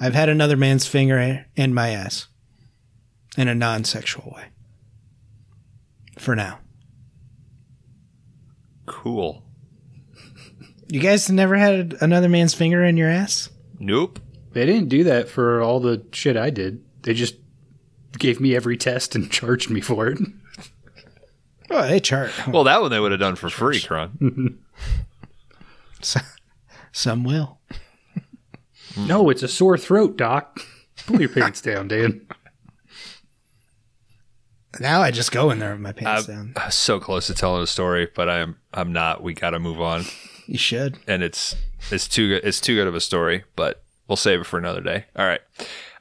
I've 0.00 0.14
had 0.14 0.28
another 0.28 0.56
man's 0.56 0.86
finger 0.86 1.46
in 1.56 1.74
my 1.74 1.90
ass 1.90 2.28
in 3.36 3.48
a 3.48 3.54
non 3.54 3.84
sexual 3.84 4.32
way. 4.34 4.46
For 6.18 6.36
now. 6.36 6.60
Cool. 8.86 9.42
You 10.88 11.00
guys 11.00 11.30
never 11.30 11.56
had 11.56 11.96
another 12.00 12.28
man's 12.28 12.54
finger 12.54 12.84
in 12.84 12.96
your 12.96 13.08
ass? 13.08 13.50
Nope. 13.78 14.20
They 14.52 14.66
didn't 14.66 14.88
do 14.88 15.04
that 15.04 15.28
for 15.28 15.60
all 15.60 15.80
the 15.80 16.04
shit 16.12 16.36
I 16.36 16.50
did. 16.50 16.84
They 17.02 17.14
just 17.14 17.36
gave 18.18 18.40
me 18.40 18.54
every 18.54 18.76
test 18.76 19.14
and 19.14 19.30
charged 19.30 19.70
me 19.70 19.80
for 19.80 20.08
it. 20.08 20.18
Oh, 21.76 21.88
they 21.88 21.98
chart. 21.98 22.30
Well, 22.46 22.62
that 22.64 22.80
one 22.80 22.90
they 22.92 23.00
would 23.00 23.10
have 23.10 23.18
done 23.20 23.34
for 23.34 23.50
free, 23.50 23.80
Kron. 23.80 24.58
Some 26.92 27.24
will. 27.24 27.58
No, 28.96 29.28
it's 29.28 29.42
a 29.42 29.48
sore 29.48 29.76
throat, 29.76 30.16
Doc. 30.16 30.60
Pull 31.06 31.18
your 31.20 31.28
pants 31.30 31.60
down, 31.60 31.88
Dan. 31.88 32.26
Now 34.78 35.02
I 35.02 35.10
just 35.10 35.32
go 35.32 35.50
in 35.50 35.58
there 35.58 35.72
with 35.72 35.80
my 35.80 35.92
pants 35.92 36.28
I'm 36.28 36.52
down. 36.54 36.54
so 36.70 37.00
close 37.00 37.26
to 37.28 37.34
telling 37.34 37.62
a 37.62 37.66
story, 37.66 38.08
but 38.14 38.28
I'm 38.28 38.56
I'm 38.72 38.92
not. 38.92 39.22
We 39.22 39.34
got 39.34 39.50
to 39.50 39.58
move 39.58 39.80
on, 39.80 40.04
You 40.46 40.58
should. 40.58 40.98
and 41.08 41.22
it's 41.22 41.56
it's 41.90 42.06
too 42.08 42.28
good. 42.28 42.44
It's 42.44 42.60
too 42.60 42.74
good 42.76 42.86
of 42.86 42.94
a 42.94 43.00
story, 43.00 43.44
but 43.56 43.82
we'll 44.08 44.16
save 44.16 44.40
it 44.40 44.46
for 44.46 44.58
another 44.58 44.80
day. 44.80 45.06
All 45.16 45.26
right. 45.26 45.40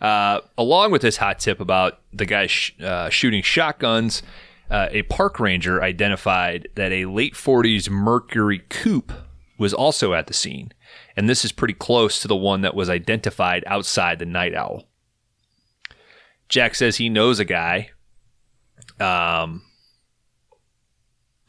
Uh, 0.01 0.41
along 0.57 0.91
with 0.91 1.01
this 1.01 1.17
hot 1.17 1.39
tip 1.39 1.59
about 1.59 1.99
the 2.11 2.25
guy 2.25 2.47
sh- 2.47 2.73
uh, 2.81 3.09
shooting 3.09 3.41
shotguns, 3.41 4.21
uh, 4.69 4.87
a 4.91 5.03
park 5.03 5.39
ranger 5.39 5.81
identified 5.81 6.67
that 6.75 6.91
a 6.91 7.05
late 7.05 7.33
40s 7.33 7.89
Mercury 7.89 8.59
coupe 8.69 9.13
was 9.57 9.73
also 9.73 10.13
at 10.13 10.27
the 10.27 10.33
scene, 10.33 10.71
and 11.15 11.29
this 11.29 11.45
is 11.45 11.51
pretty 11.51 11.73
close 11.73 12.19
to 12.21 12.27
the 12.27 12.35
one 12.35 12.61
that 12.61 12.75
was 12.75 12.89
identified 12.89 13.63
outside 13.67 14.19
the 14.19 14.25
Night 14.25 14.55
Owl. 14.55 14.87
Jack 16.49 16.75
says 16.75 16.97
he 16.97 17.09
knows 17.09 17.39
a 17.39 17.45
guy 17.45 17.89
um, 18.99 19.63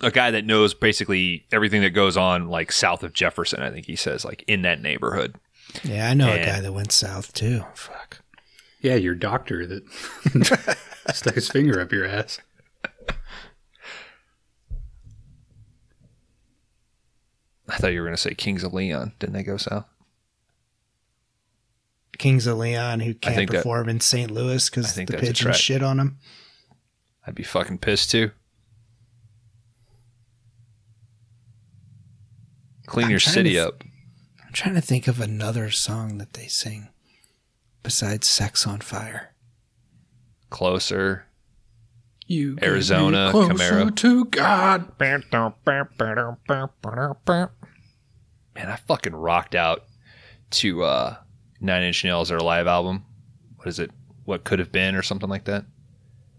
a 0.01 0.11
guy 0.11 0.31
that 0.31 0.45
knows 0.45 0.75
basically 0.75 1.47
everything 1.53 1.83
that 1.83 1.91
goes 1.91 2.17
on 2.17 2.49
like 2.49 2.73
south 2.73 3.03
of 3.03 3.13
Jefferson. 3.13 3.63
I 3.63 3.71
think 3.71 3.87
he 3.87 3.97
says 3.97 4.25
like 4.25 4.45
in 4.47 4.63
that 4.63 4.83
neighborhood. 4.83 5.37
Yeah, 5.83 6.11
I 6.11 6.15
know 6.15 6.33
a 6.33 6.45
guy 6.45 6.61
that 6.61 6.73
went 6.73 6.93
south 6.93 7.33
too. 7.33 7.65
Fuck. 7.75 8.21
Yeah, 8.81 8.97
your 8.97 9.15
doctor 9.15 9.67
that 9.67 10.77
stuck 11.15 11.35
his 11.35 11.49
finger 11.49 11.81
up 11.81 11.91
your 11.91 12.05
ass. 12.05 12.39
I 17.69 17.77
thought 17.77 17.93
you 17.93 18.01
were 18.01 18.07
going 18.07 18.17
to 18.17 18.21
say 18.21 18.35
Kings 18.35 18.63
of 18.63 18.75
Leon. 18.75 19.13
Didn't 19.19 19.33
they 19.33 19.43
go 19.43 19.57
south? 19.57 19.87
Kings 22.19 22.47
of 22.47 22.59
Leon 22.59 23.01
who 23.01 23.15
can't 23.15 23.35
think 23.35 23.51
that- 23.51 23.59
perform 23.59 23.89
in 23.89 24.01
St. 24.01 24.31
Louis 24.31 24.69
because 24.71 24.95
the 24.95 25.07
pigeons 25.07 25.57
shit 25.57 25.83
on 25.83 25.99
him. 25.99 26.19
I'd 27.27 27.35
be 27.35 27.43
fucking 27.43 27.79
pissed 27.79 28.11
too. 28.11 28.31
Clean 32.87 33.07
I'm 33.07 33.11
your 33.11 33.21
city 33.21 33.55
to- 33.55 33.69
up. 33.69 33.85
I'm 34.45 34.53
trying 34.53 34.75
to 34.75 34.81
think 34.81 35.09
of 35.09 35.21
another 35.21 35.71
song 35.71 36.19
that 36.19 36.35
they 36.35 36.47
sing 36.47 36.89
besides 37.83 38.27
"Sex 38.27 38.67
on 38.67 38.81
Fire." 38.81 39.35
Closer. 40.51 41.27
You 42.27 42.59
Arizona, 42.63 43.31
Camaro. 43.33 43.95
to 43.97 44.25
God. 44.27 44.97
Man, 48.55 48.69
I 48.69 48.77
fucking 48.77 49.15
rocked 49.15 49.55
out 49.55 49.85
to 50.53 50.85
uh, 50.85 51.17
Nine 51.61 51.83
Inch 51.83 52.03
Nails, 52.05 52.29
their 52.31 52.41
live 52.41 52.67
album. 52.67 53.05
What 53.57 53.69
is 53.69 53.79
it? 53.79 53.91
What 54.25 54.45
could 54.45 54.59
have 54.59 54.73
been, 54.73 54.95
or 54.95 55.03
something 55.03 55.29
like 55.29 55.45
that. 55.45 55.67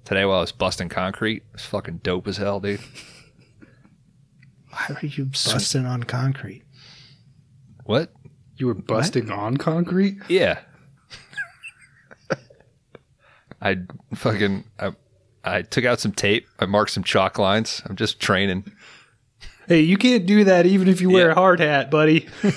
Today, 0.06 0.26
while 0.26 0.38
I 0.38 0.42
was 0.42 0.52
busting 0.52 0.90
concrete, 0.90 1.44
it's 1.54 1.66
fucking 1.66 2.02
dope 2.04 2.28
as 2.28 2.38
hell, 2.38 2.60
dude. 2.60 2.80
Why 4.70 4.88
were 4.90 5.08
you 5.08 5.26
busting 5.26 5.86
on 5.86 6.04
concrete? 6.04 6.64
What? 7.86 8.12
You 8.58 8.68
were 8.68 8.74
busting 8.74 9.30
on 9.32 9.58
concrete? 9.58 10.18
Yeah. 10.28 10.60
I 13.62 13.78
fucking 14.14 14.66
I, 14.80 14.94
I 15.46 15.62
took 15.62 15.86
out 15.86 16.00
some 16.00 16.12
tape. 16.12 16.48
I 16.60 16.66
marked 16.66 16.92
some 16.92 17.04
chalk 17.04 17.38
lines. 17.38 17.82
I'm 17.86 17.96
just 17.96 18.20
training. 18.20 18.72
Hey, 19.68 19.82
you 19.82 19.98
can't 19.98 20.26
do 20.26 20.44
that 20.46 20.66
even 20.66 20.88
if 20.88 21.02
you 21.02 21.10
wear 21.10 21.28
Yeah. 21.28 21.32
a 21.32 21.36
hard 21.36 21.60
hat, 21.60 21.92
buddy. 21.92 22.28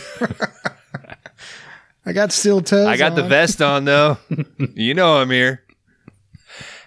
I 2.07 2.13
got 2.13 2.33
steel 2.33 2.61
toes. 2.63 2.87
I 2.87 2.97
got 2.97 3.15
the 3.17 3.23
vest 3.23 3.61
on 3.61 3.85
though. 3.85 4.17
you 4.75 4.95
know 4.95 5.19
I'm 5.19 5.31
here. 5.31 5.63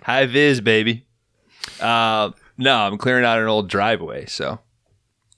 High 0.03 0.25
vis, 0.25 0.61
baby. 0.61 1.05
Uh, 1.79 2.31
no, 2.57 2.75
I'm 2.75 2.97
clearing 2.97 3.25
out 3.25 3.39
an 3.39 3.47
old 3.47 3.69
driveway. 3.69 4.25
So 4.25 4.59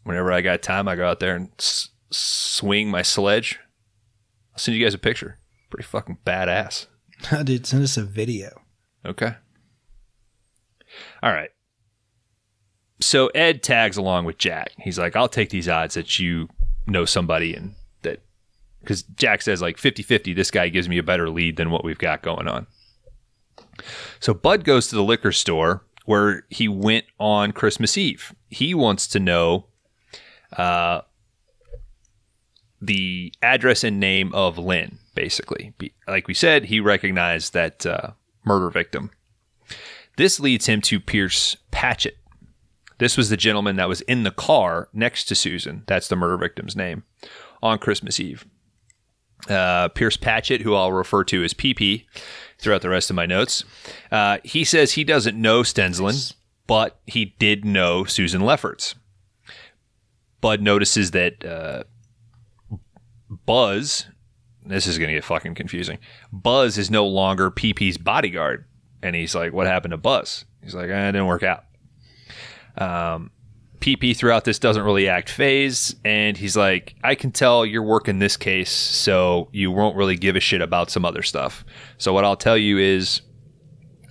whenever 0.03 0.31
I 0.31 0.41
got 0.41 0.61
time, 0.61 0.87
I 0.87 0.95
go 0.95 1.05
out 1.07 1.19
there 1.19 1.35
and 1.35 1.49
s- 1.59 1.89
swing 2.11 2.89
my 2.89 3.01
sledge. 3.01 3.59
I'll 4.53 4.59
send 4.59 4.77
you 4.77 4.83
guys 4.83 4.93
a 4.93 4.97
picture. 4.99 5.39
Pretty 5.69 5.83
fucking 5.83 6.19
badass. 6.25 6.87
Dude, 7.43 7.65
send 7.65 7.83
us 7.83 7.97
a 7.97 8.03
video. 8.03 8.61
Okay. 9.05 9.35
All 11.23 11.31
right. 11.31 11.49
So 12.99 13.27
Ed 13.27 13.63
tags 13.63 13.95
along 13.95 14.25
with 14.25 14.37
Jack. 14.37 14.71
He's 14.77 14.99
like, 14.99 15.15
I'll 15.15 15.29
take 15.29 15.49
these 15.49 15.69
odds 15.69 15.95
that 15.95 16.19
you 16.19 16.49
know 16.85 17.05
somebody 17.05 17.55
and 17.55 17.75
that 18.01 18.21
because 18.81 19.03
Jack 19.03 19.41
says 19.41 19.61
like 19.61 19.77
50 19.77 20.03
50, 20.03 20.33
this 20.33 20.51
guy 20.51 20.67
gives 20.67 20.89
me 20.89 20.97
a 20.97 21.03
better 21.03 21.29
lead 21.29 21.55
than 21.55 21.71
what 21.71 21.85
we've 21.85 21.97
got 21.97 22.21
going 22.21 22.49
on. 22.49 22.67
So 24.19 24.33
Bud 24.33 24.65
goes 24.65 24.89
to 24.89 24.95
the 24.95 25.03
liquor 25.03 25.31
store 25.31 25.85
where 26.05 26.45
he 26.49 26.67
went 26.67 27.05
on 27.19 27.53
Christmas 27.53 27.97
Eve. 27.97 28.35
He 28.49 28.73
wants 28.73 29.07
to 29.07 29.19
know 29.19 29.67
uh, 30.57 31.01
the 32.81 33.33
address 33.41 33.85
and 33.85 33.97
name 33.97 34.33
of 34.35 34.57
Lynn, 34.57 34.99
basically. 35.15 35.73
Like 36.05 36.27
we 36.27 36.33
said, 36.33 36.65
he 36.65 36.81
recognized 36.81 37.53
that 37.53 37.85
uh, 37.85 38.11
murder 38.43 38.69
victim. 38.69 39.11
This 40.17 40.39
leads 40.39 40.67
him 40.67 40.81
to 40.81 40.99
Pierce 40.99 41.57
Patchett. 41.71 42.17
This 42.99 43.17
was 43.17 43.29
the 43.29 43.37
gentleman 43.37 43.75
that 43.77 43.89
was 43.89 44.01
in 44.01 44.23
the 44.23 44.31
car 44.31 44.89
next 44.93 45.25
to 45.25 45.35
Susan. 45.35 45.83
That's 45.87 46.07
the 46.07 46.15
murder 46.15 46.37
victim's 46.37 46.75
name 46.75 47.03
on 47.61 47.79
Christmas 47.79 48.19
Eve. 48.19 48.45
Uh, 49.49 49.89
Pierce 49.89 50.15
Patchett, 50.15 50.61
who 50.61 50.75
I'll 50.75 50.93
refer 50.93 51.23
to 51.25 51.43
as 51.43 51.53
PP 51.53 52.05
throughout 52.57 52.81
the 52.81 52.89
rest 52.89 53.09
of 53.09 53.15
my 53.15 53.25
notes, 53.25 53.65
uh, 54.11 54.37
he 54.43 54.63
says 54.63 54.93
he 54.93 55.03
doesn't 55.03 55.39
know 55.39 55.63
Stensland, 55.63 56.33
but 56.65 56.99
he 57.05 57.35
did 57.39 57.65
know 57.65 58.05
Susan 58.05 58.41
Lefferts. 58.41 58.95
Bud 60.39 60.61
notices 60.61 61.11
that 61.11 61.43
uh, 61.43 61.83
Buzz, 63.29 64.05
this 64.65 64.87
is 64.87 64.97
going 64.97 65.09
to 65.09 65.15
get 65.15 65.23
fucking 65.23 65.55
confusing. 65.55 65.97
Buzz 66.31 66.77
is 66.77 66.89
no 66.89 67.05
longer 67.05 67.49
PP's 67.49 67.97
bodyguard. 67.97 68.65
And 69.03 69.15
he's 69.15 69.35
like, 69.35 69.53
What 69.53 69.67
happened 69.67 69.91
to 69.91 69.97
Buzz? 69.97 70.45
He's 70.63 70.73
like, 70.73 70.89
eh, 70.89 71.09
It 71.09 71.11
didn't 71.11 71.27
work 71.27 71.43
out. 71.43 71.65
Um, 72.75 73.29
PP 73.79 74.15
throughout 74.15 74.45
this 74.45 74.59
doesn't 74.59 74.83
really 74.83 75.09
act 75.09 75.29
phased. 75.29 75.99
And 76.05 76.37
he's 76.37 76.55
like, 76.55 76.95
I 77.03 77.15
can 77.15 77.31
tell 77.31 77.65
you're 77.65 77.83
working 77.83 78.19
this 78.19 78.37
case, 78.37 78.71
so 78.71 79.49
you 79.51 79.71
won't 79.71 79.97
really 79.97 80.15
give 80.15 80.37
a 80.37 80.39
shit 80.39 80.61
about 80.61 80.89
some 80.89 81.03
other 81.03 81.21
stuff. 81.21 81.65
So 81.97 82.13
what 82.13 82.23
I'll 82.23 82.37
tell 82.37 82.57
you 82.57 82.77
is, 82.77 83.21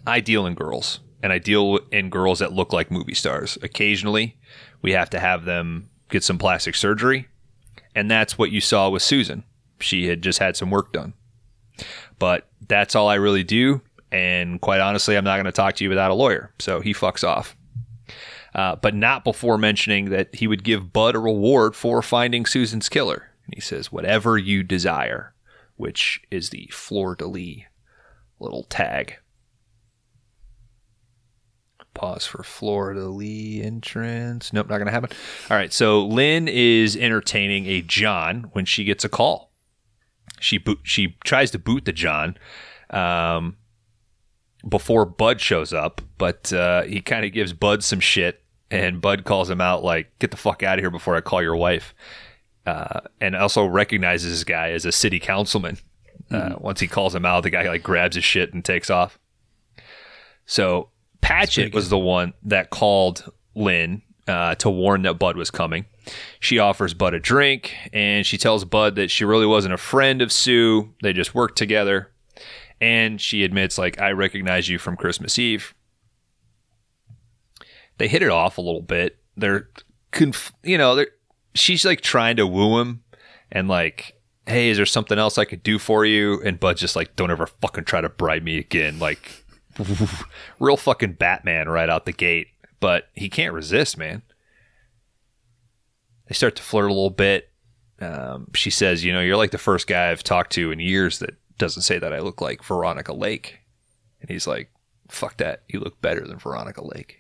I 0.07 0.21
deal 0.21 0.45
in 0.45 0.55
girls, 0.55 1.01
and 1.23 1.33
I 1.33 1.39
deal 1.39 1.79
in 1.91 2.11
girls 2.11 2.41
that 2.41 2.53
look 2.53 2.75
like 2.75 2.91
movie 2.91 3.15
stars. 3.15 3.57
Occasionally, 3.63 4.37
we 4.83 4.93
have 4.93 5.09
to 5.11 5.19
have 5.19 5.47
them 5.47 5.89
get 6.11 6.23
some 6.23 6.37
plastic 6.37 6.75
surgery. 6.75 7.29
And 7.95 8.11
that's 8.11 8.37
what 8.37 8.51
you 8.51 8.61
saw 8.61 8.91
with 8.91 9.03
Susan. 9.03 9.45
She 9.81 10.07
had 10.07 10.21
just 10.21 10.39
had 10.39 10.55
some 10.57 10.71
work 10.71 10.93
done. 10.93 11.15
But 12.19 12.47
that's 12.69 12.95
all 12.95 13.09
I 13.09 13.15
really 13.15 13.45
do. 13.45 13.81
And 14.13 14.61
quite 14.61 14.81
honestly, 14.81 15.17
I'm 15.17 15.25
not 15.25 15.37
going 15.37 15.47
to 15.47 15.53
talk 15.53 15.75
to 15.77 15.85
you 15.85 15.89
without 15.89 16.11
a 16.11 16.15
lawyer. 16.15 16.53
So 16.61 16.81
he 16.81 16.93
fucks 16.93 17.27
off. 17.27 17.57
Uh, 18.55 18.77
but 18.77 18.95
not 18.95 19.25
before 19.25 19.57
mentioning 19.57 20.11
that 20.11 20.35
he 20.35 20.47
would 20.47 20.63
give 20.63 20.93
Bud 20.93 21.17
a 21.17 21.19
reward 21.19 21.75
for 21.75 22.03
finding 22.03 22.45
Susan's 22.45 22.91
killer. 22.91 23.31
And 23.47 23.55
he 23.55 23.61
says, 23.61 23.91
whatever 23.91 24.37
you 24.37 24.63
desire, 24.63 25.35
which 25.77 26.21
is 26.31 26.51
the 26.51 26.69
fleur 26.71 27.15
de 27.15 27.27
lis 27.27 27.63
little 28.39 28.65
tag. 28.65 29.17
Pause 31.95 32.27
for 32.27 32.43
Florida 32.43 33.07
Lee 33.07 33.63
entrance. 33.63 34.53
Nope, 34.53 34.69
not 34.69 34.79
going 34.79 34.87
to 34.87 34.93
happen. 34.93 35.11
All 35.51 35.57
right, 35.57 35.73
so 35.73 36.05
Lynn 36.05 36.49
is 36.49 36.97
entertaining 36.97 37.67
a 37.67 37.83
John 37.83 38.51
when 38.53 38.65
she 38.65 38.85
gets 38.85 39.05
a 39.05 39.09
call. 39.09 39.53
She 40.41 40.59
boot, 40.59 40.81
she 40.83 41.19
tries 41.25 41.51
to 41.51 41.59
boot 41.59 41.85
the 41.85 41.93
John 41.93 42.37
um, 42.91 43.57
before 44.69 45.05
Bud 45.05 45.41
shows 45.41 45.73
up, 45.73 46.01
but 46.19 46.53
uh, 46.53 46.83
he 46.83 47.01
kind 47.01 47.25
of 47.25 47.33
gives 47.33 47.53
Bud 47.53 47.83
some 47.83 48.01
shit, 48.01 48.43
and 48.71 49.01
Bud 49.01 49.25
calls 49.25 49.51
him 49.51 49.61
out 49.61 49.83
like, 49.85 50.19
"Get 50.19 50.31
the 50.31 50.37
fuck 50.37 50.63
out 50.63 50.79
of 50.79 50.83
here 50.83 50.91
before 50.91 51.17
I 51.17 51.21
call 51.21 51.43
your 51.43 51.57
wife," 51.57 51.95
uh, 52.67 53.01
and 53.21 53.35
also 53.35 53.65
recognizes 53.65 54.33
this 54.33 54.45
guy 54.45 54.71
as 54.71 54.85
a 54.85 54.93
city 54.93 55.19
councilman. 55.19 55.79
Uh, 56.31 56.55
once 56.59 56.81
he 56.81 56.87
calls 56.87 57.15
him 57.15 57.27
out, 57.27 57.43
the 57.43 57.51
guy 57.51 57.69
like 57.69 57.83
grabs 57.83 58.17
his 58.17 58.25
shit 58.25 58.55
and 58.55 58.65
takes 58.65 58.91
off. 58.91 59.19
So 60.47 60.91
Patchett 61.21 61.75
was 61.75 61.89
the 61.89 61.99
one 61.99 62.35
that 62.43 62.71
called 62.71 63.31
Lynn 63.55 64.03
uh, 64.27 64.55
to 64.57 64.71
warn 64.71 65.03
that 65.03 65.15
Bud 65.15 65.37
was 65.37 65.51
coming. 65.51 65.87
She 66.41 66.59
offers 66.59 66.95
Bud 66.95 67.15
a 67.15 67.21
drink 67.21 67.75
and 67.93 68.27
she 68.27 68.39
tells 68.39 68.65
Bud 68.65 68.97
that 68.97 69.11
she 69.11 69.25
really 69.25 69.47
wasn't 69.47 69.75
a 69.75 69.79
friend 69.79 70.21
of 70.21 70.33
Sue. 70.33 70.93
They 71.03 71.13
just 71.13 71.35
worked 71.35 71.57
together. 71.57 72.12
And 72.83 73.21
she 73.21 73.45
admits, 73.45 73.79
like, 73.79 74.01
I 74.01 74.11
recognize 74.11 74.69
you 74.69 74.77
from 74.77 74.97
Christmas 74.97 75.39
Eve. 75.39 75.73
They 77.99 78.09
hit 78.09 78.23
it 78.23 78.31
off 78.31 78.59
a 78.59 78.61
little 78.61 78.83
bit. 78.83 79.19
They're, 79.37 79.69
conf- 80.11 80.53
you 80.65 80.77
know, 80.77 80.97
they're, 80.97 81.07
she's 81.55 81.85
like 81.85 82.01
trying 82.01 82.35
to 82.37 82.47
woo 82.47 82.81
him 82.81 83.05
and 83.53 83.69
like, 83.69 84.21
hey, 84.49 84.69
is 84.69 84.79
there 84.79 84.87
something 84.87 85.17
else 85.17 85.39
I 85.39 85.45
could 85.45 85.63
do 85.63 85.79
for 85.79 86.05
you? 86.05 86.43
And 86.43 86.59
Bud's 86.59 86.81
just 86.81 86.97
like, 86.97 87.15
don't 87.15 87.31
ever 87.31 87.47
fucking 87.47 87.85
try 87.85 88.01
to 88.01 88.09
bribe 88.09 88.43
me 88.43 88.59
again. 88.59 88.99
Like, 88.99 89.45
real 90.59 90.77
fucking 90.77 91.13
Batman 91.13 91.69
right 91.69 91.89
out 91.89 92.05
the 92.05 92.13
gate. 92.13 92.49
But 92.81 93.11
he 93.15 93.29
can't 93.29 93.55
resist, 93.55 93.97
man. 93.97 94.23
They 96.27 96.35
start 96.35 96.57
to 96.57 96.65
flirt 96.65 96.87
a 96.91 96.95
little 96.95 97.11
bit. 97.11 97.49
Um, 98.01 98.49
she 98.55 98.71
says, 98.71 99.05
you 99.05 99.13
know, 99.13 99.21
you're 99.21 99.37
like 99.37 99.53
the 99.53 99.59
first 99.59 99.87
guy 99.87 100.11
I've 100.11 100.25
talked 100.25 100.51
to 100.55 100.73
in 100.73 100.81
years 100.81 101.21
that 101.21 101.37
doesn't 101.59 101.83
say 101.83 101.99
that 101.99 102.13
I 102.13 102.21
look 102.21 102.41
like 102.41 102.63
Veronica 102.65 103.13
Lake. 103.13 103.59
And 104.21 104.31
he's 104.31 104.47
like, 104.47 104.71
fuck 105.09 105.37
that. 105.39 105.63
You 105.69 105.81
look 105.81 106.01
better 106.01 106.27
than 106.27 106.39
Veronica 106.39 106.85
Lake. 106.85 107.19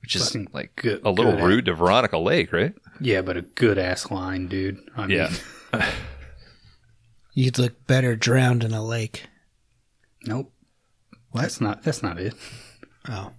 Which 0.00 0.16
is 0.16 0.24
Fucking 0.26 0.48
like 0.52 0.74
good- 0.76 1.00
a 1.04 1.10
little 1.10 1.32
good. 1.32 1.44
rude 1.44 1.64
to 1.66 1.74
Veronica 1.74 2.18
Lake, 2.18 2.52
right? 2.52 2.74
Yeah, 3.00 3.22
but 3.22 3.36
a 3.36 3.42
good 3.42 3.78
ass 3.78 4.10
line, 4.10 4.48
dude. 4.48 4.78
I 4.96 5.06
mean, 5.06 5.16
Yeah. 5.18 5.30
You'd 7.34 7.58
look 7.58 7.86
better 7.86 8.14
drowned 8.16 8.62
in 8.64 8.72
a 8.72 8.84
lake. 8.84 9.22
nope. 10.26 10.52
That's 11.34 11.60
not. 11.62 11.82
That's 11.82 12.02
not 12.02 12.18
it. 12.20 12.34
Oh. 13.08 13.30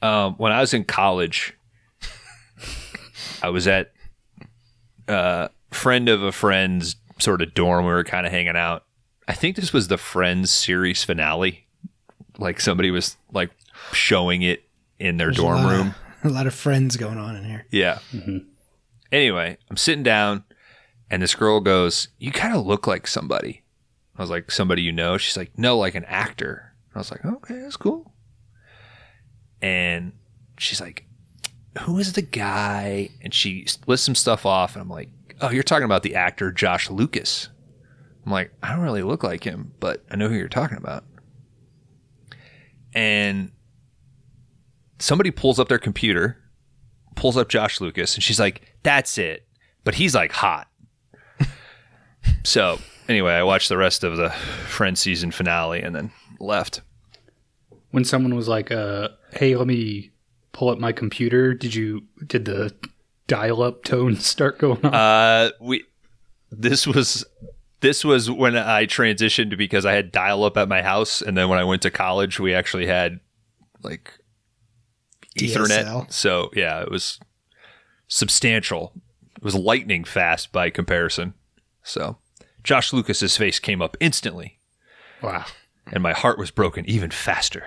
Um, 0.00 0.34
when 0.34 0.50
I 0.50 0.60
was 0.60 0.74
in 0.74 0.82
college, 0.84 1.54
I 3.40 3.50
was 3.50 3.68
at 3.68 3.92
a 5.06 5.50
friend 5.70 6.08
of 6.08 6.24
a 6.24 6.32
friend's 6.32 6.96
sort 7.22 7.42
of 7.42 7.54
dorm. 7.54 7.84
We 7.84 7.92
were 7.92 8.04
kind 8.04 8.26
of 8.26 8.32
hanging 8.32 8.56
out. 8.56 8.84
I 9.28 9.34
think 9.34 9.56
this 9.56 9.72
was 9.72 9.88
the 9.88 9.98
Friends 9.98 10.50
series 10.50 11.04
finale. 11.04 11.66
Like 12.38 12.60
somebody 12.60 12.90
was 12.90 13.16
like 13.32 13.50
showing 13.92 14.42
it 14.42 14.64
in 14.98 15.16
their 15.16 15.28
There's 15.28 15.38
a 15.38 15.42
dorm 15.42 15.64
of- 15.64 15.70
room. 15.70 15.94
a 16.24 16.28
lot 16.28 16.46
of 16.46 16.54
friends 16.54 16.96
going 16.96 17.18
on 17.18 17.36
in 17.36 17.44
here. 17.44 17.66
Yeah. 17.70 17.98
Mm-hmm. 18.12 18.38
Anyway, 19.10 19.58
I'm 19.70 19.76
sitting 19.76 20.02
down, 20.02 20.44
and 21.10 21.22
this 21.22 21.34
girl 21.34 21.60
goes, 21.60 22.08
"You 22.18 22.32
kind 22.32 22.54
of 22.56 22.64
look 22.66 22.86
like 22.86 23.06
somebody." 23.06 23.62
I 24.16 24.22
was 24.22 24.30
like, 24.30 24.50
"Somebody 24.50 24.82
you 24.82 24.92
know?" 24.92 25.18
She's 25.18 25.36
like, 25.36 25.58
"No, 25.58 25.76
like 25.78 25.94
an 25.94 26.04
actor." 26.06 26.72
I 26.94 26.98
was 26.98 27.10
like, 27.10 27.24
"Okay, 27.24 27.60
that's 27.60 27.76
cool." 27.76 28.12
And 29.60 30.12
she's 30.58 30.80
like, 30.80 31.04
"Who 31.82 31.98
is 31.98 32.14
the 32.14 32.22
guy?" 32.22 33.10
And 33.22 33.32
she 33.34 33.66
lists 33.86 34.06
some 34.06 34.14
stuff 34.14 34.46
off, 34.46 34.74
and 34.74 34.82
I'm 34.82 34.88
like, 34.88 35.10
"Oh, 35.42 35.50
you're 35.50 35.62
talking 35.62 35.84
about 35.84 36.02
the 36.02 36.14
actor 36.14 36.50
Josh 36.52 36.88
Lucas." 36.90 37.48
I'm 38.24 38.32
like, 38.32 38.52
"I 38.62 38.70
don't 38.70 38.84
really 38.84 39.02
look 39.02 39.22
like 39.22 39.44
him, 39.44 39.72
but 39.80 40.04
I 40.10 40.16
know 40.16 40.28
who 40.28 40.36
you're 40.36 40.48
talking 40.48 40.78
about." 40.78 41.04
And 42.94 43.52
somebody 44.98 45.30
pulls 45.30 45.58
up 45.58 45.68
their 45.68 45.78
computer 45.78 46.42
pulls 47.14 47.36
up 47.36 47.48
Josh 47.48 47.80
Lucas 47.80 48.14
and 48.14 48.22
she's 48.22 48.40
like, 48.40 48.74
"That's 48.82 49.18
it." 49.18 49.46
But 49.84 49.94
he's 49.94 50.14
like 50.14 50.32
hot. 50.32 50.68
so 52.44 52.78
anyway, 53.08 53.32
I 53.32 53.42
watched 53.42 53.68
the 53.68 53.76
rest 53.76 54.04
of 54.04 54.16
the 54.16 54.30
Friends 54.30 55.00
season 55.00 55.30
finale 55.30 55.82
and 55.82 55.94
then 55.94 56.12
left. 56.40 56.80
When 57.90 58.04
someone 58.04 58.34
was 58.34 58.48
like, 58.48 58.70
uh, 58.70 59.10
"Hey, 59.34 59.56
let 59.56 59.66
me 59.66 60.10
pull 60.52 60.70
up 60.70 60.78
my 60.78 60.92
computer," 60.92 61.54
did 61.54 61.74
you 61.74 62.02
did 62.26 62.44
the 62.44 62.74
dial-up 63.32 63.82
tones 63.82 64.26
start 64.26 64.58
going 64.58 64.84
on? 64.84 64.94
Uh, 64.94 65.50
we 65.60 65.84
this 66.50 66.86
was 66.86 67.24
this 67.80 68.04
was 68.04 68.30
when 68.30 68.56
I 68.56 68.86
transitioned 68.86 69.56
because 69.56 69.86
I 69.86 69.94
had 69.94 70.12
dial 70.12 70.44
up 70.44 70.56
at 70.56 70.68
my 70.68 70.82
house, 70.82 71.22
and 71.22 71.36
then 71.36 71.48
when 71.48 71.58
I 71.58 71.64
went 71.64 71.82
to 71.82 71.90
college, 71.90 72.38
we 72.38 72.54
actually 72.54 72.86
had 72.86 73.20
like 73.82 74.12
Ethernet. 75.38 75.84
DSL. 75.84 76.12
So 76.12 76.50
yeah, 76.54 76.82
it 76.82 76.90
was 76.90 77.18
substantial. 78.06 78.92
It 79.36 79.42
was 79.42 79.54
lightning 79.54 80.04
fast 80.04 80.52
by 80.52 80.68
comparison. 80.68 81.34
So 81.82 82.18
Josh 82.62 82.92
Lucas's 82.92 83.36
face 83.36 83.58
came 83.58 83.80
up 83.80 83.96
instantly. 83.98 84.58
wow. 85.22 85.46
and 85.90 86.02
my 86.02 86.12
heart 86.12 86.38
was 86.38 86.50
broken 86.50 86.84
even 86.88 87.10
faster. 87.10 87.64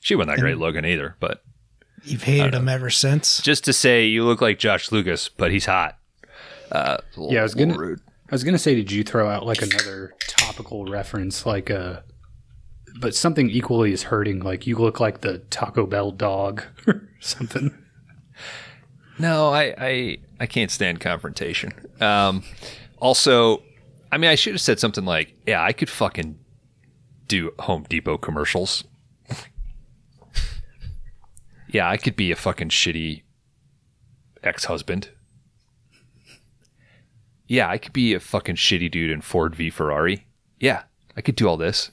She 0.00 0.14
wasn't 0.14 0.36
that 0.36 0.40
great 0.40 0.58
Logan, 0.58 0.86
either, 0.86 1.16
but 1.20 1.42
You've 2.10 2.22
hated 2.24 2.54
him 2.54 2.68
ever 2.68 2.90
since. 2.90 3.40
just 3.42 3.64
to 3.64 3.72
say 3.72 4.06
you 4.06 4.24
look 4.24 4.40
like 4.40 4.58
Josh 4.58 4.90
Lucas, 4.92 5.28
but 5.28 5.50
he's 5.50 5.66
hot. 5.66 5.96
Uh, 6.72 6.98
little- 7.16 7.32
Yeah, 7.32 7.40
I 7.40 7.42
was 7.44 7.54
gonna- 7.54 7.76
rude. 7.78 8.00
I 8.30 8.34
was 8.34 8.44
gonna 8.44 8.58
say, 8.58 8.74
did 8.74 8.92
you 8.92 9.02
throw 9.04 9.28
out 9.28 9.46
like 9.46 9.62
another 9.62 10.12
topical 10.28 10.84
reference, 10.84 11.46
like 11.46 11.70
uh 11.70 12.00
but 13.00 13.14
something 13.14 13.48
equally 13.48 13.92
as 13.92 14.04
hurting, 14.04 14.40
like 14.40 14.66
you 14.66 14.76
look 14.76 14.98
like 15.00 15.20
the 15.20 15.38
Taco 15.50 15.86
Bell 15.86 16.10
dog 16.10 16.62
or 16.86 17.08
something. 17.20 17.72
No, 19.18 19.50
I, 19.50 19.74
I 19.78 20.18
I 20.40 20.46
can't 20.46 20.70
stand 20.70 21.00
confrontation. 21.00 21.72
Um, 22.00 22.44
also, 22.98 23.62
I 24.12 24.18
mean, 24.18 24.30
I 24.30 24.34
should 24.36 24.52
have 24.54 24.60
said 24.60 24.78
something 24.78 25.04
like, 25.04 25.34
"Yeah, 25.46 25.62
I 25.62 25.72
could 25.72 25.88
fucking 25.90 26.38
do 27.26 27.50
Home 27.60 27.84
Depot 27.88 28.18
commercials." 28.18 28.84
Yeah, 31.68 31.88
I 31.88 31.96
could 31.96 32.16
be 32.16 32.30
a 32.30 32.36
fucking 32.36 32.68
shitty 32.70 33.22
ex-husband. 34.42 35.10
Yeah, 37.46 37.68
I 37.68 37.78
could 37.78 37.92
be 37.92 38.14
a 38.14 38.20
fucking 38.20 38.56
shitty 38.56 38.90
dude 38.90 39.10
in 39.10 39.20
Ford 39.22 39.56
v 39.56 39.70
Ferrari. 39.70 40.26
Yeah, 40.60 40.82
I 41.16 41.20
could 41.22 41.36
do 41.36 41.48
all 41.48 41.56
this, 41.56 41.90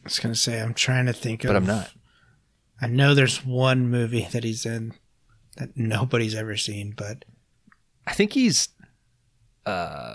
I 0.00 0.04
was 0.04 0.18
gonna 0.18 0.34
say 0.34 0.60
I'm 0.60 0.74
trying 0.74 1.06
to 1.06 1.12
think 1.12 1.44
of 1.44 1.48
but 1.48 1.56
I'm 1.56 1.66
not. 1.66 1.90
I 2.80 2.86
know 2.86 3.14
there's 3.14 3.44
one 3.44 3.90
movie 3.90 4.26
that 4.32 4.42
he's 4.44 4.64
in 4.64 4.94
that 5.56 5.76
nobody's 5.76 6.34
ever 6.34 6.56
seen, 6.56 6.94
but 6.96 7.24
I 8.06 8.14
think 8.14 8.32
he's 8.32 8.70
uh, 9.66 10.14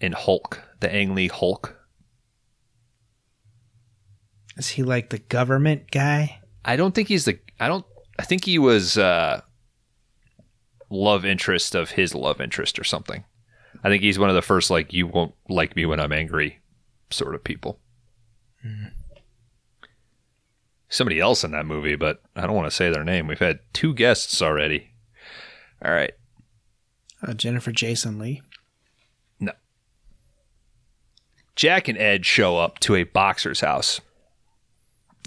in 0.00 0.12
Hulk, 0.12 0.62
the 0.80 0.92
Ang 0.92 1.14
Lee 1.14 1.28
Hulk. 1.28 1.76
is 4.56 4.68
he 4.68 4.82
like 4.82 5.10
the 5.10 5.18
government 5.18 5.90
guy? 5.90 6.40
I 6.64 6.76
don't 6.76 6.94
think 6.94 7.08
he's 7.08 7.26
the. 7.26 7.38
I 7.60 7.68
don't. 7.68 7.84
I 8.18 8.24
think 8.24 8.44
he 8.44 8.58
was 8.58 8.98
uh, 8.98 9.42
love 10.90 11.24
interest 11.24 11.74
of 11.74 11.90
his 11.90 12.14
love 12.14 12.40
interest 12.40 12.78
or 12.78 12.84
something. 12.84 13.24
I 13.84 13.88
think 13.88 14.02
he's 14.02 14.18
one 14.18 14.28
of 14.28 14.34
the 14.34 14.42
first 14.42 14.70
like 14.70 14.92
you 14.92 15.06
won't 15.06 15.34
like 15.48 15.76
me 15.76 15.86
when 15.86 16.00
I'm 16.00 16.12
angry 16.12 16.60
sort 17.10 17.34
of 17.34 17.44
people. 17.44 17.78
Somebody 20.88 21.20
else 21.20 21.44
in 21.44 21.52
that 21.52 21.66
movie, 21.66 21.96
but 21.96 22.22
I 22.34 22.46
don't 22.46 22.56
want 22.56 22.66
to 22.66 22.74
say 22.74 22.90
their 22.90 23.04
name. 23.04 23.26
We've 23.26 23.38
had 23.38 23.60
two 23.72 23.94
guests 23.94 24.40
already. 24.42 24.90
All 25.84 25.92
right. 25.92 26.12
Uh, 27.22 27.34
Jennifer 27.34 27.72
Jason 27.72 28.18
Lee. 28.18 28.42
No. 29.38 29.52
Jack 31.56 31.88
and 31.88 31.98
Ed 31.98 32.24
show 32.24 32.56
up 32.56 32.78
to 32.80 32.94
a 32.94 33.04
boxer's 33.04 33.60
house. 33.60 34.00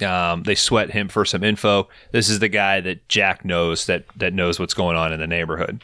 Um, 0.02 0.44
they 0.44 0.56
sweat 0.56 0.92
him 0.92 1.08
for 1.08 1.26
some 1.26 1.44
info. 1.44 1.88
This 2.12 2.30
is 2.30 2.40
the 2.40 2.50
guy 2.50 2.82
that 2.82 3.08
Jack 3.08 3.46
knows 3.46 3.86
that 3.86 4.06
that 4.16 4.34
knows 4.34 4.60
what's 4.60 4.74
going 4.74 4.98
on 4.98 5.14
in 5.14 5.20
the 5.20 5.28
neighborhood. 5.28 5.84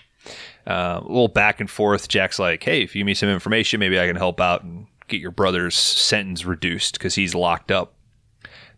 Uh, 0.65 0.99
a 1.01 1.07
little 1.07 1.27
back 1.27 1.59
and 1.59 1.69
forth. 1.69 2.07
Jack's 2.07 2.39
like, 2.39 2.63
"Hey, 2.63 2.81
if 2.81 2.95
you 2.95 3.05
me 3.05 3.13
some 3.13 3.29
information, 3.29 3.79
maybe 3.79 3.99
I 3.99 4.07
can 4.07 4.15
help 4.15 4.41
out 4.41 4.63
and 4.63 4.87
get 5.07 5.21
your 5.21 5.31
brother's 5.31 5.75
sentence 5.75 6.45
reduced 6.45 6.93
because 6.93 7.15
he's 7.15 7.35
locked 7.35 7.71
up." 7.71 7.93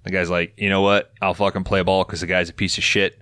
The 0.03 0.11
guy's 0.11 0.29
like, 0.29 0.53
"You 0.57 0.69
know 0.69 0.81
what? 0.81 1.11
I'll 1.21 1.33
fucking 1.33 1.63
play 1.63 1.81
ball 1.81 2.03
because 2.03 2.21
the 2.21 2.27
guy's 2.27 2.49
a 2.49 2.53
piece 2.53 2.77
of 2.77 2.83
shit." 2.83 3.19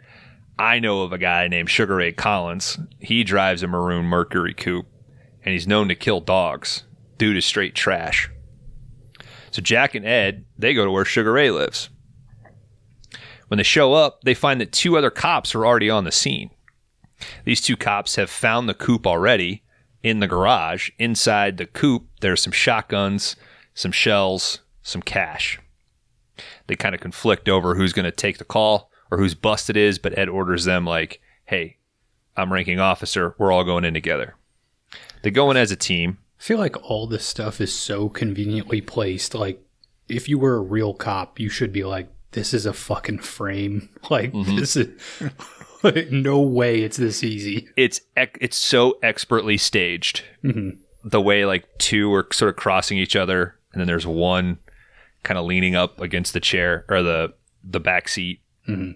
I 0.60 0.80
know 0.80 1.03
of 1.03 1.14
a 1.14 1.19
guy 1.19 1.48
named 1.48 1.69
Sugar 1.69 1.98
Ray 1.98 2.14
Collins. 2.14 2.80
He 2.99 3.23
drives 3.23 3.61
a 3.61 3.68
maroon 3.68 4.06
Mercury 4.06 4.56
coupe, 4.56 4.88
and 5.44 5.53
he's 5.53 5.68
known 5.68 5.88
to 5.89 5.95
kill 5.95 6.19
dogs. 6.19 6.84
Dude 7.18 7.38
is 7.38 7.45
straight 7.45 7.76
trash. 7.76 8.30
So 9.52 9.61
Jack 9.61 9.95
and 9.95 10.06
Ed, 10.06 10.45
they 10.57 10.73
go 10.73 10.84
to 10.84 10.91
where 10.91 11.06
Sugar 11.06 11.34
Ray 11.34 11.52
lives. 11.52 11.89
When 13.48 13.57
they 13.57 13.64
show 13.64 13.94
up, 13.94 14.22
they 14.24 14.34
find 14.34 14.60
that 14.61 14.72
two 14.72 14.98
other 14.98 15.10
cops 15.10 15.56
are 15.56 15.65
already 15.65 15.90
on 15.90 16.03
the 16.03 16.11
scene. 16.11 16.49
These 17.45 17.61
two 17.61 17.78
cops 17.78 18.15
have 18.15 18.30
found 18.30 18.68
the 18.68 18.74
coupe 18.74 19.07
already 19.07 19.64
in 20.03 20.19
the 20.19 20.28
garage. 20.28 20.90
Inside 20.99 21.57
the 21.57 21.65
coupe, 21.65 22.07
there's 22.22 22.41
some 22.41 22.53
shotguns, 22.53 23.36
some 23.74 23.91
shells, 23.91 24.60
some 24.82 25.02
cash. 25.02 25.60
They 26.68 26.76
kind 26.76 26.94
of 26.94 27.02
conflict 27.02 27.49
over 27.49 27.76
who's 27.76 27.94
going 27.94 28.06
to 28.06 28.11
take 28.11 28.38
the 28.38 28.45
call 28.45 28.91
or 29.10 29.18
whose 29.18 29.34
bust 29.36 29.69
it 29.69 29.78
is, 29.78 29.98
but 29.98 30.18
Ed 30.18 30.30
orders 30.30 30.65
them 30.65 30.86
like, 30.86 31.22
"Hey, 31.45 31.78
I'm 32.36 32.53
ranking 32.53 32.80
officer. 32.80 33.34
We're 33.38 33.52
all 33.52 33.64
going 33.64 33.86
in 33.86 33.94
together." 33.94 34.36
They 35.24 35.32
go 35.32 35.49
in 35.49 35.57
as 35.57 35.72
a 35.72 35.76
team. 35.76 36.19
I 36.40 36.44
feel 36.44 36.60
like 36.60 36.78
all 36.84 37.07
this 37.07 37.26
stuff 37.26 37.60
is 37.60 37.74
so 37.74 38.10
conveniently 38.10 38.82
placed. 38.82 39.34
Like, 39.34 39.64
if 40.07 40.30
you 40.30 40.38
were 40.38 40.56
a 40.56 40.61
real 40.61 40.94
cop, 40.94 41.40
you 41.40 41.49
should 41.49 41.74
be 41.74 41.84
like, 41.84 42.10
this 42.32 42.54
is 42.54 42.66
a 42.66 42.74
fucking 42.74 43.20
frame. 43.20 43.90
Like, 44.10 44.32
this 44.34 44.76
is. 44.78 44.90
like, 45.84 46.12
no 46.12 46.40
way 46.40 46.82
it's 46.82 46.98
this 46.98 47.24
easy. 47.24 47.68
It's 47.76 47.99
ec- 48.16 48.38
it's 48.40 48.56
so 48.58 48.98
expertly 49.04 49.58
staged. 49.58 50.24
Mhm. 50.44 50.78
The 51.04 51.22
way 51.22 51.45
like 51.45 51.66
two 51.78 52.14
are 52.14 52.28
sort 52.32 52.49
of 52.49 52.56
crossing 52.56 52.98
each 52.98 53.16
other, 53.16 53.56
and 53.74 53.80
then 53.82 53.88
there's 53.88 54.08
one 54.08 54.60
kind 55.24 55.38
of 55.38 55.45
leaning 55.45 55.76
up 55.76 55.99
against 55.99 56.32
the 56.34 56.40
chair 56.40 56.86
or 56.90 57.04
the 57.04 57.34
the 57.64 57.80
back 57.82 58.08
seat. 58.08 58.41
Mhm. 58.68 58.95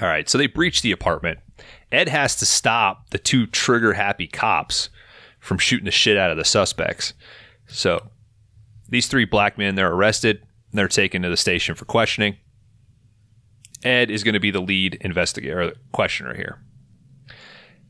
All 0.00 0.06
right, 0.08 0.28
so 0.28 0.38
they 0.38 0.46
breach 0.46 0.82
the 0.82 0.92
apartment. 0.92 1.40
Ed 1.90 2.08
has 2.08 2.36
to 2.36 2.46
stop 2.46 3.10
the 3.10 3.18
two 3.18 3.46
trigger 3.46 3.94
happy 3.94 4.28
cops 4.28 4.90
from 5.40 5.58
shooting 5.58 5.86
the 5.86 5.90
shit 5.90 6.16
out 6.16 6.30
of 6.30 6.36
the 6.36 6.44
suspects. 6.44 7.14
So 7.66 8.10
these 8.88 9.08
three 9.08 9.24
black 9.24 9.58
men 9.58 9.74
they're 9.74 9.92
arrested. 9.92 10.42
They're 10.72 10.88
taken 10.88 11.22
to 11.22 11.28
the 11.30 11.36
station 11.36 11.74
for 11.74 11.84
questioning. 11.84 12.36
Ed 13.82 14.10
is 14.10 14.24
going 14.24 14.34
to 14.34 14.40
be 14.40 14.50
the 14.50 14.60
lead 14.60 14.96
investigator 15.00 15.62
or 15.62 15.72
questioner 15.92 16.34
here. 16.34 16.60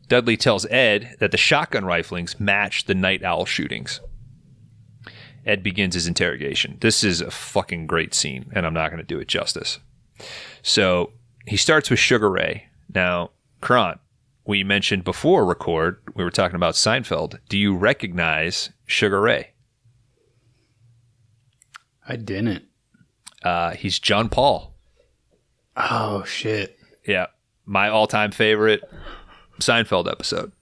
Dudley 0.09 0.37
tells 0.37 0.67
Ed 0.67 1.17
that 1.21 1.31
the 1.31 1.37
shotgun 1.37 1.85
riflings 1.85 2.41
match 2.41 2.85
the 2.85 2.95
night 2.95 3.23
owl 3.23 3.45
shootings. 3.45 4.01
Ed 5.45 5.63
begins 5.63 5.95
his 5.95 6.07
interrogation. 6.07 6.79
This 6.81 7.03
is 7.03 7.21
a 7.21 7.31
fucking 7.31 7.87
great 7.87 8.15
scene, 8.15 8.51
and 8.55 8.67
I'm 8.67 8.75
not 8.75 8.91
going 8.91 9.01
to 9.01 9.07
do 9.07 9.19
it 9.19 9.29
justice. 9.29 9.79
So 10.63 11.13
he 11.47 11.57
starts 11.57 11.91
with 11.91 11.99
Sugar 11.99 12.31
Ray. 12.31 12.69
Now, 12.95 13.31
Kron, 13.61 13.99
we 14.47 14.65
mentioned 14.65 15.05
before 15.05 15.45
record, 15.45 16.01
we 16.15 16.25
were 16.25 16.31
talking 16.31 16.57
about 16.57 16.75
Seinfeld. 16.75 17.39
Do 17.49 17.59
you 17.59 17.75
recognize 17.75 18.71
Sugar 18.87 19.21
Ray? 19.21 19.53
I 22.07 22.17
didn't. 22.17 22.68
Uh, 23.43 23.73
he's 23.73 23.99
John 23.99 24.29
Paul. 24.29 24.75
Oh, 25.77 26.25
shit. 26.25 26.77
Yeah, 27.07 27.27
my 27.65 27.89
all-time 27.89 28.33
favorite 28.33 28.83
Seinfeld 29.61 30.11
episode. 30.11 30.53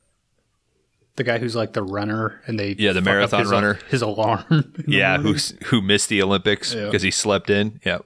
The 1.16 1.24
guy 1.24 1.38
who's 1.38 1.56
like 1.56 1.72
the 1.72 1.82
runner 1.82 2.42
and 2.46 2.60
they. 2.60 2.74
Yeah, 2.78 2.92
the 2.92 3.00
marathon 3.00 3.40
his, 3.40 3.50
runner. 3.50 3.78
His 3.88 4.02
alarm. 4.02 4.74
Yeah, 4.86 5.16
who's 5.18 5.54
who 5.66 5.80
missed 5.80 6.10
the 6.10 6.20
Olympics 6.22 6.74
Yeah. 6.74 6.84
because 6.84 7.00
he 7.02 7.10
slept 7.10 7.48
in. 7.48 7.80
Yep. 7.86 8.04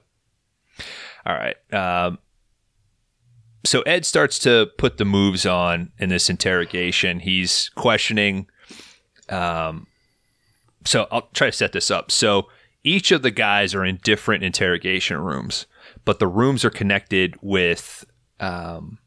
All 1.25 1.35
right. 1.35 1.55
Um, 1.73 2.19
so 3.65 3.81
Ed 3.81 4.05
starts 4.05 4.39
to 4.39 4.71
put 4.77 4.97
the 4.97 5.03
moves 5.05 5.45
on 5.45 5.91
in 5.99 6.07
this 6.09 6.29
interrogation. 6.29 7.19
He's 7.19 7.69
questioning. 7.75 8.47
Um, 9.29 9.87
so 10.85 11.07
I'll 11.11 11.27
try 11.33 11.47
to 11.47 11.53
set 11.55 11.73
this 11.73 11.91
up. 11.91 12.11
So 12.11 12.47
each 12.83 13.11
of 13.11 13.21
the 13.21 13.31
guys 13.31 13.73
are 13.75 13.85
in 13.85 13.97
different 14.03 14.43
interrogation 14.43 15.17
rooms, 15.19 15.65
but 16.05 16.19
the 16.19 16.27
rooms 16.27 16.65
are 16.65 16.69
connected 16.69 17.35
with 17.41 18.05
um, 18.39 18.97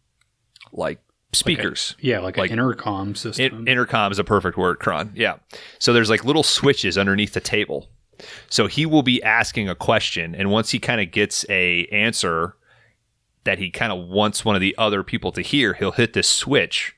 like 0.73 1.01
speakers. 1.33 1.97
Yeah, 2.01 2.21
like, 2.21 2.37
Like- 2.37 2.51
an 2.51 2.59
intercom 2.59 3.15
system. 3.15 3.61
In- 3.63 3.69
intercom 3.69 4.13
is 4.13 4.19
a 4.19 4.25
perfect 4.25 4.57
word, 4.57 4.79
Kron. 4.79 5.13
Yeah. 5.15 5.37
So 5.79 5.93
there's 5.93 6.11
like 6.11 6.25
little 6.25 6.43
switches 6.45 6.97
underneath 6.97 7.33
the 7.35 7.41
table. 7.41 7.89
So 8.49 8.69
he 8.69 8.87
will 8.87 9.03
be 9.03 9.21
asking 9.25 9.69
a 9.69 9.75
question, 9.75 10.37
and 10.37 10.49
once 10.51 10.71
he 10.71 10.79
kind 10.79 11.01
of 11.01 11.11
gets 11.11 11.45
a 11.51 11.87
answer 11.87 12.55
that 13.43 13.59
he 13.59 13.71
kind 13.71 13.93
of 13.93 14.07
wants 14.09 14.45
one 14.45 14.55
of 14.55 14.61
the 14.61 14.75
other 14.79 15.03
people 15.03 15.33
to 15.33 15.43
hear, 15.43 15.75
he'll 15.75 15.91
hit 15.91 16.13
this 16.13 16.29
switch, 16.29 16.95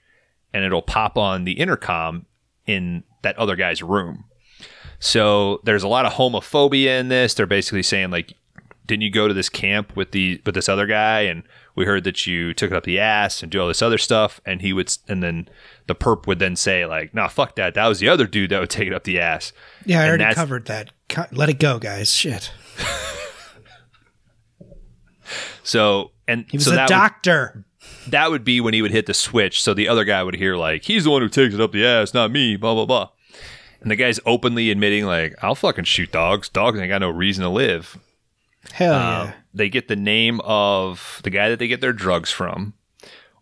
and 0.52 0.62
it'll 0.62 0.82
pop 0.82 1.16
on 1.16 1.44
the 1.44 1.52
intercom 1.52 2.26
in 2.66 3.02
that 3.22 3.36
other 3.38 3.56
guy's 3.56 3.82
room. 3.82 4.24
So 4.98 5.60
there's 5.64 5.82
a 5.82 5.88
lot 5.88 6.06
of 6.06 6.14
homophobia 6.14 6.98
in 7.00 7.08
this. 7.08 7.34
They're 7.34 7.46
basically 7.46 7.82
saying 7.82 8.10
like, 8.10 8.34
didn't 8.86 9.02
you 9.02 9.10
go 9.10 9.26
to 9.28 9.34
this 9.34 9.48
camp 9.48 9.96
with 9.96 10.12
the 10.12 10.40
with 10.46 10.54
this 10.54 10.68
other 10.68 10.86
guy 10.86 11.22
and 11.22 11.42
we 11.74 11.84
heard 11.84 12.04
that 12.04 12.24
you 12.26 12.54
took 12.54 12.70
it 12.70 12.76
up 12.76 12.84
the 12.84 13.00
ass 13.00 13.42
and 13.42 13.50
do 13.50 13.60
all 13.60 13.66
this 13.68 13.82
other 13.82 13.98
stuff 13.98 14.40
and 14.46 14.62
he 14.62 14.72
would 14.72 14.96
and 15.08 15.22
then 15.24 15.48
the 15.88 15.94
perp 15.96 16.26
would 16.28 16.38
then 16.38 16.54
say 16.54 16.86
like 16.86 17.12
nah 17.12 17.26
fuck 17.26 17.56
that 17.56 17.74
that 17.74 17.88
was 17.88 17.98
the 17.98 18.08
other 18.08 18.28
dude 18.28 18.48
that 18.50 18.60
would 18.60 18.70
take 18.70 18.86
it 18.86 18.94
up 18.94 19.02
the 19.02 19.18
ass 19.18 19.52
Yeah, 19.84 20.02
I 20.02 20.04
And 20.04 20.22
already 20.22 20.34
covered 20.36 20.66
that. 20.66 20.92
Let 21.32 21.48
it 21.48 21.58
go, 21.58 21.80
guys. 21.80 22.14
Shit. 22.14 22.52
so 25.62 26.12
and 26.28 26.46
He 26.50 26.56
was 26.56 26.66
so 26.66 26.72
a 26.72 26.76
that 26.76 26.84
would, 26.88 26.94
doctor. 26.94 27.64
that 28.08 28.30
would 28.30 28.44
be 28.44 28.60
when 28.60 28.72
he 28.74 28.82
would 28.82 28.92
hit 28.92 29.06
the 29.06 29.14
switch 29.14 29.60
so 29.62 29.74
the 29.74 29.88
other 29.88 30.04
guy 30.04 30.22
would 30.22 30.36
hear 30.36 30.56
like 30.56 30.84
he's 30.84 31.04
the 31.04 31.10
one 31.10 31.22
who 31.22 31.28
takes 31.28 31.54
it 31.54 31.60
up 31.60 31.72
the 31.72 31.84
ass 31.84 32.14
not 32.14 32.30
me 32.30 32.56
blah 32.56 32.74
blah 32.74 32.86
blah 32.86 33.08
and 33.86 33.92
the 33.92 33.96
guy's 33.96 34.18
openly 34.26 34.72
admitting 34.72 35.06
like 35.06 35.32
I'll 35.42 35.54
fucking 35.54 35.84
shoot 35.84 36.10
dogs 36.10 36.48
dogs 36.48 36.80
ain't 36.80 36.88
got 36.88 37.00
no 37.00 37.10
reason 37.10 37.44
to 37.44 37.48
live 37.48 37.96
Hell 38.72 38.94
Um, 38.94 39.28
yeah. 39.28 39.32
They 39.54 39.68
get 39.68 39.86
the 39.86 39.94
name 39.96 40.40
of 40.40 41.20
the 41.22 41.30
guy 41.30 41.48
that 41.48 41.58
they 41.60 41.68
get 41.68 41.80
their 41.80 41.92
drugs 41.92 42.30
from. 42.32 42.74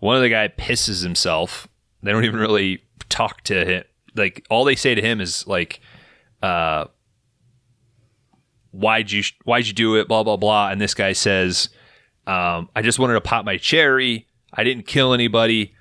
One 0.00 0.16
of 0.16 0.22
the 0.22 0.28
guy 0.28 0.48
pisses 0.48 1.02
himself. 1.02 1.66
They 2.02 2.12
don't 2.12 2.24
even 2.24 2.40
really 2.40 2.84
talk 3.08 3.42
to 3.44 3.64
him. 3.64 3.84
Like 4.14 4.44
all 4.50 4.64
they 4.64 4.76
say 4.76 4.94
to 4.94 5.00
him 5.00 5.20
is 5.20 5.46
like, 5.46 5.80
uh, 6.42 6.84
"Why'd 8.70 9.10
you 9.10 9.22
Why'd 9.44 9.66
you 9.66 9.72
do 9.72 9.96
it?" 9.96 10.06
Blah 10.06 10.22
blah 10.24 10.36
blah. 10.36 10.68
And 10.68 10.78
this 10.80 10.94
guy 10.94 11.14
says, 11.14 11.70
um, 12.26 12.68
"I 12.76 12.82
just 12.82 12.98
wanted 12.98 13.14
to 13.14 13.20
pop 13.22 13.44
my 13.44 13.56
cherry. 13.56 14.28
I 14.52 14.62
didn't 14.62 14.86
kill 14.86 15.14
anybody." 15.14 15.74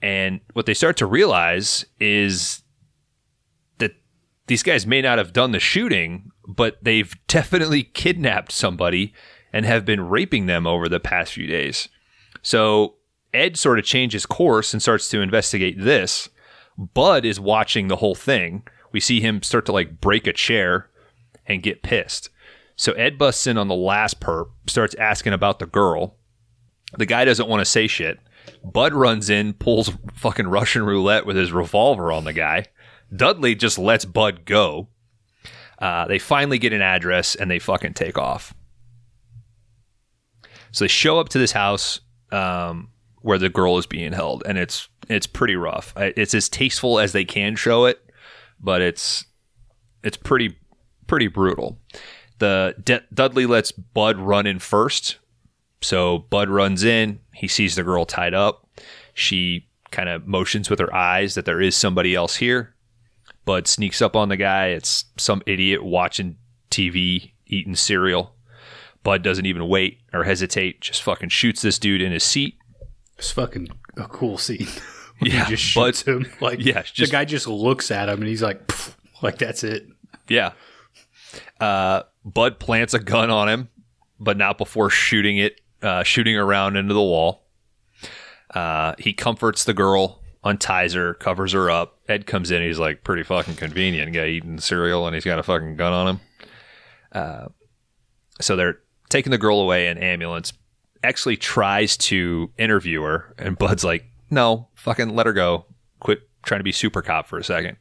And 0.00 0.40
what 0.52 0.66
they 0.66 0.74
start 0.74 0.96
to 0.98 1.06
realize 1.06 1.84
is 1.98 2.62
these 4.46 4.62
guys 4.62 4.86
may 4.86 5.02
not 5.02 5.18
have 5.18 5.32
done 5.32 5.52
the 5.52 5.60
shooting, 5.60 6.30
but 6.46 6.78
they've 6.82 7.14
definitely 7.26 7.82
kidnapped 7.82 8.52
somebody 8.52 9.12
and 9.52 9.64
have 9.64 9.84
been 9.84 10.08
raping 10.08 10.46
them 10.46 10.66
over 10.66 10.88
the 10.88 11.00
past 11.00 11.32
few 11.32 11.46
days. 11.46 11.88
So 12.42 12.96
Ed 13.32 13.56
sort 13.56 13.78
of 13.78 13.84
changes 13.84 14.26
course 14.26 14.72
and 14.72 14.82
starts 14.82 15.08
to 15.10 15.20
investigate 15.20 15.76
this. 15.78 16.28
Bud 16.78 17.24
is 17.24 17.40
watching 17.40 17.88
the 17.88 17.96
whole 17.96 18.14
thing. 18.14 18.66
We 18.92 19.00
see 19.00 19.20
him 19.20 19.42
start 19.42 19.66
to 19.66 19.72
like 19.72 20.00
break 20.00 20.26
a 20.26 20.32
chair 20.32 20.90
and 21.46 21.62
get 21.62 21.82
pissed. 21.82 22.30
So 22.76 22.92
Ed 22.92 23.18
busts 23.18 23.46
in 23.46 23.56
on 23.56 23.68
the 23.68 23.74
last 23.74 24.20
perp, 24.20 24.48
starts 24.66 24.94
asking 24.96 25.32
about 25.32 25.58
the 25.58 25.66
girl. 25.66 26.16
The 26.98 27.06
guy 27.06 27.24
doesn't 27.24 27.48
want 27.48 27.60
to 27.60 27.64
say 27.64 27.86
shit. 27.86 28.20
Bud 28.62 28.92
runs 28.94 29.30
in, 29.30 29.54
pulls 29.54 29.90
fucking 30.14 30.46
Russian 30.46 30.84
roulette 30.84 31.26
with 31.26 31.36
his 31.36 31.52
revolver 31.52 32.12
on 32.12 32.24
the 32.24 32.32
guy. 32.32 32.66
Dudley 33.14 33.54
just 33.54 33.78
lets 33.78 34.04
Bud 34.04 34.44
go. 34.44 34.88
Uh, 35.78 36.06
they 36.06 36.18
finally 36.18 36.58
get 36.58 36.72
an 36.72 36.82
address 36.82 37.34
and 37.34 37.50
they 37.50 37.58
fucking 37.58 37.94
take 37.94 38.18
off. 38.18 38.54
So 40.72 40.84
they 40.84 40.88
show 40.88 41.18
up 41.18 41.28
to 41.30 41.38
this 41.38 41.52
house 41.52 42.00
um, 42.32 42.90
where 43.22 43.38
the 43.38 43.48
girl 43.48 43.78
is 43.78 43.86
being 43.86 44.12
held, 44.12 44.42
and 44.46 44.58
it's 44.58 44.88
it's 45.08 45.26
pretty 45.26 45.56
rough. 45.56 45.92
It's 45.96 46.34
as 46.34 46.48
tasteful 46.48 46.98
as 46.98 47.12
they 47.12 47.24
can 47.24 47.56
show 47.56 47.86
it, 47.86 47.98
but 48.60 48.82
it's 48.82 49.24
it's 50.02 50.16
pretty 50.16 50.58
pretty 51.06 51.28
brutal. 51.28 51.78
The 52.38 52.74
D- 52.82 52.98
Dudley 53.14 53.46
lets 53.46 53.72
Bud 53.72 54.18
run 54.18 54.46
in 54.46 54.58
first, 54.58 55.16
so 55.80 56.18
Bud 56.18 56.50
runs 56.50 56.84
in. 56.84 57.20
He 57.32 57.48
sees 57.48 57.74
the 57.74 57.82
girl 57.82 58.04
tied 58.04 58.34
up. 58.34 58.68
She 59.14 59.68
kind 59.90 60.08
of 60.08 60.26
motions 60.26 60.68
with 60.68 60.78
her 60.78 60.94
eyes 60.94 61.34
that 61.36 61.46
there 61.46 61.60
is 61.60 61.74
somebody 61.74 62.14
else 62.14 62.36
here. 62.36 62.74
Bud 63.46 63.66
sneaks 63.66 64.02
up 64.02 64.14
on 64.14 64.28
the 64.28 64.36
guy. 64.36 64.66
It's 64.66 65.06
some 65.16 65.40
idiot 65.46 65.82
watching 65.82 66.36
TV, 66.70 67.30
eating 67.46 67.76
cereal. 67.76 68.34
Bud 69.02 69.22
doesn't 69.22 69.46
even 69.46 69.68
wait 69.68 70.00
or 70.12 70.24
hesitate, 70.24 70.80
just 70.80 71.02
fucking 71.02 71.28
shoots 71.30 71.62
this 71.62 71.78
dude 71.78 72.02
in 72.02 72.10
his 72.12 72.24
seat. 72.24 72.58
It's 73.16 73.30
fucking 73.30 73.68
a 73.96 74.06
cool 74.08 74.36
scene. 74.36 74.68
Yeah, 75.18 75.46
he 75.46 75.52
just 75.56 75.62
shoots 75.62 76.02
him. 76.02 76.26
Like, 76.42 76.62
yeah, 76.62 76.82
the 76.98 77.06
guy 77.06 77.24
just 77.24 77.48
looks 77.48 77.90
at 77.90 78.10
him 78.10 78.18
and 78.18 78.28
he's 78.28 78.42
like, 78.42 78.70
like 79.22 79.38
that's 79.38 79.64
it. 79.64 79.86
Yeah. 80.28 80.52
Uh, 81.58 82.02
Bud 82.22 82.58
plants 82.58 82.92
a 82.92 82.98
gun 82.98 83.30
on 83.30 83.48
him, 83.48 83.70
but 84.20 84.36
not 84.36 84.58
before 84.58 84.90
shooting 84.90 85.38
it, 85.38 85.58
uh, 85.80 86.02
shooting 86.02 86.36
around 86.36 86.76
into 86.76 86.92
the 86.92 87.00
wall. 87.00 87.46
Uh, 88.54 88.94
he 88.98 89.14
comforts 89.14 89.64
the 89.64 89.72
girl, 89.72 90.22
unties 90.44 90.92
her, 90.92 91.14
covers 91.14 91.52
her 91.52 91.70
up. 91.70 91.95
Ed 92.08 92.26
comes 92.26 92.50
in. 92.50 92.62
He's 92.62 92.78
like, 92.78 93.04
pretty 93.04 93.22
fucking 93.22 93.56
convenient. 93.56 94.12
Guy 94.12 94.26
eating 94.28 94.58
cereal 94.58 95.06
and 95.06 95.14
he's 95.14 95.24
got 95.24 95.38
a 95.38 95.42
fucking 95.42 95.76
gun 95.76 95.92
on 95.92 96.08
him. 96.08 96.20
Uh, 97.12 97.46
so 98.40 98.56
they're 98.56 98.78
taking 99.08 99.30
the 99.30 99.38
girl 99.38 99.60
away. 99.60 99.88
in 99.88 99.98
ambulance 99.98 100.52
actually 101.02 101.36
tries 101.36 101.96
to 101.96 102.50
interview 102.58 103.02
her, 103.02 103.34
and 103.38 103.56
Bud's 103.56 103.84
like, 103.84 104.04
no, 104.30 104.68
fucking 104.74 105.14
let 105.14 105.26
her 105.26 105.32
go. 105.32 105.66
Quit 106.00 106.28
trying 106.42 106.60
to 106.60 106.64
be 106.64 106.72
super 106.72 107.02
cop 107.02 107.26
for 107.26 107.38
a 107.38 107.44
second. 107.44 107.76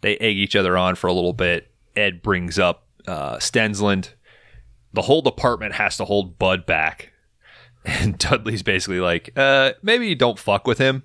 They 0.00 0.16
egg 0.18 0.36
each 0.36 0.56
other 0.56 0.76
on 0.78 0.94
for 0.94 1.08
a 1.08 1.12
little 1.12 1.32
bit. 1.32 1.70
Ed 1.96 2.22
brings 2.22 2.58
up 2.58 2.86
uh, 3.06 3.36
Stensland. 3.38 4.10
The 4.92 5.02
whole 5.02 5.22
department 5.22 5.74
has 5.74 5.96
to 5.98 6.04
hold 6.04 6.38
Bud 6.38 6.66
back. 6.66 7.12
And 7.82 8.18
Dudley's 8.18 8.62
basically 8.62 9.00
like, 9.00 9.30
uh, 9.38 9.72
maybe 9.82 10.14
don't 10.14 10.38
fuck 10.38 10.66
with 10.66 10.76
him. 10.76 11.02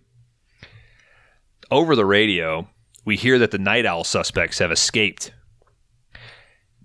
Over 1.72 1.96
the 1.96 2.06
radio, 2.06 2.68
we 3.06 3.16
hear 3.16 3.40
that 3.40 3.52
the 3.52 3.58
night 3.58 3.86
owl 3.86 4.04
suspects 4.04 4.60
have 4.60 4.72
escaped. 4.72 5.32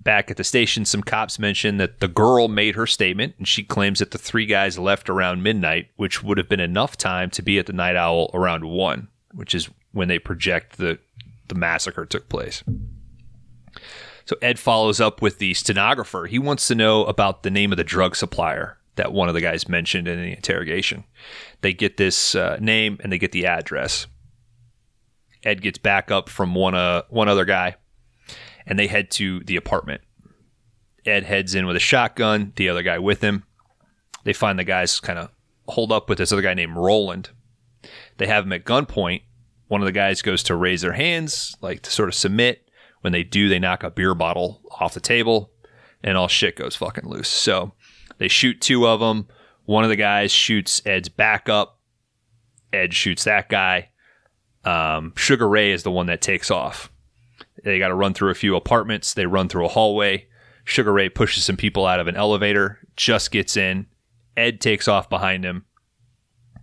Back 0.02 0.31
at 0.31 0.39
the 0.39 0.44
station, 0.44 0.86
some 0.86 1.02
cops 1.02 1.39
mention 1.39 1.77
that 1.77 2.01
the 2.01 2.09
girl 2.09 2.48
made 2.48 2.74
her 2.74 2.86
statement 2.86 3.35
and 3.36 3.47
she 3.47 3.62
claims 3.62 3.98
that 3.98 4.12
the 4.12 4.19
three 4.19 4.47
guys 4.47 4.78
left 4.78 5.11
around 5.11 5.43
midnight, 5.43 5.89
which 5.97 6.23
would 6.23 6.39
have 6.39 6.48
been 6.48 6.61
enough 6.61 6.97
time 6.97 7.28
to 7.31 7.43
be 7.43 7.59
at 7.59 7.66
the 7.66 7.74
night 7.74 7.97
owl 7.97 8.31
around 8.32 8.65
one, 8.65 9.09
which 9.35 9.55
is 9.55 9.69
when 9.93 10.09
they 10.09 10.19
project 10.19 10.78
the, 10.78 10.98
the 11.48 11.55
massacre 11.55 12.07
took 12.07 12.31
place. 12.31 12.65
So 14.24 14.36
Ed 14.40 14.59
follows 14.59 15.01
up 15.01 15.20
with 15.20 15.39
the 15.39 15.52
stenographer. 15.52 16.27
He 16.27 16.39
wants 16.39 16.66
to 16.69 16.74
know 16.74 17.05
about 17.05 17.43
the 17.43 17.51
name 17.51 17.70
of 17.73 17.77
the 17.77 17.85
drug 17.85 18.16
supplier 18.16 18.78
that 18.94 19.12
one 19.12 19.28
of 19.28 19.35
the 19.35 19.40
guys 19.43 19.69
mentioned 19.69 20.09
in 20.09 20.20
the 20.23 20.32
interrogation. 20.32 21.05
They 21.61 21.74
get 21.74 21.98
this 21.98 22.35
uh, 22.35 22.57
name 22.61 22.98
and 23.02 23.12
they 23.12 23.19
get 23.19 23.32
the 23.32 23.47
address. 23.47 24.07
Ed 25.42 25.62
gets 25.62 25.78
back 25.78 26.10
up 26.10 26.28
from 26.28 26.54
one 26.54 26.74
uh, 26.74 27.02
one 27.08 27.28
other 27.28 27.44
guy, 27.44 27.76
and 28.66 28.78
they 28.78 28.86
head 28.86 29.10
to 29.12 29.40
the 29.40 29.56
apartment. 29.56 30.02
Ed 31.06 31.24
heads 31.24 31.54
in 31.54 31.66
with 31.66 31.76
a 31.76 31.80
shotgun, 31.80 32.52
the 32.56 32.68
other 32.68 32.82
guy 32.82 32.98
with 32.98 33.22
him. 33.22 33.44
They 34.24 34.32
find 34.32 34.58
the 34.58 34.64
guys 34.64 35.00
kind 35.00 35.18
of 35.18 35.30
hold 35.68 35.92
up 35.92 36.08
with 36.08 36.18
this 36.18 36.32
other 36.32 36.42
guy 36.42 36.54
named 36.54 36.76
Roland. 36.76 37.30
They 38.18 38.26
have 38.26 38.44
him 38.44 38.52
at 38.52 38.64
gunpoint. 38.64 39.22
One 39.68 39.80
of 39.80 39.86
the 39.86 39.92
guys 39.92 40.20
goes 40.20 40.42
to 40.44 40.56
raise 40.56 40.82
their 40.82 40.92
hands, 40.92 41.56
like 41.60 41.82
to 41.82 41.90
sort 41.90 42.08
of 42.08 42.14
submit. 42.14 42.68
When 43.00 43.12
they 43.12 43.22
do, 43.22 43.48
they 43.48 43.58
knock 43.58 43.82
a 43.82 43.90
beer 43.90 44.14
bottle 44.14 44.60
off 44.78 44.94
the 44.94 45.00
table, 45.00 45.52
and 46.02 46.18
all 46.18 46.28
shit 46.28 46.56
goes 46.56 46.76
fucking 46.76 47.08
loose. 47.08 47.28
So 47.28 47.72
they 48.18 48.28
shoot 48.28 48.60
two 48.60 48.86
of 48.86 49.00
them. 49.00 49.28
One 49.64 49.84
of 49.84 49.90
the 49.90 49.96
guys 49.96 50.32
shoots 50.32 50.82
Ed's 50.84 51.08
back 51.08 51.48
up. 51.48 51.78
Ed 52.72 52.92
shoots 52.92 53.24
that 53.24 53.48
guy. 53.48 53.89
Um, 54.64 55.12
Sugar 55.16 55.48
Ray 55.48 55.72
is 55.72 55.82
the 55.82 55.90
one 55.90 56.06
that 56.06 56.20
takes 56.20 56.50
off. 56.50 56.90
They 57.62 57.78
got 57.78 57.88
to 57.88 57.94
run 57.94 58.14
through 58.14 58.30
a 58.30 58.34
few 58.34 58.56
apartments. 58.56 59.14
They 59.14 59.26
run 59.26 59.48
through 59.48 59.66
a 59.66 59.70
hallway. 59.70 60.26
Sugar 60.64 60.92
Ray 60.92 61.08
pushes 61.08 61.44
some 61.44 61.56
people 61.56 61.86
out 61.86 62.00
of 62.00 62.08
an 62.08 62.16
elevator, 62.16 62.78
just 62.96 63.30
gets 63.30 63.56
in. 63.56 63.86
Ed 64.36 64.60
takes 64.60 64.88
off 64.88 65.10
behind 65.10 65.44
him, 65.44 65.64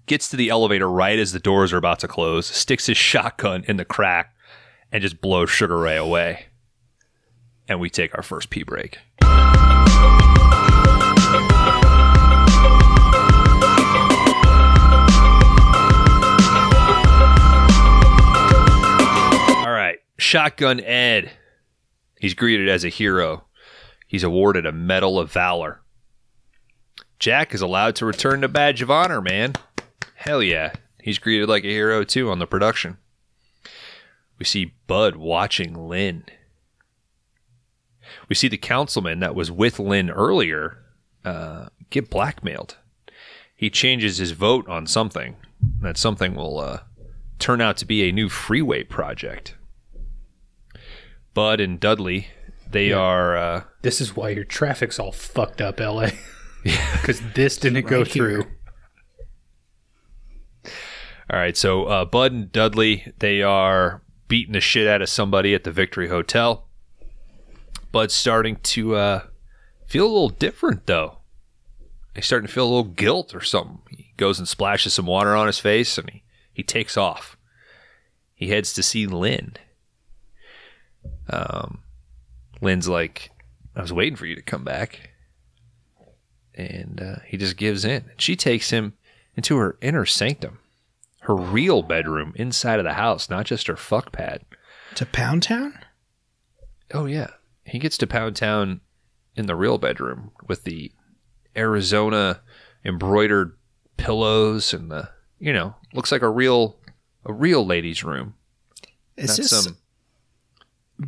gets 0.05 0.29
to 0.29 0.37
the 0.37 0.49
elevator 0.49 0.89
right 0.89 1.19
as 1.19 1.31
the 1.33 1.39
doors 1.39 1.73
are 1.73 1.77
about 1.77 1.99
to 1.99 2.07
close, 2.07 2.47
sticks 2.47 2.85
his 2.85 2.97
shotgun 2.97 3.63
in 3.67 3.77
the 3.77 3.85
crack, 3.85 4.33
and 4.91 5.01
just 5.01 5.21
blows 5.21 5.49
Sugar 5.49 5.77
Ray 5.77 5.97
away. 5.97 6.45
And 7.67 7.79
we 7.79 7.89
take 7.89 8.15
our 8.15 8.23
first 8.23 8.49
pee 8.49 8.63
break. 8.63 8.99
Shotgun 20.27 20.81
Ed. 20.81 21.31
He's 22.19 22.33
greeted 22.33 22.67
as 22.67 22.83
a 22.83 22.89
hero. 22.89 23.45
He's 24.07 24.25
awarded 24.25 24.65
a 24.65 24.73
Medal 24.73 25.17
of 25.17 25.31
Valor. 25.31 25.79
Jack 27.17 27.53
is 27.53 27.61
allowed 27.61 27.95
to 27.95 28.05
return 28.05 28.41
the 28.41 28.49
Badge 28.49 28.81
of 28.81 28.91
Honor, 28.91 29.21
man. 29.21 29.53
Hell 30.15 30.43
yeah. 30.43 30.73
He's 31.01 31.17
greeted 31.17 31.47
like 31.47 31.63
a 31.63 31.69
hero 31.69 32.03
too 32.03 32.29
on 32.29 32.39
the 32.39 32.45
production. 32.45 32.97
We 34.37 34.43
see 34.43 34.73
Bud 34.85 35.15
watching 35.15 35.87
Lynn. 35.87 36.25
We 38.27 38.35
see 38.35 38.49
the 38.49 38.57
councilman 38.57 39.21
that 39.21 39.33
was 39.33 39.49
with 39.49 39.79
Lynn 39.79 40.09
earlier 40.09 40.79
uh, 41.23 41.67
get 41.89 42.09
blackmailed. 42.09 42.75
He 43.55 43.69
changes 43.69 44.17
his 44.17 44.31
vote 44.31 44.67
on 44.67 44.87
something. 44.87 45.37
That 45.79 45.97
something 45.97 46.35
will 46.35 46.59
uh, 46.59 46.79
turn 47.39 47.61
out 47.61 47.77
to 47.77 47.85
be 47.85 48.09
a 48.09 48.11
new 48.11 48.27
freeway 48.27 48.83
project. 48.83 49.55
Bud 51.37 51.59
and 51.59 51.79
Dudley, 51.79 52.29
they 52.67 52.89
Yeah. 52.89 52.95
are. 52.97 53.37
Uh, 53.37 53.63
This 53.83 54.01
is 54.01 54.15
why 54.15 54.29
your 54.29 54.43
traffic's 54.43 54.97
all 54.97 55.11
fucked 55.11 55.61
up, 55.61 55.79
LA. 55.79 56.09
Because 56.63 57.21
this 57.35 57.57
didn't 57.57 57.85
go 57.85 57.99
Right 57.99 58.07
through. 58.11 58.41
here. 58.41 58.57
All 61.31 61.39
right, 61.39 61.55
so 61.55 61.85
uh, 61.85 62.05
Bud 62.05 62.31
and 62.31 62.51
Dudley, 62.51 63.13
they 63.19 63.43
are 63.43 64.01
beating 64.27 64.53
the 64.53 64.59
shit 64.59 64.87
out 64.87 65.03
of 65.03 65.09
somebody 65.09 65.53
at 65.53 65.63
the 65.63 65.71
Victory 65.71 66.07
Hotel. 66.09 66.67
Bud's 67.91 68.15
starting 68.15 68.55
to 68.63 68.95
uh, 68.95 69.21
feel 69.85 70.05
a 70.05 70.09
little 70.11 70.29
different, 70.29 70.87
though. 70.87 71.19
He's 72.15 72.25
starting 72.25 72.47
to 72.47 72.53
feel 72.53 72.65
a 72.65 72.73
little 72.75 72.83
guilt 72.91 73.35
or 73.35 73.41
something. 73.41 73.77
He 73.91 74.11
goes 74.17 74.39
and 74.39 74.47
splashes 74.47 74.95
some 74.95 75.05
water 75.05 75.35
on 75.35 75.45
his 75.45 75.59
face 75.59 75.99
and 75.99 76.09
he, 76.09 76.23
he 76.51 76.63
takes 76.63 76.97
off. 76.97 77.37
He 78.33 78.47
heads 78.49 78.73
to 78.73 78.81
see 78.81 79.05
Lynn. 79.05 79.53
Um, 81.29 81.79
Lynn's 82.61 82.87
like, 82.87 83.31
I 83.75 83.81
was 83.81 83.93
waiting 83.93 84.15
for 84.15 84.25
you 84.25 84.35
to 84.35 84.41
come 84.41 84.63
back. 84.63 85.11
And 86.55 87.01
uh, 87.01 87.15
he 87.25 87.37
just 87.37 87.57
gives 87.57 87.85
in. 87.85 88.05
She 88.17 88.35
takes 88.35 88.71
him 88.71 88.93
into 89.35 89.57
her 89.57 89.77
inner 89.81 90.05
sanctum 90.05 90.59
her 91.27 91.35
real 91.35 91.83
bedroom 91.83 92.31
inside 92.37 92.79
of 92.79 92.85
the 92.85 92.93
house, 92.93 93.29
not 93.29 93.45
just 93.45 93.67
her 93.67 93.75
fuck 93.75 94.13
pad. 94.13 94.43
To 94.95 95.05
Pound 95.05 95.43
Town? 95.43 95.77
Oh 96.93 97.05
yeah, 97.05 97.31
he 97.65 97.79
gets 97.79 97.97
to 97.97 98.07
Pound 98.07 98.37
Town 98.37 98.79
in 99.35 99.45
the 99.45 99.55
real 99.55 99.77
bedroom 99.77 100.31
with 100.47 100.63
the 100.63 100.93
Arizona 101.55 102.39
embroidered 102.85 103.57
pillows 103.97 104.73
and 104.73 104.89
the 104.89 105.09
you 105.37 105.51
know 105.51 105.75
looks 105.93 106.13
like 106.13 106.21
a 106.21 106.29
real 106.29 106.77
a 107.25 107.33
real 107.33 107.65
lady's 107.65 108.05
room. 108.05 108.35
Is 109.17 109.31
not 109.31 109.37
this 109.37 109.49
some. 109.49 109.77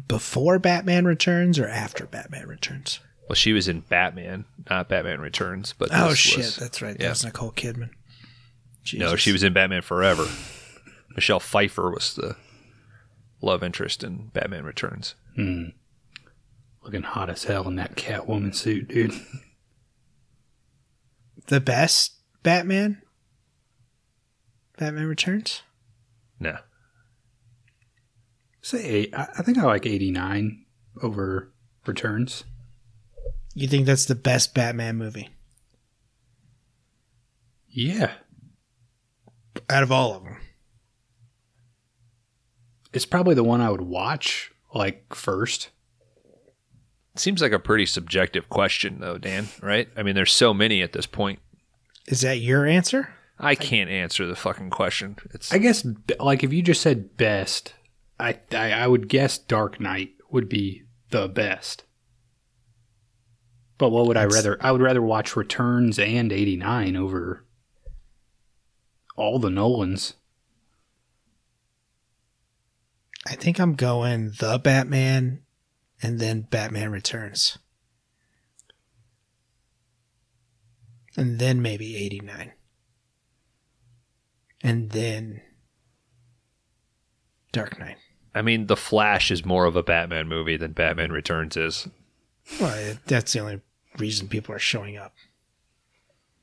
Before 0.07 0.59
Batman 0.59 1.05
Returns 1.05 1.57
or 1.59 1.67
after 1.67 2.05
Batman 2.05 2.47
Returns? 2.47 2.99
Well, 3.27 3.35
she 3.35 3.53
was 3.53 3.67
in 3.67 3.81
Batman, 3.81 4.45
not 4.69 4.89
Batman 4.89 5.21
Returns, 5.21 5.73
but 5.77 5.89
Oh 5.91 6.13
shit, 6.13 6.37
was- 6.37 6.55
that's 6.55 6.81
right. 6.81 6.95
yeah. 6.99 7.05
That 7.07 7.09
was 7.09 7.25
Nicole 7.25 7.51
Kidman. 7.51 7.89
no, 8.93 9.15
she 9.15 9.31
was 9.31 9.43
in 9.43 9.53
Batman 9.53 9.81
Forever. 9.83 10.27
Michelle 11.15 11.39
Pfeiffer 11.39 11.91
was 11.91 12.15
the 12.15 12.35
love 13.41 13.61
interest 13.63 14.03
in 14.03 14.29
Batman 14.33 14.63
Returns. 14.63 15.15
Hmm. 15.35 15.65
Looking 16.83 17.03
hot 17.03 17.29
as 17.29 17.43
hell 17.43 17.67
in 17.67 17.75
that 17.75 17.95
Catwoman 17.95 18.55
suit, 18.55 18.87
dude. 18.87 19.13
the 21.47 21.59
best 21.59 22.13
Batman. 22.43 23.01
Batman 24.77 25.05
Returns. 25.07 25.61
No, 26.39 26.57
Say 28.61 28.83
eight. 28.85 29.13
I 29.15 29.27
I 29.37 29.43
think 29.43 29.57
I 29.57 29.63
like 29.63 29.85
89 29.85 30.65
over 31.01 31.51
Returns. 31.85 32.43
You 33.53 33.67
think 33.67 33.85
that's 33.85 34.05
the 34.05 34.15
best 34.15 34.53
Batman 34.53 34.97
movie 34.97 35.29
Yeah. 37.69 38.13
out 39.69 39.83
of 39.83 39.91
all 39.91 40.15
of 40.15 40.23
them? 40.23 40.37
It's 42.93 43.05
probably 43.05 43.35
the 43.35 43.43
one 43.43 43.61
I 43.61 43.69
would 43.69 43.81
watch, 43.81 44.51
like, 44.73 45.13
first. 45.13 45.69
Seems 47.15 47.41
like 47.41 47.51
a 47.51 47.59
pretty 47.59 47.85
subjective 47.85 48.49
question, 48.49 48.99
though, 48.99 49.17
Dan. 49.17 49.47
Right? 49.61 49.87
I 49.95 50.03
mean, 50.03 50.15
there's 50.15 50.31
so 50.33 50.53
many 50.53 50.81
at 50.81 50.93
this 50.93 51.05
point. 51.05 51.39
Is 52.07 52.21
that 52.21 52.39
your 52.39 52.65
answer? 52.65 53.13
I 53.37 53.55
can't 53.55 53.89
answer 53.89 54.25
the 54.25 54.35
fucking 54.35 54.69
question. 54.71 55.17
It's 55.33 55.53
I 55.53 55.59
guess, 55.59 55.85
like, 56.19 56.43
if 56.43 56.51
you 56.51 56.61
just 56.63 56.81
said 56.81 57.15
best, 57.17 57.73
I, 58.19 58.39
I, 58.51 58.71
I 58.71 58.87
would 58.87 59.07
guess 59.07 59.37
Dark 59.37 59.79
Knight 59.79 60.11
would 60.29 60.49
be 60.49 60.83
the 61.09 61.27
best. 61.27 61.83
But 63.77 63.91
what 63.91 64.07
would 64.07 64.17
I 64.17 64.25
rather? 64.25 64.57
I 64.59 64.71
would 64.71 64.81
rather 64.81 65.01
watch 65.01 65.37
Returns 65.37 65.97
and 65.97 66.33
89 66.33 66.97
over 66.97 67.45
all 69.15 69.39
the 69.39 69.49
Nolans. 69.49 70.15
I 73.25 73.35
think 73.35 73.59
I'm 73.59 73.75
going 73.75 74.33
the 74.39 74.59
Batman 74.59 75.43
and 76.01 76.19
then 76.19 76.41
Batman 76.41 76.91
Returns. 76.91 77.57
And 81.15 81.39
then 81.39 81.61
maybe 81.61 81.95
89. 81.95 82.53
And 84.61 84.91
then 84.91 85.41
Dark 87.51 87.79
Knight. 87.79 87.97
I 88.33 88.41
mean, 88.41 88.67
The 88.67 88.77
Flash 88.77 89.31
is 89.31 89.43
more 89.45 89.65
of 89.65 89.75
a 89.75 89.83
Batman 89.83 90.27
movie 90.27 90.57
than 90.57 90.71
Batman 90.73 91.11
Returns 91.11 91.57
is. 91.57 91.87
Well, 92.59 92.95
that's 93.05 93.33
the 93.33 93.39
only 93.39 93.61
reason 93.97 94.27
people 94.27 94.53
are 94.55 94.59
showing 94.59 94.97
up. 94.97 95.13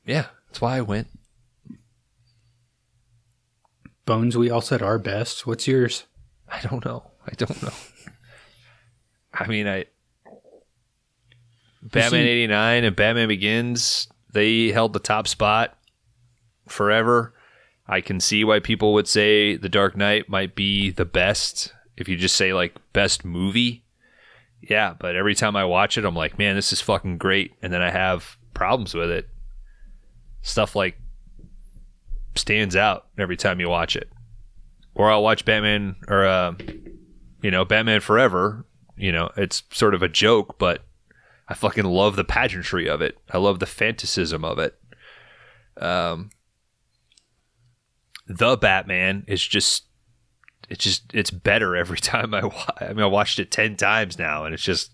Yeah, 0.05 0.27
that's 0.47 0.61
why 0.61 0.77
I 0.77 0.81
went. 0.81 1.07
Bones, 4.05 4.37
we 4.37 4.49
all 4.49 4.61
said 4.61 4.81
our 4.81 4.97
best. 4.99 5.45
What's 5.45 5.67
yours? 5.67 6.05
I 6.47 6.61
don't 6.61 6.83
know. 6.85 7.11
I 7.25 7.33
don't 7.35 7.61
know. 7.61 7.73
I 9.33 9.47
mean, 9.47 9.67
I 9.67 9.85
Batman 11.81 12.11
see- 12.23 12.29
'89 12.29 12.83
and 12.85 12.95
Batman 12.95 13.27
Begins 13.27 14.07
they 14.33 14.67
held 14.69 14.93
the 14.93 14.99
top 14.99 15.27
spot 15.27 15.77
forever. 16.67 17.33
I 17.87 18.01
can 18.01 18.19
see 18.19 18.43
why 18.43 18.59
people 18.59 18.93
would 18.93 19.07
say 19.07 19.55
The 19.55 19.69
Dark 19.69 19.95
Knight 19.97 20.29
might 20.29 20.55
be 20.55 20.89
the 20.91 21.05
best 21.05 21.73
if 21.97 22.07
you 22.07 22.15
just 22.15 22.35
say 22.35 22.53
like 22.53 22.75
best 22.93 23.25
movie, 23.25 23.83
yeah, 24.61 24.95
but 24.97 25.15
every 25.15 25.35
time 25.35 25.55
I 25.55 25.65
watch 25.65 25.97
it, 25.97 26.05
I'm 26.05 26.15
like, 26.15 26.37
man, 26.37 26.55
this 26.55 26.71
is 26.71 26.81
fucking 26.81 27.17
great. 27.17 27.53
And 27.61 27.73
then 27.73 27.81
I 27.81 27.89
have 27.89 28.37
problems 28.53 28.93
with 28.93 29.09
it. 29.09 29.27
Stuff 30.41 30.75
like 30.75 30.99
stands 32.35 32.75
out 32.75 33.07
every 33.17 33.37
time 33.37 33.59
you 33.59 33.69
watch 33.69 33.95
it. 33.95 34.09
Or 34.95 35.11
I'll 35.11 35.23
watch 35.23 35.45
Batman 35.45 35.95
or, 36.07 36.25
uh, 36.25 36.53
you 37.41 37.51
know, 37.51 37.65
Batman 37.65 38.01
Forever. 38.01 38.65
You 38.95 39.11
know, 39.11 39.29
it's 39.37 39.63
sort 39.71 39.93
of 39.93 40.01
a 40.01 40.07
joke, 40.07 40.57
but 40.57 40.83
I 41.47 41.53
fucking 41.53 41.85
love 41.85 42.15
the 42.15 42.23
pageantry 42.23 42.89
of 42.89 43.01
it. 43.01 43.17
I 43.31 43.37
love 43.37 43.59
the 43.59 43.67
fantasism 43.67 44.43
of 44.43 44.57
it. 44.57 44.75
Um, 45.79 46.31
the 48.25 48.57
Batman 48.57 49.23
is 49.27 49.45
just 49.45 49.83
it's 50.69 50.83
just 50.83 51.03
it's 51.13 51.31
better 51.31 51.75
every 51.75 51.97
time 51.99 52.33
I 52.33 52.45
wa- 52.45 52.65
I 52.79 52.89
mean 52.89 52.99
I 52.99 53.05
watched 53.07 53.39
it 53.39 53.51
10 53.51 53.75
times 53.77 54.17
now 54.19 54.45
and 54.45 54.53
it's 54.53 54.63
just 54.63 54.91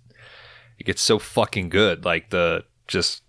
it 0.79 0.85
gets 0.85 1.01
so 1.01 1.19
fucking 1.19 1.69
good. 1.69 2.05
Like 2.05 2.29
the 2.29 2.65
just 2.87 3.21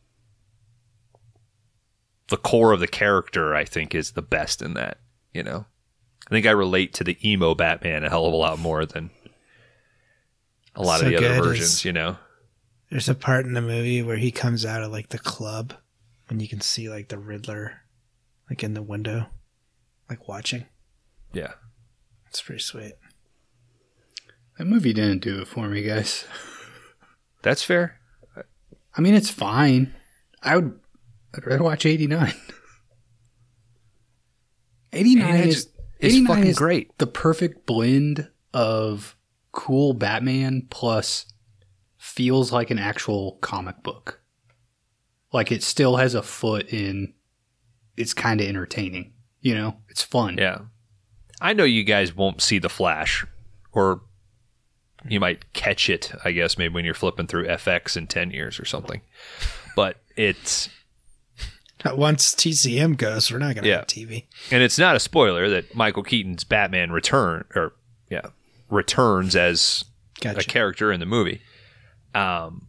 the 2.28 2.36
core 2.36 2.72
of 2.72 2.80
the 2.80 2.86
character 2.88 3.54
I 3.54 3.64
think 3.64 3.94
is 3.94 4.12
the 4.12 4.22
best 4.22 4.62
in 4.62 4.74
that 4.74 4.98
you 5.32 5.42
know? 5.42 5.66
I 6.26 6.30
think 6.30 6.46
I 6.46 6.52
relate 6.52 6.94
to 6.94 7.04
the 7.04 7.18
emo 7.28 7.54
Batman 7.54 8.04
a 8.04 8.08
hell 8.08 8.26
of 8.26 8.32
a 8.32 8.36
lot 8.36 8.58
more 8.58 8.86
than 8.86 9.10
a 10.74 10.82
lot 10.82 11.00
So 11.00 11.06
of 11.06 11.10
the 11.12 11.16
other 11.18 11.42
versions 11.42 11.60
is- 11.74 11.84
you 11.84 11.92
know? 11.92 12.16
There's 12.90 13.08
a 13.08 13.14
part 13.14 13.44
in 13.44 13.54
the 13.54 13.60
movie 13.60 14.02
where 14.02 14.16
he 14.18 14.30
comes 14.30 14.64
out 14.64 14.82
of 14.82 14.92
like 14.92 15.08
the 15.08 15.18
club 15.18 15.74
and 16.30 16.40
you 16.40 16.46
can 16.48 16.60
see 16.60 16.88
like 16.88 17.08
the 17.08 17.18
Riddler 17.18 17.80
like 18.48 18.62
in 18.62 18.74
the 18.74 18.82
window, 18.82 19.26
like 20.08 20.28
watching. 20.28 20.66
yeah 21.32 21.52
It's 22.34 22.42
pretty 22.42 22.62
sweet. 22.62 22.94
That 24.58 24.64
movie 24.64 24.92
didn't 24.92 25.20
do 25.22 25.40
it 25.42 25.46
for 25.46 25.68
me, 25.68 25.82
guys. 25.84 26.24
that's 27.42 27.62
fair 27.62 28.00
I 28.96 29.00
mean, 29.00 29.14
it's 29.14 29.30
fine. 29.30 29.94
I 30.42 30.56
would. 30.56 30.80
I'd 31.32 31.46
rather 31.46 31.62
watch 31.62 31.86
eighty 31.86 32.08
nine. 32.08 32.34
Eighty 34.92 35.14
nine 35.14 35.34
is 35.48 35.56
is- 35.56 35.66
is 36.00 36.14
89 36.16 36.26
fucking 36.26 36.50
is 36.50 36.58
great. 36.58 36.98
The 36.98 37.06
perfect 37.06 37.66
blend 37.66 38.28
of 38.52 39.16
cool 39.52 39.94
Batman 39.94 40.66
plus 40.70 41.26
feels 41.96 42.50
like 42.52 42.70
an 42.72 42.78
actual 42.80 43.38
comic 43.40 43.82
book. 43.84 44.20
Like 45.32 45.50
it 45.52 45.62
still 45.62 45.96
has 45.98 46.14
a 46.14 46.22
foot 46.22 46.66
in. 46.68 47.14
It's 47.96 48.12
kind 48.12 48.40
of 48.40 48.48
entertaining. 48.48 49.12
You 49.40 49.54
know, 49.54 49.76
it's 49.88 50.02
fun. 50.02 50.36
Yeah. 50.38 50.62
I 51.40 51.52
know 51.52 51.64
you 51.64 51.84
guys 51.84 52.14
won't 52.14 52.40
see 52.42 52.58
the 52.58 52.68
Flash, 52.68 53.26
or 53.72 54.00
you 55.08 55.20
might 55.20 55.52
catch 55.52 55.90
it, 55.90 56.12
I 56.24 56.32
guess, 56.32 56.56
maybe 56.56 56.72
when 56.74 56.84
you're 56.84 56.94
flipping 56.94 57.26
through 57.26 57.46
FX 57.46 57.96
in 57.96 58.06
10 58.06 58.30
years 58.30 58.58
or 58.58 58.64
something. 58.64 59.00
But 59.76 59.98
it's, 60.16 60.68
Once 61.84 62.34
TCM 62.34 62.96
goes, 62.96 63.30
we're 63.30 63.38
not 63.38 63.54
gonna 63.54 63.68
Yeah. 63.68 63.76
have 63.78 63.86
TV. 63.86 64.24
and 64.50 64.62
it's 64.62 64.78
not 64.78 64.96
a 64.96 65.00
spoiler 65.00 65.48
that 65.50 65.74
Michael 65.74 66.02
Keaton's 66.02 66.44
Batman 66.44 66.90
return, 66.92 67.44
or, 67.54 67.74
yeah, 68.10 68.22
returns 68.70 69.36
as 69.36 69.84
Gotcha. 70.20 70.40
a 70.40 70.44
character 70.44 70.90
in 70.92 71.00
the 71.00 71.06
movie. 71.06 71.42
Um, 72.14 72.68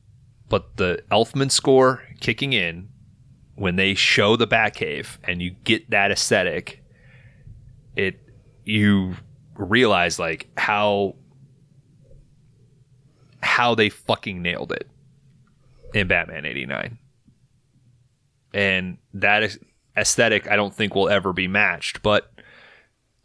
but 0.50 0.76
the 0.78 1.04
Elfman 1.12 1.52
score 1.52 2.04
kicking 2.20 2.52
in 2.54 2.90
when 3.56 3.78
they 3.78 3.94
show 3.94 4.36
the 4.36 4.48
Batcave 4.48 5.18
and 5.24 5.42
you 5.42 5.52
get 5.64 5.90
that 5.92 6.12
aesthetic, 6.12 6.84
it 7.96 8.20
you 8.66 9.16
realize 9.56 10.20
like 10.20 10.48
how 10.58 11.16
how 13.42 13.76
they 13.76 13.90
fucking 13.90 14.42
nailed 14.42 14.72
it 14.72 14.90
in 15.94 16.08
Batman 16.08 16.46
'89, 16.46 16.98
and 18.54 18.98
that 19.14 19.58
aesthetic 19.96 20.50
I 20.50 20.56
don't 20.56 20.74
think 20.74 20.96
will 20.96 21.10
ever 21.10 21.34
be 21.34 21.48
matched, 21.48 22.02
but. 22.02 22.32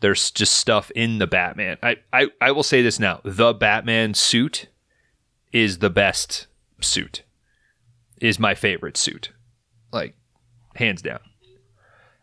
There's 0.02 0.30
just 0.30 0.54
stuff 0.54 0.90
in 0.92 1.18
the 1.18 1.26
Batman. 1.26 1.76
I, 1.82 1.96
I, 2.10 2.28
I 2.40 2.52
will 2.52 2.62
say 2.62 2.80
this 2.80 2.98
now. 2.98 3.20
The 3.22 3.52
Batman 3.52 4.14
suit 4.14 4.68
is 5.52 5.80
the 5.80 5.90
best 5.90 6.46
suit. 6.80 7.22
Is 8.18 8.38
my 8.38 8.54
favorite 8.54 8.96
suit. 8.96 9.30
Like 9.92 10.14
hands 10.74 11.02
down. 11.02 11.20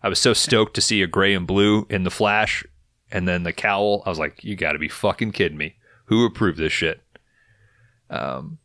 I 0.01 0.09
was 0.09 0.17
so 0.17 0.33
stoked 0.33 0.73
to 0.73 0.81
see 0.81 1.03
a 1.03 1.07
gray 1.07 1.35
and 1.35 1.45
blue 1.45 1.85
in 1.87 2.03
the 2.03 2.09
Flash 2.09 2.65
and 3.11 3.27
then 3.27 3.43
the 3.43 3.53
cowl. 3.53 4.03
I 4.05 4.09
was 4.09 4.19
like, 4.19 4.43
you 4.43 4.55
got 4.55 4.73
to 4.73 4.79
be 4.79 4.89
fucking 4.89 5.31
kidding 5.31 5.57
me. 5.57 5.75
Who 6.05 6.25
approved 6.25 6.57
this 6.57 6.73
shit? 6.73 7.01
Um 8.09 8.59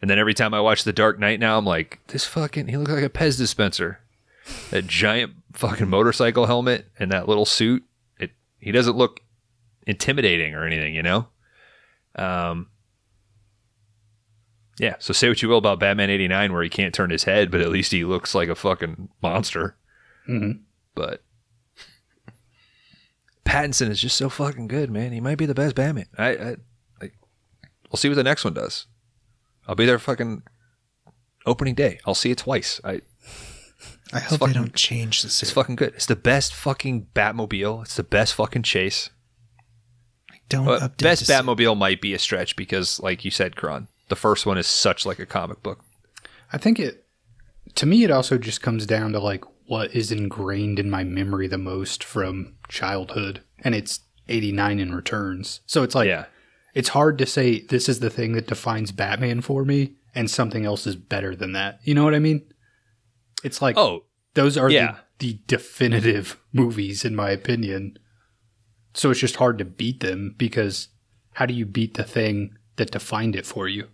and 0.00 0.10
then 0.10 0.18
every 0.18 0.34
time 0.34 0.52
I 0.52 0.60
watch 0.60 0.84
The 0.84 0.92
Dark 0.92 1.18
Knight 1.18 1.40
now, 1.40 1.56
I'm 1.56 1.64
like, 1.64 2.00
this 2.08 2.24
fucking 2.26 2.68
he 2.68 2.76
looks 2.76 2.90
like 2.92 3.04
a 3.04 3.08
Pez 3.08 3.38
dispenser. 3.38 4.00
That 4.70 4.86
giant 4.86 5.32
fucking 5.52 5.88
motorcycle 5.88 6.46
helmet 6.46 6.86
and 6.98 7.10
that 7.12 7.28
little 7.28 7.46
suit. 7.46 7.84
It 8.18 8.30
he 8.58 8.72
doesn't 8.72 8.96
look 8.96 9.20
intimidating 9.86 10.54
or 10.54 10.64
anything, 10.66 10.94
you 10.94 11.02
know? 11.02 11.28
Um 12.16 12.68
yeah, 14.80 14.96
so 14.98 15.12
say 15.12 15.28
what 15.28 15.40
you 15.40 15.48
will 15.48 15.58
about 15.58 15.78
Batman 15.78 16.10
89 16.10 16.52
where 16.52 16.62
he 16.62 16.68
can't 16.68 16.92
turn 16.94 17.10
his 17.10 17.24
head, 17.24 17.50
but 17.50 17.60
at 17.60 17.68
least 17.70 17.92
he 17.92 18.04
looks 18.04 18.34
like 18.34 18.48
a 18.48 18.54
fucking 18.56 19.08
monster. 19.22 19.76
Mhm. 20.28 20.60
But 20.94 21.22
Pattinson 23.44 23.90
is 23.90 24.00
just 24.00 24.16
so 24.16 24.28
fucking 24.28 24.68
good, 24.68 24.90
man. 24.90 25.12
He 25.12 25.20
might 25.20 25.38
be 25.38 25.46
the 25.46 25.54
best 25.54 25.74
Batman. 25.76 26.06
I, 26.16 26.28
I 26.30 26.56
like 27.00 27.14
we'll 27.90 27.96
see 27.96 28.08
what 28.08 28.14
the 28.16 28.22
next 28.24 28.44
one 28.44 28.54
does. 28.54 28.86
I'll 29.66 29.74
be 29.74 29.86
there 29.86 29.98
fucking 29.98 30.42
opening 31.46 31.74
day. 31.74 32.00
I'll 32.06 32.14
see 32.14 32.30
it 32.30 32.38
twice. 32.38 32.80
I 32.84 33.00
I 34.12 34.20
hope 34.20 34.40
fucking- 34.40 34.54
they 34.54 34.58
don't 34.60 34.74
change 34.74 35.22
the 35.22 35.26
it's 35.26 35.50
fucking 35.50 35.76
good. 35.76 35.94
It's 35.94 36.06
the 36.06 36.16
best 36.16 36.54
fucking 36.54 37.08
Batmobile. 37.14 37.82
It's 37.82 37.96
the 37.96 38.02
best 38.04 38.34
fucking 38.34 38.62
chase. 38.62 39.10
Don't 40.48 40.66
But 40.66 40.82
update 40.82 41.02
best 41.02 41.26
the 41.26 41.26
suit. 41.26 41.44
Batmobile 41.44 41.76
might 41.76 42.00
be 42.00 42.12
a 42.14 42.18
stretch 42.18 42.54
because, 42.56 43.00
like 43.00 43.24
you 43.24 43.30
said, 43.30 43.56
Kron, 43.56 43.88
the 44.08 44.16
first 44.16 44.44
one 44.46 44.58
is 44.58 44.66
such 44.66 45.06
like 45.06 45.18
a 45.18 45.26
comic 45.26 45.62
book. 45.62 45.84
I 46.52 46.58
think 46.58 46.78
it 46.78 47.04
to 47.74 47.86
me 47.86 48.04
it 48.04 48.10
also 48.10 48.38
just 48.38 48.62
comes 48.62 48.86
down 48.86 49.12
to 49.12 49.18
like 49.20 49.44
what 49.66 49.94
is 49.94 50.12
ingrained 50.12 50.78
in 50.78 50.90
my 50.90 51.02
memory 51.02 51.48
the 51.48 51.56
most 51.58 52.04
from 52.04 52.54
childhood 52.68 53.42
and 53.60 53.74
it's 53.74 54.00
89 54.28 54.78
in 54.78 54.94
returns. 54.94 55.60
So 55.66 55.82
it's 55.82 55.94
like 55.94 56.08
yeah, 56.08 56.26
it's 56.74 56.90
hard 56.90 57.18
to 57.18 57.26
say 57.26 57.60
this 57.60 57.88
is 57.88 58.00
the 58.00 58.10
thing 58.10 58.32
that 58.32 58.46
defines 58.46 58.92
Batman 58.92 59.40
for 59.40 59.64
me 59.64 59.94
and 60.14 60.30
something 60.30 60.64
else 60.64 60.86
is 60.86 60.96
better 60.96 61.34
than 61.34 61.52
that. 61.52 61.80
You 61.84 61.94
know 61.94 62.04
what 62.04 62.14
I 62.14 62.18
mean? 62.18 62.42
It's 63.42 63.60
like 63.60 63.76
Oh, 63.76 64.04
those 64.34 64.56
are 64.56 64.70
yeah. 64.70 64.98
the, 65.18 65.32
the 65.32 65.40
definitive 65.46 66.40
movies 66.52 67.04
in 67.04 67.14
my 67.14 67.30
opinion. 67.30 67.98
So 68.94 69.10
it's 69.10 69.20
just 69.20 69.36
hard 69.36 69.58
to 69.58 69.64
beat 69.64 70.00
them 70.00 70.34
because 70.38 70.88
how 71.34 71.46
do 71.46 71.54
you 71.54 71.66
beat 71.66 71.94
the 71.94 72.04
thing 72.04 72.56
that 72.76 72.92
defined 72.92 73.34
it 73.36 73.44
for 73.46 73.68
you? 73.68 73.88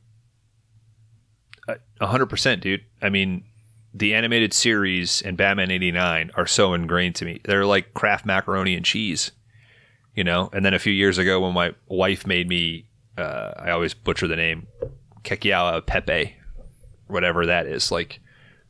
A 2.01 2.07
hundred 2.07 2.27
percent, 2.27 2.63
dude. 2.63 2.81
I 3.01 3.11
mean, 3.11 3.45
the 3.93 4.15
animated 4.15 4.53
series 4.53 5.23
and 5.23 5.37
Batman 5.37 5.71
'89 5.71 6.31
are 6.37 6.47
so 6.47 6.75
ingrained 6.75 7.17
to 7.17 7.25
me. 7.25 7.41
They're 7.45 7.67
like 7.67 7.95
Kraft 7.95 8.25
macaroni 8.25 8.75
and 8.75 8.85
cheese, 8.85 9.33
you 10.15 10.25
know. 10.25 10.51
And 10.53 10.65
then 10.65 10.75
a 10.75 10.79
few 10.79 10.93
years 10.93 11.19
ago, 11.19 11.41
when 11.41 11.55
my 11.55 11.75
wife 11.89 12.27
made 12.27 12.49
me, 12.49 12.87
uh, 13.19 13.53
I 13.57 13.71
always 13.71 13.95
butcher 13.95 14.29
the 14.29 14.37
name, 14.37 14.67
Kekiawa 15.23 15.85
Pepe, 15.87 16.37
whatever 17.09 17.47
that 17.47 17.67
is, 17.67 17.91
like 17.91 18.21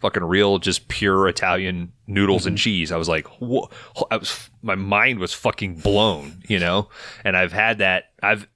fucking 0.01 0.25
real, 0.25 0.59
just 0.59 0.89
pure 0.89 1.29
Italian 1.29 1.93
noodles 2.07 2.47
and 2.47 2.57
cheese. 2.57 2.91
I 2.91 2.97
was 2.97 3.09
like, 3.09 3.27
whoa! 3.41 3.69
I 4.11 4.17
was, 4.17 4.51
my 4.63 4.75
mind 4.75 5.19
was 5.19 5.35
fucking 5.35 5.77
blown, 5.77 6.43
you 6.49 6.59
know. 6.59 6.89
And 7.25 7.37
I've 7.37 7.53
had 7.53 7.79
that. 7.79 8.05
I've 8.23 8.49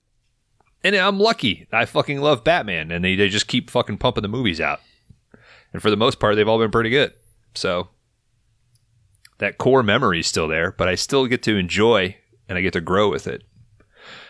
and 0.82 0.94
I'm 0.94 1.18
lucky. 1.18 1.66
I 1.72 1.86
fucking 1.86 2.20
love 2.20 2.44
Batman, 2.44 2.90
and 2.90 3.04
they, 3.04 3.16
they 3.16 3.28
just 3.30 3.48
keep 3.48 3.70
fucking 3.70 3.98
pumping 3.98 4.22
the 4.22 4.28
movies 4.28 4.60
out. 4.60 4.80
And 5.74 5.82
for 5.82 5.90
the 5.90 5.96
most 5.96 6.20
part, 6.20 6.36
they've 6.36 6.48
all 6.48 6.58
been 6.58 6.70
pretty 6.70 6.88
good. 6.88 7.12
So 7.54 7.88
that 9.38 9.58
core 9.58 9.82
memory 9.82 10.20
is 10.20 10.26
still 10.26 10.48
there, 10.48 10.72
but 10.72 10.88
I 10.88 10.94
still 10.94 11.26
get 11.26 11.42
to 11.42 11.56
enjoy 11.56 12.16
and 12.48 12.56
I 12.56 12.62
get 12.62 12.72
to 12.74 12.80
grow 12.80 13.10
with 13.10 13.26
it. 13.26 13.42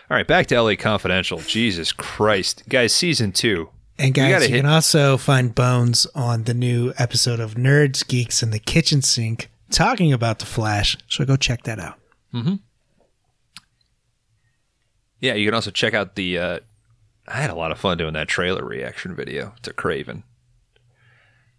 All 0.09 0.17
right, 0.17 0.27
back 0.27 0.47
to 0.47 0.61
LA 0.61 0.75
Confidential. 0.75 1.39
Jesus 1.39 1.91
Christ. 1.91 2.63
Guys, 2.67 2.93
season 2.93 3.31
two. 3.31 3.69
And 3.97 4.13
guys, 4.13 4.31
gotta 4.31 4.45
you, 4.45 4.55
hit- 4.55 4.61
can 4.61 4.69
also 4.69 5.17
find 5.17 5.53
Bones 5.55 6.05
on 6.15 6.43
the 6.43 6.53
new 6.53 6.93
episode 6.97 7.39
of 7.39 7.53
Nerds, 7.53 8.05
Geeks, 8.05 8.43
and 8.43 8.51
the 8.51 8.59
Kitchen 8.59 9.01
Sink 9.01 9.49
talking 9.69 10.11
about 10.11 10.39
the 10.39 10.45
Flash. 10.45 10.97
So 11.07 11.25
go 11.25 11.37
check 11.37 11.63
that 11.63 11.79
out. 11.79 11.97
Mm-hmm. 12.33 12.55
Yeah, 15.21 15.35
you 15.35 15.45
can 15.45 15.53
also 15.53 15.71
check 15.71 15.93
out 15.93 16.15
the. 16.15 16.37
Uh, 16.37 16.59
I 17.27 17.37
had 17.41 17.49
a 17.49 17.55
lot 17.55 17.71
of 17.71 17.79
fun 17.79 17.97
doing 17.97 18.13
that 18.13 18.27
trailer 18.27 18.65
reaction 18.65 19.15
video 19.15 19.53
to 19.61 19.73
Kraven. 19.73 20.23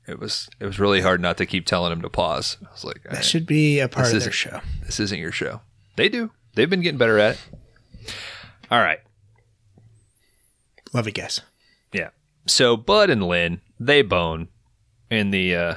It 0.08 0.18
was 0.20 0.48
it 0.60 0.66
was 0.66 0.78
really 0.78 1.00
hard 1.00 1.20
not 1.20 1.36
to 1.38 1.46
keep 1.46 1.66
telling 1.66 1.92
him 1.92 2.02
to 2.02 2.08
pause. 2.10 2.56
I 2.64 2.70
was 2.72 2.84
like, 2.84 3.02
That 3.04 3.12
right, 3.14 3.24
should 3.24 3.46
be 3.46 3.80
a 3.80 3.88
part 3.88 4.12
of 4.12 4.22
their 4.22 4.30
show. 4.32 4.60
this 4.84 5.00
isn't 5.00 5.18
your 5.18 5.32
show. 5.32 5.60
They 5.96 6.08
do. 6.08 6.30
They've 6.54 6.70
been 6.70 6.80
getting 6.80 6.98
better 6.98 7.18
at 7.18 7.34
it. 7.34 8.14
All 8.70 8.78
right. 8.80 9.00
Love 10.92 11.06
you 11.06 11.12
guys. 11.12 11.40
Yeah. 11.92 12.10
So 12.46 12.76
Bud 12.76 13.10
and 13.10 13.22
Lynn, 13.26 13.60
they 13.80 14.02
bone 14.02 14.48
in 15.10 15.30
the 15.30 15.54
uh 15.56 15.74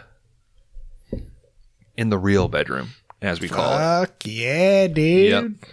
in 1.97 2.09
the 2.09 2.17
real 2.17 2.47
bedroom, 2.47 2.91
as 3.21 3.41
we 3.41 3.49
call 3.49 3.73
it. 3.73 3.77
Fuck 3.77 4.15
yeah, 4.25 4.87
dude. 4.87 5.31
Yep. 5.31 5.71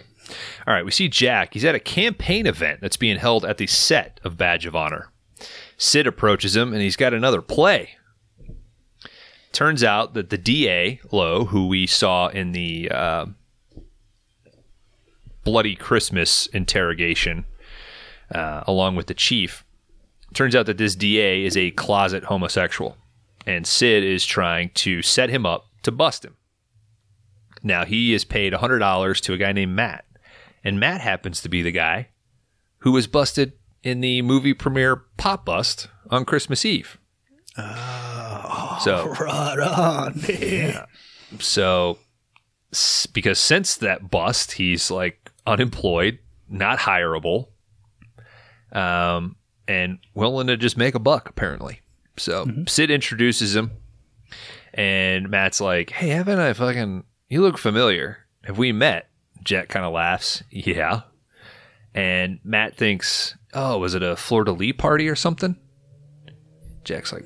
All 0.67 0.73
right, 0.73 0.83
we 0.83 0.91
see 0.91 1.07
Jack. 1.07 1.53
He's 1.53 1.63
at 1.63 1.75
a 1.75 1.79
campaign 1.79 2.45
event 2.45 2.81
that's 2.81 2.97
being 2.97 3.17
held 3.17 3.45
at 3.45 3.57
the 3.57 3.67
set 3.67 4.19
of 4.25 4.35
Badge 4.37 4.65
of 4.65 4.75
Honor. 4.75 5.09
Sid 5.77 6.05
approaches 6.07 6.55
him 6.55 6.73
and 6.73 6.81
he's 6.81 6.97
got 6.97 7.13
another 7.13 7.41
play. 7.41 7.91
Turns 9.51 9.83
out 9.83 10.13
that 10.13 10.29
the 10.29 10.37
DA, 10.37 10.99
Loew, 11.11 11.45
who 11.45 11.67
we 11.67 11.87
saw 11.87 12.27
in 12.27 12.51
the 12.51 12.89
uh, 12.91 13.25
Bloody 15.43 15.75
Christmas 15.75 16.47
interrogation, 16.47 17.45
uh, 18.33 18.63
along 18.67 18.95
with 18.95 19.07
the 19.07 19.13
chief, 19.13 19.63
turns 20.33 20.55
out 20.55 20.65
that 20.65 20.77
this 20.77 20.95
DA 20.95 21.43
is 21.43 21.55
a 21.55 21.71
closet 21.71 22.25
homosexual. 22.25 22.97
And 23.45 23.65
Sid 23.65 24.03
is 24.03 24.25
trying 24.25 24.71
to 24.75 25.01
set 25.01 25.29
him 25.29 25.45
up 25.45 25.67
to 25.83 25.91
bust 25.91 26.25
him. 26.25 26.35
Now, 27.63 27.85
he 27.85 28.13
is 28.13 28.25
paid 28.25 28.53
$100 28.53 29.21
to 29.21 29.33
a 29.33 29.37
guy 29.37 29.53
named 29.53 29.75
Matt. 29.75 30.05
And 30.63 30.79
Matt 30.79 31.01
happens 31.01 31.41
to 31.41 31.49
be 31.49 31.61
the 31.61 31.71
guy 31.71 32.09
who 32.79 32.91
was 32.91 33.07
busted 33.07 33.53
in 33.83 34.01
the 34.01 34.21
movie 34.21 34.53
premiere 34.53 34.97
Pop 35.17 35.45
Bust 35.45 35.87
on 36.09 36.25
Christmas 36.25 36.65
Eve. 36.65 36.97
So, 38.83 39.07
Right 39.19 39.59
on. 39.59 40.19
Yeah. 40.27 40.85
so 41.39 41.97
because 43.13 43.39
since 43.39 43.75
that 43.77 44.09
bust, 44.11 44.53
he's 44.53 44.91
like 44.91 45.31
unemployed, 45.45 46.19
not 46.49 46.79
hireable, 46.79 47.47
um, 48.71 49.35
and 49.67 49.99
willing 50.13 50.47
to 50.47 50.57
just 50.57 50.77
make 50.77 50.95
a 50.95 50.99
buck 50.99 51.29
apparently. 51.29 51.81
So 52.17 52.45
Sid 52.67 52.89
introduces 52.91 53.55
him, 53.55 53.71
and 54.73 55.29
Matt's 55.29 55.61
like, 55.61 55.91
"Hey, 55.91 56.09
haven't 56.09 56.39
I 56.39 56.53
fucking? 56.53 57.03
You 57.29 57.41
look 57.41 57.57
familiar. 57.57 58.19
Have 58.43 58.57
we 58.57 58.71
met?" 58.71 59.09
Jack 59.43 59.69
kind 59.69 59.85
of 59.85 59.93
laughs. 59.93 60.43
Yeah. 60.49 61.01
And 61.93 62.39
Matt 62.43 62.75
thinks, 62.75 63.35
"Oh, 63.53 63.77
was 63.77 63.95
it 63.95 64.03
a 64.03 64.15
de 64.15 64.51
Lis 64.51 64.73
party 64.77 65.07
or 65.07 65.15
something?" 65.15 65.55
Jack's 66.83 67.11
like, 67.11 67.25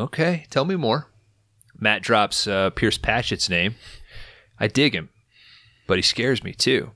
"Okay, 0.00 0.46
tell 0.50 0.64
me 0.64 0.76
more." 0.76 1.08
Matt 1.78 2.02
drops 2.02 2.46
uh, 2.46 2.70
Pierce 2.70 2.98
Patchett's 2.98 3.48
name. 3.48 3.74
I 4.58 4.68
dig 4.68 4.94
him, 4.94 5.08
but 5.86 5.96
he 5.98 6.02
scares 6.02 6.44
me 6.44 6.52
too. 6.52 6.90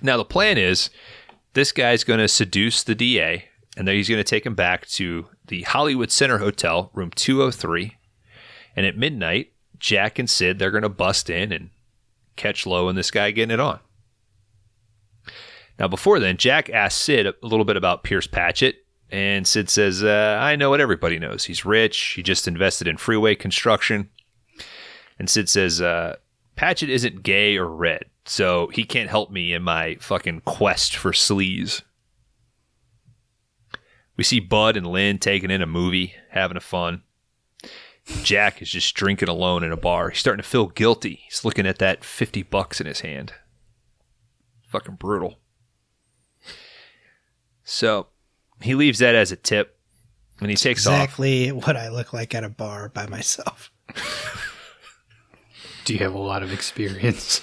Now, 0.00 0.16
the 0.16 0.24
plan 0.24 0.58
is 0.58 0.90
this 1.54 1.70
guy's 1.70 2.02
going 2.02 2.18
to 2.18 2.28
seduce 2.28 2.82
the 2.82 2.94
DA, 2.94 3.44
and 3.76 3.86
then 3.86 3.94
he's 3.94 4.08
going 4.08 4.18
to 4.18 4.24
take 4.24 4.44
him 4.44 4.54
back 4.54 4.86
to 4.88 5.26
the 5.46 5.62
Hollywood 5.62 6.10
Center 6.10 6.38
Hotel, 6.38 6.90
room 6.92 7.10
203. 7.14 7.96
And 8.74 8.86
at 8.86 8.96
midnight, 8.96 9.52
Jack 9.78 10.18
and 10.18 10.28
Sid, 10.28 10.58
they're 10.58 10.70
going 10.70 10.82
to 10.82 10.88
bust 10.88 11.30
in 11.30 11.52
and 11.52 11.70
catch 12.36 12.66
Loew 12.66 12.88
and 12.88 12.98
this 12.98 13.10
guy 13.10 13.30
getting 13.30 13.52
it 13.52 13.60
on. 13.60 13.80
Now, 15.78 15.88
before 15.88 16.18
then, 16.18 16.36
Jack 16.36 16.70
asks 16.70 17.00
Sid 17.00 17.26
a 17.26 17.34
little 17.42 17.64
bit 17.64 17.76
about 17.76 18.02
Pierce 18.02 18.26
Patchett, 18.26 18.81
and 19.12 19.46
Sid 19.46 19.68
says, 19.68 20.02
uh, 20.02 20.38
I 20.40 20.56
know 20.56 20.70
what 20.70 20.80
everybody 20.80 21.18
knows. 21.18 21.44
He's 21.44 21.66
rich. 21.66 22.14
He 22.16 22.22
just 22.22 22.48
invested 22.48 22.88
in 22.88 22.96
freeway 22.96 23.34
construction. 23.34 24.08
And 25.18 25.28
Sid 25.28 25.50
says, 25.50 25.82
uh, 25.82 26.16
Patchett 26.56 26.88
isn't 26.88 27.22
gay 27.22 27.58
or 27.58 27.68
red, 27.68 28.06
so 28.24 28.68
he 28.68 28.84
can't 28.84 29.10
help 29.10 29.30
me 29.30 29.52
in 29.52 29.62
my 29.62 29.96
fucking 30.00 30.40
quest 30.46 30.96
for 30.96 31.12
sleaze. 31.12 31.82
We 34.16 34.24
see 34.24 34.40
Bud 34.40 34.78
and 34.78 34.86
Lynn 34.86 35.18
taking 35.18 35.50
in 35.50 35.60
a 35.60 35.66
movie, 35.66 36.14
having 36.30 36.56
a 36.56 36.60
fun. 36.60 37.02
Jack 38.22 38.62
is 38.62 38.70
just 38.70 38.94
drinking 38.94 39.28
alone 39.28 39.62
in 39.62 39.72
a 39.72 39.76
bar. 39.76 40.08
He's 40.08 40.20
starting 40.20 40.42
to 40.42 40.48
feel 40.48 40.68
guilty. 40.68 41.20
He's 41.26 41.44
looking 41.44 41.66
at 41.66 41.78
that 41.78 42.02
50 42.02 42.44
bucks 42.44 42.80
in 42.80 42.86
his 42.86 43.00
hand. 43.00 43.34
Fucking 44.68 44.96
brutal. 44.96 45.38
So 47.62 48.08
he 48.64 48.74
leaves 48.74 48.98
that 49.00 49.14
as 49.14 49.32
a 49.32 49.36
tip 49.36 49.78
and 50.40 50.50
he 50.50 50.56
takes 50.56 50.86
off. 50.86 50.94
Exactly 50.94 51.52
what 51.52 51.76
I 51.76 51.88
look 51.88 52.12
like 52.12 52.34
at 52.34 52.44
a 52.44 52.48
bar 52.48 52.88
by 52.88 53.06
myself. 53.06 53.70
Do 55.84 55.92
you 55.94 55.98
have 56.00 56.14
a 56.14 56.18
lot 56.18 56.42
of 56.42 56.52
experience? 56.52 57.40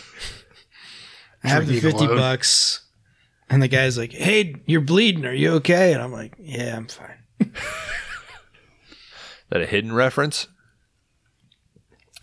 I 1.43 1.49
have 1.49 1.67
the 1.67 1.79
50 1.79 2.05
alone. 2.05 2.17
bucks, 2.17 2.81
and 3.49 3.61
the 3.61 3.67
guy's 3.67 3.97
like, 3.97 4.11
Hey, 4.11 4.55
you're 4.65 4.81
bleeding. 4.81 5.25
Are 5.25 5.33
you 5.33 5.51
okay? 5.55 5.93
And 5.93 6.01
I'm 6.01 6.11
like, 6.11 6.35
Yeah, 6.39 6.75
I'm 6.75 6.87
fine. 6.87 7.51
that 9.49 9.61
a 9.61 9.65
hidden 9.65 9.93
reference 9.93 10.47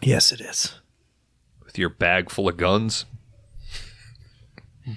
Yes, 0.03 0.31
it 0.33 0.41
is. 0.41 0.75
with 1.65 1.79
your 1.79 1.89
bag 1.89 2.31
full 2.31 2.49
of 2.49 2.57
guns? 2.57 3.07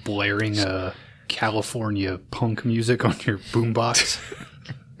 Blaring 0.04 0.58
uh, 0.58 0.92
California 1.30 2.18
punk 2.32 2.64
music 2.64 3.04
on 3.04 3.16
your 3.24 3.38
boombox. 3.38 4.20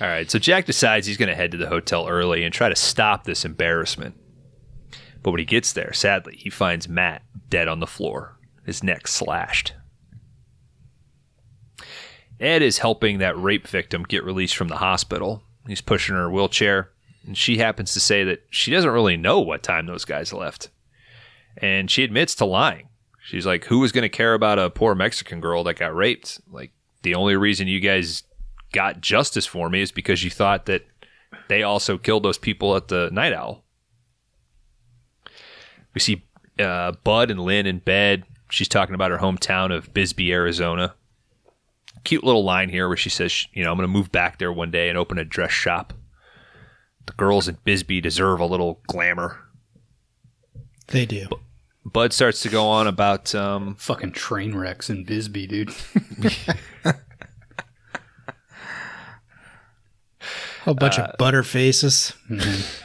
All 0.00 0.06
right, 0.06 0.30
so 0.30 0.38
Jack 0.38 0.66
decides 0.66 1.06
he's 1.06 1.16
going 1.16 1.30
to 1.30 1.34
head 1.34 1.50
to 1.52 1.56
the 1.56 1.68
hotel 1.68 2.06
early 2.06 2.44
and 2.44 2.52
try 2.52 2.68
to 2.68 2.76
stop 2.76 3.24
this 3.24 3.44
embarrassment. 3.44 4.14
But 5.22 5.30
when 5.30 5.38
he 5.38 5.46
gets 5.46 5.72
there, 5.72 5.94
sadly, 5.94 6.36
he 6.36 6.50
finds 6.50 6.88
Matt 6.88 7.22
dead 7.48 7.68
on 7.68 7.80
the 7.80 7.86
floor, 7.86 8.38
his 8.66 8.84
neck 8.84 9.08
slashed. 9.08 9.72
Ed 12.38 12.60
is 12.60 12.78
helping 12.78 13.18
that 13.18 13.40
rape 13.40 13.66
victim 13.66 14.02
get 14.02 14.24
released 14.24 14.56
from 14.56 14.68
the 14.68 14.76
hospital. 14.76 15.42
He's 15.66 15.80
pushing 15.80 16.14
her 16.14 16.30
wheelchair, 16.30 16.90
and 17.26 17.36
she 17.36 17.56
happens 17.56 17.94
to 17.94 18.00
say 18.00 18.24
that 18.24 18.44
she 18.50 18.70
doesn't 18.70 18.90
really 18.90 19.16
know 19.16 19.40
what 19.40 19.62
time 19.62 19.86
those 19.86 20.04
guys 20.04 20.34
left. 20.34 20.68
And 21.56 21.90
she 21.90 22.04
admits 22.04 22.34
to 22.34 22.44
lying. 22.44 22.88
She's 23.24 23.46
like, 23.46 23.64
Who 23.64 23.78
was 23.78 23.90
going 23.90 24.02
to 24.02 24.10
care 24.10 24.34
about 24.34 24.58
a 24.58 24.68
poor 24.68 24.94
Mexican 24.94 25.40
girl 25.40 25.64
that 25.64 25.78
got 25.78 25.94
raped? 25.94 26.40
Like, 26.50 26.72
the 27.02 27.14
only 27.14 27.36
reason 27.36 27.68
you 27.68 27.80
guys 27.80 28.22
got 28.72 29.00
justice 29.00 29.46
for 29.46 29.70
me 29.70 29.80
is 29.80 29.90
because 29.90 30.22
you 30.22 30.30
thought 30.30 30.66
that 30.66 30.84
they 31.48 31.62
also 31.62 31.96
killed 31.96 32.22
those 32.22 32.36
people 32.36 32.76
at 32.76 32.88
the 32.88 33.08
Night 33.12 33.32
Owl. 33.32 33.64
We 35.94 36.00
see 36.00 36.24
uh, 36.58 36.92
Bud 37.02 37.30
and 37.30 37.40
Lynn 37.40 37.66
in 37.66 37.78
bed. 37.78 38.24
She's 38.50 38.68
talking 38.68 38.94
about 38.94 39.10
her 39.10 39.18
hometown 39.18 39.74
of 39.74 39.94
Bisbee, 39.94 40.32
Arizona. 40.32 40.94
Cute 42.04 42.24
little 42.24 42.44
line 42.44 42.68
here 42.68 42.88
where 42.88 42.96
she 42.96 43.08
says, 43.08 43.46
you 43.54 43.64
know, 43.64 43.70
I'm 43.70 43.78
going 43.78 43.88
to 43.88 43.92
move 43.92 44.12
back 44.12 44.38
there 44.38 44.52
one 44.52 44.70
day 44.70 44.90
and 44.90 44.98
open 44.98 45.16
a 45.18 45.24
dress 45.24 45.52
shop. 45.52 45.94
The 47.06 47.14
girls 47.14 47.48
in 47.48 47.56
Bisbee 47.64 48.02
deserve 48.02 48.40
a 48.40 48.46
little 48.46 48.80
glamour. 48.86 49.38
They 50.88 51.06
do. 51.06 51.28
Bud 51.84 52.12
starts 52.12 52.40
to 52.42 52.48
go 52.48 52.66
on 52.66 52.86
about 52.86 53.34
um, 53.34 53.74
Fucking 53.76 54.12
train 54.12 54.54
wrecks 54.54 54.88
in 54.88 55.04
Bisbee, 55.04 55.46
dude. 55.46 55.70
A 60.66 60.72
bunch 60.74 60.98
Uh, 60.98 61.02
of 61.02 61.18
butter 61.18 61.42
faces. 61.42 62.14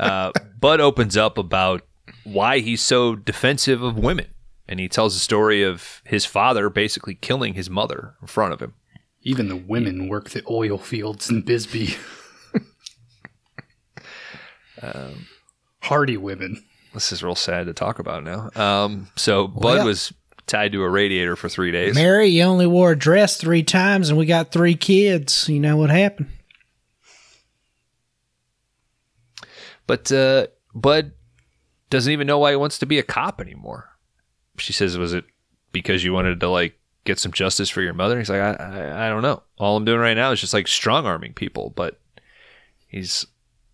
uh, 0.00 0.32
Bud 0.58 0.80
opens 0.80 1.16
up 1.16 1.38
about 1.38 1.82
why 2.24 2.58
he's 2.58 2.82
so 2.82 3.14
defensive 3.14 3.82
of 3.82 3.96
women. 3.96 4.26
And 4.68 4.80
he 4.80 4.88
tells 4.88 5.14
the 5.14 5.20
story 5.20 5.62
of 5.62 6.02
his 6.04 6.24
father 6.24 6.68
basically 6.70 7.14
killing 7.14 7.54
his 7.54 7.68
mother 7.70 8.14
in 8.20 8.26
front 8.26 8.52
of 8.52 8.60
him. 8.60 8.74
Even 9.22 9.48
the 9.48 9.56
women 9.56 10.08
work 10.08 10.30
the 10.30 10.42
oil 10.50 10.78
fields 10.78 11.30
in 11.30 11.42
Bisbee. 11.42 11.94
Hardy 15.82 16.16
women. 16.16 16.64
This 16.94 17.12
is 17.12 17.22
real 17.22 17.34
sad 17.34 17.66
to 17.66 17.72
talk 17.72 17.98
about 17.98 18.22
now. 18.24 18.50
Um, 18.54 19.08
so 19.16 19.48
Bud 19.48 19.78
Well- 19.78 19.86
was 19.86 20.12
tied 20.46 20.72
to 20.72 20.82
a 20.82 20.88
radiator 20.88 21.36
for 21.36 21.48
three 21.48 21.70
days. 21.72 21.94
Mary, 21.94 22.26
you 22.26 22.42
only 22.42 22.66
wore 22.66 22.92
a 22.92 22.98
dress 22.98 23.36
three 23.36 23.62
times, 23.62 24.08
and 24.08 24.18
we 24.18 24.26
got 24.26 24.52
three 24.52 24.74
kids. 24.74 25.48
You 25.48 25.60
know 25.60 25.76
what 25.76 25.90
happened? 25.90 26.28
But 29.86 30.10
uh, 30.12 30.46
Bud 30.74 31.12
doesn't 31.90 32.12
even 32.12 32.26
know 32.26 32.38
why 32.38 32.50
he 32.50 32.56
wants 32.56 32.78
to 32.78 32.86
be 32.86 32.98
a 32.98 33.02
cop 33.02 33.40
anymore. 33.40 33.90
She 34.58 34.72
says, 34.72 34.96
"Was 34.98 35.12
it 35.12 35.24
because 35.72 36.04
you 36.04 36.12
wanted 36.12 36.40
to 36.40 36.48
like 36.48 36.78
get 37.04 37.18
some 37.18 37.32
justice 37.32 37.68
for 37.70 37.82
your 37.82 37.94
mother?" 37.94 38.18
He's 38.18 38.30
like, 38.30 38.40
"I, 38.40 38.52
I, 38.52 39.06
I 39.06 39.08
don't 39.08 39.22
know. 39.22 39.42
All 39.58 39.76
I'm 39.76 39.84
doing 39.84 40.00
right 40.00 40.14
now 40.14 40.30
is 40.32 40.40
just 40.40 40.54
like 40.54 40.68
strong 40.68 41.04
arming 41.06 41.34
people." 41.34 41.70
But 41.70 42.00
he's 42.86 43.26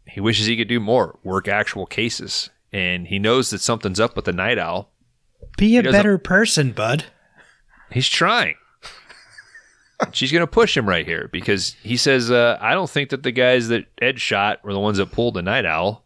he 0.06 0.20
wishes 0.20 0.46
he 0.46 0.56
could 0.56 0.68
do 0.68 0.80
more, 0.80 1.18
work 1.22 1.46
actual 1.48 1.84
cases, 1.86 2.48
and 2.72 3.06
he 3.06 3.18
knows 3.18 3.50
that 3.50 3.60
something's 3.60 4.00
up 4.00 4.16
with 4.16 4.24
the 4.24 4.32
night 4.32 4.58
owl. 4.58 4.90
Be 5.56 5.76
a 5.76 5.82
better 5.82 6.18
person, 6.18 6.72
bud. 6.72 7.04
He's 7.90 8.08
trying. 8.08 8.56
She's 10.12 10.30
going 10.30 10.42
to 10.42 10.46
push 10.46 10.76
him 10.76 10.88
right 10.88 11.06
here 11.06 11.28
because 11.32 11.74
he 11.82 11.96
says, 11.96 12.30
uh, 12.30 12.56
I 12.60 12.74
don't 12.74 12.88
think 12.90 13.10
that 13.10 13.24
the 13.24 13.32
guys 13.32 13.68
that 13.68 13.86
Ed 14.00 14.20
shot 14.20 14.62
were 14.62 14.72
the 14.72 14.78
ones 14.78 14.98
that 14.98 15.10
pulled 15.10 15.34
the 15.34 15.42
night 15.42 15.64
owl, 15.64 16.04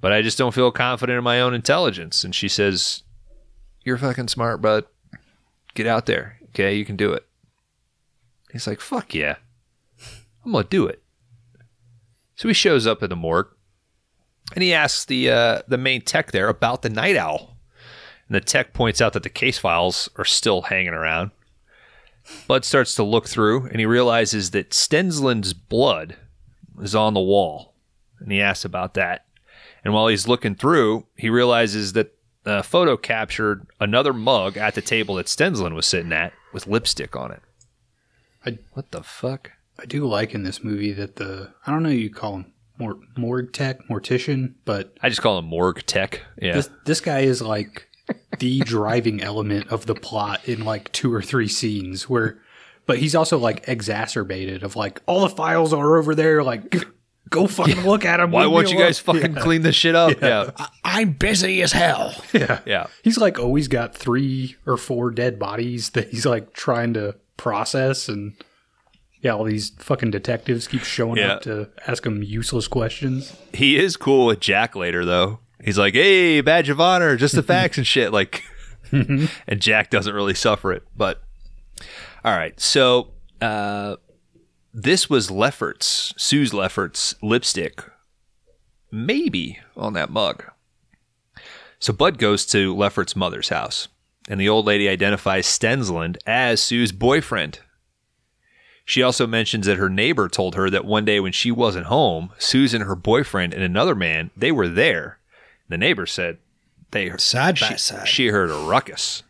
but 0.00 0.12
I 0.12 0.22
just 0.22 0.38
don't 0.38 0.54
feel 0.54 0.70
confident 0.70 1.18
in 1.18 1.24
my 1.24 1.40
own 1.40 1.52
intelligence. 1.52 2.24
And 2.24 2.34
she 2.34 2.48
says, 2.48 3.02
You're 3.84 3.98
fucking 3.98 4.28
smart, 4.28 4.62
bud. 4.62 4.84
Get 5.74 5.86
out 5.86 6.06
there. 6.06 6.38
Okay, 6.48 6.74
you 6.74 6.86
can 6.86 6.96
do 6.96 7.12
it. 7.12 7.28
He's 8.50 8.66
like, 8.66 8.80
fuck 8.80 9.14
yeah. 9.14 9.36
I'm 10.44 10.52
gonna 10.52 10.64
do 10.64 10.86
it. 10.86 11.02
So 12.36 12.48
he 12.48 12.54
shows 12.54 12.86
up 12.86 13.02
at 13.02 13.10
the 13.10 13.16
morgue 13.16 13.48
and 14.54 14.62
he 14.62 14.72
asks 14.72 15.04
the 15.04 15.30
uh, 15.30 15.62
the 15.68 15.78
main 15.78 16.02
tech 16.02 16.32
there 16.32 16.48
about 16.48 16.82
the 16.82 16.90
night 16.90 17.16
owl. 17.16 17.56
And 18.28 18.34
the 18.34 18.40
tech 18.40 18.72
points 18.74 19.00
out 19.00 19.14
that 19.14 19.22
the 19.22 19.30
case 19.30 19.58
files 19.58 20.08
are 20.16 20.24
still 20.24 20.62
hanging 20.62 20.92
around. 20.92 21.30
Bud 22.46 22.64
starts 22.64 22.94
to 22.96 23.02
look 23.02 23.26
through 23.26 23.64
and 23.66 23.80
he 23.80 23.86
realizes 23.86 24.50
that 24.50 24.74
Stensland's 24.74 25.54
blood 25.54 26.16
is 26.80 26.94
on 26.94 27.14
the 27.14 27.20
wall. 27.20 27.74
And 28.20 28.30
he 28.30 28.40
asks 28.40 28.66
about 28.66 28.94
that. 28.94 29.24
And 29.82 29.94
while 29.94 30.08
he's 30.08 30.28
looking 30.28 30.54
through, 30.54 31.06
he 31.16 31.30
realizes 31.30 31.94
that 31.94 32.14
a 32.44 32.62
photo 32.62 32.96
captured 32.96 33.66
another 33.80 34.12
mug 34.12 34.56
at 34.58 34.74
the 34.74 34.82
table 34.82 35.14
that 35.14 35.26
Stensland 35.26 35.74
was 35.74 35.86
sitting 35.86 36.12
at 36.12 36.32
with 36.52 36.66
lipstick 36.66 37.16
on 37.16 37.32
it. 37.32 37.40
I- 38.44 38.58
what 38.72 38.90
the 38.90 39.02
fuck? 39.02 39.52
I 39.78 39.86
do 39.86 40.06
like 40.06 40.34
in 40.34 40.42
this 40.42 40.62
movie 40.62 40.92
that 40.92 41.16
the 41.16 41.52
I 41.66 41.70
don't 41.70 41.82
know 41.82 41.88
you 41.88 42.10
call 42.10 42.34
him 42.36 42.52
mor- 42.78 42.98
morgue 43.16 43.52
tech 43.52 43.80
mortician, 43.88 44.54
but 44.64 44.96
I 45.02 45.08
just 45.08 45.20
call 45.22 45.38
him 45.38 45.44
morgue 45.46 45.84
tech. 45.86 46.22
Yeah. 46.40 46.54
this 46.54 46.70
this 46.84 47.00
guy 47.00 47.20
is 47.20 47.42
like 47.42 47.88
the 48.38 48.60
driving 48.64 49.22
element 49.22 49.68
of 49.68 49.86
the 49.86 49.94
plot 49.94 50.46
in 50.48 50.64
like 50.64 50.90
two 50.92 51.12
or 51.12 51.20
three 51.22 51.48
scenes 51.48 52.08
where 52.08 52.38
but 52.86 52.98
he's 52.98 53.14
also 53.14 53.36
like 53.38 53.64
exacerbated 53.68 54.62
of 54.62 54.76
like 54.76 55.02
all 55.06 55.20
the 55.20 55.28
files 55.28 55.72
are 55.74 55.98
over 55.98 56.14
there 56.14 56.42
like 56.42 56.74
go 57.28 57.46
fucking 57.46 57.82
look 57.82 58.06
at 58.06 58.16
them 58.16 58.30
Why 58.30 58.46
won't 58.46 58.70
you 58.72 58.78
guys 58.78 58.98
fucking 58.98 59.34
clean 59.34 59.60
this 59.60 59.74
shit 59.74 59.94
up? 59.94 60.18
Yeah. 60.22 60.50
I'm 60.82 61.12
busy 61.12 61.60
as 61.60 61.72
hell. 61.72 62.14
yeah 62.32 62.60
Yeah. 62.66 62.86
he's 63.04 63.18
like 63.18 63.38
always 63.38 63.68
got 63.68 63.94
three 63.94 64.56
or 64.64 64.78
four 64.78 65.10
dead 65.10 65.38
bodies 65.38 65.90
that 65.90 66.08
he's 66.08 66.24
like 66.24 66.54
trying 66.54 66.94
to 66.94 67.16
process 67.36 68.08
and 68.08 68.32
yeah 69.22 69.32
all 69.32 69.44
these 69.44 69.70
fucking 69.78 70.10
detectives 70.10 70.66
keep 70.68 70.82
showing 70.82 71.16
Yeah. 71.16 71.34
up 71.34 71.42
to 71.42 71.68
ask 71.86 72.04
him 72.06 72.22
useless 72.22 72.68
questions 72.68 73.36
He 73.52 73.76
is 73.76 73.96
cool 73.96 74.26
with 74.26 74.40
Jack 74.40 74.74
later, 74.76 75.04
though. 75.04 75.40
He's 75.64 75.76
like, 75.78 75.94
hey, 75.94 76.40
badge 76.40 76.68
of 76.68 76.80
honor, 76.80 77.16
just 77.16 77.34
the 77.34 77.42
facts 77.42 77.78
and 77.78 77.86
shit. 77.86 78.12
Like, 78.12 78.44
and 78.92 79.28
Jack 79.58 79.90
doesn't 79.90 80.14
really 80.14 80.34
suffer 80.34 80.72
it. 80.72 80.84
But, 80.96 81.20
all 82.24 82.36
right. 82.36 82.58
So, 82.60 83.10
uh, 83.40 83.96
this 84.72 85.10
was 85.10 85.32
Lefferts, 85.32 86.14
Sue's 86.16 86.54
Lefferts 86.54 87.16
lipstick, 87.22 87.82
maybe 88.92 89.58
on 89.76 89.94
that 89.94 90.10
mug. 90.10 90.44
So, 91.80 91.92
Bud 91.92 92.18
goes 92.18 92.46
to 92.46 92.74
Lefferts' 92.74 93.16
mother's 93.16 93.48
house, 93.48 93.88
and 94.28 94.40
the 94.40 94.48
old 94.48 94.66
lady 94.66 94.88
identifies 94.88 95.46
Stensland 95.46 96.18
as 96.26 96.62
Sue's 96.62 96.92
boyfriend. 96.92 97.60
She 98.88 99.02
also 99.02 99.26
mentions 99.26 99.66
that 99.66 99.76
her 99.76 99.90
neighbor 99.90 100.30
told 100.30 100.54
her 100.54 100.70
that 100.70 100.86
one 100.86 101.04
day 101.04 101.20
when 101.20 101.32
she 101.32 101.50
wasn't 101.50 101.84
home, 101.88 102.30
Susan, 102.38 102.80
her 102.80 102.96
boyfriend, 102.96 103.52
and 103.52 103.62
another 103.62 103.94
man, 103.94 104.30
they 104.34 104.50
were 104.50 104.66
there. 104.66 105.18
The 105.68 105.76
neighbor 105.76 106.06
said 106.06 106.38
they 106.90 107.14
Side 107.18 107.60
by 107.60 107.66
she, 107.72 107.76
side. 107.76 108.08
she 108.08 108.28
heard 108.28 108.48
a 108.50 108.54
ruckus. 108.54 109.24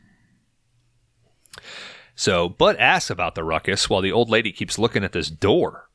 So 2.15 2.49
Bud 2.49 2.77
asks 2.77 3.11
about 3.11 3.35
the 3.35 3.43
ruckus 3.43 3.91
while 3.91 4.01
the 4.01 4.13
old 4.13 4.31
lady 4.31 4.53
keeps 4.53 4.79
looking 4.79 5.03
at 5.03 5.11
this 5.11 5.29
door. 5.29 5.89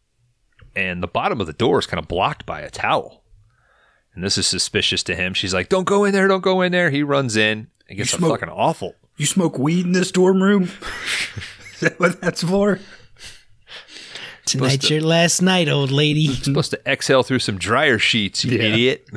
And 0.75 1.01
the 1.01 1.07
bottom 1.07 1.39
of 1.39 1.47
the 1.47 1.53
door 1.53 1.79
is 1.79 1.85
kind 1.85 1.99
of 1.99 2.09
blocked 2.09 2.45
by 2.45 2.59
a 2.59 2.69
towel. 2.69 3.23
And 4.13 4.25
this 4.25 4.37
is 4.37 4.45
suspicious 4.45 5.03
to 5.03 5.15
him. 5.15 5.33
She's 5.33 5.53
like, 5.53 5.69
Don't 5.69 5.85
go 5.85 6.03
in 6.03 6.11
there, 6.11 6.27
don't 6.27 6.41
go 6.43 6.61
in 6.61 6.73
there. 6.73 6.89
He 6.89 7.01
runs 7.01 7.37
in 7.37 7.67
and 7.87 7.97
gets 7.97 8.11
You 8.11 8.17
a 8.17 8.19
smoke- 8.19 8.39
fucking 8.41 8.53
awful. 8.53 8.95
you 9.15 9.25
smoke 9.25 9.57
weed 9.57 9.85
in 9.85 9.93
this 9.93 10.11
dorm 10.11 10.43
room 10.43 10.63
is 11.73 11.79
that 11.79 11.97
what 11.97 12.19
that's 12.19 12.43
for 12.43 12.79
Tonight's 14.45 14.89
your 14.89 15.01
last 15.01 15.41
night, 15.41 15.69
old 15.69 15.91
lady. 15.91 16.27
supposed 16.35 16.71
to 16.71 16.81
exhale 16.91 17.23
through 17.23 17.39
some 17.39 17.57
dryer 17.57 17.97
sheets, 17.99 18.43
you 18.43 18.57
Yeah. 18.57 18.63
idiot. 18.63 19.07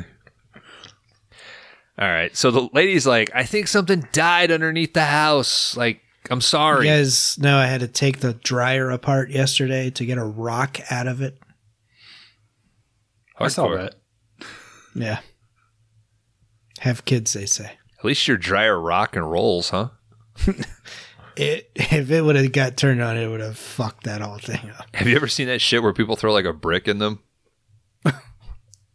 All 1.99 2.07
right. 2.07 2.35
So 2.35 2.51
the 2.51 2.69
lady's 2.73 3.07
like, 3.07 3.31
I 3.33 3.43
think 3.43 3.67
something 3.67 4.07
died 4.11 4.51
underneath 4.51 4.93
the 4.93 5.05
house. 5.05 5.75
Like, 5.75 6.01
I'm 6.29 6.37
You 6.37 6.41
sorry. 6.41 6.85
guys 6.87 7.37
know 7.39 7.57
I 7.57 7.65
had 7.65 7.79
to 7.81 7.87
take 7.87 8.19
the 8.19 8.33
dryer 8.33 8.89
apart 8.91 9.29
yesterday 9.31 9.89
to 9.91 10.05
get 10.05 10.17
a 10.17 10.23
rock 10.23 10.79
out 10.91 11.07
of 11.07 11.21
it. 11.21 11.39
i 13.39 13.47
saw 13.47 13.69
that 13.75 13.95
Yeah. 14.95 15.19
Have 16.79 17.05
kids, 17.05 17.33
they 17.33 17.45
say. 17.47 17.71
At 17.99 18.05
least 18.05 18.27
your 18.27 18.37
dryer 18.37 18.79
rock 18.79 19.15
and 19.15 19.29
rolls, 19.31 19.71
huh? 19.71 19.89
It, 21.37 21.71
if 21.75 22.11
it 22.11 22.21
would 22.21 22.35
have 22.35 22.51
got 22.51 22.75
turned 22.77 23.01
on, 23.01 23.17
it 23.17 23.27
would 23.27 23.39
have 23.41 23.57
fucked 23.57 24.03
that 24.05 24.21
whole 24.21 24.39
thing 24.39 24.71
up. 24.77 24.87
Have 24.95 25.07
you 25.07 25.15
ever 25.15 25.27
seen 25.27 25.47
that 25.47 25.59
shit 25.61 25.81
where 25.83 25.93
people 25.93 26.15
throw 26.15 26.33
like 26.33 26.45
a 26.45 26.53
brick 26.53 26.87
in 26.87 26.99
them? 26.99 27.19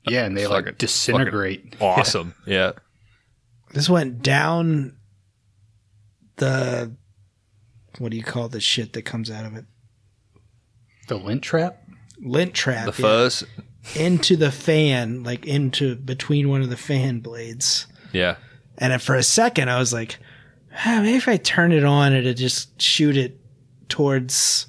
Yeah, 0.05 0.25
and 0.25 0.37
they 0.37 0.47
Fucking- 0.47 0.65
like 0.67 0.79
disintegrate. 0.79 1.77
Awesome. 1.81 2.35
Yeah. 2.47 2.73
This 3.73 3.89
went 3.89 4.21
down 4.21 4.97
the 6.37 6.93
what 7.99 8.11
do 8.11 8.17
you 8.17 8.23
call 8.25 8.49
the 8.49 8.61
shit 8.61 8.95
that 8.95 9.03
comes 9.03 9.31
out 9.31 9.45
of 9.45 9.55
it? 9.55 9.65
The 11.09 11.17
lint 11.17 11.43
trap? 11.43 11.83
Lint 12.21 12.53
trap 12.55 12.87
The 12.87 13.03
yeah, 13.03 13.09
fuzz. 13.09 13.45
into 13.95 14.35
the 14.37 14.51
fan, 14.51 15.23
like 15.23 15.47
into 15.47 15.95
between 15.95 16.49
one 16.49 16.63
of 16.63 16.71
the 16.71 16.77
fan 16.77 17.21
blades. 17.21 17.87
Yeah. 18.13 18.37
And 18.79 19.01
for 19.01 19.15
a 19.15 19.23
second, 19.23 19.71
I 19.71 19.79
was 19.79 19.93
like, 19.93 20.19
maybe 20.85 21.17
if 21.17 21.29
I 21.29 21.37
turn 21.37 21.73
it 21.73 21.85
on, 21.85 22.13
it'd 22.13 22.37
just 22.37 22.81
shoot 22.81 23.17
it 23.17 23.39
towards. 23.89 24.67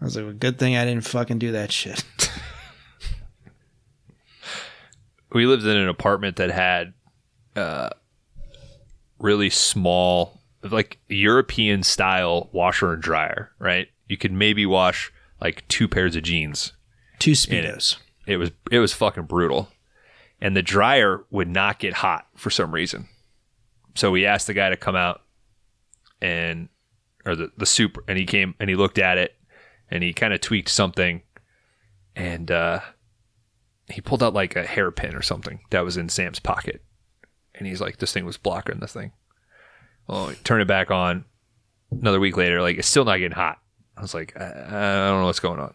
I 0.00 0.04
was 0.04 0.16
like, 0.16 0.24
well, 0.24 0.34
good 0.34 0.58
thing 0.58 0.76
I 0.76 0.84
didn't 0.84 1.06
fucking 1.06 1.38
do 1.38 1.52
that 1.52 1.72
shit. 1.72 2.04
We 5.32 5.46
lived 5.46 5.64
in 5.66 5.76
an 5.76 5.88
apartment 5.88 6.36
that 6.36 6.52
had 6.52 6.94
uh, 7.56 7.90
really 9.18 9.50
small, 9.50 10.40
like 10.62 11.00
European 11.08 11.82
style 11.82 12.50
washer 12.52 12.92
and 12.92 13.02
dryer, 13.02 13.50
right? 13.58 13.88
You 14.08 14.16
could 14.16 14.30
maybe 14.30 14.64
wash 14.64 15.12
like 15.40 15.66
two 15.66 15.88
pairs 15.88 16.14
of 16.14 16.22
jeans 16.22 16.72
Two 17.18 17.32
it. 17.32 17.34
speedos. 17.34 17.96
It 18.28 18.36
was 18.36 18.52
it 18.70 18.78
was 18.78 18.92
fucking 18.92 19.24
brutal. 19.24 19.70
And 20.40 20.56
the 20.56 20.62
dryer 20.62 21.24
would 21.30 21.48
not 21.48 21.80
get 21.80 21.94
hot 21.94 22.28
for 22.36 22.50
some 22.50 22.72
reason. 22.72 23.08
So 23.96 24.12
we 24.12 24.26
asked 24.26 24.46
the 24.46 24.54
guy 24.54 24.70
to 24.70 24.76
come 24.76 24.94
out 24.94 25.22
and 26.24 26.70
or 27.26 27.36
the, 27.36 27.52
the 27.58 27.66
super 27.66 28.02
and 28.08 28.18
he 28.18 28.24
came 28.24 28.54
and 28.58 28.70
he 28.70 28.76
looked 28.76 28.98
at 28.98 29.18
it 29.18 29.34
and 29.90 30.02
he 30.02 30.14
kind 30.14 30.32
of 30.32 30.40
tweaked 30.40 30.70
something 30.70 31.20
and 32.16 32.50
uh 32.50 32.80
he 33.90 34.00
pulled 34.00 34.22
out 34.22 34.32
like 34.32 34.56
a 34.56 34.64
hairpin 34.64 35.14
or 35.14 35.20
something 35.20 35.60
that 35.68 35.84
was 35.84 35.98
in 35.98 36.08
Sam's 36.08 36.38
pocket. 36.38 36.82
And 37.54 37.68
he's 37.68 37.82
like, 37.82 37.98
This 37.98 38.12
thing 38.12 38.24
was 38.24 38.38
blocking 38.38 38.80
the 38.80 38.86
thing. 38.86 39.12
Well, 40.08 40.28
he 40.28 40.36
turned 40.36 40.62
it 40.62 40.68
back 40.68 40.90
on 40.90 41.26
another 41.90 42.18
week 42.18 42.38
later, 42.38 42.62
like 42.62 42.78
it's 42.78 42.88
still 42.88 43.04
not 43.04 43.18
getting 43.18 43.36
hot. 43.36 43.58
I 43.94 44.00
was 44.00 44.14
like, 44.14 44.34
I, 44.40 44.46
I 44.46 45.08
don't 45.10 45.20
know 45.20 45.26
what's 45.26 45.40
going 45.40 45.60
on. 45.60 45.74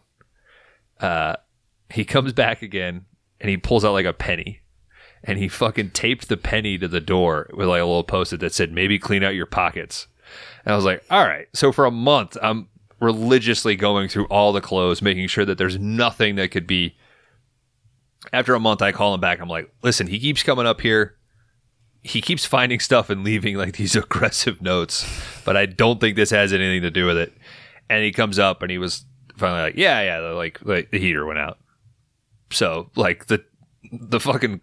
Uh 1.00 1.36
he 1.92 2.06
comes 2.06 2.34
back 2.34 2.64
again 2.64 3.06
and 3.40 3.52
he 3.52 3.58
pulls 3.58 3.86
out 3.86 3.94
like 3.94 4.08
a 4.08 4.14
penny 4.14 4.62
and 5.24 5.38
he 5.38 5.48
fucking 5.48 5.92
taped 5.92 6.28
the 6.28 6.38
penny 6.38 6.80
to 6.80 6.88
the 6.88 7.00
door 7.00 7.50
with 7.54 7.68
like 7.68 7.82
a 7.82 7.86
little 7.86 8.04
post-it 8.04 8.40
that 8.40 8.54
said 8.54 8.72
maybe 8.72 8.98
clean 8.98 9.24
out 9.24 9.36
your 9.36 9.46
pockets 9.46 10.08
and 10.66 10.74
i 10.74 10.76
was 10.76 10.86
like 10.86 11.04
all 11.10 11.24
right. 11.26 11.48
So 11.54 11.72
for 11.72 11.86
a 11.86 11.92
month 11.92 12.38
i'm 12.42 12.68
religiously 13.00 13.76
going 13.76 14.10
through 14.10 14.26
all 14.26 14.52
the 14.52 14.62
clothes 14.62 15.02
making 15.02 15.28
sure 15.28 15.46
that 15.46 15.58
there's 15.58 15.80
nothing 15.80 16.36
that 16.36 16.52
could 16.52 16.68
be 16.68 16.98
after 18.34 18.54
a 18.54 18.60
month 18.60 18.82
i 18.82 18.92
call 18.92 19.14
him 19.14 19.22
back. 19.22 19.40
I'm 19.40 19.50
like 19.50 19.72
listen 19.84 20.08
he 20.08 20.20
keeps 20.20 20.44
coming 20.44 20.66
up 20.66 20.82
here. 20.82 21.16
He 22.02 22.22
keeps 22.22 22.46
finding 22.46 22.80
stuff 22.80 23.10
and 23.10 23.24
leaving 23.24 23.56
like 23.56 23.76
these 23.78 23.96
aggressive 23.96 24.62
notes 24.62 25.06
but 25.46 25.56
i 25.58 25.66
don't 25.66 26.00
think 26.00 26.16
this 26.16 26.32
has 26.32 26.54
anything 26.54 26.82
to 26.82 26.92
do 26.92 27.06
with 27.06 27.18
it. 27.18 27.34
And 27.90 28.04
he 28.04 28.12
comes 28.12 28.38
up 28.38 28.62
and 28.62 28.70
he 28.70 28.78
was 28.78 29.06
finally 29.38 29.62
like 29.62 29.76
yeah 29.78 30.02
yeah 30.02 30.20
like, 30.32 30.60
like 30.64 30.92
the 30.92 31.00
heater 31.00 31.26
went 31.26 31.40
out. 31.40 31.58
So 32.52 32.90
like 32.96 33.28
the 33.28 33.44
the 33.92 34.20
fucking 34.20 34.62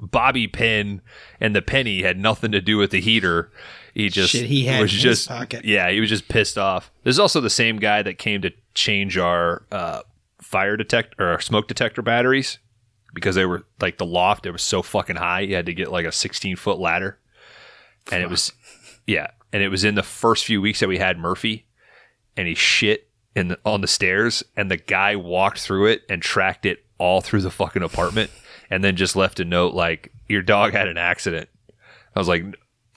bobby 0.00 0.46
pin 0.46 1.02
and 1.40 1.54
the 1.54 1.62
penny 1.62 2.02
had 2.02 2.18
nothing 2.18 2.52
to 2.52 2.60
do 2.60 2.76
with 2.76 2.90
the 2.90 3.00
heater. 3.00 3.50
He 3.94 4.08
just 4.08 4.30
Shit 4.32 4.46
he 4.46 4.66
had 4.66 4.80
was 4.80 4.92
just 4.92 5.28
pocket. 5.28 5.64
yeah, 5.64 5.90
he 5.90 6.00
was 6.00 6.08
just 6.08 6.28
pissed 6.28 6.56
off. 6.56 6.90
There's 7.02 7.18
also 7.18 7.40
the 7.40 7.50
same 7.50 7.78
guy 7.78 8.02
that 8.02 8.18
came 8.18 8.42
to 8.42 8.52
change 8.74 9.18
our 9.18 9.64
uh, 9.72 10.02
fire 10.40 10.76
detect 10.76 11.14
or 11.18 11.26
our 11.26 11.40
smoke 11.40 11.68
detector 11.68 12.02
batteries 12.02 12.58
because 13.12 13.34
they 13.34 13.44
were 13.46 13.64
like 13.80 13.98
the 13.98 14.06
loft. 14.06 14.46
It 14.46 14.52
was 14.52 14.62
so 14.62 14.82
fucking 14.82 15.16
high. 15.16 15.40
You 15.40 15.56
had 15.56 15.66
to 15.66 15.74
get 15.74 15.90
like 15.90 16.06
a 16.06 16.12
16 16.12 16.56
foot 16.56 16.78
ladder, 16.78 17.18
and 18.12 18.22
it 18.22 18.30
was 18.30 18.52
yeah, 19.06 19.28
and 19.52 19.62
it 19.62 19.68
was 19.68 19.84
in 19.84 19.94
the 19.94 20.02
first 20.02 20.44
few 20.44 20.60
weeks 20.60 20.80
that 20.80 20.88
we 20.88 20.98
had 20.98 21.18
Murphy, 21.18 21.66
and 22.36 22.46
he 22.46 22.54
shit 22.54 23.08
in 23.34 23.48
the, 23.48 23.58
on 23.64 23.80
the 23.80 23.88
stairs, 23.88 24.42
and 24.56 24.70
the 24.70 24.76
guy 24.76 25.16
walked 25.16 25.58
through 25.58 25.86
it 25.86 26.02
and 26.08 26.22
tracked 26.22 26.66
it 26.66 26.84
all 26.98 27.20
through 27.20 27.40
the 27.40 27.50
fucking 27.50 27.82
apartment, 27.82 28.30
and 28.70 28.84
then 28.84 28.94
just 28.96 29.16
left 29.16 29.40
a 29.40 29.44
note 29.44 29.74
like 29.74 30.12
your 30.28 30.42
dog 30.42 30.72
had 30.72 30.88
an 30.88 30.98
accident. 30.98 31.48
I 32.14 32.18
was 32.18 32.28
like, 32.28 32.44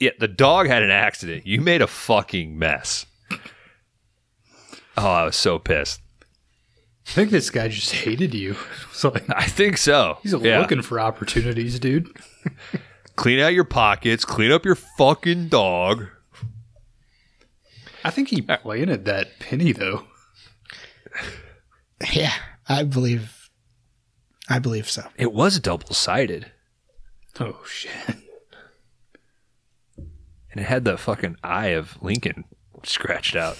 Yeah, 0.00 0.10
the 0.18 0.28
dog 0.28 0.66
had 0.66 0.82
an 0.82 0.90
accident. 0.90 1.46
You 1.46 1.60
made 1.60 1.80
a 1.82 1.86
fucking 1.86 2.58
mess. 2.58 3.06
Oh, 4.96 5.08
I 5.10 5.24
was 5.24 5.36
so 5.36 5.58
pissed. 5.58 6.00
I 7.06 7.10
think 7.10 7.30
this 7.30 7.50
guy 7.50 7.68
just 7.68 7.92
hated 7.92 8.34
you. 8.34 8.56
Like, 9.04 9.24
I 9.28 9.44
think 9.46 9.76
so. 9.76 10.16
he's 10.22 10.32
Yeah. 10.32 10.60
looking 10.60 10.80
for 10.80 10.98
opportunities, 10.98 11.78
dude. 11.78 12.08
Clean 13.16 13.38
out 13.38 13.52
your 13.52 13.64
pockets. 13.64 14.24
Clean 14.24 14.50
up 14.50 14.64
your 14.64 14.76
fucking 14.76 15.48
dog. 15.48 16.06
I 18.02 18.10
think 18.10 18.28
he 18.28 18.42
uh, 18.48 18.56
planted 18.58 19.04
that 19.04 19.38
penny 19.40 19.72
though. 19.72 20.04
Yeah, 22.12 22.32
I 22.68 22.82
believe. 22.84 23.48
I 24.48 24.58
believe 24.58 24.90
so. 24.90 25.04
It 25.16 25.32
was 25.32 25.58
double 25.60 25.94
sided, 25.94 26.50
Oh 27.40 27.60
shit. 27.66 28.16
And 30.54 30.62
it 30.62 30.68
had 30.68 30.84
the 30.84 30.96
fucking 30.96 31.36
eye 31.42 31.68
of 31.68 32.00
Lincoln 32.00 32.44
scratched 32.84 33.34
out. 33.34 33.58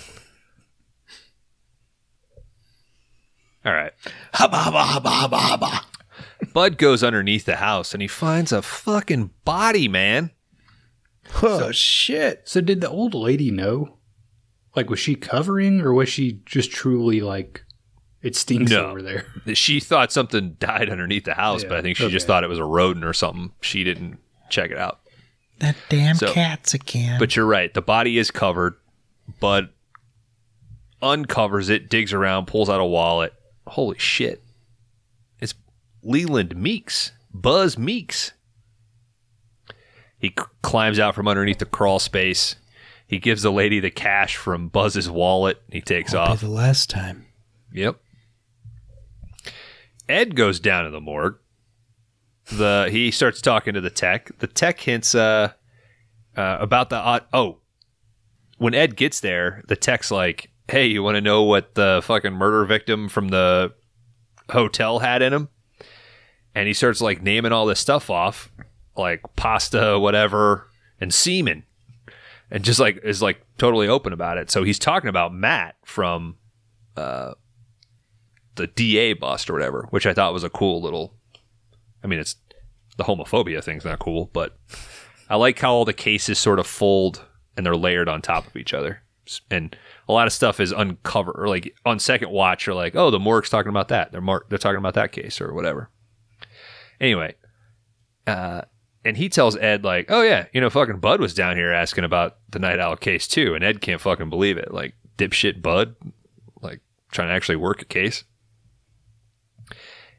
All 3.65 3.73
right. 3.73 3.93
Hubba 4.35 4.57
hubba 4.59 4.83
hubba 4.83 5.09
hubba 5.11 5.37
hubba. 5.39 5.81
Bud 6.53 6.79
goes 6.79 7.03
underneath 7.03 7.47
the 7.47 7.57
house 7.57 7.93
and 7.95 8.03
he 8.03 8.09
finds 8.09 8.53
a 8.53 8.63
fucking 8.63 9.31
body, 9.45 9.89
man. 9.89 10.31
Oh 11.43 11.73
shit! 11.73 12.43
So 12.45 12.61
did 12.61 12.81
the 12.83 12.89
old 12.91 13.15
lady 13.15 13.51
know? 13.51 13.97
Like 14.77 14.91
was 14.91 15.01
she 15.01 15.15
covering 15.15 15.81
or 15.81 15.95
was 15.95 16.09
she 16.09 16.41
just 16.45 16.71
truly 16.71 17.21
like 17.23 17.65
it 18.23 18.37
stinks 18.37 18.71
No. 18.71 18.87
over 18.91 19.03
there? 19.03 19.27
She 19.55 19.81
thought 19.81 20.13
something 20.13 20.57
died 20.61 20.91
underneath 20.91 21.25
the 21.25 21.35
house, 21.35 21.63
Yeah, 21.63 21.71
but 21.71 21.79
I 21.79 21.83
think 21.83 21.97
she 21.97 22.09
just 22.11 22.27
thought 22.27 22.45
it 22.45 22.49
was 22.51 22.59
a 22.59 22.65
rodent 22.65 23.05
or 23.05 23.15
something. 23.15 23.53
She 23.63 23.83
didn't 23.85 24.19
check 24.51 24.71
it 24.71 24.79
out. 24.79 25.01
That 25.61 25.77
damn 25.89 26.17
So- 26.17 26.33
cats 26.33 26.75
again. 26.75 27.19
But 27.19 27.37
you're 27.37 27.47
right. 27.47 27.73
The 27.73 27.83
body 27.83 28.19
is 28.19 28.31
covered. 28.31 28.75
Bud 29.41 29.71
uncovers 31.01 31.69
it, 31.69 31.89
digs 31.89 32.13
around, 32.13 32.47
pulls 32.47 32.69
out 32.69 32.81
a 32.81 32.85
wallet. 32.85 33.33
Holy 33.67 33.99
shit. 33.99 34.43
It's 35.41 35.55
Leland 36.03 36.57
Meeks. 36.57 37.13
Buzz 37.33 37.79
Meeks. 37.79 38.33
He 40.19 40.29
c- 40.29 40.45
climbs 40.63 40.99
out 40.99 41.15
from 41.15 41.29
underneath 41.29 41.59
the 41.59 41.67
crawl 41.67 41.99
space. 41.99 42.57
He 43.07 43.19
gives 43.19 43.43
the 43.43 43.53
lady 43.53 43.81
the 43.81 43.91
cash 43.91 44.37
from 44.37 44.69
Buzz's 44.69 45.11
wallet. 45.11 45.61
He 45.71 45.81
takes 45.81 46.15
Won't 46.15 46.31
off. 46.31 46.41
the 46.41 46.49
last 46.49 46.89
time. 46.91 47.27
Yep. 47.73 47.97
Ed 50.09 50.35
goes 50.37 50.61
down 50.61 50.85
to 50.85 50.91
the 50.91 51.01
morgue. 51.01 51.37
The 52.47 52.89
he 52.91 53.11
starts 53.11 53.41
talking 53.41 53.75
to 53.75 53.81
the 53.81 53.91
tech. 53.91 54.31
The 54.39 54.47
tech 54.47 54.81
hints 54.81 55.15
uh, 55.15 55.53
uh 56.37 56.59
about 56.61 56.91
the 56.91 56.97
odd. 56.97 57.25
Oh, 57.33 57.59
when 58.59 58.75
Ed 58.75 58.97
gets 58.97 59.21
there, 59.21 59.63
the 59.69 59.77
tech's 59.77 60.11
like, 60.11 60.51
"Hey, 60.69 60.87
you 60.87 61.03
want 61.03 61.17
to 61.17 61.21
know 61.21 61.43
what 61.43 61.75
the 61.75 62.01
fucking 62.05 62.35
murder 62.35 62.65
victim 62.65 63.09
from 63.09 63.29
the 63.29 63.73
hotel 64.51 64.99
had 64.99 65.23
in 65.23 65.33
him?" 65.33 65.49
And 66.55 66.69
he 66.69 66.75
starts 66.75 67.01
like 67.01 67.23
naming 67.23 67.53
all 67.53 67.67
this 67.67 67.81
stuff 67.81 68.11
off, 68.11 68.53
like 68.97 69.23
pasta, 69.37 69.99
whatever, 69.99 70.69
and 71.01 71.13
semen, 71.13 71.65
and 72.51 72.65
just 72.65 72.79
like 72.79 73.01
is 73.03 73.23
like 73.23 73.45
totally 73.59 73.89
open 73.89 74.13
about 74.13 74.39
it. 74.39 74.51
So 74.51 74.65
he's 74.65 74.79
talking 74.79 75.09
about 75.09 75.35
Matt 75.35 75.77
from 75.85 76.37
the 78.57 78.67
DA 78.67 79.15
bust 79.15 79.51
or 79.51 79.53
whatever, 79.53 79.87
which 79.91 80.07
I 80.07 80.15
thought 80.15 80.33
was 80.33 80.45
a 80.45 80.51
cool 80.51 80.81
little. 80.81 81.15
I 82.05 82.07
mean, 82.07 82.21
it's 82.21 82.37
the 82.97 83.05
homophobia 83.05 83.65
thing's 83.65 83.85
not 83.85 83.99
cool, 83.99 84.31
but 84.33 84.57
I 85.29 85.37
like 85.37 85.59
how 85.59 85.73
all 85.73 85.85
the 85.85 85.93
cases 85.93 86.39
sort 86.39 86.61
of 86.61 86.67
fold 86.67 87.25
and 87.57 87.65
they're 87.65 87.77
layered 87.77 88.09
on 88.09 88.21
top 88.21 88.47
of 88.47 88.57
each 88.57 88.75
other, 88.75 89.03
and 89.51 89.77
a 90.09 90.13
lot 90.13 90.27
of 90.27 90.33
stuff 90.33 90.61
is 90.61 90.71
uncovered. 90.71 91.37
Or 91.39 91.49
like 91.49 91.75
on 91.87 91.99
second 91.99 92.31
watch, 92.31 92.67
you're 92.67 92.75
like, 92.75 92.95
oh, 92.95 93.11
the 93.11 93.19
morgue's 93.19 93.51
talking 93.51 93.71
about 93.71 93.89
that. 93.89 94.13
They're 94.13 94.21
mar- 94.21 94.45
they're 94.49 94.59
talking 94.59 94.79
about 94.79 94.95
that 94.95 95.13
case 95.13 95.41
or 95.41 95.55
whatever. 95.55 95.91
Anyway, 97.01 97.35
uh, 98.27 98.63
and 99.05 99.17
he 99.17 99.29
tells 99.29 99.57
Ed 99.57 99.85
like, 99.85 100.11
oh 100.11 100.23
yeah, 100.23 100.47
you 100.53 100.61
know, 100.61 100.71
fucking 100.71 100.99
Bud 100.99 101.21
was 101.21 101.35
down 101.35 101.57
here 101.57 101.73
asking 101.73 102.05
about 102.05 102.37
the 102.51 102.59
Night 102.59 102.81
Owl 102.81 102.97
case 102.97 103.27
too, 103.27 103.55
and 103.55 103.65
Ed 103.65 103.81
can't 103.81 104.01
fucking 104.01 104.31
believe 104.31 104.59
it. 104.59 104.73
Like 104.73 104.95
dipshit 105.17 105.63
Bud, 105.63 105.97
like 106.61 106.81
trying 107.11 107.29
to 107.29 107.35
actually 107.35 107.57
work 107.57 107.83
a 107.83 107.87
case. 107.87 108.25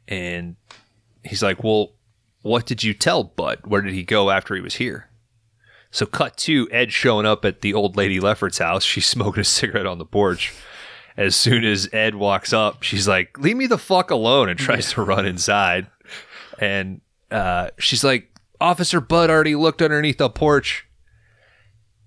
And 0.08 0.56
he's 1.26 1.42
like, 1.42 1.62
Well, 1.62 1.92
what 2.42 2.66
did 2.66 2.82
you 2.84 2.94
tell 2.94 3.24
Bud? 3.24 3.60
Where 3.64 3.80
did 3.82 3.94
he 3.94 4.02
go 4.04 4.30
after 4.30 4.54
he 4.54 4.60
was 4.60 4.76
here? 4.76 5.10
So, 5.90 6.04
cut 6.06 6.36
to 6.38 6.68
Ed 6.70 6.92
showing 6.92 7.26
up 7.26 7.44
at 7.44 7.60
the 7.62 7.72
old 7.74 7.96
lady 7.96 8.20
Lefferts 8.20 8.58
house. 8.58 8.82
She's 8.84 9.06
smoking 9.16 9.40
a 9.40 9.44
cigarette 9.44 9.86
on 9.86 9.98
the 9.98 10.04
porch. 10.04 10.52
As 11.16 11.34
soon 11.34 11.64
as 11.64 11.88
Ed 11.94 12.14
walks 12.14 12.52
up, 12.52 12.82
she's 12.82 13.08
like, 13.08 13.38
Leave 13.38 13.56
me 13.56 13.66
the 13.66 13.78
fuck 13.78 14.10
alone, 14.10 14.48
and 14.48 14.58
tries 14.58 14.92
to 14.92 15.02
run 15.02 15.24
inside. 15.26 15.86
And 16.58 17.00
uh, 17.30 17.70
she's 17.78 18.04
like, 18.04 18.30
Officer 18.60 19.00
Bud 19.00 19.30
already 19.30 19.54
looked 19.54 19.80
underneath 19.82 20.18
the 20.18 20.28
porch. 20.30 20.86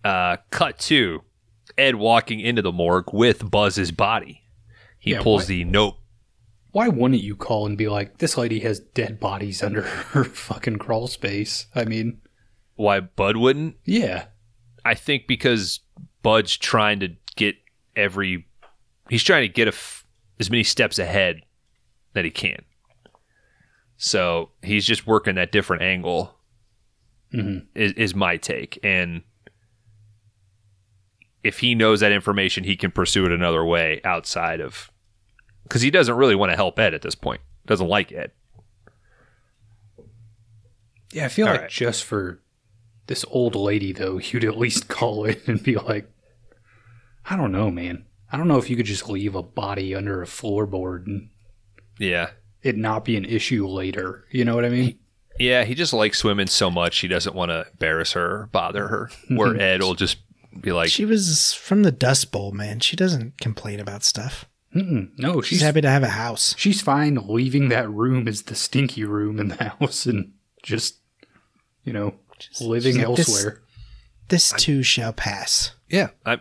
Uh, 0.04 0.38
cut 0.52 0.80
to 0.80 1.24
Ed 1.78 1.96
walking 1.96 2.40
into 2.40 2.62
the 2.62 2.72
morgue 2.72 3.12
with 3.14 3.50
Buzz's 3.50 3.92
body. 3.92 4.44
He 4.98 5.12
Yeah, 5.12 5.22
pulls 5.22 5.42
what- 5.44 5.48
the 5.48 5.64
note 5.66 5.96
Why 6.72 6.88
wouldn't 6.88 7.22
you 7.24 7.36
call 7.36 7.66
and 7.66 7.78
be 7.78 7.88
like, 7.88 8.20
this 8.20 8.38
lady 8.38 8.60
has 8.60 8.80
dead 8.80 9.20
bodies 9.20 9.64
under 9.64 9.82
her 10.14 10.24
fucking 10.24 10.78
crawl 10.78 11.08
space? 11.08 11.66
I 11.74 11.86
mean, 11.86 12.22
why 12.76 13.00
Bud 13.00 13.38
wouldn't. 13.38 13.76
yeah. 13.86 14.26
I 14.86 14.94
think 14.96 15.28
because 15.28 15.82
Bud's 16.24 16.56
trying 16.56 17.02
to 17.02 17.10
get 17.36 17.56
every, 17.96 18.48
he's 19.10 19.24
trying 19.24 19.42
to 19.42 19.54
get 19.54 19.68
a 19.68 19.72
f- 19.74 20.06
as 20.40 20.50
many 20.50 20.64
steps 20.64 20.98
ahead 20.98 21.42
that 22.14 22.24
he 22.24 22.32
can. 22.32 22.64
So 23.98 24.52
he's 24.64 24.86
just 24.86 25.06
working 25.06 25.36
that 25.36 25.52
different 25.52 25.82
angle. 25.84 26.36
Mhm. 27.34 27.68
Is, 27.76 27.92
is 27.94 28.16
my 28.16 28.38
take, 28.38 28.80
and 28.82 29.22
if 31.44 31.60
he 31.60 31.76
knows 31.76 32.00
that 32.00 32.12
information, 32.12 32.64
he 32.64 32.76
can 32.76 32.90
pursue 32.92 33.26
it 33.26 33.32
another 33.32 33.64
way 33.64 34.02
outside 34.04 34.60
of, 34.62 34.90
because 35.70 35.82
he 35.84 35.92
doesn't 35.92 36.16
really 36.16 36.36
want 36.36 36.52
to 36.52 36.56
help 36.58 36.78
Ed 36.80 36.94
at 36.94 37.02
this 37.04 37.16
point. 37.16 37.40
Doesn't 37.66 37.88
like 37.88 38.12
Ed. 38.12 38.32
Yeah, 41.12 41.26
I 41.26 41.30
feel 41.30 41.48
All 41.48 41.54
like 41.54 41.62
right. 41.62 41.70
just 41.70 42.04
for 42.04 42.40
this 43.08 43.26
old 43.30 43.56
lady, 43.56 43.94
though, 43.94 44.18
you'd 44.24 44.44
at 44.44 44.58
least 44.58 44.88
call 44.88 45.26
in 45.26 45.38
and 45.48 45.62
be 45.64 45.76
like, 45.76 46.10
I 47.30 47.36
don't 47.36 47.52
know, 47.52 47.72
man. 47.72 48.06
I 48.32 48.38
don't 48.38 48.48
know 48.48 48.58
if 48.58 48.70
you 48.70 48.76
could 48.76 48.86
just 48.86 49.10
leave 49.10 49.36
a 49.36 49.42
body 49.44 49.96
under 49.96 50.22
a 50.22 50.26
floorboard 50.26 51.08
and 51.08 51.30
Yeah, 51.98 52.32
it 52.62 52.78
not 52.78 53.06
be 53.06 53.16
an 53.16 53.26
issue 53.26 53.66
later. 53.68 54.26
You 54.32 54.46
know 54.46 54.54
what 54.56 54.66
I 54.66 54.70
mean? 54.70 55.00
Yeah, 55.40 55.64
he 55.64 55.74
just 55.74 55.94
likes 55.94 56.24
women 56.24 56.48
so 56.48 56.70
much 56.70 57.00
he 57.00 57.08
doesn't 57.08 57.34
want 57.36 57.50
to 57.50 57.66
embarrass 57.72 58.12
her 58.12 58.42
or 58.42 58.50
bother 58.52 58.88
her. 58.90 59.10
Where 59.30 59.60
Ed 59.60 59.82
will 59.82 59.96
just 59.96 60.18
be 60.60 60.72
like, 60.72 60.90
she 60.90 61.06
was 61.06 61.54
from 61.54 61.84
the 61.84 61.92
Dust 61.92 62.32
Bowl, 62.32 62.52
man. 62.52 62.82
She 62.82 62.96
doesn't 62.96 63.40
complain 63.40 63.80
about 63.80 64.04
stuff. 64.04 64.46
Mm-mm. 64.76 65.10
No, 65.18 65.42
She's 65.42 65.48
she's 65.58 65.62
happy 65.62 65.82
to 65.82 65.90
have 65.90 66.04
a 66.04 66.10
house. 66.10 66.54
she's 66.58 66.82
fine 66.82 67.16
leaving 67.28 67.70
that 67.70 67.90
room 67.90 68.28
as 68.28 68.44
the 68.44 68.54
stinky 68.56 69.04
room 69.04 69.40
in 69.40 69.48
the 69.48 69.56
house 69.80 70.06
and 70.06 70.34
just, 70.62 71.00
you 71.84 71.92
know, 71.94 72.14
living 72.62 72.96
she's 72.96 73.04
like, 73.06 73.16
this- 73.18 73.30
elsewhere. 73.30 73.62
This 74.28 74.52
too 74.54 74.84
shall 74.84 75.12
pass. 75.12 75.72
"Yeah." 75.90 76.10
I 76.24 76.38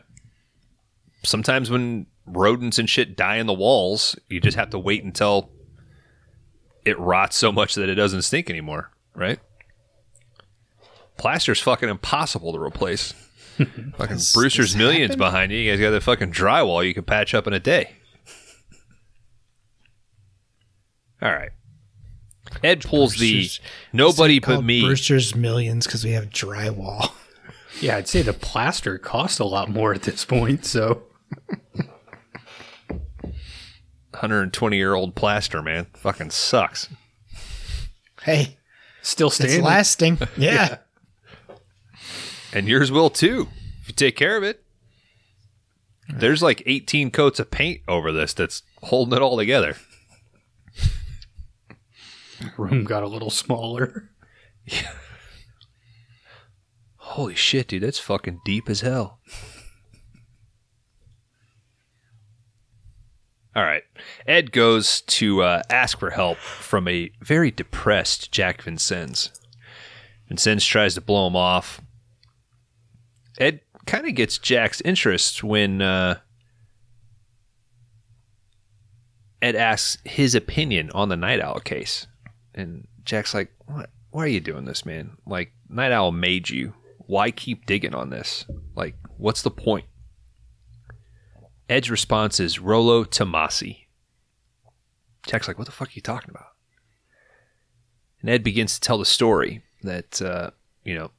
sometimes 1.24 1.70
when 1.70 2.04
rodents 2.26 2.78
and 2.78 2.88
shit 2.88 3.16
die 3.16 3.36
in 3.36 3.46
the 3.46 3.54
walls, 3.54 4.14
you 4.28 4.40
just 4.42 4.58
have 4.58 4.68
to 4.70 4.78
wait 4.78 5.02
until 5.04 5.50
it 6.84 6.98
rots 6.98 7.34
so 7.36 7.50
much 7.50 7.74
that 7.76 7.88
it 7.88 7.94
doesn't 7.94 8.22
stink 8.22 8.50
anymore, 8.50 8.90
right? 9.14 9.38
Plaster's 11.16 11.60
fucking 11.60 11.88
impossible 11.88 12.52
to 12.52 12.60
replace. 12.60 13.12
fucking 13.96 14.18
Brewster's 14.34 14.76
millions 14.76 15.12
happen? 15.12 15.18
behind 15.18 15.52
you. 15.52 15.58
You 15.58 15.72
guys 15.72 15.80
got 15.80 15.90
the 15.90 16.00
fucking 16.00 16.32
drywall 16.32 16.86
you 16.86 16.94
can 16.94 17.04
patch 17.04 17.34
up 17.34 17.46
in 17.46 17.52
a 17.54 17.58
day. 17.60 17.96
All 21.22 21.32
right. 21.32 21.50
Ed 22.64 22.82
pulls 22.82 23.16
the 23.16 23.48
nobody 23.92 24.38
It's 24.38 24.46
but 24.46 24.62
me. 24.62 24.82
Brewster's 24.82 25.34
Millions 25.34 25.86
because 25.86 26.04
we 26.04 26.12
have 26.12 26.26
drywall. 26.30 27.12
Yeah, 27.80 27.96
I'd 27.96 28.08
say 28.08 28.22
the 28.22 28.32
plaster 28.32 28.98
costs 28.98 29.38
a 29.38 29.44
lot 29.44 29.70
more 29.70 29.94
at 29.94 30.02
this 30.02 30.24
point. 30.24 30.64
So 30.64 31.02
120 34.10 34.76
year 34.76 34.94
old 34.94 35.14
plaster, 35.14 35.62
man. 35.62 35.86
Fucking 35.94 36.30
sucks. 36.30 36.88
Hey, 38.22 38.56
still 39.02 39.28
it's 39.28 39.36
standing. 39.36 39.62
lasting. 39.62 40.18
Yeah. 40.36 40.78
And 42.52 42.66
yours 42.66 42.90
will 42.90 43.10
too, 43.10 43.46
if 43.82 43.88
you 43.88 43.94
take 43.94 44.16
care 44.16 44.36
of 44.36 44.42
it. 44.42 44.64
There's 46.08 46.42
like 46.42 46.62
18 46.66 47.10
coats 47.12 47.38
of 47.38 47.50
paint 47.50 47.82
over 47.86 48.10
this 48.10 48.32
that's 48.34 48.62
holding 48.84 49.14
it 49.16 49.22
all 49.22 49.36
together. 49.36 49.76
room 52.56 52.84
got 52.84 53.02
a 53.02 53.08
little 53.08 53.30
smaller. 53.30 54.10
Yeah. 54.64 54.92
Holy 56.96 57.34
shit, 57.34 57.68
dude, 57.68 57.82
that's 57.82 57.98
fucking 57.98 58.40
deep 58.44 58.68
as 58.68 58.82
hell. 58.82 59.18
All 63.56 63.64
right. 63.64 63.82
Ed 64.26 64.52
goes 64.52 65.00
to 65.00 65.42
uh, 65.42 65.62
ask 65.68 65.98
for 65.98 66.10
help 66.10 66.38
from 66.38 66.86
a 66.86 67.10
very 67.20 67.50
depressed 67.50 68.30
Jack 68.30 68.62
Vincennes. 68.62 69.30
Vincennes 70.28 70.64
tries 70.64 70.94
to 70.94 71.00
blow 71.00 71.26
him 71.26 71.34
off. 71.34 71.80
Ed 73.38 73.60
kind 73.86 74.06
of 74.06 74.14
gets 74.14 74.38
Jack's 74.38 74.80
interest 74.82 75.42
when 75.42 75.80
uh, 75.82 76.20
Ed 79.40 79.56
asks 79.56 79.98
his 80.04 80.34
opinion 80.34 80.90
on 80.94 81.08
the 81.08 81.16
Night 81.16 81.40
Owl 81.40 81.60
case. 81.60 82.06
And 82.54 82.86
Jack's 83.04 83.34
like, 83.34 83.52
what? 83.66 83.90
Why 84.10 84.24
are 84.24 84.28
you 84.28 84.40
doing 84.40 84.64
this, 84.64 84.86
man? 84.86 85.16
Like, 85.26 85.52
Night 85.68 85.92
Owl 85.92 86.12
made 86.12 86.48
you. 86.48 86.74
Why 86.98 87.30
keep 87.30 87.66
digging 87.66 87.94
on 87.94 88.10
this? 88.10 88.44
Like, 88.74 88.94
what's 89.16 89.42
the 89.42 89.50
point? 89.50 89.86
Ed's 91.68 91.90
response 91.90 92.40
is 92.40 92.58
Rolo 92.58 93.04
Tomasi. 93.04 93.86
Jack's 95.26 95.46
like, 95.48 95.58
what 95.58 95.66
the 95.66 95.72
fuck 95.72 95.88
are 95.88 95.94
you 95.94 96.02
talking 96.02 96.30
about? 96.30 96.52
And 98.20 98.30
Ed 98.30 98.42
begins 98.42 98.74
to 98.74 98.80
tell 98.80 98.98
the 98.98 99.04
story 99.04 99.62
that, 99.82 100.20
uh, 100.22 100.50
you 100.84 100.94
know, 100.94 101.10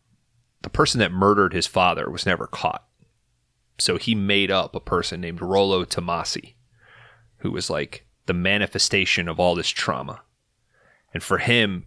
the 0.64 0.69
person 0.69 0.99
that 0.99 1.11
murdered 1.11 1.53
his 1.53 1.68
father 1.68 2.10
was 2.10 2.26
never 2.26 2.47
caught. 2.47 2.85
So 3.77 3.97
he 3.97 4.15
made 4.15 4.51
up 4.51 4.76
a 4.76 4.81
person 4.81 5.22
named 5.22 5.41
Rolo 5.41 5.85
Tomasi, 5.85 6.56
who 7.38 7.51
was 7.51 7.69
like 7.69 8.06
the 8.26 8.34
manifestation 8.34 9.30
of 9.30 9.39
all 9.39 9.56
this 9.56 9.69
trauma. 9.69 10.22
And 11.14 11.23
for 11.23 11.40
him, 11.40 11.86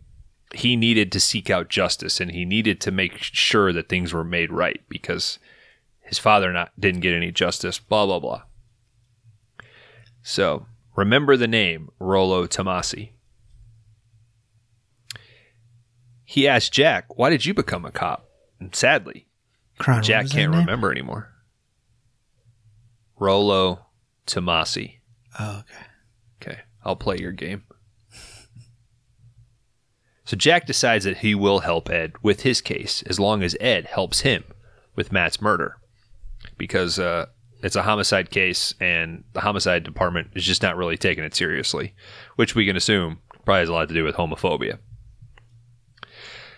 he 0.55 0.77
needed 0.77 1.11
to 1.13 1.21
seek 1.21 1.51
out 1.51 1.69
justice 1.69 2.21
and 2.21 2.31
he 2.31 2.45
needed 2.45 2.81
to 2.83 2.91
make 2.91 3.19
sure 3.19 3.73
that 3.73 3.89
things 3.89 4.13
were 4.13 4.25
made 4.25 4.53
right 4.53 4.83
because 4.89 5.39
his 6.01 6.19
father 6.19 6.53
not 6.53 6.73
didn't 6.79 7.01
get 7.01 7.15
any 7.15 7.33
justice, 7.33 7.79
blah 7.79 8.07
blah 8.07 8.19
blah. 8.19 8.43
So 10.23 10.67
remember 10.95 11.37
the 11.37 11.49
name 11.49 11.91
Rolo 11.99 12.47
Tomasi. 12.47 13.11
He 16.25 16.49
asked 16.49 16.73
Jack, 16.73 17.17
"Why 17.17 17.31
did 17.31 17.45
you 17.45 17.55
become 17.55 17.85
a 17.85 17.91
cop?" 17.91 18.29
And 18.61 18.75
sadly, 18.75 19.27
Jack 20.03 20.31
can't 20.31 20.55
remember 20.55 20.91
anymore. 20.91 21.31
Rolo 23.19 23.87
Tomasi. 24.27 24.99
Oh, 25.39 25.61
okay. 25.61 25.85
Okay, 26.41 26.61
I'll 26.85 26.97
play 26.97 27.19
your 27.19 27.33
game. 27.33 27.65
So 30.33 30.37
Jack 30.37 30.65
decides 30.65 31.05
that 31.05 31.19
he 31.19 31.35
will 31.35 31.59
help 31.59 31.91
Ed 31.91 32.15
with 32.23 32.41
his 32.41 32.63
case 32.63 33.03
as 33.03 33.21
long 33.21 33.43
as 33.43 33.55
Ed 33.61 33.85
helps 33.85 34.21
him 34.21 34.45
with 34.97 35.13
Matt's 35.13 35.43
murder. 35.43 35.77
Because 36.57 36.99
uh, 36.99 37.27
it's 37.63 37.77
a 37.77 37.83
homicide 37.83 38.31
case 38.31 38.73
and 38.81 39.25
the 39.35 39.43
homicide 39.43 39.85
department 39.85 40.29
is 40.35 40.47
just 40.47 40.63
not 40.63 40.79
really 40.79 40.97
taking 40.97 41.23
it 41.23 41.35
seriously, 41.35 41.95
which 42.37 42.55
we 42.55 42.65
can 42.65 42.77
assume 42.77 43.19
probably 43.45 43.61
has 43.61 43.69
a 43.69 43.75
lot 43.75 43.89
to 43.89 43.95
do 43.95 44.05
with 44.05 44.15
homophobia. 44.15 44.79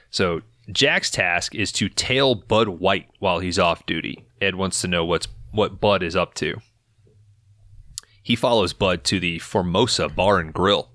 So 0.09 0.43
Jack's 0.71 1.11
task 1.11 1.53
is 1.53 1.73
to 1.73 1.89
tail 1.89 2.37
Bud 2.37 2.69
White 2.69 3.09
while 3.19 3.41
he's 3.41 3.59
off 3.59 3.85
duty. 3.87 4.25
Ed 4.41 4.55
wants 4.55 4.81
to 4.83 4.87
know 4.87 5.05
what's 5.05 5.27
what 5.51 5.81
Bud 5.81 6.05
is 6.05 6.15
up 6.15 6.35
to. 6.35 6.61
He 8.23 8.37
follows 8.37 8.73
Bud 8.73 9.03
to 9.03 9.19
the 9.19 9.41
Formosa 9.41 10.09
Bar 10.09 10.39
and 10.39 10.55
Grill. 10.55 10.93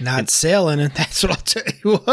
Not 0.00 0.30
selling 0.30 0.80
it. 0.80 0.94
That's 0.96 1.22
what 1.22 1.32
I'll 1.32 1.38
tell 1.38 1.62
you. 1.84 2.04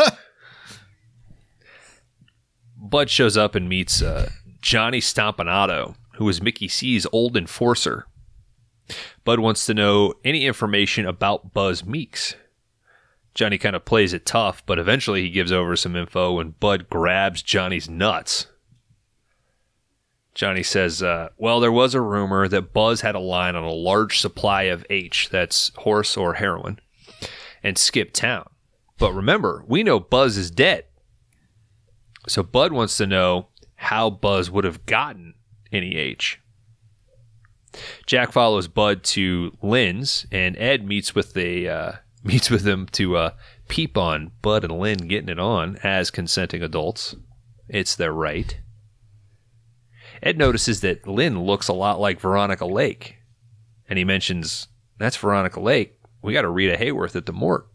Bud 2.78 3.10
shows 3.10 3.36
up 3.36 3.56
and 3.56 3.68
meets 3.68 4.02
uh, 4.02 4.30
Johnny 4.62 5.00
Stompanato, 5.00 5.96
who 6.16 6.30
is 6.30 6.42
Mickey 6.42 6.68
C's 6.68 7.06
old 7.12 7.36
enforcer. 7.36 8.08
Bud 9.24 9.40
wants 9.40 9.66
to 9.66 9.74
know 9.74 10.14
any 10.24 10.46
information 10.46 11.06
about 11.06 11.54
Buzz 11.54 11.84
Meeks. 11.86 12.36
Johnny 13.34 13.58
kind 13.58 13.76
of 13.76 13.84
plays 13.84 14.14
it 14.14 14.26
tough, 14.26 14.66
but 14.66 14.80
eventually 14.80 15.24
he 15.24 15.30
gives 15.30 15.52
over 15.52 15.76
some 15.76 15.96
info 15.96 16.40
and 16.40 16.60
Bud 16.60 16.90
grabs 16.90 17.42
Johnny's 17.42 17.90
nuts. 17.90 18.48
Johnny 20.34 20.64
says, 20.64 21.02
uh, 21.02 21.30
Well, 21.38 21.60
there 21.60 21.72
was 21.72 21.96
a 21.96 22.02
rumor 22.02 22.48
that 22.48 22.74
Buzz 22.74 23.02
had 23.02 23.16
a 23.16 23.20
line 23.20 23.56
on 23.56 23.64
a 23.64 23.72
large 23.72 24.20
supply 24.20 24.64
of 24.64 24.86
H, 24.90 25.30
that's 25.32 25.72
horse 25.78 26.16
or 26.16 26.36
heroin, 26.36 26.80
and 27.66 27.80
skip 27.80 28.14
town. 28.14 28.48
But 29.00 29.12
remember, 29.12 29.66
we 29.68 29.82
know 29.82 30.00
Buzz 30.00 30.38
is 30.38 30.52
dead. 30.52 30.86
So 32.28 32.44
Bud 32.44 32.72
wants 32.72 32.96
to 32.98 33.08
know 33.08 33.48
how 33.74 34.12
Buzz 34.12 34.52
would 34.52 34.64
have 34.66 34.86
gotten 34.86 35.34
any 35.72 35.98
H. 35.98 36.40
Jack 38.06 38.32
follows 38.32 38.68
Bud 38.68 39.04
to 39.04 39.58
Lynn's, 39.64 40.28
and 40.32 40.56
Ed 40.58 40.88
meets 40.88 41.16
with 41.16 41.34
the 41.34 41.68
uh, 41.68 41.92
meets 42.24 42.52
with 42.52 42.62
them 42.62 42.86
to 42.94 43.18
uh, 43.18 43.32
peep 43.68 43.98
on 43.98 44.32
Bud 44.44 44.64
and 44.64 44.80
Lynn 44.80 45.08
getting 45.08 45.30
it 45.30 45.40
on 45.40 45.78
as 45.84 46.12
consenting 46.12 46.62
adults. 46.62 47.16
It's 47.68 47.96
their 47.96 48.14
right. 48.14 48.62
Ed 50.22 50.38
notices 50.38 50.82
that 50.82 51.08
Lynn 51.08 51.44
looks 51.44 51.68
a 51.68 51.74
lot 51.74 52.00
like 52.00 52.20
Veronica 52.20 52.66
Lake, 52.66 53.18
and 53.90 53.98
he 53.98 54.06
mentions 54.06 54.68
that's 55.00 55.18
Veronica 55.18 55.60
Lake. 55.60 56.00
We 56.26 56.34
got 56.34 56.42
to 56.42 56.50
Rita 56.50 56.76
Hayworth 56.78 57.16
at 57.16 57.28
the 57.28 57.34
morgue. 57.34 57.66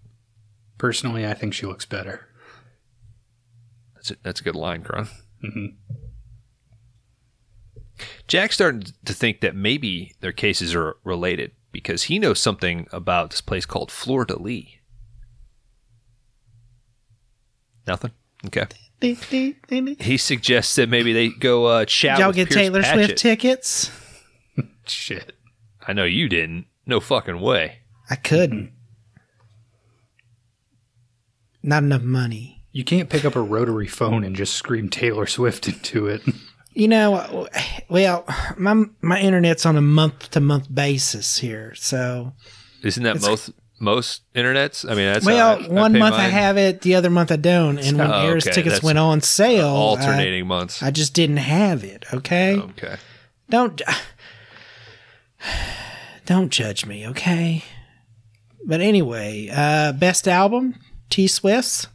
Personally, 0.76 1.24
I 1.26 1.34
think 1.34 1.54
she 1.54 1.66
looks 1.66 1.84
better. 1.84 2.26
That's 3.94 4.10
a, 4.10 4.16
that's 4.24 4.40
a 4.40 4.44
good 4.44 4.56
line, 4.56 4.82
Kron. 4.82 5.08
Mhm. 5.44 5.74
Jack's 8.26 8.54
starting 8.54 8.84
to 9.04 9.12
think 9.12 9.40
that 9.40 9.54
maybe 9.54 10.14
their 10.20 10.32
cases 10.32 10.74
are 10.74 10.96
related 11.04 11.52
because 11.70 12.04
he 12.04 12.18
knows 12.18 12.40
something 12.40 12.88
about 12.92 13.30
this 13.30 13.40
place 13.40 13.66
called 13.66 13.92
Fleur 13.92 14.24
de 14.24 14.36
Lis. 14.36 14.64
Nothing? 17.86 18.10
Okay. 18.46 18.66
He 19.00 20.16
suggests 20.16 20.74
that 20.76 20.88
maybe 20.88 21.12
they 21.12 21.28
go 21.28 21.66
uh, 21.66 21.84
chat 21.84 22.18
y'all 22.18 22.28
with 22.28 22.36
get 22.36 22.48
Pierce 22.48 22.56
Taylor 22.56 22.82
Patchett. 22.82 23.06
Swift 23.06 23.18
tickets? 23.18 23.90
Shit. 24.86 25.36
I 25.86 25.92
know 25.92 26.04
you 26.04 26.28
didn't. 26.28 26.66
No 26.86 27.00
fucking 27.00 27.40
way. 27.40 27.78
I 28.10 28.16
couldn't. 28.16 28.66
Mm-hmm. 28.66 28.74
Not 31.62 31.82
enough 31.84 32.02
money. 32.02 32.62
You 32.72 32.84
can't 32.84 33.10
pick 33.10 33.24
up 33.24 33.36
a 33.36 33.40
rotary 33.40 33.88
phone 33.88 34.24
and 34.24 34.34
just 34.36 34.54
scream 34.54 34.88
Taylor 34.88 35.26
Swift 35.26 35.66
into 35.68 36.06
it. 36.06 36.22
You 36.72 36.88
know, 36.88 37.48
well, 37.88 38.24
my 38.56 38.84
my 39.02 39.20
internet's 39.20 39.66
on 39.66 39.76
a 39.76 39.82
month 39.82 40.30
to 40.30 40.40
month 40.40 40.72
basis 40.72 41.38
here, 41.38 41.74
so 41.74 42.32
Isn't 42.82 43.02
that 43.02 43.20
most 43.20 43.50
most 43.80 44.22
internets? 44.34 44.84
I 44.88 44.94
mean, 44.94 45.12
that's 45.12 45.26
well, 45.26 45.56
how 45.58 45.62
I- 45.62 45.66
I 45.66 45.68
one 45.68 45.92
pay 45.94 45.98
month 45.98 46.14
I 46.14 46.28
have 46.28 46.56
it, 46.56 46.82
the 46.82 46.94
other 46.94 47.10
month 47.10 47.32
I 47.32 47.36
don't, 47.36 47.78
and 47.78 47.98
when 47.98 48.10
Oh, 48.10 48.26
Airs 48.26 48.46
okay, 48.46 48.54
tickets 48.54 48.76
that's 48.76 48.84
went 48.84 48.98
on 48.98 49.20
sale, 49.20 49.66
I- 49.66 49.70
alternating 49.70 50.46
months. 50.46 50.82
I, 50.82 50.92
just 50.92 51.12
didn't 51.12 51.38
have 51.38 51.82
it. 51.82 52.04
Okay, 52.14 52.56
okay. 52.58 52.96
don't 53.50 53.82
don't 56.26 56.50
judge 56.50 56.86
me, 56.86 57.06
okay? 57.08 57.64
But 58.66 58.80
anyway, 58.80 59.48
uh 59.52 59.92
best 59.92 60.28
album, 60.28 60.76
T 61.08 61.26
Swift's. 61.26 61.86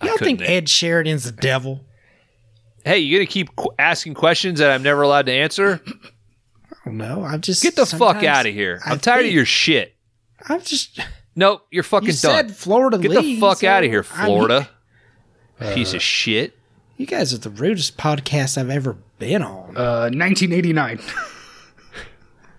I 0.00 0.06
Y'all 0.08 0.16
think 0.18 0.40
Ed 0.42 0.68
Sheridan's 0.68 1.24
the 1.24 1.32
devil? 1.32 1.80
Hey, 2.84 2.98
you 2.98 3.16
gonna 3.16 3.26
keep 3.26 3.54
qu- 3.56 3.72
asking 3.78 4.14
questions 4.14 4.58
that 4.58 4.70
I'm 4.70 4.82
never 4.82 5.02
allowed 5.02 5.26
to 5.26 5.32
answer? 5.32 5.80
I 5.84 6.76
don't 6.84 6.98
know. 6.98 7.22
I'm 7.24 7.40
just 7.40 7.62
Get 7.62 7.76
the 7.76 7.86
fuck 7.86 8.22
out 8.22 8.46
of 8.46 8.52
here! 8.52 8.80
I 8.84 8.90
I'm 8.92 8.98
tired 9.00 9.24
of 9.26 9.32
your 9.32 9.46
shit. 9.46 9.94
I'm 10.48 10.60
just. 10.60 11.00
Nope, 11.36 11.62
you're 11.70 11.82
fucking 11.82 12.08
You 12.08 12.12
done. 12.12 12.48
said 12.48 12.56
Florida. 12.56 12.98
Get 12.98 13.10
the 13.12 13.40
fuck 13.40 13.58
so 13.58 13.68
out 13.68 13.82
of 13.84 13.90
here, 13.90 14.04
I'm- 14.14 14.26
Florida. 14.26 14.68
Piece 15.72 15.94
of 15.94 16.02
shit. 16.02 16.58
You 16.96 17.06
guys 17.06 17.32
are 17.32 17.38
the 17.38 17.48
rudest 17.50 17.96
podcast 17.96 18.58
I've 18.58 18.70
ever 18.70 18.96
been 19.18 19.42
on. 19.42 19.76
Uh, 19.76 20.10
1989. 20.12 21.00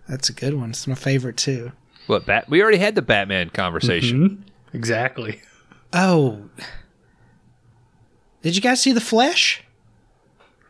That's 0.09 0.29
a 0.29 0.33
good 0.33 0.53
one. 0.55 0.71
It's 0.71 0.87
my 0.87 0.95
favorite 0.95 1.37
too. 1.37 1.71
What 2.07 2.25
bat? 2.25 2.49
We 2.49 2.61
already 2.61 2.77
had 2.77 2.95
the 2.95 3.01
Batman 3.01 3.49
conversation. 3.49 4.29
Mm-hmm. 4.29 4.77
exactly. 4.77 5.41
Oh, 5.93 6.49
did 8.41 8.55
you 8.55 8.61
guys 8.61 8.81
see 8.81 8.91
the 8.91 9.01
Flesh? 9.01 9.63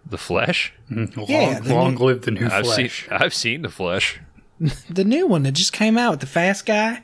The 0.05 0.17
Flesh. 0.17 0.71
Mm, 0.89 1.15
long, 1.17 1.25
Yeah, 1.27 1.59
the 1.59 1.73
long 1.73 1.95
new- 1.95 2.05
live 2.05 2.21
the 2.21 2.31
new 2.31 2.45
I've 2.47 2.65
Flash. 2.65 3.05
seen. 3.07 3.13
I've 3.17 3.33
seen 3.33 3.61
the 3.63 3.69
Flesh. 3.69 4.19
The 4.89 5.03
new 5.03 5.27
one 5.27 5.43
that 5.43 5.51
just 5.53 5.73
came 5.73 5.97
out 5.97 6.11
with 6.11 6.19
the 6.21 6.27
fast 6.27 6.65
guy. 6.65 7.03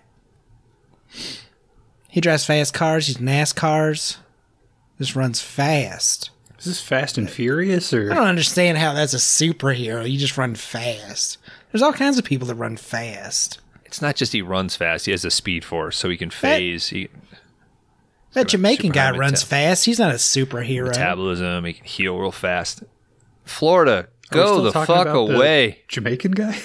He 2.07 2.21
drives 2.21 2.45
fast 2.45 2.73
cars. 2.73 3.07
He's 3.07 3.17
NASCARs. 3.17 4.17
Just 4.97 5.15
runs 5.15 5.41
fast. 5.41 6.29
Is 6.59 6.65
this 6.65 6.81
Fast 6.81 7.17
and 7.17 7.27
Furious 7.29 7.91
or? 7.91 8.11
I 8.11 8.15
don't 8.15 8.27
understand 8.27 8.77
how 8.77 8.93
that's 8.93 9.15
a 9.15 9.17
superhero. 9.17 10.09
You 10.09 10.19
just 10.19 10.37
run 10.37 10.53
fast. 10.53 11.39
There's 11.71 11.81
all 11.81 11.91
kinds 11.93 12.19
of 12.19 12.23
people 12.23 12.47
that 12.49 12.55
run 12.55 12.77
fast. 12.77 13.59
It's 13.91 14.01
not 14.01 14.15
just 14.15 14.31
he 14.31 14.41
runs 14.41 14.77
fast. 14.77 15.05
He 15.05 15.11
has 15.11 15.26
a 15.26 15.30
speed 15.30 15.65
force, 15.65 15.97
so 15.97 16.07
he 16.09 16.15
can 16.15 16.30
phase. 16.30 16.88
He, 16.88 17.09
That 18.31 18.47
Jamaican 18.47 18.91
guy 18.93 19.11
high 19.11 19.18
runs 19.18 19.43
fast. 19.43 19.84
He's 19.84 19.99
not 19.99 20.11
a 20.11 20.15
superhero. 20.15 20.85
metabolism. 20.88 21.65
He 21.65 21.73
can 21.73 21.84
heal 21.84 22.18
real 22.18 22.31
fast. 22.31 22.84
Florida, 23.43 24.07
go 24.30 24.61
the 24.61 24.72
fuck 24.72 24.88
about 24.88 25.03
the 25.07 25.11
away. 25.35 25.81
Jamaican 25.89 26.31
guy? 26.31 26.57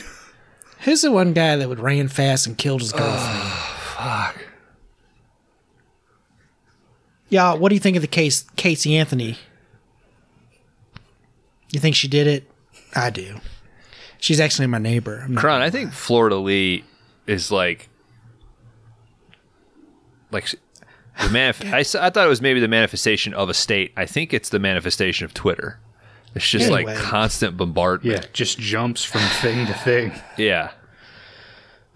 Who's 0.83 1.01
the 1.03 1.11
one 1.11 1.33
guy 1.33 1.57
that 1.57 1.69
would 1.69 1.81
ran 1.81 2.07
fast 2.07 2.47
and 2.47 2.57
killed 2.57 2.81
his 2.81 2.93
girlfriend? 2.93 3.43
Fuck. 3.43 4.47
Y'all, 7.29 7.59
what 7.59 7.71
do 7.71 7.75
you 7.75 7.81
think 7.81 7.97
of 7.97 8.03
the 8.03 8.07
case, 8.07 8.45
Casey 8.55 8.97
Anthony? 8.97 9.37
You 11.73 11.81
think 11.81 11.97
she 11.97 12.07
did 12.07 12.29
it? 12.29 12.49
I 12.95 13.11
do. 13.11 13.41
She's 14.21 14.39
actually 14.39 14.69
my 14.69 14.79
neighbor. 14.79 15.23
I'm 15.25 15.35
not 15.35 15.41
Kron, 15.41 15.55
gonna 15.57 15.65
I 15.65 15.71
think 15.71 15.93
Florida 15.93 16.37
Lee 16.37 16.85
is 17.27 17.51
like, 17.51 17.89
like 20.31 20.47
the 20.51 21.29
manif- 21.29 21.73
I, 21.73 21.81
s- 21.81 21.95
I 21.95 22.11
thought 22.11 22.27
it 22.27 22.31
was 22.31 22.43
maybe 22.43 22.61
the 22.61 22.69
manifestation 22.69 23.35
of 23.35 23.49
a 23.49 23.55
state. 23.55 23.93
I 23.97 24.07
think 24.07 24.35
it's 24.35 24.49
the 24.51 24.59
manifestation 24.59 25.25
of 25.25 25.35
Twitter. 25.35 25.79
It's 26.35 26.47
just 26.49 26.67
Anyway. 26.71 26.95
like 26.95 26.99
constant 27.03 27.57
bombardment. 27.57 28.15
Yeah, 28.25 28.29
just 28.33 28.59
jumps 28.59 29.03
from 29.05 29.23
thing 29.41 29.67
to 29.67 29.73
thing. 29.75 30.13
Yeah. 30.37 30.73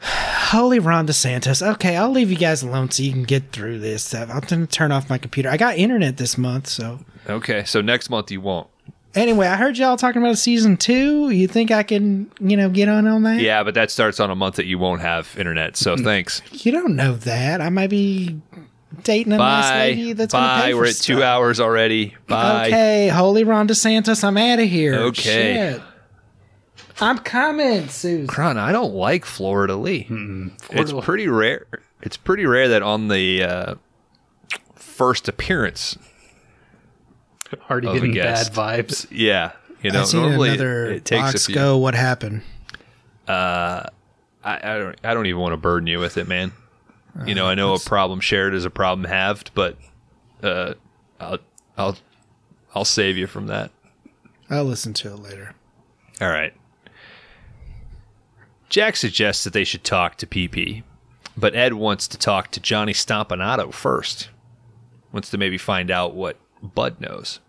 Holy 0.02 0.78
Ron 0.78 1.06
DeSantis. 1.06 1.60
Okay, 1.74 1.94
I'll 1.94 2.08
leave 2.10 2.30
you 2.30 2.38
guys 2.38 2.62
alone 2.62 2.90
so 2.90 3.02
you 3.02 3.12
can 3.12 3.24
get 3.24 3.52
through 3.52 3.80
this 3.80 4.02
stuff. 4.02 4.30
I'm 4.32 4.40
going 4.40 4.66
to 4.66 4.66
turn 4.66 4.92
off 4.92 5.10
my 5.10 5.18
computer. 5.18 5.50
I 5.50 5.58
got 5.58 5.76
internet 5.76 6.16
this 6.16 6.38
month, 6.38 6.68
so. 6.68 7.00
Okay. 7.28 7.64
So 7.64 7.82
next 7.82 8.08
month 8.08 8.30
you 8.30 8.40
won't. 8.40 8.66
Anyway, 9.14 9.46
I 9.46 9.56
heard 9.56 9.76
y'all 9.76 9.96
talking 9.96 10.22
about 10.22 10.32
a 10.32 10.36
season 10.36 10.76
two. 10.76 11.30
You 11.30 11.48
think 11.48 11.70
I 11.72 11.82
can, 11.82 12.30
you 12.38 12.56
know, 12.56 12.68
get 12.68 12.88
on 12.88 13.06
on 13.08 13.24
that? 13.24 13.40
Yeah, 13.40 13.64
but 13.64 13.74
that 13.74 13.90
starts 13.90 14.20
on 14.20 14.30
a 14.30 14.36
month 14.36 14.54
that 14.56 14.66
you 14.66 14.78
won't 14.78 15.00
have 15.00 15.34
internet. 15.38 15.76
So 15.76 15.96
thanks. 15.96 16.42
You 16.64 16.70
don't 16.70 16.94
know 16.94 17.14
that. 17.14 17.60
I 17.60 17.70
might 17.70 17.90
be 17.90 18.40
dating 19.02 19.32
a 19.32 19.38
nice 19.38 19.70
lady 19.72 20.12
that's 20.12 20.32
going 20.32 20.44
to 20.44 20.48
Bye. 20.48 20.62
pay 20.62 20.74
We're 20.74 20.84
for 20.84 20.90
at 20.90 20.96
two 20.96 21.22
hours 21.24 21.58
already. 21.58 22.14
Bye. 22.28 22.66
Okay, 22.68 23.08
holy 23.08 23.42
Ron 23.42 23.66
DeSantis, 23.66 24.22
I'm 24.22 24.36
out 24.36 24.60
of 24.60 24.68
here. 24.68 24.94
Okay. 24.94 25.72
Shit. 25.78 25.82
I'm 27.00 27.18
coming, 27.18 27.88
Susan. 27.88 28.26
Kron, 28.26 28.58
I 28.58 28.72
don't 28.72 28.94
like 28.94 29.24
Florida 29.24 29.74
Lee. 29.74 30.06
It's 30.70 30.90
Florida- 30.90 31.00
pretty 31.02 31.28
rare. 31.28 31.66
It's 32.02 32.16
pretty 32.16 32.46
rare 32.46 32.68
that 32.68 32.82
on 32.82 33.08
the 33.08 33.42
uh, 33.42 33.74
first 34.74 35.26
appearance, 35.28 35.96
Already 37.68 37.88
Of 37.88 37.94
getting 37.94 38.14
bad 38.14 38.46
vibes. 38.52 39.06
yeah, 39.10 39.52
you 39.82 39.90
know, 39.90 40.02
I 40.02 40.04
seen 40.04 40.22
normally 40.22 40.50
another 40.50 40.86
it, 40.90 40.96
it 40.98 41.04
takes 41.04 41.22
box 41.32 41.42
a 41.42 41.46
few. 41.46 41.54
go. 41.54 41.78
What 41.78 41.94
happened? 41.94 42.42
I, 43.26 43.88
I 44.44 44.78
don't. 44.78 44.98
I 45.04 45.14
don't 45.14 45.26
even 45.26 45.40
want 45.40 45.52
to 45.52 45.56
burden 45.56 45.86
you 45.86 45.98
with 45.98 46.16
it, 46.16 46.26
man. 46.28 46.52
You 47.26 47.34
know, 47.34 47.46
I 47.46 47.54
know 47.56 47.74
a 47.74 47.78
problem 47.80 48.20
shared 48.20 48.54
is 48.54 48.64
a 48.64 48.70
problem 48.70 49.04
halved, 49.08 49.50
but 49.52 49.76
uh, 50.44 50.74
I'll, 51.18 51.38
I'll, 51.76 51.96
I'll 52.72 52.84
save 52.84 53.16
you 53.18 53.26
from 53.26 53.48
that. 53.48 53.72
I'll 54.48 54.64
listen 54.64 54.94
to 54.94 55.12
it 55.12 55.18
later. 55.18 55.54
All 56.20 56.28
right. 56.30 56.54
Jack 58.68 58.94
suggests 58.94 59.42
that 59.42 59.52
they 59.52 59.64
should 59.64 59.82
talk 59.82 60.16
to 60.18 60.26
PP, 60.26 60.84
but 61.36 61.56
Ed 61.56 61.74
wants 61.74 62.06
to 62.08 62.16
talk 62.16 62.52
to 62.52 62.60
Johnny 62.60 62.92
Stompanato 62.92 63.72
first. 63.74 64.28
Wants 65.12 65.30
to 65.30 65.38
maybe 65.38 65.58
find 65.58 65.90
out 65.90 66.14
what 66.14 66.36
Bud 66.62 67.00
knows. 67.00 67.40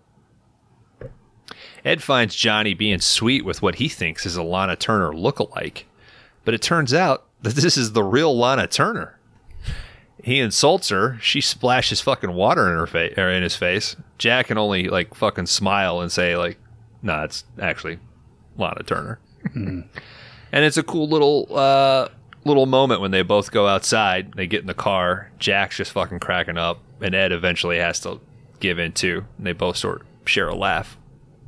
Ed 1.84 2.04
finds 2.04 2.36
Johnny 2.36 2.74
being 2.74 3.00
sweet 3.00 3.44
with 3.44 3.62
what 3.62 3.76
he 3.76 3.90
thinks 3.90 4.26
is 4.26 4.36
a 4.36 4.44
Lana 4.44 4.76
Turner 4.76 5.14
look-alike, 5.14 5.86
but 6.46 6.54
it 6.54 6.62
turns 6.62 6.94
out 6.94 7.26
that 7.42 7.56
this 7.56 7.78
is 7.78 7.94
the 7.94 8.04
real 8.04 8.38
Lana 8.38 8.68
Turner. 8.68 9.18
He 10.24 10.40
insults 10.40 10.90
her. 10.90 11.18
She 11.22 11.42
splashes 11.42 12.00
fucking 12.00 12.34
water 12.34 12.68
in 12.70 12.78
her 12.78 12.86
face 12.86 13.18
or 13.18 13.30
in 13.30 13.42
his 13.42 13.56
face. 13.56 13.96
Jack 14.20 14.48
can 14.48 14.58
only 14.58 14.88
like 14.88 15.16
fucking 15.16 15.48
smile 15.48 16.00
and 16.00 16.12
say 16.12 16.38
like, 16.38 16.60
"Nah, 17.02 17.24
it's 17.24 17.44
actually 17.60 17.98
Lana 18.56 18.84
Turner." 18.84 19.20
and 19.56 19.86
it's 20.52 20.78
a 20.78 20.84
cool 20.84 21.10
little 21.10 21.48
uh, 21.50 22.10
little 22.46 22.68
moment 22.68 23.02
when 23.02 23.10
they 23.10 23.24
both 23.24 23.52
go 23.52 23.68
outside. 23.68 24.34
They 24.34 24.46
get 24.46 24.62
in 24.62 24.68
the 24.68 24.76
car. 24.76 25.32
Jack's 25.40 25.78
just 25.78 25.92
fucking 25.92 26.20
cracking 26.20 26.58
up, 26.58 26.80
and 27.02 27.16
Ed 27.16 27.32
eventually 27.32 27.80
has 27.80 28.00
to 28.02 28.20
give 28.62 28.80
in 28.80 28.94
too. 28.94 29.26
And 29.38 29.46
they 29.46 29.54
both 29.54 29.78
sort 29.78 30.02
of 30.02 30.08
share 30.26 30.48
a 30.48 30.56
laugh. 30.56 30.98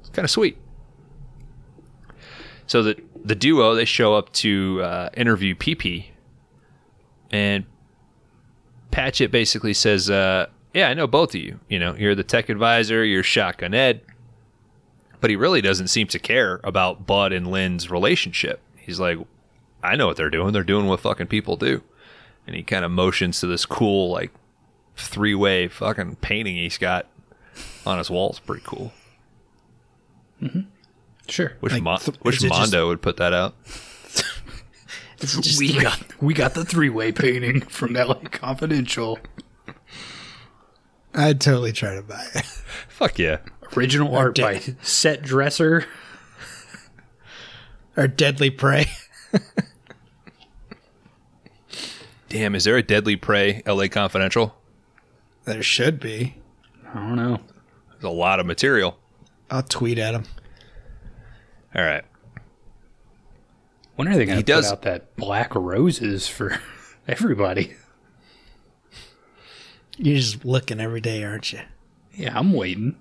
It's 0.01 0.09
kind 0.09 0.25
of 0.25 0.31
sweet. 0.31 0.57
So 2.67 2.83
the 2.83 3.01
the 3.23 3.35
duo 3.35 3.75
they 3.75 3.85
show 3.85 4.15
up 4.15 4.31
to 4.33 4.81
uh, 4.83 5.09
interview 5.15 5.55
PP, 5.55 6.05
and 7.31 7.65
Patchett 8.91 9.31
basically 9.31 9.73
says, 9.73 10.09
uh, 10.09 10.47
"Yeah, 10.73 10.89
I 10.89 10.93
know 10.93 11.07
both 11.07 11.35
of 11.35 11.41
you. 11.41 11.59
You 11.69 11.79
know, 11.79 11.95
you're 11.95 12.15
the 12.15 12.23
tech 12.23 12.49
advisor. 12.49 13.03
You're 13.03 13.23
Shotgun 13.23 13.73
Ed." 13.73 14.01
But 15.19 15.29
he 15.29 15.35
really 15.37 15.61
doesn't 15.61 15.87
seem 15.87 16.07
to 16.07 16.19
care 16.19 16.59
about 16.65 17.07
Bud 17.07 17.31
and 17.31 17.47
Lynn's 17.47 17.89
relationship. 17.89 18.61
He's 18.75 18.99
like, 18.99 19.17
"I 19.81 19.95
know 19.95 20.07
what 20.07 20.17
they're 20.17 20.29
doing. 20.29 20.53
They're 20.53 20.63
doing 20.63 20.87
what 20.87 20.99
fucking 20.99 21.27
people 21.27 21.55
do." 21.55 21.81
And 22.45 22.55
he 22.55 22.63
kind 22.63 22.83
of 22.83 22.91
motions 22.91 23.39
to 23.39 23.47
this 23.47 23.65
cool 23.65 24.11
like 24.11 24.31
three 24.95 25.35
way 25.35 25.67
fucking 25.67 26.17
painting 26.17 26.55
he's 26.55 26.77
got 26.77 27.07
on 27.85 27.97
his 27.97 28.09
wall. 28.09 28.29
It's 28.31 28.39
pretty 28.39 28.63
cool. 28.65 28.93
Mm-hmm. 30.41 30.61
Sure. 31.27 31.53
Wish, 31.61 31.73
Like, 31.73 31.83
Mon- 31.83 31.99
th- 31.99 32.19
wish 32.23 32.37
is 32.37 32.43
it 32.45 32.49
just- 32.49 32.59
Mondo 32.59 32.87
would 32.89 33.01
put 33.01 33.17
that 33.17 33.33
out. 33.33 33.55
We 35.57 35.79
got 35.81 36.21
we 36.21 36.33
got 36.33 36.53
the 36.53 36.65
three 36.65 36.89
way 36.89 37.13
painting 37.13 37.61
from 37.69 37.93
LA 37.93 38.15
Confidential. 38.29 39.19
I'd 41.13 41.39
totally 41.39 41.71
try 41.71 41.95
to 41.95 42.01
buy 42.01 42.25
it. 42.35 42.43
Fuck 42.89 43.19
yeah. 43.19 43.37
Original 43.77 44.13
art 44.13 44.35
de- 44.35 44.41
by 44.41 44.59
Set 44.81 45.21
Dresser. 45.21 45.85
or 47.95 48.09
Deadly 48.09 48.49
Prey. 48.49 48.87
Damn, 52.29 52.55
is 52.55 52.63
there 52.63 52.75
a 52.77 52.83
Deadly 52.83 53.15
Prey 53.15 53.61
LA 53.65 53.87
Confidential? 53.87 54.53
There 55.45 55.63
should 55.63 55.99
be. 55.99 56.35
I 56.93 56.99
don't 56.99 57.15
know. 57.15 57.39
There's 57.91 58.03
a 58.03 58.09
lot 58.09 58.39
of 58.39 58.45
material. 58.45 58.97
I'll 59.49 59.63
tweet 59.63 59.97
at 59.97 60.13
him. 60.13 60.23
All 61.75 61.83
right. 61.83 62.03
When 63.95 64.07
are 64.07 64.15
they 64.15 64.25
going 64.25 64.39
to 64.39 64.43
put 64.43 64.47
does- 64.47 64.71
out 64.71 64.81
that 64.83 65.15
Black 65.15 65.53
Roses 65.55 66.27
for 66.27 66.59
everybody? 67.07 67.75
You're 69.97 70.17
just 70.17 70.43
looking 70.43 70.79
every 70.79 71.01
day, 71.01 71.23
aren't 71.23 71.53
you? 71.53 71.59
Yeah, 72.15 72.37
I'm 72.37 72.51
waiting. 72.53 72.95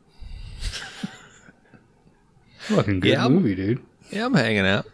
Fucking 2.59 3.01
good 3.01 3.13
Yeah, 3.13 3.29
movie, 3.29 3.55
dude. 3.55 3.83
Yeah, 4.11 4.27
I'm 4.27 4.35
hanging 4.35 4.67
out. 4.67 4.87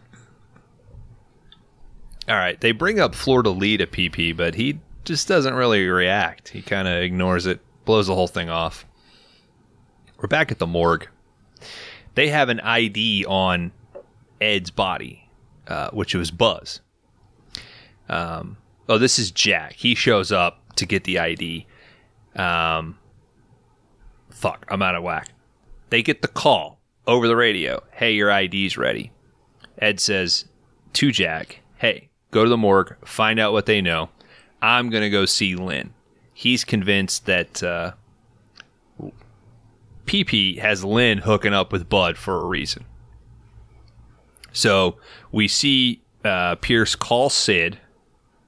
All 2.27 2.35
right. 2.35 2.59
They 2.59 2.71
bring 2.71 2.99
up 2.99 3.15
Florida 3.15 3.49
Lee 3.49 3.77
to 3.77 3.85
PP, 3.85 4.35
but 4.35 4.55
he 4.55 4.79
just 5.09 5.27
doesn't 5.27 5.55
really 5.55 5.87
react. 5.87 6.49
He 6.49 6.61
kind 6.61 6.87
of 6.87 7.01
ignores 7.01 7.47
it, 7.47 7.59
blows 7.83 8.05
the 8.05 8.13
whole 8.13 8.27
thing 8.27 8.47
off. 8.47 8.85
We're 10.19 10.27
back 10.27 10.51
at 10.51 10.59
the 10.59 10.67
morgue. 10.67 11.07
They 12.13 12.27
have 12.27 12.47
an 12.49 12.59
ID 12.59 13.25
on 13.25 13.71
Ed's 14.39 14.69
body, 14.69 15.27
uh, 15.67 15.89
which 15.89 16.13
was 16.13 16.29
Buzz. 16.29 16.81
Um, 18.07 18.57
oh, 18.87 18.99
this 18.99 19.17
is 19.17 19.31
Jack. 19.31 19.73
He 19.73 19.95
shows 19.95 20.31
up 20.31 20.75
to 20.75 20.85
get 20.85 21.05
the 21.05 21.17
ID. 21.17 21.65
Um, 22.35 22.99
fuck, 24.29 24.63
I'm 24.69 24.83
out 24.83 24.93
of 24.93 25.01
whack. 25.01 25.29
They 25.89 26.03
get 26.03 26.21
the 26.21 26.27
call 26.27 26.79
over 27.07 27.27
the 27.27 27.35
radio. 27.35 27.81
Hey, 27.93 28.13
your 28.13 28.29
ID's 28.29 28.77
ready. 28.77 29.11
Ed 29.79 29.99
says 29.99 30.45
to 30.93 31.11
Jack, 31.11 31.61
Hey, 31.77 32.09
go 32.29 32.43
to 32.43 32.49
the 32.49 32.57
morgue, 32.57 32.95
find 33.03 33.39
out 33.39 33.53
what 33.53 33.65
they 33.65 33.81
know. 33.81 34.09
I'm 34.61 34.89
going 34.89 35.03
to 35.03 35.09
go 35.09 35.25
see 35.25 35.55
Lynn. 35.55 35.93
He's 36.33 36.63
convinced 36.63 37.25
that 37.25 37.63
uh, 37.63 37.93
PP 40.05 40.59
has 40.59 40.83
Lynn 40.83 41.19
hooking 41.19 41.53
up 41.53 41.71
with 41.71 41.89
Bud 41.89 42.17
for 42.17 42.41
a 42.41 42.45
reason. 42.45 42.85
So 44.51 44.97
we 45.31 45.47
see 45.47 46.01
uh, 46.23 46.55
Pierce 46.55 46.95
call 46.95 47.29
Sid. 47.29 47.79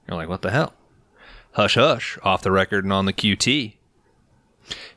You're 0.08 0.16
like, 0.16 0.28
what 0.28 0.42
the 0.42 0.50
hell? 0.50 0.74
Hush, 1.52 1.74
hush, 1.74 2.18
off 2.22 2.42
the 2.42 2.50
record 2.50 2.84
and 2.84 2.92
on 2.92 3.06
the 3.06 3.12
QT. 3.12 3.74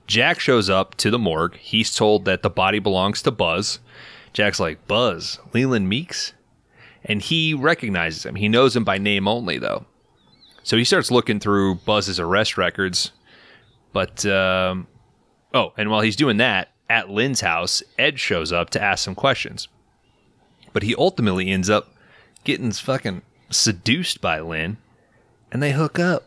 Jack 0.08 0.40
shows 0.40 0.70
up 0.70 0.96
to 0.96 1.10
the 1.10 1.20
morgue. 1.20 1.58
He's 1.58 1.94
told 1.94 2.26
that 2.26 2.44
the 2.44 2.50
body 2.50 2.80
belongs 2.80 3.22
to 3.24 3.32
Buzz. 3.32 3.80
Jack's 4.34 4.60
like, 4.60 4.88
Buzz, 4.88 5.40
Leland 5.54 5.90
Meeks? 5.90 6.34
And 7.04 7.22
he 7.22 7.54
recognizes 7.54 8.26
him. 8.26 8.36
He 8.36 8.50
knows 8.50 8.76
him 8.76 8.84
by 8.84 8.98
name 8.98 9.28
only, 9.28 9.58
though. 9.58 9.86
So 10.66 10.78
he 10.78 10.84
starts 10.84 11.12
looking 11.12 11.40
through 11.40 11.76
Buzz's 11.76 12.20
arrest 12.20 12.58
records. 12.58 13.12
But, 13.94 14.26
um, 14.26 14.88
oh, 15.54 15.74
and 15.78 15.92
while 15.92 16.02
he's 16.02 16.16
doing 16.16 16.38
that, 16.38 16.70
at 16.90 17.10
Lynn's 17.10 17.42
house, 17.42 17.84
Ed 18.00 18.20
shows 18.20 18.52
up 18.52 18.72
to 18.72 18.82
ask 18.82 19.04
some 19.04 19.14
questions. 19.14 19.68
But 20.74 20.82
he 20.82 20.96
ultimately 20.96 21.52
ends 21.52 21.70
up 21.70 21.94
getting 22.44 22.72
fucking 22.72 23.22
seduced 23.52 24.22
by 24.22 24.40
Lynn, 24.40 24.78
and 25.52 25.62
they 25.62 25.72
hook 25.72 26.00
up. 26.00 26.24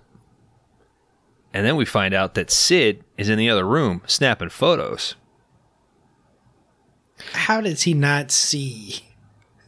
And 1.52 1.66
then 1.66 1.74
we 1.74 1.85
find 1.85 2.15
out 2.15 2.35
that 2.35 2.51
Sid 2.51 3.02
is 3.16 3.28
in 3.28 3.39
the 3.39 3.51
other 3.51 3.66
room 3.66 4.02
snapping 4.06 4.51
photos. 4.51 5.16
How 7.32 7.60
does 7.60 7.82
he 7.82 7.93
not 7.93 8.31
see 8.31 9.07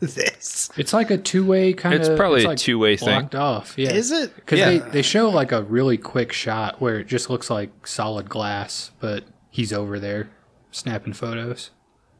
this? 0.00 0.70
It's 0.76 0.92
like 0.92 1.10
a 1.10 1.18
two 1.18 1.44
way 1.46 1.72
kind 1.72 1.94
of. 1.94 2.00
It's 2.00 2.10
probably 2.16 2.44
a 2.44 2.48
like 2.48 2.58
two-way 2.58 2.96
thing. 2.96 3.06
blocked 3.08 3.34
off. 3.34 3.74
Yeah, 3.76 3.92
Is 3.92 4.10
it? 4.10 4.34
Because 4.34 4.58
Yeah. 4.58 4.70
they 4.70 4.78
they 4.78 5.02
show 5.02 5.28
like 5.28 5.52
a 5.52 5.62
really 5.62 5.98
quick 5.98 6.32
shot 6.32 6.80
where 6.80 6.98
it 7.00 7.06
just 7.06 7.30
looks 7.30 7.50
like 7.50 7.86
solid 7.86 8.28
glass, 8.28 8.90
but 9.00 9.24
he's 9.50 9.72
over 9.72 9.98
there 9.98 10.30
snapping 10.70 11.12
photos. 11.12 11.70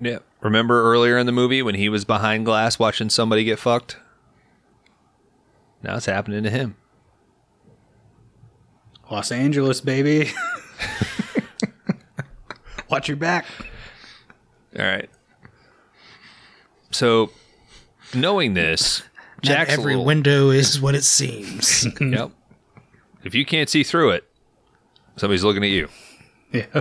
Yeah. 0.00 0.18
Remember 0.40 0.82
earlier 0.82 1.18
in 1.18 1.26
the 1.26 1.32
movie 1.32 1.62
when 1.62 1.74
he 1.74 1.88
was 1.88 2.04
behind 2.04 2.44
glass 2.46 2.78
watching 2.78 3.10
somebody 3.10 3.44
get 3.44 3.58
fucked? 3.58 3.98
Now 5.82 5.96
it's 5.96 6.06
happening 6.06 6.42
to 6.42 6.50
him. 6.50 6.76
Los 9.10 9.32
Angeles, 9.32 9.80
baby. 9.80 10.30
Watch 12.90 13.08
your 13.08 13.16
back. 13.16 13.46
All 14.78 14.84
right. 14.84 15.08
So, 16.90 17.30
knowing 18.14 18.54
this, 18.54 19.02
Not 19.36 19.42
Jack's 19.42 19.72
every 19.72 19.92
little- 19.94 20.04
window 20.04 20.50
is 20.50 20.80
what 20.80 20.94
it 20.94 21.04
seems. 21.04 21.86
Yep. 22.00 22.30
If 23.22 23.34
you 23.34 23.44
can't 23.44 23.68
see 23.68 23.82
through 23.82 24.10
it, 24.12 24.24
somebody's 25.16 25.44
looking 25.44 25.62
at 25.62 25.68
you. 25.70 25.88
Yeah. 26.52 26.80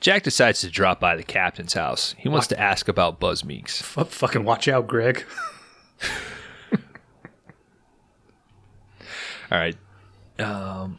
Jack 0.00 0.22
decides 0.22 0.60
to 0.60 0.70
drop 0.70 1.00
by 1.00 1.16
the 1.16 1.22
captain's 1.24 1.72
house. 1.72 2.14
He 2.18 2.28
wants 2.28 2.46
to 2.48 2.60
ask 2.60 2.86
about 2.88 3.18
Buzz 3.18 3.44
Meeks. 3.44 3.80
F- 3.98 4.08
fucking 4.08 4.44
watch 4.44 4.68
out, 4.68 4.86
Greg. 4.86 5.24
All 9.50 9.58
right. 9.58 9.76
Um, 10.38 10.98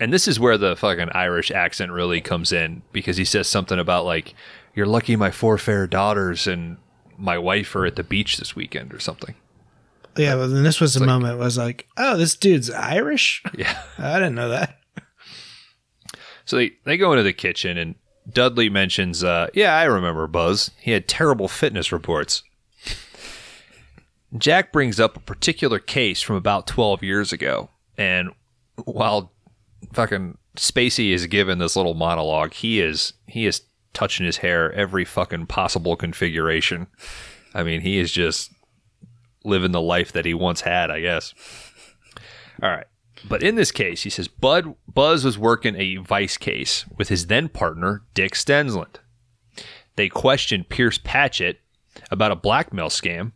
and 0.00 0.12
this 0.12 0.28
is 0.28 0.38
where 0.40 0.56
the 0.58 0.76
fucking 0.76 1.10
Irish 1.12 1.50
accent 1.50 1.92
really 1.92 2.20
comes 2.20 2.52
in 2.52 2.82
because 2.92 3.16
he 3.16 3.24
says 3.24 3.48
something 3.48 3.78
about 3.78 4.04
like, 4.04 4.34
"You're 4.78 4.86
lucky 4.86 5.16
my 5.16 5.32
four 5.32 5.58
fair 5.58 5.88
daughters 5.88 6.46
and 6.46 6.76
my 7.16 7.36
wife 7.36 7.74
are 7.74 7.84
at 7.84 7.96
the 7.96 8.04
beach 8.04 8.36
this 8.36 8.54
weekend" 8.54 8.94
or 8.94 9.00
something. 9.00 9.34
yeah, 10.16 10.36
well, 10.36 10.48
then 10.48 10.62
this 10.62 10.80
was 10.80 10.94
the 10.94 11.00
like- 11.00 11.08
moment 11.08 11.38
was 11.40 11.58
like, 11.58 11.88
oh, 11.96 12.16
this 12.16 12.36
dude's 12.36 12.70
Irish? 12.70 13.42
Yeah. 13.58 13.82
I 13.98 14.14
didn't 14.20 14.36
know 14.36 14.50
that. 14.50 14.78
So 16.44 16.56
they 16.56 16.72
they 16.84 16.96
go 16.96 17.10
into 17.12 17.24
the 17.24 17.32
kitchen 17.32 17.76
and 17.76 17.96
Dudley 18.32 18.68
mentions, 18.70 19.24
uh, 19.24 19.48
"Yeah, 19.52 19.74
I 19.74 19.82
remember 19.84 20.26
Buzz. 20.28 20.70
He 20.80 20.92
had 20.92 21.08
terrible 21.08 21.48
fitness 21.48 21.90
reports." 21.90 22.44
Jack 24.36 24.72
brings 24.72 25.00
up 25.00 25.16
a 25.16 25.20
particular 25.20 25.78
case 25.78 26.20
from 26.20 26.36
about 26.36 26.66
12 26.66 27.02
years 27.02 27.32
ago, 27.32 27.70
and 27.96 28.30
while 28.84 29.32
fucking 29.92 30.36
Spacey 30.56 31.12
is 31.12 31.26
given 31.26 31.58
this 31.58 31.76
little 31.76 31.94
monologue, 31.94 32.52
he 32.52 32.80
is 32.80 33.14
he 33.26 33.46
is 33.46 33.62
touching 33.98 34.24
his 34.24 34.36
hair 34.36 34.72
every 34.74 35.04
fucking 35.04 35.46
possible 35.46 35.96
configuration. 35.96 36.86
I 37.52 37.64
mean, 37.64 37.80
he 37.80 37.98
is 37.98 38.12
just 38.12 38.52
living 39.44 39.72
the 39.72 39.80
life 39.80 40.12
that 40.12 40.24
he 40.24 40.34
once 40.34 40.60
had, 40.60 40.88
I 40.88 41.00
guess. 41.00 41.34
All 42.62 42.70
right. 42.70 42.86
But 43.28 43.42
in 43.42 43.56
this 43.56 43.72
case, 43.72 44.04
he 44.04 44.10
says 44.10 44.28
Bud 44.28 44.76
Buzz 44.86 45.24
was 45.24 45.36
working 45.36 45.74
a 45.74 45.96
vice 45.96 46.36
case 46.36 46.84
with 46.96 47.08
his 47.08 47.26
then 47.26 47.48
partner, 47.48 48.02
Dick 48.14 48.34
Stensland. 48.36 49.00
They 49.96 50.08
questioned 50.08 50.68
Pierce 50.68 50.98
Patchett 50.98 51.58
about 52.08 52.30
a 52.30 52.36
blackmail 52.36 52.90
scam 52.90 53.32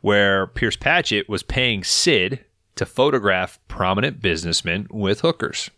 where 0.00 0.48
Pierce 0.48 0.74
Patchett 0.74 1.28
was 1.28 1.44
paying 1.44 1.84
Sid 1.84 2.44
to 2.74 2.84
photograph 2.84 3.60
prominent 3.68 4.20
businessmen 4.20 4.88
with 4.90 5.20
hookers. 5.20 5.70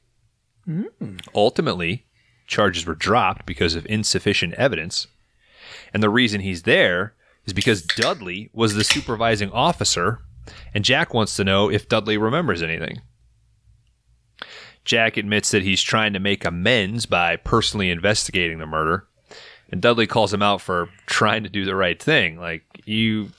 Hmm. 0.64 1.16
Ultimately, 1.34 2.06
charges 2.46 2.86
were 2.86 2.94
dropped 2.94 3.46
because 3.46 3.74
of 3.74 3.86
insufficient 3.86 4.54
evidence. 4.54 5.06
And 5.94 6.02
the 6.02 6.10
reason 6.10 6.40
he's 6.40 6.62
there 6.62 7.14
is 7.46 7.52
because 7.52 7.82
Dudley 7.82 8.50
was 8.52 8.74
the 8.74 8.84
supervising 8.84 9.50
officer, 9.50 10.20
and 10.74 10.84
Jack 10.84 11.12
wants 11.14 11.36
to 11.36 11.44
know 11.44 11.70
if 11.70 11.88
Dudley 11.88 12.16
remembers 12.16 12.62
anything. 12.62 13.00
Jack 14.84 15.16
admits 15.16 15.50
that 15.52 15.62
he's 15.62 15.82
trying 15.82 16.12
to 16.12 16.18
make 16.18 16.44
amends 16.44 17.06
by 17.06 17.36
personally 17.36 17.90
investigating 17.90 18.58
the 18.58 18.66
murder, 18.66 19.06
and 19.70 19.80
Dudley 19.80 20.06
calls 20.06 20.34
him 20.34 20.42
out 20.42 20.60
for 20.60 20.88
trying 21.06 21.44
to 21.44 21.48
do 21.48 21.64
the 21.64 21.76
right 21.76 22.00
thing. 22.02 22.38
Like, 22.38 22.64
you 22.84 23.30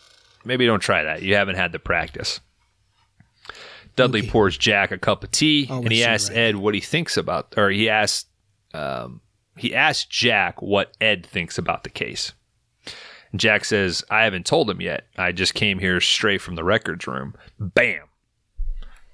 maybe 0.45 0.65
don't 0.65 0.79
try 0.79 1.03
that. 1.03 1.21
You 1.21 1.35
haven't 1.35 1.55
had 1.55 1.71
the 1.71 1.79
practice. 1.79 2.39
Dudley 3.95 4.21
Okay. 4.21 4.29
pours 4.29 4.57
Jack 4.57 4.91
a 4.91 4.97
cup 4.97 5.23
of 5.23 5.31
tea, 5.31 5.67
Oh, 5.69 5.81
and 5.81 5.91
he 5.91 6.03
asks 6.03 6.29
right. 6.29 6.37
Ed 6.39 6.55
what 6.55 6.73
he 6.73 6.79
thinks 6.81 7.17
about, 7.17 7.53
or 7.57 7.69
he 7.69 7.89
asks, 7.89 8.25
um, 8.73 9.21
he 9.57 9.73
asks 9.73 10.05
Jack 10.05 10.61
what 10.61 10.95
Ed 10.99 11.25
thinks 11.25 11.57
about 11.57 11.83
the 11.83 11.89
case. 11.89 12.33
Jack 13.35 13.65
says, 13.65 14.03
"I 14.09 14.23
haven't 14.23 14.45
told 14.45 14.69
him 14.69 14.81
yet. 14.81 15.07
I 15.17 15.31
just 15.31 15.53
came 15.53 15.79
here 15.79 15.99
straight 15.99 16.41
from 16.41 16.55
the 16.55 16.63
records 16.63 17.07
room." 17.07 17.35
Bam! 17.59 18.03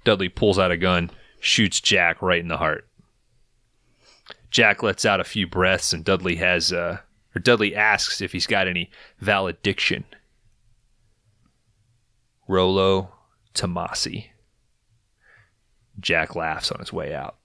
Dudley 0.03 0.29
pulls 0.29 0.59
out 0.59 0.71
a 0.71 0.77
gun, 0.77 1.11
shoots 1.39 1.79
Jack 1.79 2.21
right 2.21 2.39
in 2.39 2.47
the 2.47 2.57
heart. 2.57 2.87
Jack 4.51 4.81
lets 4.81 5.05
out 5.05 5.19
a 5.19 5.25
few 5.25 5.45
breaths, 5.47 5.93
and 5.93 6.03
Dudley 6.03 6.35
has, 6.37 6.73
uh, 6.73 6.99
or 7.35 7.39
Dudley 7.39 7.75
asks 7.75 8.21
if 8.21 8.31
he's 8.31 8.47
got 8.47 8.67
any 8.67 8.89
valediction. 9.19 10.05
Rolo 12.47 13.13
Tomasi. 13.53 14.27
Jack 15.99 16.35
laughs 16.35 16.71
on 16.71 16.79
his 16.79 16.91
way 16.91 17.13
out. 17.13 17.38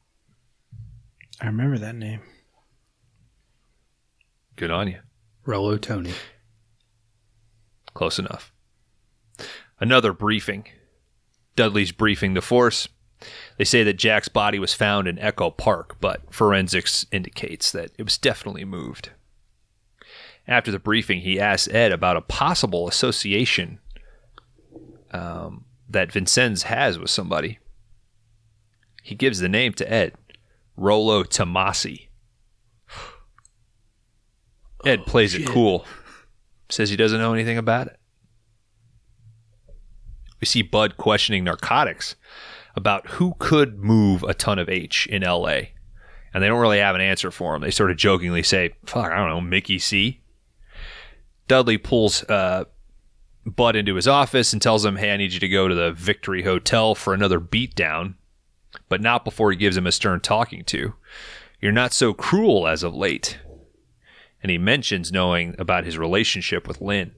I 1.45 1.49
remember 1.49 1.77
that 1.77 1.95
name. 1.95 2.23
Good 4.57 4.71
on 4.71 4.89
you. 4.89 5.01
Rolo 5.45 5.77
Tony. 5.77 6.15
Close 7.93 8.19
enough. 8.19 8.51
Another 9.79 10.15
briefing. 10.15 10.65
Dudley's 11.55 11.93
briefing 11.93 12.33
the 12.33 12.41
force. 12.41 12.89
They 13.59 13.65
say 13.65 13.83
that 13.83 13.99
Jack's 13.99 14.29
body 14.29 14.59
was 14.59 14.73
found 14.73 15.07
in 15.07 15.19
Echo 15.19 15.51
Park, 15.51 15.99
but 16.01 16.33
forensics 16.33 17.05
indicates 17.13 17.71
that 17.73 17.91
it 17.99 18.05
was 18.05 18.17
definitely 18.17 18.65
moved. 18.65 19.11
After 20.49 20.71
the 20.73 20.79
briefing, 20.79 21.21
he 21.21 21.39
asks 21.39 21.69
Ed 21.69 21.93
about 21.93 22.17
a 22.17 22.23
possible 22.23 22.89
association 22.89 23.81
um, 25.11 25.67
that 25.91 26.11
Vincennes 26.11 26.63
has 26.65 26.99
with 26.99 27.11
somebody. 27.11 27.59
He 29.03 29.15
gives 29.15 29.41
the 29.41 29.49
name 29.51 29.75
to 29.75 29.93
Ed 29.93 30.15
Rolo 30.77 31.23
Tomasi. 31.23 32.09
Ed 34.85 35.07
plays 35.07 35.35
it 35.35 35.47
cool, 35.47 35.87
says 36.69 36.91
he 36.91 36.97
doesn't 36.97 37.19
know 37.19 37.33
anything 37.33 37.57
about 37.57 37.87
it. 37.87 37.99
We 40.41 40.47
see 40.47 40.63
Bud 40.63 40.99
questioning 40.99 41.45
narcotics 41.45 42.17
about 42.77 43.09
who 43.13 43.35
could 43.39 43.79
move 43.79 44.23
a 44.25 44.35
ton 44.35 44.59
of 44.59 44.69
H 44.69 45.07
in 45.07 45.23
LA. 45.23 45.61
And 46.33 46.43
they 46.43 46.49
don't 46.49 46.61
really 46.61 46.81
have 46.81 46.97
an 46.97 47.01
answer 47.01 47.31
for 47.31 47.55
him. 47.55 47.63
They 47.63 47.71
sort 47.71 47.91
of 47.91 47.97
jokingly 47.97 48.43
say, 48.43 48.75
fuck, 48.85 49.11
I 49.11 49.17
don't 49.17 49.31
know, 49.31 49.41
Mickey 49.41 49.79
C. 49.79 50.21
Dudley 51.47 51.79
pulls 51.79 52.25
uh, 52.25 52.65
Bud 53.47 53.77
into 53.77 53.95
his 53.95 54.09
office 54.09 54.53
and 54.53 54.61
tells 54.61 54.85
him, 54.85 54.97
hey, 54.97 55.13
I 55.13 55.17
need 55.17 55.33
you 55.33 55.41
to 55.41 55.49
go 55.49 55.69
to 55.69 55.75
the 55.75 55.93
Victory 55.93 56.43
Hotel 56.43 56.95
for 56.95 57.15
another 57.15 57.39
beatdown, 57.39 58.15
but 58.89 59.01
not 59.01 59.25
before 59.25 59.51
he 59.51 59.57
gives 59.57 59.77
him 59.77 59.87
a 59.87 59.93
stern 59.93 60.21
talking 60.21 60.65
to. 60.65 60.95
You're 61.61 61.73
not 61.73 61.93
so 61.93 62.13
cruel 62.13 62.67
as 62.67 62.83
of 62.83 62.95
late. 62.95 63.39
And 64.43 64.51
he 64.51 64.59
mentions 64.59 65.11
knowing 65.11 65.55
about 65.59 65.85
his 65.85 65.97
relationship 65.97 66.69
with 66.69 66.81
Lynn. 66.81 67.13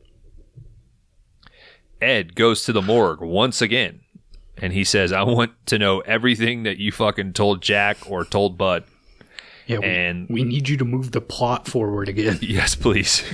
Ed 2.01 2.35
goes 2.35 2.65
to 2.65 2.73
the 2.73 2.83
morgue 2.83 3.21
once 3.21 3.61
again 3.63 4.01
and 4.59 4.73
he 4.73 4.85
says, 4.85 5.13
I 5.13 5.23
want 5.23 5.53
to 5.67 5.79
know 5.79 6.01
everything 6.01 6.63
that 6.65 6.79
you 6.79 6.93
fucking 6.93 7.33
told 7.33 7.63
Jack 7.63 7.99
or 8.09 8.25
told 8.25 8.57
Bud. 8.57 8.85
Yeah, 9.67 9.79
we, 9.81 9.87
And- 9.87 10.29
we 10.29 10.45
need 10.45 10.69
you 10.69 10.77
to 10.77 10.85
move 10.85 11.13
the 11.13 11.21
plot 11.21 11.67
forward 11.67 12.09
again. 12.09 12.39
Yes, 12.43 12.75
please. 12.75 13.25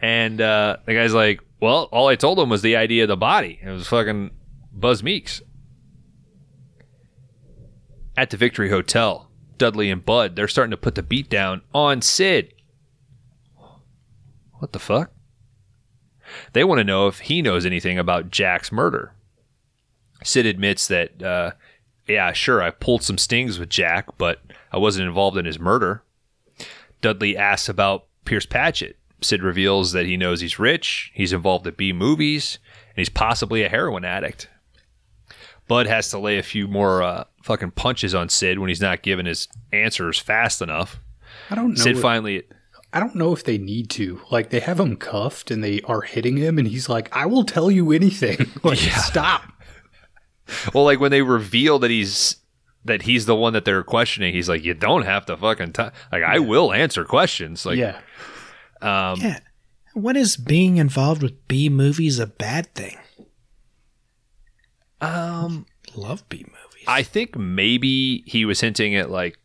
and 0.00 0.40
uh, 0.40 0.76
the 0.86 0.94
guy's 0.94 1.12
like, 1.12 1.40
Well, 1.60 1.88
all 1.92 2.08
I 2.08 2.14
told 2.16 2.38
him 2.38 2.48
was 2.48 2.62
the 2.62 2.76
idea 2.76 3.02
of 3.04 3.08
the 3.08 3.16
body. 3.16 3.58
It 3.62 3.68
was 3.70 3.88
fucking 3.88 4.30
Buzz 4.72 5.02
Meeks. 5.02 5.42
At 8.16 8.30
the 8.30 8.36
Victory 8.36 8.70
Hotel, 8.70 9.28
Dudley 9.58 9.90
and 9.90 10.04
Bud, 10.04 10.36
they're 10.36 10.48
starting 10.48 10.70
to 10.70 10.76
put 10.76 10.94
the 10.94 11.02
beat 11.02 11.28
down 11.28 11.62
on 11.74 12.00
Sid. 12.00 12.54
What 14.54 14.72
the 14.72 14.78
fuck? 14.78 15.12
They 16.52 16.64
want 16.64 16.78
to 16.78 16.84
know 16.84 17.06
if 17.08 17.20
he 17.20 17.42
knows 17.42 17.66
anything 17.66 17.98
about 17.98 18.30
Jack's 18.30 18.72
murder. 18.72 19.12
Sid 20.24 20.46
admits 20.46 20.88
that, 20.88 21.22
uh, 21.22 21.52
yeah, 22.08 22.32
sure, 22.32 22.62
I 22.62 22.70
pulled 22.70 23.02
some 23.02 23.18
stings 23.18 23.58
with 23.58 23.68
Jack, 23.68 24.16
but 24.16 24.40
I 24.72 24.78
wasn't 24.78 25.06
involved 25.06 25.36
in 25.36 25.44
his 25.44 25.58
murder. 25.58 26.02
Dudley 27.02 27.36
asks 27.36 27.68
about 27.68 28.06
Pierce 28.24 28.46
Patchett. 28.46 28.96
Sid 29.20 29.42
reveals 29.42 29.92
that 29.92 30.06
he 30.06 30.16
knows 30.16 30.40
he's 30.40 30.58
rich, 30.58 31.12
he's 31.14 31.32
involved 31.32 31.66
at 31.66 31.76
B 31.76 31.92
movies, 31.92 32.58
and 32.90 32.98
he's 32.98 33.08
possibly 33.08 33.62
a 33.62 33.68
heroin 33.68 34.04
addict. 34.04 34.48
Bud 35.68 35.86
has 35.86 36.10
to 36.10 36.18
lay 36.18 36.38
a 36.38 36.42
few 36.42 36.68
more 36.68 37.02
uh, 37.02 37.24
fucking 37.42 37.72
punches 37.72 38.14
on 38.14 38.28
Sid 38.28 38.58
when 38.58 38.68
he's 38.68 38.80
not 38.80 39.02
giving 39.02 39.26
his 39.26 39.48
answers 39.72 40.18
fast 40.18 40.62
enough. 40.62 41.00
I 41.50 41.54
don't 41.54 41.70
know. 41.70 41.82
Sid 41.82 41.96
if, 41.96 42.02
finally, 42.02 42.44
I 42.92 43.00
don't 43.00 43.14
know 43.14 43.32
if 43.32 43.44
they 43.44 43.58
need 43.58 43.90
to. 43.90 44.20
Like 44.30 44.50
they 44.50 44.60
have 44.60 44.80
him 44.80 44.96
cuffed 44.96 45.50
and 45.50 45.62
they 45.62 45.80
are 45.82 46.02
hitting 46.02 46.36
him, 46.36 46.58
and 46.58 46.66
he's 46.68 46.88
like, 46.88 47.14
"I 47.14 47.26
will 47.26 47.44
tell 47.44 47.70
you 47.70 47.92
anything." 47.92 48.50
like, 48.62 48.78
stop. 48.78 49.42
well, 50.72 50.84
like 50.84 51.00
when 51.00 51.10
they 51.10 51.22
reveal 51.22 51.78
that 51.80 51.90
he's 51.90 52.36
that 52.84 53.02
he's 53.02 53.26
the 53.26 53.36
one 53.36 53.52
that 53.52 53.64
they're 53.64 53.82
questioning, 53.82 54.32
he's 54.32 54.48
like, 54.48 54.64
"You 54.64 54.74
don't 54.74 55.04
have 55.04 55.26
to 55.26 55.36
fucking 55.36 55.72
t- 55.72 55.82
like 56.12 56.22
I 56.22 56.38
will 56.38 56.72
answer 56.72 57.04
questions." 57.04 57.66
Like, 57.66 57.78
yeah. 57.78 58.00
um, 58.80 59.20
Yeah. 59.20 59.40
When 59.94 60.14
is 60.14 60.36
being 60.36 60.76
involved 60.76 61.22
with 61.22 61.48
B 61.48 61.70
movies 61.70 62.18
a 62.18 62.26
bad 62.26 62.74
thing? 62.74 62.98
Um, 65.00 65.66
Love 65.94 66.28
B 66.28 66.38
movies. 66.38 66.84
I 66.88 67.02
think 67.02 67.36
maybe 67.36 68.22
he 68.26 68.44
was 68.44 68.60
hinting 68.60 68.94
at 68.94 69.10
like 69.10 69.38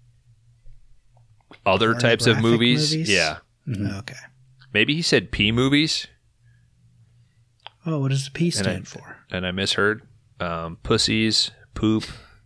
other 1.66 1.94
types 1.96 2.26
of 2.28 2.40
movies. 2.42 2.92
movies? 2.94 3.10
Yeah, 3.10 3.38
okay. 4.00 4.16
maybe 4.74 4.96
he 4.96 5.02
said 5.02 5.32
P 5.32 5.52
movies, 5.52 6.08
Oh, 7.86 8.00
what 8.00 8.10
does 8.12 8.26
the 8.26 8.32
P 8.32 8.48
I- 8.48 8.50
stand 8.50 8.88
for? 8.88 9.18
and 9.32 9.46
I 9.46 9.52
misheard. 9.52 10.04
Um, 10.40 10.78
pussies, 10.82 11.52
poop, 11.76 12.04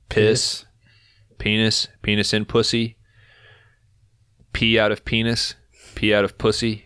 piss, 0.10 0.66
penis, 1.38 1.88
penis 2.02 2.34
in 2.34 2.44
pussy, 2.46 2.98
pee 4.54 4.78
out 4.78 4.92
of 4.92 5.06
penis, 5.06 5.56
pee 5.96 6.14
out 6.14 6.26
of 6.26 6.38
pussy, 6.38 6.86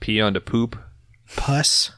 pee 0.00 0.18
onto 0.20 0.40
poop. 0.40 0.78
Puss. 1.36 1.90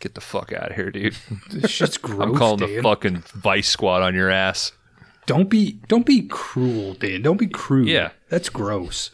Get 0.00 0.14
the 0.14 0.20
fuck 0.22 0.52
out 0.52 0.70
of 0.70 0.76
here, 0.76 0.90
dude. 0.90 1.14
This 1.50 1.70
shit's 1.70 1.98
gross. 1.98 2.20
I'm 2.22 2.34
calling 2.34 2.60
the 2.60 2.80
fucking 2.82 3.18
vice 3.34 3.68
squad 3.68 4.02
on 4.02 4.14
your 4.14 4.30
ass. 4.30 4.72
Don't 5.26 5.50
be 5.50 5.80
don't 5.88 6.06
be 6.06 6.22
cruel, 6.22 6.94
Dan. 6.94 7.22
Don't 7.22 7.36
be 7.36 7.46
crude. 7.46 7.86
Yeah. 7.86 8.10
That's 8.30 8.48
gross. 8.48 9.10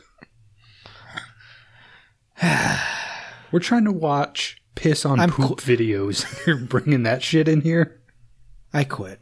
We're 3.53 3.61
trying 3.61 3.85
to 3.85 3.93
watch 3.93 4.63
piss 4.75 5.05
on 5.05 5.19
I'm 5.19 5.31
poop 5.31 5.61
videos. 5.61 6.47
You're 6.47 6.59
bringing 6.59 7.03
that 7.03 7.23
shit 7.23 7.49
in 7.49 7.63
here. 7.63 8.01
I 8.73 8.85
quit. 8.85 9.21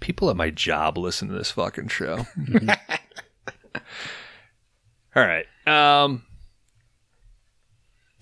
People 0.00 0.30
at 0.30 0.36
my 0.36 0.50
job 0.50 0.96
listen 0.96 1.28
to 1.28 1.34
this 1.34 1.50
fucking 1.50 1.88
show. 1.88 2.26
All 5.14 5.26
right. 5.26 5.46
Um 5.66 6.24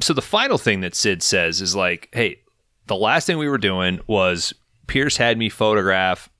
so 0.01 0.13
the 0.13 0.23
final 0.23 0.59
thing 0.59 0.81
that 0.81 0.95
Sid 0.95 1.23
says 1.23 1.61
is 1.61 1.75
like, 1.75 2.09
"Hey, 2.13 2.41
the 2.87 2.97
last 2.97 3.27
thing 3.27 3.39
we 3.39 3.49
were 3.49 3.59
doing 3.59 4.01
was 4.07 4.55
Pierce 4.87 5.17
had 5.17 5.39
me 5.39 5.49
photograph 5.49 6.31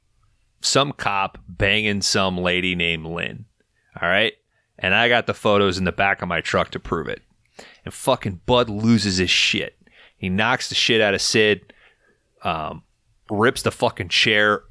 some 0.61 0.93
cop 0.93 1.39
banging 1.49 2.03
some 2.03 2.39
lady 2.39 2.75
named 2.75 3.07
Lynn. 3.07 3.45
All 4.01 4.09
right? 4.09 4.35
And 4.79 4.95
I 4.95 5.09
got 5.09 5.27
the 5.27 5.35
photos 5.35 5.79
in 5.79 5.85
the 5.85 5.93
back 5.93 6.21
of 6.21 6.29
my 6.29 6.41
truck 6.41 6.71
to 6.73 6.81
prove 6.81 7.09
it. 7.09 7.23
And 7.85 7.95
fucking 7.95 8.41
Bud 8.47 8.69
loses 8.69 9.17
his 9.17 9.31
shit. 9.31 9.77
He 10.19 10.29
knocks 10.29 10.69
the 10.69 10.75
shit 10.75 11.01
out 11.01 11.15
of 11.15 11.23
Sid, 11.23 11.73
um, 12.43 12.83
rips 13.31 13.63
the 13.63 13.71
fucking 13.71 14.09
chair, 14.09 14.65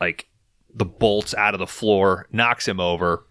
like 0.00 0.26
the 0.74 0.84
bolts 0.84 1.34
out 1.34 1.54
of 1.54 1.60
the 1.60 1.66
floor, 1.66 2.26
knocks 2.32 2.66
him 2.66 2.80
over. 2.80 3.24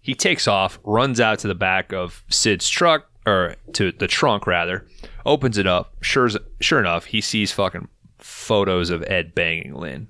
He 0.00 0.14
takes 0.14 0.48
off, 0.48 0.80
runs 0.82 1.20
out 1.20 1.38
to 1.40 1.48
the 1.48 1.54
back 1.54 1.92
of 1.92 2.24
Sid's 2.28 2.68
truck, 2.68 3.08
or 3.26 3.56
to 3.74 3.92
the 3.92 4.06
trunk 4.06 4.46
rather, 4.46 4.86
opens 5.24 5.58
it 5.58 5.66
up. 5.66 5.96
Sure, 6.00 6.28
sure 6.60 6.80
enough, 6.80 7.06
he 7.06 7.20
sees 7.20 7.52
fucking 7.52 7.88
photos 8.18 8.90
of 8.90 9.02
Ed 9.06 9.34
banging 9.34 9.74
Lynn. 9.74 10.08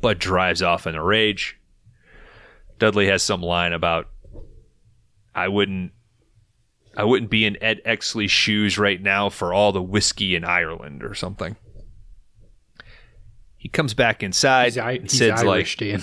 Bud 0.00 0.18
drives 0.18 0.62
off 0.62 0.86
in 0.86 0.94
a 0.94 1.02
rage. 1.02 1.58
Dudley 2.78 3.06
has 3.06 3.22
some 3.22 3.40
line 3.40 3.72
about 3.72 4.08
I 5.34 5.48
wouldn't 5.48 5.92
I 6.96 7.04
wouldn't 7.04 7.30
be 7.30 7.44
in 7.44 7.60
Ed 7.62 7.80
Exley's 7.84 8.30
shoes 8.30 8.78
right 8.78 9.00
now 9.00 9.28
for 9.28 9.52
all 9.52 9.72
the 9.72 9.82
whiskey 9.82 10.36
in 10.36 10.44
Ireland 10.44 11.02
or 11.02 11.14
something. 11.14 11.56
He 13.56 13.68
comes 13.68 13.94
back 13.94 14.22
inside 14.22 14.66
He's, 14.66 14.78
I, 14.78 14.98
he's 14.98 15.12
Sid's 15.12 15.42
Irish, 15.42 15.76
Dan. 15.76 16.02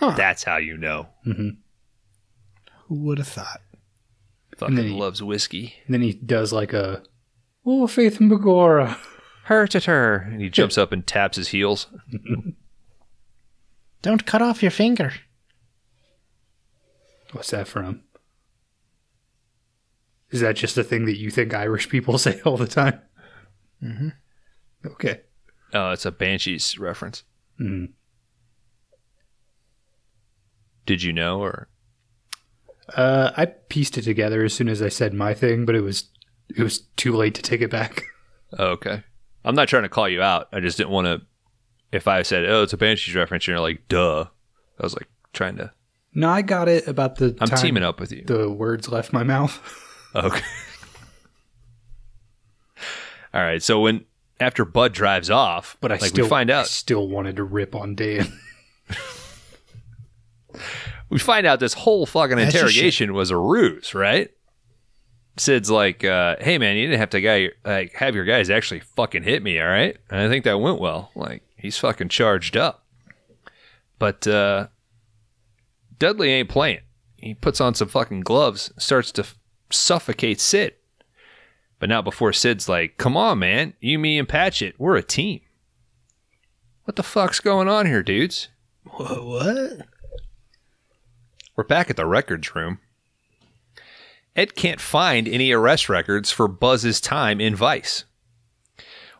like, 0.00 0.16
"That's 0.16 0.42
how 0.42 0.56
you 0.56 0.76
know." 0.76 1.06
Mm-hmm. 1.26 1.50
Who 2.88 2.94
would 3.04 3.18
have 3.18 3.28
thought? 3.28 3.60
Fucking 4.60 4.76
he- 4.76 4.90
loves 4.90 5.22
whiskey. 5.22 5.74
And 5.86 5.94
then 5.94 6.02
he 6.02 6.12
does 6.12 6.52
like 6.52 6.72
a 6.72 7.02
Oh 7.66 7.86
Faith 7.86 8.18
Magora. 8.18 8.96
Hurt 9.44 9.74
at 9.74 9.84
her, 9.86 10.16
and 10.16 10.40
he 10.40 10.48
jumps 10.48 10.78
up 10.78 10.92
and 10.92 11.04
taps 11.06 11.36
his 11.36 11.48
heels. 11.48 11.88
Don't 14.02 14.24
cut 14.24 14.40
off 14.42 14.62
your 14.62 14.70
finger. 14.70 15.12
What's 17.32 17.50
that 17.50 17.66
from? 17.66 18.02
Is 20.30 20.40
that 20.40 20.56
just 20.56 20.78
a 20.78 20.84
thing 20.84 21.06
that 21.06 21.18
you 21.18 21.30
think 21.30 21.52
Irish 21.52 21.88
people 21.88 22.16
say 22.18 22.40
all 22.42 22.56
the 22.56 22.68
time? 22.68 23.00
Mm-hmm. 23.82 24.08
Okay. 24.86 25.20
Oh, 25.74 25.90
it's 25.90 26.06
a 26.06 26.12
Banshees 26.12 26.78
reference. 26.78 27.24
Mm. 27.60 27.90
Did 30.86 31.02
you 31.02 31.12
know, 31.12 31.40
or 31.40 31.68
Uh, 32.96 33.32
I 33.36 33.46
pieced 33.46 33.98
it 33.98 34.02
together 34.02 34.44
as 34.44 34.52
soon 34.54 34.68
as 34.68 34.82
I 34.82 34.88
said 34.88 35.14
my 35.14 35.34
thing, 35.34 35.64
but 35.64 35.74
it 35.74 35.80
was 35.82 36.04
it 36.56 36.62
was 36.62 36.80
too 36.96 37.14
late 37.14 37.34
to 37.36 37.42
take 37.42 37.60
it 37.60 37.70
back. 37.70 38.04
oh, 38.58 38.66
okay? 38.72 39.02
I'm 39.44 39.54
not 39.54 39.68
trying 39.68 39.84
to 39.84 39.88
call 39.88 40.08
you 40.08 40.20
out. 40.22 40.48
I 40.52 40.60
just 40.60 40.76
didn't 40.76 40.90
want 40.90 41.06
to. 41.06 41.22
If 41.92 42.06
I 42.08 42.22
said, 42.22 42.44
"Oh, 42.44 42.62
it's 42.62 42.72
a 42.72 42.76
Banshees 42.76 43.14
reference," 43.14 43.44
and 43.44 43.48
you're 43.52 43.60
like, 43.60 43.88
"Duh," 43.88 44.24
I 44.78 44.82
was 44.82 44.94
like 44.94 45.08
trying 45.32 45.56
to. 45.56 45.72
No, 46.14 46.28
I 46.28 46.42
got 46.42 46.68
it 46.68 46.86
about 46.88 47.16
the 47.16 47.36
I'm 47.40 47.48
time 47.48 47.58
teaming 47.58 47.82
up 47.84 48.00
with 48.00 48.12
you. 48.12 48.24
the 48.24 48.50
words 48.50 48.88
left 48.88 49.12
my 49.12 49.22
mouth. 49.22 49.60
Okay. 50.12 50.42
All 53.32 53.40
right. 53.40 53.62
So 53.62 53.78
when 53.80 54.04
after 54.40 54.64
Bud 54.64 54.92
drives 54.92 55.30
off, 55.30 55.76
But 55.80 55.92
I 55.92 55.96
like 55.98 56.10
still 56.10 56.24
we 56.24 56.28
find 56.28 56.50
I 56.50 56.58
out 56.60 56.66
still 56.66 57.06
wanted 57.06 57.36
to 57.36 57.44
rip 57.44 57.76
on 57.76 57.94
Dan. 57.94 58.36
we 61.10 61.18
find 61.18 61.46
out 61.46 61.60
this 61.60 61.74
whole 61.74 62.06
fucking 62.06 62.36
That's 62.36 62.54
your 62.54 62.62
interrogation 62.62 63.12
was 63.12 63.30
a 63.30 63.36
ruse, 63.36 63.94
right? 63.94 64.30
Sid's 65.36 65.70
like, 65.70 66.04
uh, 66.04 66.36
"Hey 66.40 66.58
man, 66.58 66.76
you 66.76 66.86
didn't 66.86 67.00
have 67.00 67.10
to 67.10 67.20
guy 67.20 67.50
like 67.64 67.92
have 67.94 68.14
your 68.14 68.24
guys 68.24 68.50
actually 68.50 68.80
fucking 68.80 69.22
hit 69.22 69.42
me, 69.42 69.60
all 69.60 69.68
right?" 69.68 69.96
And 70.10 70.20
I 70.20 70.28
think 70.28 70.44
that 70.44 70.60
went 70.60 70.80
well. 70.80 71.10
Like 71.14 71.42
he's 71.56 71.78
fucking 71.78 72.08
charged 72.08 72.56
up, 72.56 72.84
but 73.98 74.26
uh, 74.26 74.68
Dudley 75.98 76.30
ain't 76.30 76.48
playing. 76.48 76.80
He 77.16 77.34
puts 77.34 77.60
on 77.60 77.74
some 77.74 77.88
fucking 77.88 78.20
gloves, 78.20 78.72
starts 78.78 79.12
to 79.12 79.22
f- 79.22 79.38
suffocate 79.70 80.40
Sid, 80.40 80.74
but 81.78 81.88
not 81.88 82.04
before 82.04 82.32
Sid's 82.32 82.68
like, 82.68 82.96
"Come 82.98 83.16
on, 83.16 83.38
man, 83.38 83.74
you, 83.80 83.98
me, 83.98 84.18
and 84.18 84.28
Patchett, 84.28 84.74
we're 84.78 84.96
a 84.96 85.02
team." 85.02 85.40
What 86.84 86.96
the 86.96 87.02
fuck's 87.02 87.40
going 87.40 87.68
on 87.68 87.86
here, 87.86 88.02
dudes? 88.02 88.48
Wha- 88.98 89.22
What? 89.22 89.86
We're 91.60 91.64
back 91.64 91.90
at 91.90 91.96
the 91.96 92.06
records 92.06 92.54
room. 92.54 92.78
Ed 94.34 94.54
can't 94.54 94.80
find 94.80 95.28
any 95.28 95.52
arrest 95.52 95.90
records 95.90 96.30
for 96.30 96.48
Buzz's 96.48 97.02
time 97.02 97.38
in 97.38 97.54
Vice. 97.54 98.04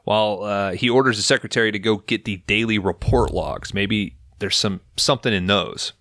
While 0.05 0.45
uh, 0.45 0.73
he 0.73 0.89
orders 0.89 1.19
the 1.19 1.23
secretary 1.23 1.71
to 1.71 1.79
go 1.79 1.99
get 1.99 2.25
the 2.25 2.39
daily 2.47 2.79
report 2.79 3.31
logs, 3.31 3.75
maybe 3.75 4.17
there's 4.39 4.57
some 4.57 4.81
something 4.97 5.35
in 5.35 5.49
those. 5.49 5.93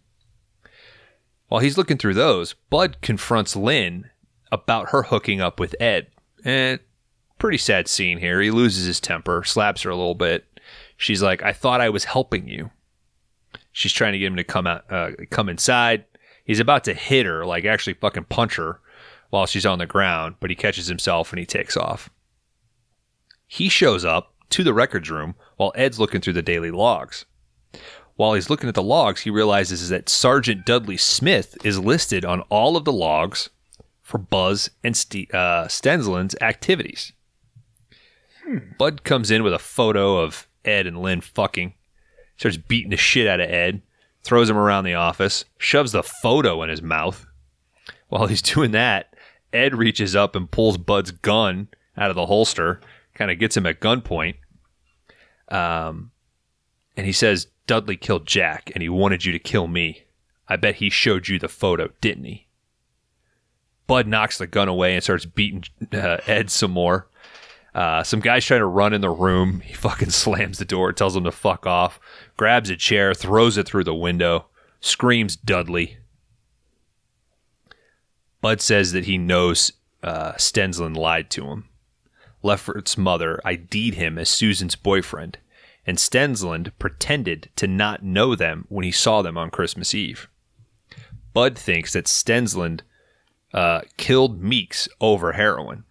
While 1.50 1.60
he's 1.60 1.78
looking 1.78 1.98
through 1.98 2.14
those, 2.14 2.54
Bud 2.70 3.02
confronts 3.02 3.58
Lynn 3.58 4.10
about 4.50 4.92
her 4.92 5.04
hooking 5.04 5.42
up 5.42 5.60
with 5.60 5.76
Ed. 5.78 6.08
And 6.46 6.80
pretty 7.38 7.58
sad 7.58 7.90
scene 7.90 8.18
here. 8.18 8.40
He 8.40 8.50
loses 8.50 8.86
his 8.86 9.02
temper, 9.02 9.44
slaps 9.44 9.82
her 9.82 9.90
a 9.90 9.96
little 9.98 10.16
bit. 10.16 10.62
She's 10.96 11.22
like, 11.22 11.44
"I 11.44 11.52
thought 11.52 11.82
I 11.82 11.90
was 11.90 12.06
helping 12.06 12.48
you." 12.48 12.72
She's 13.74 13.92
trying 13.92 14.14
to 14.14 14.20
get 14.20 14.28
him 14.28 14.38
to 14.38 14.46
come 14.46 14.68
out, 14.68 14.86
uh, 14.90 15.12
come 15.30 15.50
inside. 15.50 16.06
He's 16.50 16.60
about 16.60 16.84
to 16.86 16.96
hit 16.96 17.28
her, 17.28 17.46
like 17.46 17.64
actually 17.64 17.94
fucking 17.94 18.24
punch 18.24 18.56
her 18.56 18.80
while 19.30 19.46
she's 19.46 19.68
on 19.68 19.78
the 19.78 19.86
ground, 19.86 20.38
but 20.40 20.50
he 20.50 20.56
catches 20.56 20.88
himself 20.88 21.32
and 21.32 21.40
he 21.40 21.46
takes 21.46 21.78
off. 21.78 22.10
He 23.46 23.70
shows 23.70 24.04
up 24.04 24.34
to 24.50 24.64
the 24.64 24.74
records 24.74 25.12
room 25.12 25.36
while 25.58 25.72
Ed's 25.76 26.00
looking 26.00 26.22
through 26.22 26.34
the 26.34 26.42
daily 26.42 26.72
logs. 26.72 27.26
While 28.16 28.34
he's 28.34 28.50
looking 28.50 28.68
at 28.68 28.74
the 28.74 28.82
logs, 28.82 29.22
he 29.22 29.30
realizes 29.30 29.90
that 29.90 30.10
Sergeant 30.10 30.66
Dudley 30.66 30.98
Smith 30.98 31.56
is 31.64 31.78
listed 31.78 32.26
on 32.26 32.42
all 32.50 32.76
of 32.76 32.84
the 32.84 32.92
logs 32.92 33.52
for 34.02 34.18
Buzz 34.18 34.72
and 34.84 34.98
Ste- 34.98 35.32
uh, 35.32 35.68
Stensland's 35.68 36.36
activities. 36.42 37.14
Bud 38.80 39.04
comes 39.04 39.30
in 39.30 39.44
with 39.44 39.54
a 39.54 39.60
photo 39.60 40.18
of 40.18 40.48
Ed 40.66 40.88
and 40.88 41.00
Lynn 41.00 41.22
fucking, 41.22 41.76
starts 42.38 42.58
beating 42.58 42.90
the 42.90 42.98
shit 42.98 43.28
out 43.28 43.40
of 43.40 43.52
Ed, 43.52 43.84
throws 44.24 44.50
him 44.50 44.58
around 44.58 44.84
the 44.84 44.94
office, 44.94 45.46
shoves 45.58 45.92
the 45.92 46.04
photo 46.04 46.62
in 46.64 46.70
his 46.70 46.82
mouth. 46.82 47.26
While 48.10 48.28
he's 48.28 48.42
doing 48.42 48.72
that, 48.72 49.16
Ed 49.54 49.76
reaches 49.76 50.16
up 50.16 50.36
and 50.36 50.50
pulls 50.50 50.78
Bud's 50.78 51.12
gun 51.12 51.68
out 51.98 52.10
of 52.10 52.16
the 52.16 52.26
holster, 52.26 52.82
kind 53.14 53.32
of 53.32 53.40
gets 53.40 53.58
him 53.58 53.66
at 53.66 53.80
gunpoint. 53.80 54.36
Um, 55.50 56.12
and 56.96 57.06
he 57.06 57.12
says, 57.12 57.48
Dudley 57.68 57.98
killed 57.98 58.26
Jack 58.26 58.72
and 58.74 58.82
he 58.82 58.90
wanted 58.90 59.26
you 59.26 59.32
to 59.32 59.40
kill 59.40 59.68
me. 59.68 60.06
I 60.48 60.56
bet 60.56 60.76
he 60.76 60.90
showed 60.90 61.28
you 61.28 61.38
the 61.38 61.48
photo, 61.48 61.90
didn't 62.02 62.26
he? 62.26 62.48
Bud 63.88 64.08
knocks 64.08 64.38
the 64.38 64.48
gun 64.48 64.68
away 64.68 64.94
and 64.94 65.04
starts 65.04 65.26
beating 65.26 65.64
uh, 65.94 66.18
Ed 66.28 66.50
some 66.50 66.72
more. 66.72 67.08
Uh, 67.74 68.04
some 68.04 68.20
guy's 68.20 68.46
trying 68.46 68.62
to 68.62 68.66
run 68.66 68.94
in 68.94 69.02
the 69.02 69.10
room. 69.10 69.62
He 69.62 69.74
fucking 69.76 70.10
slams 70.10 70.58
the 70.58 70.66
door, 70.66 70.92
tells 70.92 71.16
him 71.16 71.24
to 71.24 71.32
fuck 71.32 71.66
off, 71.66 72.00
grabs 72.38 72.70
a 72.70 72.76
chair, 72.76 73.14
throws 73.14 73.58
it 73.58 73.68
through 73.68 73.84
the 73.84 73.96
window, 73.96 74.48
screams 74.82 75.36
Dudley. 75.36 75.98
Bud 78.42 78.62
says 78.62 78.94
that 78.94 79.06
he 79.06 79.18
knows 79.18 79.74
uh, 80.02 80.34
Stensland 80.38 80.96
lied 80.96 81.30
to 81.32 81.48
him. 81.48 81.66
Lefferts' 82.42 82.98
mother 82.98 83.42
ID'd 83.44 83.96
him 83.96 84.18
as 84.18 84.30
Susan's 84.30 84.76
boyfriend, 84.76 85.38
and 85.86 86.00
Stensland 86.00 86.72
pretended 86.80 87.50
to 87.58 87.68
not 87.68 88.02
know 88.02 88.34
them 88.34 88.66
when 88.70 88.86
he 88.86 88.92
saw 88.92 89.22
them 89.22 89.38
on 89.38 89.50
Christmas 89.50 89.94
Eve. 89.94 90.30
Bud 91.34 91.58
thinks 91.58 91.94
that 91.94 92.08
Stensland 92.08 92.84
uh, 93.54 93.82
killed 93.98 94.42
Meeks 94.42 94.88
over 95.02 95.34
heroin. 95.34 95.84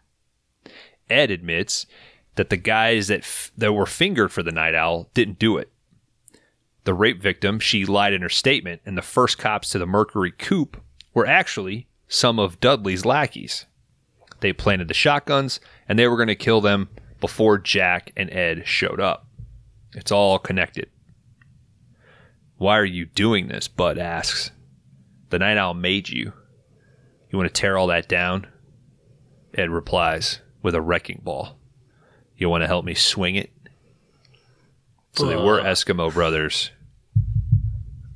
Ed 1.11 1.31
admits 1.31 1.87
that 2.37 2.51
the 2.51 2.57
guys 2.57 3.09
that 3.09 3.21
f- 3.21 3.53
that 3.57 3.73
were 3.73 3.87
fingered 3.87 4.33
for 4.33 4.43
the 4.43 4.53
night 4.53 4.75
owl 4.75 5.09
didn't 5.15 5.39
do 5.39 5.57
it. 5.57 5.71
The 6.85 6.95
rape 6.95 7.21
victim, 7.21 7.59
she 7.61 7.85
lied 7.85 8.13
in 8.13 8.23
her 8.23 8.29
statement, 8.29 8.81
and 8.87 8.97
the 8.97 9.03
first 9.03 9.39
cops 9.39 9.71
to 9.71 9.79
the 9.79 9.87
Mercury 9.87 10.33
Coupe 10.33 10.81
were 11.13 11.27
actually 11.27 11.89
some 12.07 12.39
of 12.39 12.61
Dudley's 12.61 13.05
lackeys. 13.05 13.67
They 14.41 14.53
planted 14.53 14.89
the 14.89 14.95
shotguns, 14.95 15.61
and 15.89 15.99
they 15.99 16.07
were 16.07 16.17
going 16.17 16.29
to 16.29 16.35
kill 16.35 16.61
them 16.61 16.89
before 17.21 17.59
Jack 17.59 18.13
and 18.17 18.31
Ed 18.33 18.67
showed 18.67 19.01
up. 19.01 19.27
It's 19.95 20.13
all 20.13 20.39
connected. 20.39 20.89
Why 22.57 22.79
are 22.79 22.85
you 22.85 23.07
doing 23.07 23.49
this? 23.49 23.69
Bud 23.69 23.99
asks. 23.99 24.51
The 25.31 25.41
night 25.41 25.59
owl 25.59 25.75
made 25.75 26.09
you. 26.09 26.33
You 27.31 27.39
want 27.39 27.53
to 27.53 27.61
tear 27.61 27.77
all 27.77 27.89
that 27.89 28.09
down? 28.09 28.47
Ed 29.55 29.71
replies 29.71 30.41
with 30.63 30.75
a 30.75 30.81
wrecking 30.81 31.21
ball. 31.25 31.59
You 32.37 32.49
want 32.49 32.63
to 32.63 32.67
help 32.67 32.85
me 32.85 32.95
swing 32.95 33.35
it? 33.35 33.51
So 35.15 35.27
they 35.27 35.37
were 35.37 35.61
Eskimo 35.61 36.13
brothers, 36.13 36.71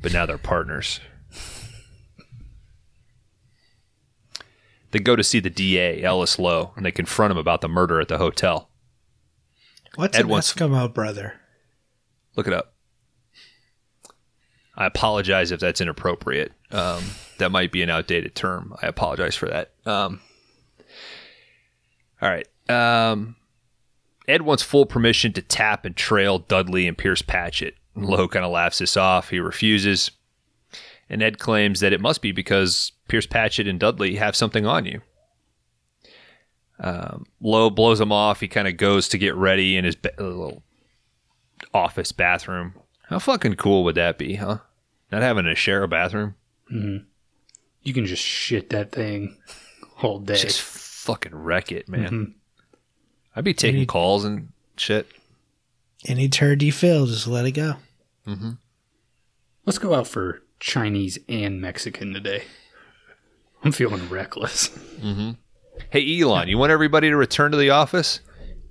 but 0.01 0.13
now 0.13 0.27
they're 0.27 0.39
partners. 0.39 1.01
They 4.93 4.99
go 4.99 5.17
to 5.17 5.25
see 5.25 5.41
the 5.41 5.51
DA, 5.51 6.03
Ellis 6.03 6.39
Loew, 6.39 6.73
and 6.77 6.85
they 6.85 6.93
confront 6.93 7.33
him 7.33 7.39
about 7.39 7.63
the 7.63 7.69
murder 7.69 8.01
at 8.01 8.09
the 8.09 8.19
hotel. 8.19 8.69
What's 9.95 10.17
Ed 10.17 10.23
an 10.23 10.29
wants- 10.29 10.53
Eskimo 10.53 10.93
brother? 10.93 11.41
Look 12.37 12.47
it 12.47 12.53
up. 12.53 12.75
I 14.77 14.87
apologize 14.87 15.51
if 15.51 15.61
that's 15.61 15.81
inappropriate. 15.81 16.53
Um, 16.71 17.03
that 17.39 17.51
might 17.51 17.73
be 17.73 17.83
an 17.83 17.91
outdated 17.91 18.35
term. 18.35 18.75
I 18.81 18.87
apologize 18.87 19.35
for 19.35 19.47
that. 19.49 19.73
Um, 19.85 20.21
all 22.23 22.29
right. 22.31 22.47
Um, 22.71 23.37
Ed 24.29 24.43
wants 24.43 24.63
full 24.63 24.87
permission 24.87 25.33
to 25.35 25.43
tap 25.43 25.85
and 25.85 25.97
trail 25.97 26.39
Dudley 26.39 26.87
and 26.87 26.97
Pierce 26.97 27.23
Patchett. 27.23 27.75
Loew 27.95 28.29
kind 28.29 28.45
of 28.45 28.53
laughs 28.53 28.79
this 28.79 28.97
off. 28.97 29.31
He 29.31 29.41
refuses. 29.41 30.11
And 31.11 31.23
Ed 31.23 31.39
claims 31.39 31.81
that 31.81 31.93
it 31.93 32.01
must 32.01 32.23
be 32.23 32.33
because 32.33 32.93
Pierce 33.09 33.27
Patchett 33.27 33.69
and 33.69 33.79
Dudley 33.79 34.17
have 34.17 34.35
something 34.37 34.65
on 34.65 34.87
you. 34.87 35.03
Um, 36.79 37.27
Loew 37.41 37.71
blows 37.71 38.01
him 38.01 38.13
off. 38.13 38.41
He 38.41 38.49
kind 38.49 38.67
of 38.67 38.77
goes 38.77 39.09
to 39.09 39.19
get 39.19 39.35
ready 39.35 39.77
in 39.77 39.85
his 39.85 39.97
ba- 39.97 40.13
little 40.19 40.63
office 41.75 42.13
bathroom. 42.13 42.75
How 43.09 43.19
fucking 43.19 43.57
cool 43.57 43.85
would 43.85 43.97
that 43.97 44.17
be, 44.17 44.37
huh? 44.37 44.59
Not 45.11 45.23
having 45.23 45.45
to 45.45 45.55
share 45.55 45.83
a 45.83 45.89
bathroom. 45.89 46.35
You 46.71 47.93
can 47.93 48.07
just 48.07 48.23
shit 48.23 48.71
that 48.71 48.93
thing 48.93 49.37
all 50.01 50.19
day. 50.19 50.37
Just 50.37 50.61
fucking 51.03 51.35
wreck 51.35 51.73
it, 51.73 51.89
man. 51.89 52.11
Mhm. 52.11 52.33
I'd 53.35 53.45
be 53.45 53.55
taking 53.55 53.79
Any- 53.79 53.87
calls 53.87 54.25
and 54.25 54.53
shit. 54.77 55.11
Any 56.07 56.29
turd 56.29 56.63
you 56.63 56.71
feel, 56.73 57.07
just 57.07 57.27
let 57.27 57.45
it 57.47 57.53
go. 57.53 57.77
Let's 59.65 59.79
go 59.79 59.95
out 59.95 60.07
for 60.07 60.43
Chinese 60.61 61.19
and 61.29 61.61
Mexican 61.61 62.13
today. 62.13 62.45
I'm 63.65 63.73
feeling 63.73 64.09
reckless. 64.09 64.71
Hey, 65.91 66.21
Elon, 66.21 66.49
you 66.49 66.59
want 66.59 66.71
everybody 66.73 67.09
to 67.09 67.17
return 67.17 67.51
to 67.53 67.57
the 67.57 67.71
office? 67.71 68.21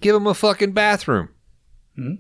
Give 0.02 0.14
them 0.14 0.28
a 0.28 0.34
fucking 0.34 0.72
bathroom. 0.74 1.30
Hmm? 1.96 2.14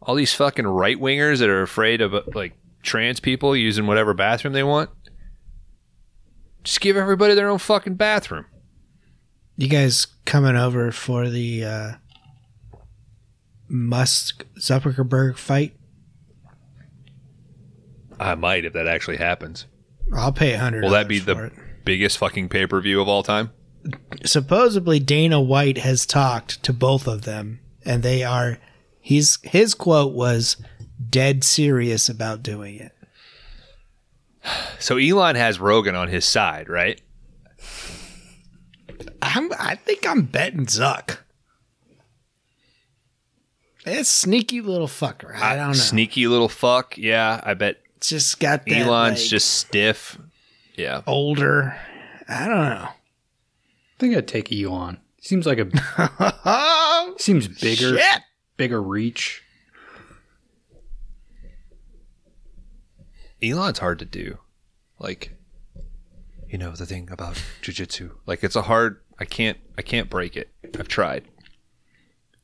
All 0.00 0.14
these 0.14 0.34
fucking 0.34 0.66
right 0.66 0.98
wingers 0.98 1.38
that 1.38 1.48
are 1.48 1.62
afraid 1.62 2.00
of 2.00 2.14
uh, 2.14 2.22
like 2.34 2.54
trans 2.82 3.20
people 3.20 3.56
using 3.56 3.86
whatever 3.86 4.14
bathroom 4.14 4.52
they 4.52 4.64
want. 4.64 4.90
Just 6.62 6.80
give 6.80 6.96
everybody 6.96 7.34
their 7.34 7.48
own 7.48 7.58
fucking 7.58 7.94
bathroom. 7.94 8.46
You 9.56 9.68
guys 9.68 10.06
coming 10.24 10.56
over 10.56 10.92
for 10.92 11.28
the 11.28 11.64
uh, 11.64 11.92
Musk 13.68 14.46
Zuckerberg 14.58 15.36
fight? 15.36 15.76
I 18.18 18.34
might 18.34 18.64
if 18.64 18.72
that 18.74 18.86
actually 18.86 19.16
happens. 19.16 19.66
I'll 20.16 20.32
pay 20.32 20.52
a 20.52 20.58
hundred. 20.58 20.84
Will 20.84 20.90
that 20.90 21.08
be 21.08 21.18
the 21.18 21.46
it. 21.46 21.52
biggest 21.84 22.18
fucking 22.18 22.48
pay 22.48 22.66
per 22.66 22.80
view 22.80 23.00
of 23.00 23.08
all 23.08 23.22
time? 23.22 23.50
supposedly 24.24 25.00
Dana 25.00 25.40
White 25.40 25.78
has 25.78 26.06
talked 26.06 26.62
to 26.62 26.72
both 26.72 27.06
of 27.06 27.22
them, 27.22 27.60
and 27.84 28.02
they 28.02 28.22
are. 28.22 28.58
He's 29.00 29.38
his 29.42 29.74
quote 29.74 30.14
was 30.14 30.56
dead 31.08 31.42
serious 31.44 32.08
about 32.08 32.42
doing 32.42 32.76
it. 32.76 32.92
So 34.78 34.96
Elon 34.96 35.36
has 35.36 35.60
Rogan 35.60 35.94
on 35.94 36.08
his 36.08 36.24
side, 36.24 36.68
right? 36.68 37.00
I'm, 39.22 39.52
I 39.56 39.76
think 39.76 40.04
I'm 40.04 40.22
betting 40.22 40.66
Zuck. 40.66 41.18
It's 43.86 44.08
sneaky 44.08 44.60
little 44.60 44.88
fucker. 44.88 45.34
I 45.36 45.54
uh, 45.54 45.56
don't 45.56 45.66
know. 45.68 45.72
Sneaky 45.74 46.26
little 46.26 46.48
fuck. 46.48 46.98
Yeah, 46.98 47.40
I 47.44 47.54
bet 47.54 47.78
It's 47.96 48.08
just 48.08 48.40
got 48.40 48.66
that. 48.66 48.76
Elon's 48.76 49.20
like, 49.20 49.28
just 49.30 49.54
stiff. 49.54 50.18
Yeah. 50.74 51.02
older. 51.06 51.76
I 52.28 52.48
don't 52.48 52.68
know. 52.70 52.88
I 52.88 52.94
think 53.98 54.16
I'd 54.16 54.28
take 54.28 54.52
Elon. 54.52 54.98
Seems 55.20 55.46
like 55.46 55.58
a 55.60 57.14
seems 57.18 57.46
bigger, 57.46 57.96
shit! 57.98 58.22
bigger 58.56 58.82
reach. 58.82 59.41
Elon's 63.42 63.80
hard 63.80 63.98
to 63.98 64.04
do. 64.04 64.38
Like, 64.98 65.36
you 66.48 66.58
know, 66.58 66.72
the 66.72 66.86
thing 66.86 67.08
about 67.10 67.42
jujitsu. 67.62 68.12
Like, 68.26 68.44
it's 68.44 68.56
a 68.56 68.62
hard. 68.62 69.00
I 69.18 69.24
can't. 69.24 69.58
I 69.76 69.82
can't 69.82 70.08
break 70.08 70.36
it. 70.36 70.52
I've 70.78 70.88
tried. 70.88 71.24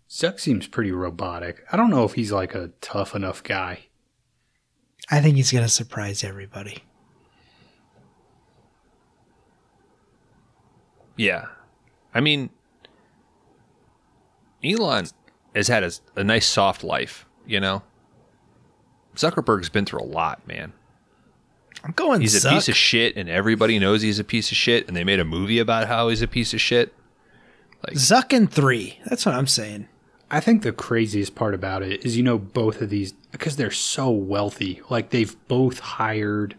Zuck 0.08 0.40
seems 0.40 0.66
pretty 0.66 0.90
robotic. 0.90 1.64
I 1.70 1.76
don't 1.76 1.90
know 1.90 2.04
if 2.04 2.14
he's 2.14 2.32
like 2.32 2.54
a 2.54 2.70
tough 2.80 3.14
enough 3.14 3.42
guy. 3.42 3.80
I 5.10 5.20
think 5.20 5.36
he's 5.36 5.52
gonna 5.52 5.68
surprise 5.68 6.24
everybody. 6.24 6.84
Yeah. 11.16 11.46
I 12.14 12.20
mean, 12.20 12.50
Elon 14.64 15.06
has 15.54 15.68
had 15.68 15.82
a, 15.82 15.90
a 16.16 16.24
nice 16.24 16.46
soft 16.46 16.82
life. 16.82 17.26
You 17.46 17.60
know, 17.60 17.82
Zuckerberg's 19.14 19.68
been 19.68 19.84
through 19.84 20.00
a 20.00 20.04
lot, 20.04 20.46
man. 20.46 20.72
I'm 21.84 21.92
going. 21.92 22.20
He's 22.20 22.44
a 22.44 22.48
piece 22.48 22.68
of 22.68 22.76
shit, 22.76 23.16
and 23.16 23.28
everybody 23.28 23.78
knows 23.78 24.02
he's 24.02 24.18
a 24.18 24.24
piece 24.24 24.50
of 24.50 24.56
shit. 24.56 24.88
And 24.88 24.96
they 24.96 25.04
made 25.04 25.20
a 25.20 25.24
movie 25.24 25.58
about 25.58 25.86
how 25.88 26.08
he's 26.08 26.22
a 26.22 26.28
piece 26.28 26.52
of 26.52 26.60
shit. 26.60 26.92
Zuck 27.92 28.32
in 28.32 28.46
three. 28.48 28.98
That's 29.06 29.24
what 29.24 29.34
I'm 29.34 29.46
saying. 29.46 29.88
I 30.30 30.40
think 30.40 30.62
the 30.62 30.72
craziest 30.72 31.34
part 31.34 31.54
about 31.54 31.82
it 31.82 32.04
is 32.04 32.16
you 32.16 32.22
know 32.22 32.38
both 32.38 32.82
of 32.82 32.90
these 32.90 33.12
because 33.32 33.56
they're 33.56 33.70
so 33.70 34.10
wealthy. 34.10 34.82
Like 34.90 35.10
they've 35.10 35.36
both 35.48 35.78
hired 35.78 36.56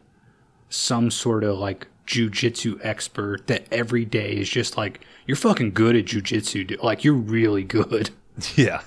some 0.70 1.12
sort 1.12 1.44
of 1.44 1.58
like 1.58 1.88
jujitsu 2.08 2.80
expert 2.84 3.46
that 3.48 3.66
every 3.72 4.06
day 4.06 4.34
is 4.38 4.50
just 4.50 4.78
like 4.78 5.02
you're 5.28 5.38
fucking 5.38 5.74
good 5.74 5.96
at 5.96 6.06
jujitsu. 6.06 6.66
dude. 6.66 6.82
Like 6.82 7.04
you're 7.04 7.14
really 7.14 7.64
good. 7.64 8.12
Yeah. 8.56 8.84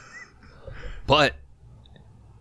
But 1.07 1.35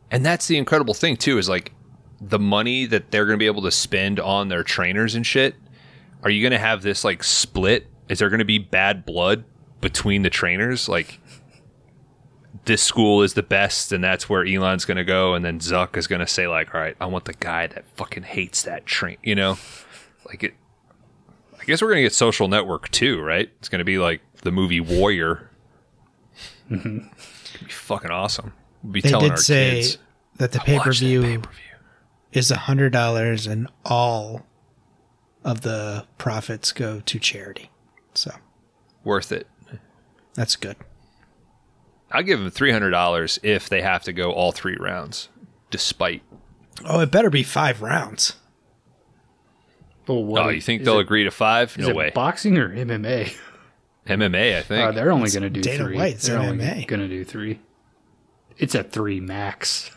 and 0.09 0.25
that's 0.25 0.47
the 0.47 0.57
incredible 0.57 0.93
thing 0.93 1.17
too 1.17 1.37
is 1.37 1.49
like 1.49 1.73
the 2.21 2.39
money 2.39 2.85
that 2.85 3.09
they're 3.11 3.25
going 3.25 3.37
to 3.37 3.41
be 3.41 3.47
able 3.47 3.63
to 3.63 3.71
spend 3.71 4.19
on 4.19 4.47
their 4.49 4.63
trainers 4.63 5.15
and 5.15 5.25
shit. 5.25 5.55
Are 6.23 6.29
you 6.29 6.41
going 6.41 6.51
to 6.51 6.59
have 6.59 6.83
this 6.83 7.03
like 7.03 7.23
split? 7.23 7.87
Is 8.09 8.19
there 8.19 8.29
going 8.29 8.39
to 8.39 8.45
be 8.45 8.59
bad 8.59 9.05
blood 9.05 9.43
between 9.81 10.21
the 10.21 10.29
trainers 10.29 10.87
like 10.87 11.19
this 12.65 12.83
school 12.83 13.23
is 13.23 13.33
the 13.33 13.41
best 13.41 13.91
and 13.91 14.03
that's 14.03 14.29
where 14.29 14.45
Elon's 14.45 14.85
going 14.85 14.97
to 14.97 15.03
go 15.03 15.33
and 15.33 15.43
then 15.43 15.59
Zuck 15.59 15.97
is 15.97 16.05
going 16.05 16.19
to 16.19 16.27
say 16.27 16.47
like, 16.47 16.75
"All 16.75 16.79
right, 16.81 16.95
I 17.01 17.07
want 17.07 17.25
the 17.25 17.33
guy 17.33 17.65
that 17.67 17.85
fucking 17.95 18.23
hates 18.23 18.61
that 18.63 18.85
train," 18.85 19.17
you 19.23 19.33
know? 19.33 19.57
Like 20.27 20.43
it 20.43 20.53
I 21.59 21.63
guess 21.65 21.81
we're 21.81 21.89
gonna 21.89 22.01
get 22.01 22.13
Social 22.13 22.47
Network 22.47 22.89
too, 22.89 23.21
right? 23.21 23.49
It's 23.59 23.69
gonna 23.69 23.83
be 23.83 23.99
like 23.99 24.21
the 24.41 24.51
movie 24.51 24.79
Warrior. 24.79 25.51
Mm-hmm. 26.71 27.07
It's 27.15 27.51
gonna 27.53 27.65
be 27.65 27.71
fucking 27.71 28.09
awesome. 28.09 28.53
We'll 28.81 28.93
be 28.93 29.01
They 29.01 29.09
telling 29.09 29.31
our 29.31 29.37
say 29.37 29.81
kids. 29.81 29.97
that 30.37 30.51
the 30.53 30.57
"Watch 30.59 30.65
pay 30.65 30.79
per 30.79 30.91
view 30.91 31.21
pay-per-view." 31.21 31.70
Is 32.33 32.51
a 32.51 32.57
hundred 32.57 32.91
dollars, 32.93 33.45
and 33.47 33.67
all 33.85 34.45
of 35.43 35.61
the 35.61 36.05
profits 36.17 36.71
go 36.71 36.99
to 37.01 37.19
charity. 37.19 37.69
So 38.13 38.31
worth 39.03 39.31
it. 39.31 39.47
that's 40.33 40.55
good. 40.55 40.75
I'll 42.11 42.23
give 42.23 42.39
them 42.39 42.51
three 42.51 42.71
hundred 42.71 42.91
dollars 42.91 43.39
if 43.43 43.69
they 43.69 43.81
have 43.81 44.03
to 44.03 44.13
go 44.13 44.31
all 44.31 44.51
three 44.51 44.77
rounds, 44.79 45.29
despite. 45.69 46.21
Oh, 46.85 46.99
it 46.99 47.11
better 47.11 47.29
be 47.29 47.43
five 47.43 47.81
rounds. 47.81 48.33
Well, 50.07 50.23
what 50.23 50.43
oh, 50.45 50.49
is- 50.49 50.55
you 50.55 50.61
think 50.61 50.83
they'll 50.83 50.97
it- 50.97 51.01
agree 51.01 51.23
to 51.23 51.31
five? 51.31 51.71
Is 51.77 51.85
No 51.85 51.89
it 51.91 51.95
way. 51.95 52.11
boxing 52.13 52.57
or 52.57 52.69
MMA? 52.69 53.33
MMA, 54.07 54.57
I 54.57 54.61
think. 54.63 54.89
Uh, 54.89 54.91
they're 54.91 55.11
only 55.11 55.29
going 55.29 55.43
to 55.43 55.49
do 55.49 55.61
Dana 55.61 55.85
three. 55.85 55.95
White's 55.95 56.25
they're 56.27 56.39
only 56.39 56.57
MMA. 56.65 56.87
going 56.87 57.01
to 57.01 57.07
do 57.07 57.23
three. 57.23 57.59
It's 58.57 58.73
at 58.75 58.91
three 58.91 59.19
max. 59.19 59.91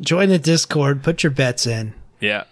Join 0.00 0.28
the 0.28 0.38
Discord. 0.38 1.02
Put 1.02 1.22
your 1.22 1.30
bets 1.30 1.66
in. 1.66 1.94
yeah, 2.20 2.44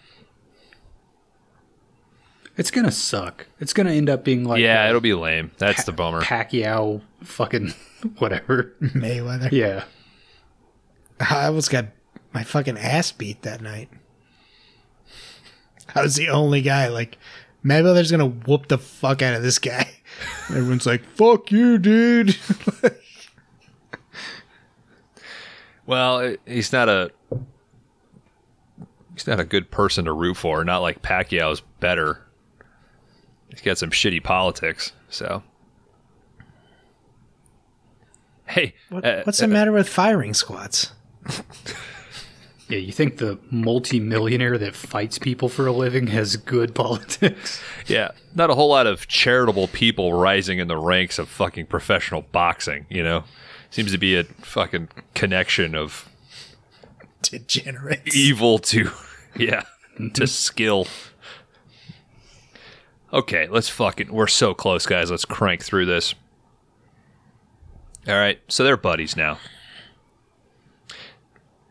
It's 2.57 2.71
going 2.71 2.85
to 2.87 2.93
suck. 2.93 3.47
It's 3.61 3.73
going 3.73 3.87
to 3.87 3.93
end 3.93 4.09
up 4.09 4.25
being 4.25 4.45
like 4.45 4.61
yeah, 4.61 4.85
uh, 4.85 4.89
it'll 4.89 5.01
be 5.01 5.15
lame. 5.15 5.51
That's 5.59 5.85
the 5.85 5.93
bummer. 5.93 6.23
Pacquiao 6.23 7.03
fucking 7.23 7.75
whatever. 8.19 8.75
Mayweather. 8.81 9.51
yeah. 9.53 9.85
I 11.21 11.47
almost 11.47 11.71
got 11.71 11.87
my 12.33 12.43
fucking 12.45 12.79
ass 12.79 13.13
beat 13.13 13.43
that 13.43 13.61
night. 13.61 13.89
I 15.95 16.03
was 16.03 16.17
the 16.17 16.29
only 16.29 16.61
guy. 16.63 16.89
Like 16.89 17.19
Mayweather's 17.65 18.11
gonna 18.11 18.27
whoop 18.27 18.67
the 18.69 18.79
fuck 18.79 19.23
out 19.23 19.35
of 19.35 19.43
this 19.43 19.59
guy. 19.61 19.89
Everyone's 20.49 20.87
like, 20.87 21.05
"Fuck 21.05 21.53
you, 21.53 21.79
dude." 21.79 22.37
Well, 25.87 26.37
he's 26.47 26.73
not 26.73 26.89
a 26.89 27.11
he's 29.15 29.27
not 29.27 29.41
a 29.41 29.45
good 29.45 29.71
person 29.71 30.05
to 30.05 30.13
root 30.13 30.37
for. 30.37 30.63
Not 30.65 30.83
like 30.83 31.01
Pacquiao's 31.03 31.61
better. 31.81 32.21
He's 33.49 33.61
got 33.63 33.79
some 33.79 33.91
shitty 33.91 34.23
politics. 34.23 34.93
So, 35.09 35.43
hey, 38.47 38.75
What, 38.91 39.05
uh, 39.05 39.23
what's 39.25 39.39
the 39.39 39.49
matter 39.49 39.73
with 39.73 39.89
firing 39.89 40.35
squats? 40.35 40.93
Yeah, 42.67 42.79
you 42.79 42.93
think 42.93 43.19
the 43.19 43.39
multi-millionaire 43.51 44.57
that 44.57 44.75
fights 44.75 45.19
people 45.19 45.51
for 45.51 45.67
a 45.67 45.73
living 45.73 46.07
has 46.07 46.37
good 46.37 46.75
politics? 46.75 47.63
yeah, 47.87 48.13
not 48.35 48.49
a 48.49 48.55
whole 48.55 48.71
lot 48.71 48.87
of 48.87 49.07
charitable 49.07 49.69
people 49.69 50.15
rising 50.15 50.59
in 50.61 50.67
the 50.67 50.79
ranks 50.79 51.19
of 51.19 51.29
fucking 51.29 51.67
professional 51.67 52.23
boxing. 52.23 52.87
You 52.89 53.03
know, 53.03 53.25
seems 53.71 53.93
to 53.93 53.99
be 53.99 54.17
a 54.17 54.25
fucking 54.25 54.89
connection 55.15 55.75
of 55.75 56.09
Degenerates. 57.31 58.17
evil 58.17 58.59
to 58.59 58.91
yeah 59.37 59.63
to 60.15 60.27
skill. 60.27 60.87
Okay 63.13 63.47
let's 63.49 63.69
fucking 63.69 64.13
we're 64.13 64.27
so 64.27 64.55
close 64.55 64.87
guys. 64.87 65.11
Let's 65.11 65.25
crank 65.25 65.63
through 65.63 65.87
this. 65.87 66.15
All 68.07 68.15
right 68.15 68.41
so 68.49 68.65
they're 68.65 68.77
buddies 68.77 69.17
now. 69.17 69.39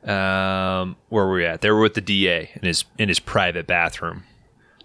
Um 0.03 0.95
where 1.09 1.25
were 1.25 1.33
we 1.33 1.45
at? 1.45 1.61
They 1.61 1.71
were 1.71 1.81
with 1.81 1.93
the 1.93 2.01
da 2.01 2.49
in 2.55 2.61
his 2.63 2.85
in 2.97 3.09
his 3.09 3.19
private 3.19 3.67
bathroom. 3.67 4.23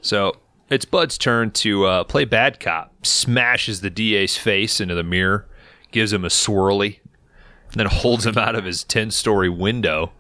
So 0.01 0.37
it's 0.71 0.85
bud's 0.85 1.17
turn 1.17 1.51
to 1.53 1.87
uh, 1.87 2.05
play 2.05 2.27
bad 2.27 2.61
cop. 2.61 3.07
Smashes 3.07 3.81
the 3.81 3.89
da's 3.91 4.37
face 4.37 4.81
into 4.81 4.95
the 4.95 5.03
mirror 5.03 5.49
gives 5.91 6.13
him 6.13 6.25
a 6.25 6.29
swirly 6.29 6.99
then 7.75 7.87
holds 7.87 8.27
him 8.27 8.39
out 8.39 8.55
of 8.55 8.65
his 8.65 8.85
10 8.85 9.11
story 9.11 9.49
window 9.49 10.13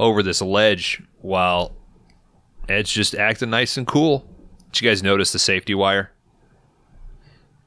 over 0.00 0.22
this 0.22 0.40
ledge 0.42 1.02
while 1.20 1.76
Ed's 2.68 2.90
just 2.92 3.14
acting 3.14 3.50
nice 3.50 3.76
and 3.76 3.86
cool. 3.86 4.26
Did 4.72 4.80
you 4.82 4.90
guys 4.90 5.02
notice 5.02 5.32
the 5.32 5.38
safety 5.38 5.74
wire? 5.74 6.10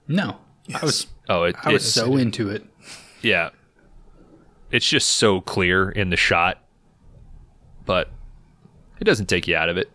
No. 0.07 0.37
I 0.73 0.83
was 0.83 1.07
Oh, 1.29 1.43
it, 1.43 1.55
I 1.63 1.71
was 1.71 1.85
it's 1.85 1.93
so 1.93 2.17
into 2.17 2.49
it. 2.49 2.65
yeah. 3.21 3.49
It's 4.71 4.87
just 4.89 5.07
so 5.09 5.39
clear 5.39 5.89
in 5.89 6.09
the 6.09 6.17
shot, 6.17 6.61
but 7.85 8.09
it 8.99 9.03
doesn't 9.03 9.27
take 9.27 9.47
you 9.47 9.55
out 9.55 9.69
of 9.69 9.77
it 9.77 9.89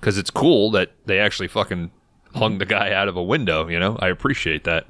because 0.00 0.18
it's 0.18 0.30
cool 0.30 0.70
that 0.72 0.90
they 1.06 1.18
actually 1.20 1.46
fucking 1.48 1.92
hung 2.34 2.58
the 2.58 2.66
guy 2.66 2.92
out 2.92 3.06
of 3.08 3.16
a 3.16 3.22
window. 3.22 3.68
You 3.68 3.78
know, 3.78 3.96
I 4.00 4.08
appreciate 4.08 4.64
that. 4.64 4.86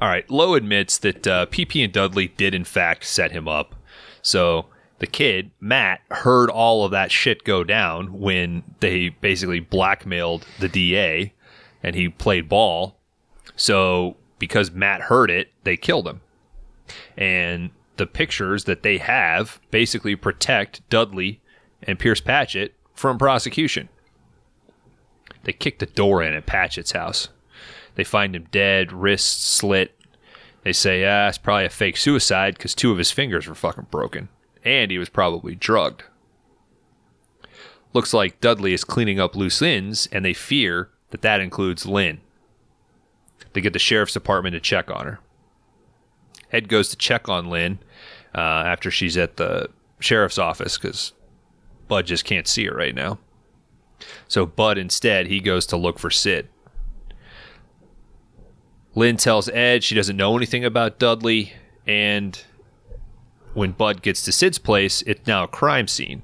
All 0.00 0.08
right, 0.08 0.28
Loew 0.30 0.54
admits 0.54 0.98
that 0.98 1.26
uh, 1.26 1.46
PP 1.46 1.82
and 1.82 1.92
Dudley 1.92 2.28
did 2.28 2.54
in 2.54 2.64
fact 2.64 3.04
set 3.04 3.32
him 3.32 3.48
up. 3.48 3.74
So 4.22 4.66
the 4.98 5.06
kid 5.06 5.50
Matt 5.60 6.00
heard 6.10 6.50
all 6.50 6.84
of 6.84 6.90
that 6.90 7.12
shit 7.12 7.44
go 7.44 7.62
down 7.64 8.18
when 8.18 8.64
they 8.80 9.10
basically 9.10 9.60
blackmailed 9.60 10.46
the 10.58 10.68
DA, 10.68 11.32
and 11.82 11.94
he 11.94 12.08
played 12.08 12.48
ball. 12.48 12.98
So 13.56 14.16
because 14.38 14.70
Matt 14.70 15.02
heard 15.02 15.30
it, 15.30 15.52
they 15.64 15.76
killed 15.76 16.08
him. 16.08 16.20
And 17.16 17.70
the 17.96 18.06
pictures 18.06 18.64
that 18.64 18.82
they 18.82 18.98
have 18.98 19.60
basically 19.70 20.16
protect 20.16 20.88
Dudley 20.88 21.40
and 21.82 21.98
Pierce 21.98 22.20
Patchett 22.20 22.74
from 22.94 23.18
prosecution. 23.18 23.88
They 25.44 25.52
kick 25.52 25.78
the 25.78 25.86
door 25.86 26.22
in 26.22 26.34
at 26.34 26.46
Patchett's 26.46 26.92
house. 26.92 27.28
They 27.94 28.04
find 28.04 28.34
him 28.34 28.46
dead, 28.50 28.92
wrists 28.92 29.44
slit. 29.44 29.94
They 30.62 30.72
say, 30.72 31.04
ah, 31.04 31.28
it's 31.28 31.38
probably 31.38 31.66
a 31.66 31.70
fake 31.70 31.96
suicide 31.96 32.54
because 32.56 32.74
two 32.74 32.92
of 32.92 32.98
his 32.98 33.10
fingers 33.10 33.46
were 33.46 33.54
fucking 33.54 33.86
broken. 33.90 34.28
And 34.68 34.90
he 34.90 34.98
was 34.98 35.08
probably 35.08 35.54
drugged. 35.54 36.02
Looks 37.94 38.12
like 38.12 38.40
Dudley 38.42 38.74
is 38.74 38.84
cleaning 38.84 39.18
up 39.18 39.34
loose 39.34 39.62
ends, 39.62 40.06
and 40.12 40.24
they 40.24 40.34
fear 40.34 40.90
that 41.08 41.22
that 41.22 41.40
includes 41.40 41.86
Lynn. 41.86 42.20
They 43.54 43.62
get 43.62 43.72
the 43.72 43.78
sheriff's 43.78 44.12
department 44.12 44.52
to 44.52 44.60
check 44.60 44.90
on 44.90 45.06
her. 45.06 45.20
Ed 46.52 46.68
goes 46.68 46.90
to 46.90 46.96
check 46.96 47.30
on 47.30 47.48
Lynn 47.48 47.78
uh, 48.34 48.40
after 48.40 48.90
she's 48.90 49.16
at 49.16 49.38
the 49.38 49.70
sheriff's 50.00 50.38
office 50.38 50.76
because 50.76 51.12
Bud 51.88 52.04
just 52.04 52.26
can't 52.26 52.46
see 52.46 52.66
her 52.66 52.74
right 52.74 52.94
now. 52.94 53.18
So 54.28 54.44
Bud 54.44 54.76
instead 54.76 55.28
he 55.28 55.40
goes 55.40 55.64
to 55.66 55.78
look 55.78 55.98
for 55.98 56.10
Sid. 56.10 56.48
Lynn 58.94 59.16
tells 59.16 59.48
Ed 59.48 59.82
she 59.82 59.94
doesn't 59.94 60.16
know 60.16 60.36
anything 60.36 60.64
about 60.64 60.98
Dudley, 60.98 61.54
and 61.86 62.38
when 63.54 63.72
Bud 63.72 64.02
gets 64.02 64.22
to 64.22 64.32
Sid's 64.32 64.58
place, 64.58 65.02
it's 65.02 65.26
now 65.26 65.44
a 65.44 65.48
crime 65.48 65.88
scene. 65.88 66.22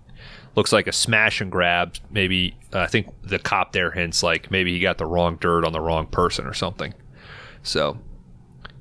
Looks 0.55 0.73
like 0.73 0.86
a 0.86 0.93
smash 0.93 1.41
and 1.41 1.51
grab. 1.51 1.97
Maybe 2.11 2.57
uh, 2.73 2.81
I 2.81 2.86
think 2.86 3.09
the 3.23 3.39
cop 3.39 3.73
there 3.73 3.91
hints 3.91 4.23
like 4.23 4.51
maybe 4.51 4.73
he 4.73 4.81
got 4.81 4.99
the 4.99 5.07
wrong 5.07 5.36
dirt 5.41 5.65
on 5.65 5.73
the 5.73 5.81
wrong 5.81 6.07
person 6.07 6.47
or 6.47 6.55
something. 6.55 6.94
So 7.62 7.99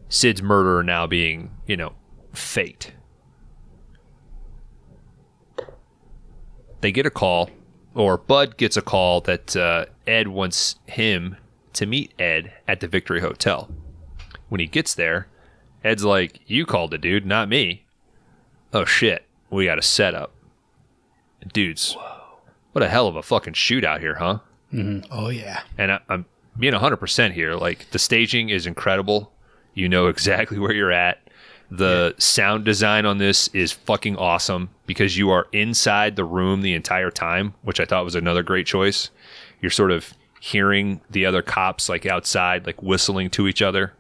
Sid's 0.09 0.43
murder 0.43 0.83
now 0.83 1.07
being, 1.07 1.49
you 1.65 1.75
know, 1.75 1.93
fate. 2.33 2.93
They 6.81 6.91
get 6.91 7.05
a 7.05 7.09
call, 7.09 7.49
or 7.95 8.17
Bud 8.17 8.57
gets 8.57 8.77
a 8.77 8.81
call 8.81 9.21
that 9.21 9.55
uh, 9.55 9.85
Ed 10.05 10.27
wants 10.27 10.75
him 10.85 11.37
to 11.73 11.85
meet 11.85 12.13
Ed 12.19 12.53
at 12.67 12.81
the 12.81 12.87
Victory 12.87 13.21
Hotel. 13.21 13.69
When 14.49 14.59
he 14.59 14.67
gets 14.67 14.93
there, 14.93 15.27
Ed's 15.83 16.03
like, 16.03 16.41
You 16.45 16.65
called 16.65 16.93
it, 16.93 17.01
dude, 17.01 17.25
not 17.25 17.49
me. 17.49 17.85
Oh 18.73 18.85
shit, 18.85 19.23
we 19.49 19.65
got 19.65 19.77
a 19.79 19.83
setup. 19.83 20.31
Dudes, 21.51 21.95
what 22.71 22.83
a 22.83 22.89
hell 22.89 23.07
of 23.07 23.15
a 23.15 23.23
fucking 23.23 23.53
shootout 23.53 23.99
here, 23.99 24.15
huh? 24.15 24.39
Mm-hmm. 24.73 25.11
Oh 25.11 25.29
yeah. 25.29 25.61
and 25.77 25.91
I, 25.91 25.99
I'm 26.09 26.25
being 26.57 26.73
100% 26.73 27.33
here. 27.33 27.55
Like 27.55 27.89
the 27.91 27.99
staging 27.99 28.49
is 28.49 28.65
incredible. 28.65 29.31
You 29.73 29.89
know 29.89 30.07
exactly 30.07 30.57
where 30.59 30.73
you're 30.73 30.91
at. 30.91 31.19
The 31.69 32.13
sound 32.19 32.65
design 32.65 33.05
on 33.05 33.17
this 33.17 33.47
is 33.49 33.71
fucking 33.71 34.15
awesome 34.17 34.69
because 34.85 35.17
you 35.17 35.31
are 35.31 35.47
inside 35.51 36.15
the 36.15 36.23
room 36.25 36.61
the 36.61 36.73
entire 36.75 37.09
time, 37.09 37.55
which 37.63 37.79
I 37.79 37.85
thought 37.85 38.05
was 38.05 38.15
another 38.15 38.43
great 38.43 38.67
choice. 38.67 39.09
You're 39.59 39.71
sort 39.71 39.91
of 39.91 40.13
hearing 40.39 41.01
the 41.09 41.25
other 41.25 41.41
cops 41.41 41.89
like 41.89 42.05
outside, 42.05 42.65
like 42.67 42.81
whistling 42.83 43.29
to 43.31 43.47
each 43.47 43.61
other. 43.61 43.93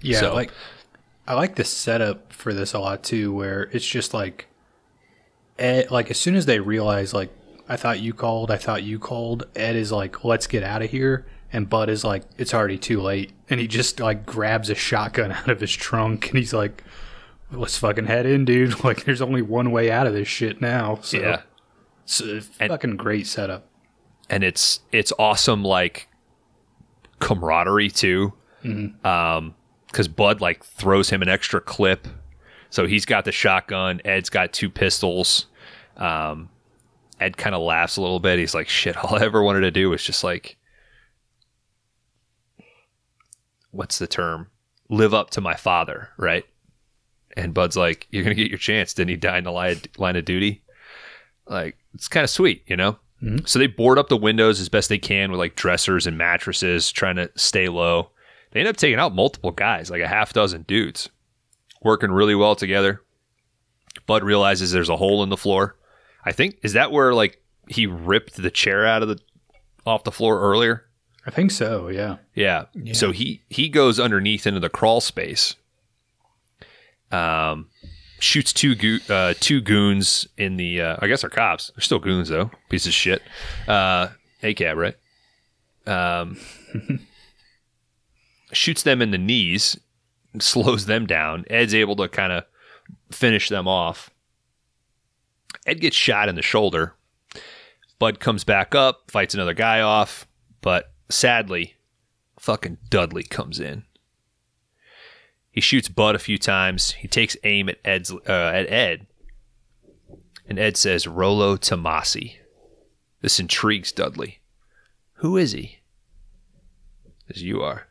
Yeah, 0.00 0.20
So- 0.20 0.34
like 0.34 0.50
I 1.28 1.34
like 1.34 1.54
the 1.56 1.64
setup 1.64 2.32
for 2.32 2.52
this 2.54 2.72
a 2.72 2.78
lot 2.80 3.02
too, 3.04 3.32
where 3.34 3.64
it's 3.72 3.86
just 3.86 4.14
like, 4.14 4.46
Ed, 5.58 5.90
like 5.90 6.10
as 6.10 6.18
soon 6.18 6.34
as 6.34 6.46
they 6.46 6.58
realize, 6.58 7.12
like, 7.12 7.30
I 7.68 7.76
thought 7.76 8.00
you 8.00 8.14
called, 8.14 8.50
I 8.50 8.56
thought 8.56 8.82
you 8.82 8.98
called. 8.98 9.46
Ed 9.54 9.76
is 9.76 9.92
like, 9.92 10.24
let's 10.24 10.46
get 10.46 10.62
out 10.62 10.80
of 10.82 10.90
here, 10.90 11.26
and 11.52 11.68
Bud 11.68 11.88
is 11.90 12.02
like, 12.02 12.22
it's 12.38 12.54
already 12.54 12.78
too 12.78 13.00
late, 13.00 13.32
and 13.50 13.60
he 13.60 13.66
just 13.66 14.00
like 14.00 14.24
grabs 14.24 14.70
a 14.70 14.74
shotgun 14.74 15.30
out 15.38 15.50
of 15.50 15.60
his 15.60 15.72
trunk, 15.72 16.28
and 16.30 16.38
he's 16.38 16.54
like, 16.54 16.82
let's 17.52 17.76
fucking 17.76 18.06
head 18.06 18.24
in, 18.26 18.44
dude. 18.44 18.82
Like, 18.84 19.04
there's 19.04 19.20
only 19.22 19.42
one 19.42 19.70
way 19.70 19.90
out 19.90 20.06
of 20.06 20.14
this 20.14 20.28
shit 20.28 20.60
now. 20.62 20.98
So 21.02 21.18
Yeah. 21.18 21.42
it's 22.04 22.20
a 22.22 22.42
And- 22.58 22.70
fucking 22.70 22.96
great 22.96 23.26
setup. 23.26 23.66
and 24.30 24.42
it's 24.44 24.80
it's 24.92 25.12
awesome 25.18 25.62
like 25.62 26.08
camaraderie 27.20 27.90
too. 27.90 28.32
Um, 29.04 29.54
because 29.98 30.06
Bud 30.06 30.40
like 30.40 30.64
throws 30.64 31.10
him 31.10 31.22
an 31.22 31.28
extra 31.28 31.60
clip, 31.60 32.06
so 32.70 32.86
he's 32.86 33.04
got 33.04 33.24
the 33.24 33.32
shotgun. 33.32 34.00
Ed's 34.04 34.30
got 34.30 34.52
two 34.52 34.70
pistols. 34.70 35.46
Um, 35.96 36.50
Ed 37.18 37.36
kind 37.36 37.52
of 37.52 37.62
laughs 37.62 37.96
a 37.96 38.00
little 38.00 38.20
bit. 38.20 38.38
He's 38.38 38.54
like, 38.54 38.68
"Shit, 38.68 38.96
all 38.96 39.16
I 39.16 39.24
ever 39.24 39.42
wanted 39.42 39.62
to 39.62 39.72
do 39.72 39.90
was 39.90 40.04
just 40.04 40.22
like, 40.22 40.56
what's 43.72 43.98
the 43.98 44.06
term? 44.06 44.50
Live 44.88 45.14
up 45.14 45.30
to 45.30 45.40
my 45.40 45.54
father, 45.54 46.10
right?" 46.16 46.44
And 47.36 47.52
Bud's 47.52 47.76
like, 47.76 48.06
"You're 48.12 48.22
gonna 48.22 48.36
get 48.36 48.50
your 48.50 48.58
chance." 48.58 48.94
Didn't 48.94 49.10
he 49.10 49.16
die 49.16 49.38
in 49.38 49.44
the 49.44 49.50
line, 49.50 49.80
line 49.96 50.14
of 50.14 50.24
duty? 50.24 50.62
Like, 51.48 51.76
it's 51.92 52.06
kind 52.06 52.22
of 52.22 52.30
sweet, 52.30 52.62
you 52.68 52.76
know. 52.76 52.98
So 53.46 53.58
they 53.58 53.66
board 53.66 53.98
up 53.98 54.10
the 54.10 54.16
windows 54.16 54.60
as 54.60 54.68
best 54.68 54.90
they 54.90 54.98
can 54.98 55.32
with 55.32 55.40
like 55.40 55.56
dressers 55.56 56.06
and 56.06 56.16
mattresses, 56.16 56.92
trying 56.92 57.16
to 57.16 57.32
stay 57.34 57.68
low. 57.68 58.10
They 58.50 58.60
end 58.60 58.68
up 58.68 58.76
taking 58.76 58.98
out 58.98 59.14
multiple 59.14 59.50
guys, 59.50 59.90
like 59.90 60.02
a 60.02 60.08
half 60.08 60.32
dozen 60.32 60.62
dudes, 60.62 61.10
working 61.82 62.10
really 62.10 62.34
well 62.34 62.56
together. 62.56 63.02
Bud 64.06 64.24
realizes 64.24 64.72
there's 64.72 64.88
a 64.88 64.96
hole 64.96 65.22
in 65.22 65.28
the 65.28 65.36
floor. 65.36 65.76
I 66.24 66.32
think 66.32 66.58
is 66.62 66.72
that 66.72 66.92
where 66.92 67.14
like 67.14 67.42
he 67.68 67.86
ripped 67.86 68.36
the 68.36 68.50
chair 68.50 68.86
out 68.86 69.02
of 69.02 69.08
the 69.08 69.18
off 69.86 70.04
the 70.04 70.12
floor 70.12 70.40
earlier. 70.40 70.84
I 71.26 71.30
think 71.30 71.50
so. 71.50 71.88
Yeah. 71.88 72.16
Yeah. 72.34 72.64
Yeah. 72.74 72.94
So 72.94 73.12
he 73.12 73.42
he 73.48 73.68
goes 73.68 74.00
underneath 74.00 74.46
into 74.46 74.60
the 74.60 74.70
crawl 74.70 75.00
space. 75.00 75.56
Um, 77.10 77.68
shoots 78.18 78.52
two 78.52 78.74
goo 78.74 78.98
uh, 79.08 79.34
two 79.40 79.60
goons 79.60 80.26
in 80.36 80.56
the. 80.56 80.80
Uh, 80.80 80.96
I 81.00 81.06
guess 81.06 81.20
they're 81.22 81.30
cops. 81.30 81.70
They're 81.74 81.82
still 81.82 81.98
goons 81.98 82.28
though. 82.28 82.50
Piece 82.68 82.86
of 82.86 82.92
shit. 82.92 83.22
Uh, 83.66 84.08
ACAB, 84.42 84.76
right? 84.76 84.96
Um, 85.86 86.38
shoots 88.52 88.82
them 88.82 89.02
in 89.02 89.10
the 89.10 89.18
knees, 89.18 89.78
slows 90.38 90.86
them 90.86 91.06
down. 91.06 91.44
Ed's 91.48 91.74
able 91.74 91.96
to 91.96 92.08
kind 92.08 92.32
of 92.32 92.44
finish 93.10 93.48
them 93.48 93.66
off. 93.66 94.10
Ed 95.66 95.80
gets 95.80 95.96
shot 95.96 96.28
in 96.28 96.34
the 96.34 96.42
shoulder. 96.42 96.94
Bud 97.98 98.20
comes 98.20 98.44
back 98.44 98.74
up, 98.74 99.10
fights 99.10 99.34
another 99.34 99.54
guy 99.54 99.80
off, 99.80 100.26
but 100.60 100.92
sadly, 101.08 101.74
fucking 102.38 102.78
Dudley 102.88 103.24
comes 103.24 103.58
in. 103.58 103.84
He 105.50 105.60
shoots 105.60 105.88
Bud 105.88 106.14
a 106.14 106.20
few 106.20 106.38
times. 106.38 106.92
He 106.92 107.08
takes 107.08 107.36
aim 107.42 107.68
at 107.68 107.78
Ed's 107.84 108.12
uh, 108.12 108.20
at 108.28 108.70
Ed, 108.70 109.08
and 110.46 110.58
Ed 110.58 110.76
says 110.76 111.08
Rolo 111.08 111.56
Tomasi. 111.56 112.36
This 113.20 113.40
intrigues 113.40 113.90
Dudley. 113.90 114.38
Who 115.14 115.36
is 115.36 115.50
he? 115.52 115.80
As 117.28 117.42
you 117.42 117.60
are, 117.60 117.87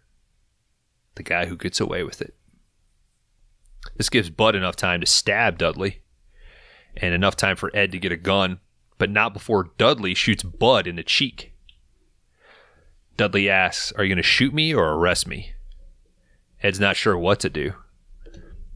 the 1.18 1.24
guy 1.24 1.46
who 1.46 1.58
gets 1.58 1.80
away 1.80 2.04
with 2.04 2.22
it. 2.22 2.34
This 3.96 4.10
gives 4.10 4.30
Bud 4.30 4.56
enough 4.56 4.76
time 4.76 5.02
to 5.02 5.06
stab 5.06 5.58
Dudley, 5.58 6.02
and 6.96 7.14
enough 7.14 7.36
time 7.36 7.56
for 7.56 7.76
Ed 7.76 7.92
to 7.92 8.00
get 8.00 8.12
a 8.12 8.18
gun, 8.18 8.60
but 8.98 9.10
not 9.10 9.34
before 9.34 9.72
Dudley 9.78 10.14
shoots 10.14 10.44
Bud 10.44 10.88
in 10.88 10.96
the 10.96 11.04
cheek. 11.04 11.54
Dudley 13.18 13.50
asks, 13.50 13.92
Are 13.94 14.04
you 14.04 14.10
going 14.10 14.18
to 14.18 14.24
shoot 14.24 14.54
me 14.54 14.74
or 14.74 14.94
arrest 14.94 15.28
me? 15.28 15.54
Ed's 16.62 16.80
not 16.80 16.96
sure 16.96 17.18
what 17.18 17.40
to 17.42 17.50
do. 17.50 17.74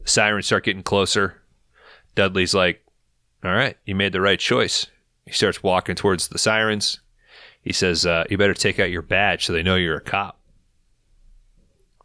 Sirens 0.04 0.46
start 0.46 0.64
getting 0.64 0.82
closer. 0.82 1.42
Dudley's 2.14 2.54
like, 2.54 2.84
All 3.44 3.52
right, 3.52 3.76
you 3.84 3.94
made 3.94 4.12
the 4.12 4.20
right 4.20 4.38
choice. 4.38 4.86
He 5.26 5.32
starts 5.32 5.62
walking 5.62 5.94
towards 5.94 6.28
the 6.28 6.38
sirens. 6.38 7.00
He 7.60 7.72
says, 7.72 8.04
uh, 8.04 8.24
You 8.28 8.38
better 8.38 8.54
take 8.54 8.80
out 8.80 8.90
your 8.90 9.02
badge 9.02 9.46
so 9.46 9.52
they 9.52 9.62
know 9.62 9.76
you're 9.76 9.96
a 9.96 10.00
cop. 10.00 10.38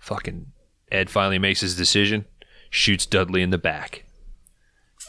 Fucking 0.08 0.54
Ed 0.90 1.10
finally 1.10 1.38
makes 1.38 1.60
his 1.60 1.76
decision, 1.76 2.24
shoots 2.70 3.06
Dudley 3.06 3.42
in 3.42 3.50
the 3.50 3.58
back. 3.58 4.06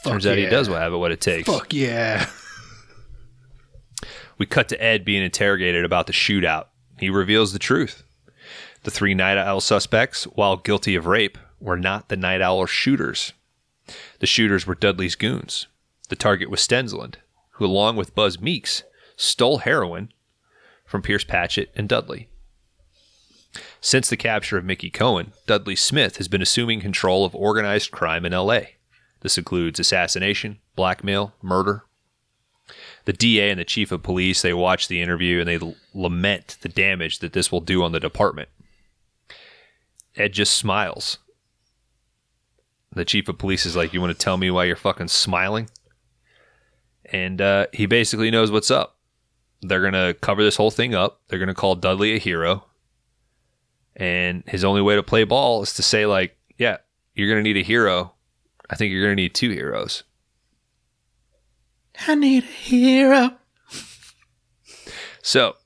Turns 0.03 0.27
out 0.27 0.37
he 0.37 0.45
does 0.45 0.67
have 0.67 0.91
it 0.91 0.97
what 0.97 1.13
it 1.13 1.21
takes. 1.21 1.47
Fuck 1.47 1.73
yeah. 1.73 2.29
We 4.37 4.45
cut 4.45 4.67
to 4.69 4.83
Ed 4.83 5.05
being 5.05 5.23
interrogated 5.23 5.85
about 5.85 6.07
the 6.07 6.13
shootout. 6.13 6.65
He 6.99 7.09
reveals 7.09 7.53
the 7.53 7.59
truth. 7.59 8.03
The 8.83 8.91
three 8.91 9.13
Night 9.13 9.37
Owl 9.37 9.61
suspects, 9.61 10.25
while 10.25 10.57
guilty 10.57 10.95
of 10.95 11.05
rape, 11.05 11.37
were 11.61 11.77
not 11.77 12.09
the 12.09 12.17
Night 12.17 12.41
Owl 12.41 12.65
shooters. 12.65 13.31
The 14.19 14.27
shooters 14.27 14.67
were 14.67 14.75
Dudley's 14.75 15.15
goons. 15.15 15.67
The 16.09 16.17
target 16.17 16.49
was 16.49 16.59
Stensland, 16.59 17.19
who, 17.51 17.65
along 17.65 17.95
with 17.95 18.15
Buzz 18.15 18.41
Meeks, 18.41 18.83
stole 19.15 19.59
heroin 19.59 20.11
from 20.85 21.01
Pierce 21.01 21.23
Patchett 21.23 21.71
and 21.73 21.87
Dudley. 21.87 22.27
Since 23.81 24.09
the 24.09 24.17
capture 24.17 24.57
of 24.57 24.65
Mickey 24.65 24.89
Cohen, 24.89 25.31
Dudley 25.47 25.75
Smith 25.75 26.17
has 26.17 26.27
been 26.27 26.41
assuming 26.41 26.81
control 26.81 27.25
of 27.25 27.33
organized 27.35 27.91
crime 27.91 28.25
in 28.25 28.33
LA. 28.33 28.61
This 29.21 29.37
includes 29.37 29.79
assassination, 29.79 30.59
blackmail, 30.75 31.33
murder, 31.41 31.83
the 33.05 33.13
DA 33.13 33.49
and 33.49 33.59
the 33.59 33.65
chief 33.65 33.91
of 33.91 34.03
police 34.03 34.41
they 34.41 34.53
watch 34.53 34.87
the 34.87 35.01
interview 35.01 35.39
and 35.39 35.47
they 35.47 35.55
l- 35.55 35.75
lament 35.93 36.57
the 36.61 36.69
damage 36.69 37.19
that 37.19 37.33
this 37.33 37.51
will 37.51 37.61
do 37.61 37.83
on 37.83 37.91
the 37.91 37.99
department. 37.99 38.49
Ed 40.15 40.33
just 40.33 40.55
smiles. 40.55 41.17
The 42.91 43.05
chief 43.05 43.27
of 43.29 43.37
police 43.37 43.65
is 43.65 43.75
like, 43.75 43.93
"You 43.93 44.01
want 44.01 44.17
to 44.17 44.23
tell 44.23 44.37
me 44.37 44.51
why 44.51 44.65
you're 44.65 44.75
fucking 44.75 45.07
smiling?" 45.07 45.69
And 47.05 47.41
uh, 47.41 47.67
he 47.71 47.85
basically 47.85 48.29
knows 48.29 48.51
what's 48.51 48.71
up. 48.71 48.97
They're 49.61 49.81
gonna 49.81 50.13
cover 50.13 50.43
this 50.43 50.57
whole 50.57 50.71
thing 50.71 50.93
up. 50.93 51.21
They're 51.27 51.39
gonna 51.39 51.53
call 51.53 51.75
Dudley 51.75 52.15
a 52.15 52.19
hero, 52.19 52.65
and 53.99 54.43
his 54.47 54.63
only 54.63 54.81
way 54.81 54.95
to 54.95 55.03
play 55.03 55.23
ball 55.23 55.61
is 55.61 55.73
to 55.75 55.83
say 55.83 56.05
like, 56.05 56.37
"Yeah, 56.57 56.77
you're 57.13 57.29
gonna 57.29 57.43
need 57.43 57.57
a 57.57 57.63
hero. 57.63 58.13
I 58.69 58.75
think 58.75 58.91
you're 58.91 59.03
gonna 59.03 59.15
need 59.15 59.35
two 59.35 59.51
heroes." 59.51 60.03
I 62.07 62.15
need 62.15 62.43
a 62.43 62.47
hero. 62.47 63.31
So, 65.21 65.57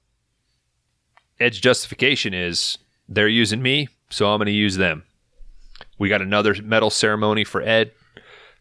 Ed's 1.40 1.60
justification 1.60 2.34
is 2.34 2.78
they're 3.08 3.28
using 3.28 3.62
me, 3.62 3.88
so 4.10 4.28
I'm 4.28 4.40
going 4.40 4.48
to 4.48 4.52
use 4.52 4.78
them. 4.78 5.04
We 6.00 6.10
got 6.10 6.22
another 6.22 6.56
medal 6.62 6.90
ceremony 6.90 7.44
for 7.44 7.62
Ed. 7.62 7.92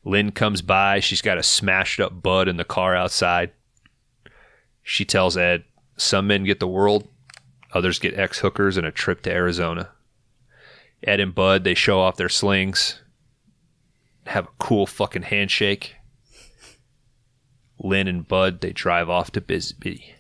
Lynn 0.05 0.33
comes 0.33 0.63
by. 0.63 1.01
She's 1.01 1.23
got 1.23 1.39
a 1.39 1.43
smashed 1.43 2.01
up 2.01 2.23
Bud 2.23 2.49
in 2.49 2.57
the 2.57 2.65
car 2.65 2.95
outside. 2.95 3.53
She 4.83 5.05
tells 5.05 5.37
Ed, 5.37 5.65
Some 5.97 6.27
men 6.27 6.45
get 6.45 6.61
the 6.61 6.69
world, 6.69 7.09
others 7.73 7.99
get 7.99 8.19
ex 8.19 8.39
hookers 8.41 8.77
and 8.77 8.87
a 8.87 8.93
trip 8.93 9.23
to 9.23 9.33
Arizona. 9.33 9.91
Ed 11.05 11.21
and 11.21 11.35
Bud, 11.35 11.65
they 11.65 11.75
show 11.75 12.01
off 12.01 12.17
their 12.17 12.29
slings, 12.29 13.01
have 14.27 14.47
a 14.47 14.53
cool 14.59 14.87
fucking 14.87 15.23
handshake. 15.23 15.97
Lynn 17.79 18.07
and 18.07 18.27
Bud, 18.27 18.61
they 18.61 18.73
drive 18.73 19.11
off 19.11 19.33
to 19.33 19.41
Bisbee. 19.41 20.15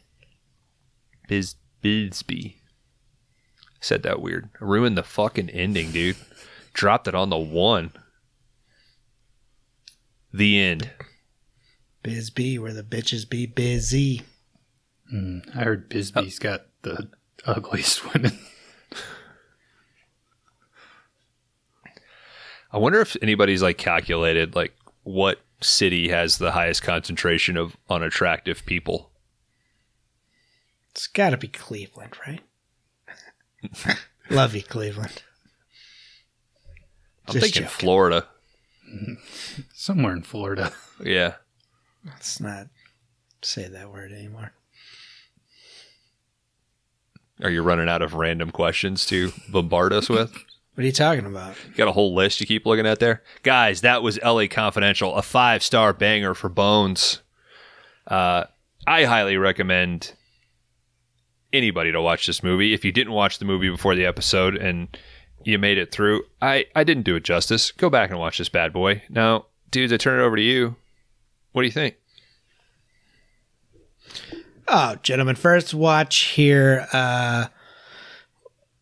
Biz 1.28 1.54
Bisbee. 1.80 2.56
Said 3.80 4.02
that 4.02 4.20
weird. 4.20 4.48
Ruined 4.60 4.98
the 4.98 5.02
fucking 5.02 5.50
ending, 5.50 5.92
dude. 5.92 6.16
Dropped 6.72 7.08
it 7.08 7.14
on 7.14 7.30
the 7.30 7.38
one. 7.38 7.92
The 10.32 10.58
end. 10.58 10.90
Bisbee, 12.02 12.58
where 12.58 12.72
the 12.72 12.82
bitches 12.82 13.28
be 13.28 13.46
busy. 13.46 14.22
Hmm, 15.10 15.38
I 15.54 15.62
heard 15.62 15.88
Bisbee's 15.88 16.38
got 16.38 16.62
the 16.82 17.10
ugliest 17.46 18.12
women. 18.14 18.38
I 22.72 22.78
wonder 22.78 23.00
if 23.00 23.16
anybody's 23.20 23.62
like 23.62 23.76
calculated 23.76 24.54
like 24.54 24.74
what 25.02 25.40
city 25.60 26.08
has 26.08 26.38
the 26.38 26.52
highest 26.52 26.82
concentration 26.82 27.56
of 27.56 27.76
unattractive 27.90 28.64
people. 28.64 29.10
It's 30.90 31.06
got 31.06 31.30
to 31.30 31.36
be 31.36 31.48
Cleveland, 31.48 32.16
right? 32.26 32.40
Love 34.30 34.54
you, 34.54 34.62
Cleveland. 34.62 35.22
I'm 37.26 37.34
Just 37.34 37.44
thinking 37.44 37.62
joking. 37.62 37.78
Florida. 37.78 38.26
Somewhere 39.72 40.12
in 40.12 40.22
Florida. 40.22 40.72
Yeah. 41.02 41.34
Let's 42.04 42.40
not 42.40 42.66
say 43.42 43.68
that 43.68 43.90
word 43.90 44.12
anymore. 44.12 44.52
Are 47.42 47.50
you 47.50 47.62
running 47.62 47.88
out 47.88 48.02
of 48.02 48.14
random 48.14 48.50
questions 48.50 49.06
to 49.06 49.32
bombard 49.48 49.92
us 49.92 50.08
with? 50.08 50.34
What 50.74 50.84
are 50.84 50.86
you 50.86 50.92
talking 50.92 51.26
about? 51.26 51.54
You 51.68 51.74
got 51.74 51.88
a 51.88 51.92
whole 51.92 52.14
list 52.14 52.40
you 52.40 52.46
keep 52.46 52.64
looking 52.64 52.86
at 52.86 52.98
there? 52.98 53.22
Guys, 53.42 53.82
that 53.82 54.02
was 54.02 54.18
LA 54.22 54.46
Confidential, 54.50 55.14
a 55.14 55.20
five 55.20 55.62
star 55.62 55.92
banger 55.92 56.32
for 56.32 56.48
Bones. 56.48 57.20
Uh, 58.06 58.44
I 58.86 59.04
highly 59.04 59.36
recommend 59.36 60.14
anybody 61.52 61.92
to 61.92 62.00
watch 62.00 62.26
this 62.26 62.42
movie. 62.42 62.72
If 62.72 62.86
you 62.86 62.90
didn't 62.90 63.12
watch 63.12 63.38
the 63.38 63.44
movie 63.44 63.68
before 63.68 63.94
the 63.94 64.06
episode 64.06 64.56
and 64.56 64.96
you 65.44 65.58
made 65.58 65.76
it 65.76 65.92
through, 65.92 66.22
I, 66.40 66.64
I 66.74 66.84
didn't 66.84 67.02
do 67.02 67.16
it 67.16 67.22
justice. 67.24 67.70
Go 67.70 67.90
back 67.90 68.08
and 68.08 68.18
watch 68.18 68.38
this 68.38 68.48
bad 68.48 68.72
boy. 68.72 69.02
Now, 69.10 69.44
dudes, 69.70 69.92
I 69.92 69.98
turn 69.98 70.20
it 70.20 70.22
over 70.24 70.36
to 70.36 70.42
you. 70.42 70.76
What 71.52 71.62
do 71.62 71.66
you 71.66 71.72
think? 71.72 71.96
Oh, 74.68 74.96
gentlemen, 75.02 75.36
first 75.36 75.74
watch 75.74 76.16
here. 76.34 76.86
Uh, 76.92 77.46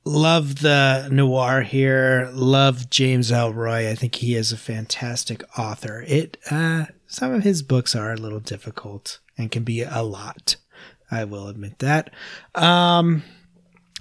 love 0.04 0.60
the 0.60 1.08
noir 1.10 1.62
here. 1.62 2.30
Love 2.32 2.90
James 2.90 3.30
Ellroy. 3.30 3.88
I 3.88 3.94
think 3.94 4.16
he 4.16 4.34
is 4.34 4.52
a 4.52 4.56
fantastic 4.56 5.42
author. 5.58 6.04
It 6.06 6.36
uh, 6.50 6.86
some 7.06 7.32
of 7.32 7.42
his 7.42 7.62
books 7.62 7.96
are 7.96 8.12
a 8.12 8.16
little 8.16 8.40
difficult 8.40 9.18
and 9.36 9.50
can 9.50 9.64
be 9.64 9.82
a 9.82 10.02
lot. 10.02 10.56
I 11.10 11.24
will 11.24 11.48
admit 11.48 11.78
that. 11.80 12.12
Um, 12.54 13.22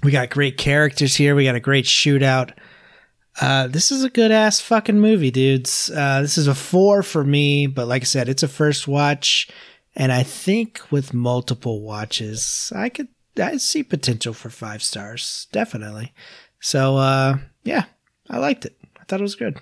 we 0.02 0.12
got 0.12 0.30
great 0.30 0.56
characters 0.58 1.16
here. 1.16 1.34
We 1.34 1.44
got 1.44 1.56
a 1.56 1.60
great 1.60 1.86
shootout. 1.86 2.52
Uh, 3.40 3.68
this 3.68 3.90
is 3.90 4.04
a 4.04 4.10
good 4.10 4.30
ass 4.30 4.60
fucking 4.60 5.00
movie, 5.00 5.30
dudes. 5.30 5.90
Uh, 5.90 6.20
this 6.22 6.36
is 6.36 6.46
a 6.46 6.54
four 6.54 7.02
for 7.02 7.24
me, 7.24 7.66
but 7.66 7.88
like 7.88 8.02
I 8.02 8.04
said, 8.04 8.28
it's 8.28 8.42
a 8.42 8.48
first 8.48 8.86
watch, 8.86 9.48
and 9.96 10.12
I 10.12 10.22
think 10.22 10.80
with 10.90 11.14
multiple 11.14 11.82
watches, 11.82 12.72
I 12.74 12.88
could 12.88 13.08
I 13.38 13.56
see 13.56 13.82
potential 13.82 14.32
for 14.34 14.50
five 14.50 14.82
stars, 14.82 15.46
definitely. 15.52 16.12
So, 16.60 16.96
uh, 16.96 17.38
yeah, 17.64 17.84
I 18.28 18.38
liked 18.38 18.64
it. 18.64 18.76
I 19.00 19.04
thought 19.04 19.20
it 19.20 19.22
was 19.24 19.34
good. 19.34 19.60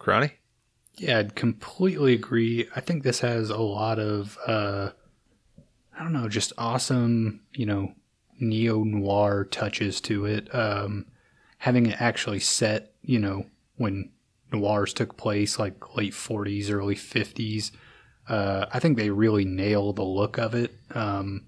Crowny? 0.00 0.32
Yeah, 0.96 1.18
I'd 1.18 1.34
completely 1.34 2.14
agree. 2.14 2.68
I 2.74 2.80
think 2.80 3.02
this 3.02 3.20
has 3.20 3.50
a 3.50 3.58
lot 3.58 3.98
of, 3.98 4.38
uh, 4.46 4.90
I 5.96 6.02
don't 6.02 6.12
know, 6.12 6.28
just 6.28 6.52
awesome, 6.58 7.40
you 7.52 7.66
know, 7.66 7.94
neo 8.38 8.84
noir 8.84 9.44
touches 9.44 10.00
to 10.02 10.26
it. 10.26 10.54
Um, 10.54 11.06
having 11.58 11.86
it 11.86 12.00
actually 12.00 12.40
set, 12.40 12.92
you 13.02 13.18
know, 13.18 13.46
when 13.76 14.10
noirs 14.52 14.92
took 14.92 15.16
place, 15.16 15.58
like 15.58 15.96
late 15.96 16.12
40s, 16.12 16.70
early 16.70 16.94
50s, 16.94 17.70
uh, 18.28 18.66
I 18.72 18.78
think 18.78 18.96
they 18.96 19.10
really 19.10 19.44
nail 19.44 19.92
the 19.92 20.04
look 20.04 20.38
of 20.38 20.54
it. 20.54 20.74
Um, 20.94 21.44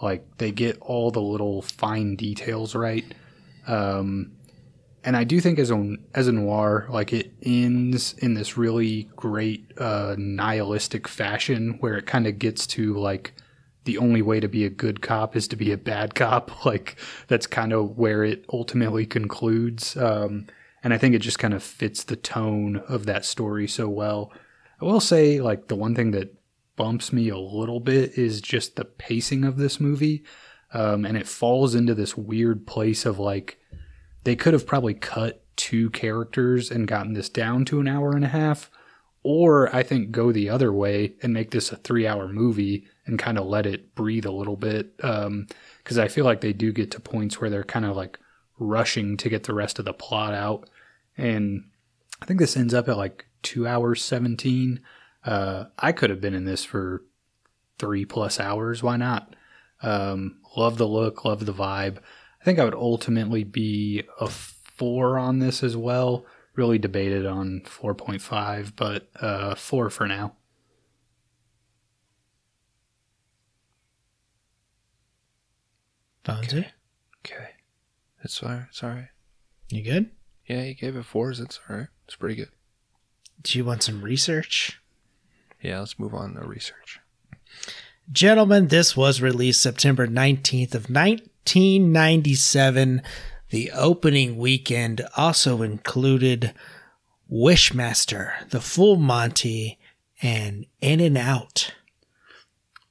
like 0.00 0.38
they 0.38 0.52
get 0.52 0.78
all 0.80 1.10
the 1.10 1.20
little 1.20 1.62
fine 1.62 2.16
details 2.16 2.74
right. 2.74 3.04
Um, 3.66 4.32
and 5.04 5.16
I 5.16 5.24
do 5.24 5.40
think 5.40 5.58
as 5.58 5.70
a 5.70 5.96
as 6.14 6.28
a 6.28 6.32
noir, 6.32 6.86
like 6.90 7.12
it 7.12 7.32
ends 7.42 8.14
in 8.18 8.34
this 8.34 8.56
really 8.56 9.08
great 9.16 9.72
uh, 9.78 10.16
nihilistic 10.18 11.08
fashion 11.08 11.78
where 11.80 11.96
it 11.96 12.06
kind 12.06 12.26
of 12.26 12.38
gets 12.38 12.66
to 12.68 12.94
like 12.94 13.32
the 13.84 13.98
only 13.98 14.20
way 14.20 14.38
to 14.38 14.48
be 14.48 14.64
a 14.64 14.70
good 14.70 15.00
cop 15.00 15.34
is 15.34 15.48
to 15.48 15.56
be 15.56 15.72
a 15.72 15.78
bad 15.78 16.14
cop. 16.14 16.50
Like 16.66 16.98
that's 17.28 17.46
kind 17.46 17.72
of 17.72 17.96
where 17.96 18.22
it 18.22 18.44
ultimately 18.52 19.06
concludes. 19.06 19.96
Um, 19.96 20.46
and 20.84 20.92
I 20.92 20.98
think 20.98 21.14
it 21.14 21.20
just 21.20 21.38
kind 21.38 21.54
of 21.54 21.62
fits 21.62 22.04
the 22.04 22.16
tone 22.16 22.82
of 22.88 23.06
that 23.06 23.24
story 23.24 23.66
so 23.66 23.88
well. 23.88 24.32
I 24.80 24.84
will 24.84 25.00
say, 25.00 25.40
like 25.40 25.68
the 25.68 25.76
one 25.76 25.94
thing 25.94 26.12
that 26.12 26.34
bumps 26.76 27.12
me 27.12 27.28
a 27.28 27.38
little 27.38 27.80
bit 27.80 28.16
is 28.16 28.40
just 28.40 28.76
the 28.76 28.84
pacing 28.84 29.44
of 29.44 29.56
this 29.56 29.80
movie. 29.80 30.24
Um, 30.72 31.04
and 31.04 31.16
it 31.16 31.26
falls 31.26 31.74
into 31.74 31.94
this 31.94 32.16
weird 32.16 32.66
place 32.66 33.04
of 33.04 33.18
like, 33.18 33.58
they 34.24 34.36
could 34.36 34.52
have 34.52 34.66
probably 34.66 34.94
cut 34.94 35.44
two 35.56 35.90
characters 35.90 36.70
and 36.70 36.86
gotten 36.86 37.14
this 37.14 37.28
down 37.28 37.64
to 37.66 37.80
an 37.80 37.88
hour 37.88 38.12
and 38.12 38.24
a 38.24 38.28
half. 38.28 38.70
Or 39.24 39.74
I 39.74 39.82
think 39.82 40.12
go 40.12 40.30
the 40.30 40.48
other 40.48 40.72
way 40.72 41.14
and 41.22 41.34
make 41.34 41.50
this 41.50 41.72
a 41.72 41.76
three 41.76 42.06
hour 42.06 42.28
movie 42.28 42.86
and 43.04 43.18
kind 43.18 43.38
of 43.38 43.46
let 43.46 43.66
it 43.66 43.94
breathe 43.94 44.26
a 44.26 44.30
little 44.30 44.56
bit. 44.56 44.96
Because 44.96 45.26
um, 45.26 46.00
I 46.00 46.08
feel 46.08 46.24
like 46.24 46.40
they 46.40 46.52
do 46.52 46.72
get 46.72 46.92
to 46.92 47.00
points 47.00 47.40
where 47.40 47.50
they're 47.50 47.64
kind 47.64 47.84
of 47.84 47.96
like 47.96 48.18
rushing 48.58 49.16
to 49.16 49.28
get 49.28 49.44
the 49.44 49.54
rest 49.54 49.78
of 49.78 49.84
the 49.84 49.92
plot 49.92 50.34
out. 50.34 50.68
And 51.16 51.64
I 52.22 52.26
think 52.26 52.38
this 52.38 52.56
ends 52.56 52.74
up 52.74 52.88
at 52.88 52.96
like 52.96 53.26
two 53.42 53.66
hours 53.66 54.02
17. 54.02 54.80
Uh, 55.24 55.64
I 55.78 55.92
could 55.92 56.10
have 56.10 56.20
been 56.20 56.34
in 56.34 56.44
this 56.44 56.64
for 56.64 57.02
three 57.78 58.04
plus 58.04 58.40
hours. 58.40 58.82
Why 58.82 58.96
not? 58.96 59.34
Um, 59.82 60.38
love 60.56 60.78
the 60.78 60.88
look, 60.88 61.24
love 61.24 61.46
the 61.46 61.52
vibe. 61.52 61.98
I 62.40 62.44
think 62.44 62.58
I 62.58 62.64
would 62.64 62.74
ultimately 62.74 63.44
be 63.44 64.04
a 64.20 64.28
four 64.28 65.18
on 65.18 65.38
this 65.38 65.62
as 65.62 65.76
well. 65.76 66.24
Really 66.54 66.78
debated 66.78 67.24
on 67.24 67.62
4.5, 67.64 68.72
but 68.74 69.08
uh, 69.20 69.54
four 69.54 69.90
for 69.90 70.08
now. 70.08 70.34
Fonzie? 76.24 76.66
Okay. 77.24 77.34
okay. 77.34 77.48
It's 78.22 78.42
all 78.42 78.50
right. 78.50 78.66
It's 78.68 78.82
all 78.82 78.90
right. 78.90 79.08
You 79.70 79.82
good? 79.82 80.10
Yeah, 80.46 80.62
you 80.62 80.74
gave 80.74 80.96
it 80.96 81.04
fours. 81.04 81.40
It's 81.40 81.60
all 81.68 81.76
right. 81.76 81.88
It's 82.06 82.16
pretty 82.16 82.34
good. 82.34 82.50
Do 83.42 83.58
you 83.58 83.64
want 83.64 83.82
some 83.82 84.02
research? 84.02 84.80
Yeah, 85.60 85.80
let's 85.80 85.98
move 85.98 86.14
on 86.14 86.34
to 86.34 86.46
research. 86.46 87.00
Gentlemen, 88.10 88.68
this 88.68 88.96
was 88.96 89.20
released 89.20 89.60
September 89.60 90.06
19th 90.06 90.74
of 90.74 90.88
1997. 90.88 93.02
The 93.50 93.70
opening 93.72 94.38
weekend 94.38 95.06
also 95.16 95.62
included 95.62 96.54
Wishmaster, 97.30 98.48
The 98.48 98.60
Full 98.60 98.96
Monty, 98.96 99.78
and 100.22 100.66
In 100.80 101.00
and 101.00 101.18
Out. 101.18 101.74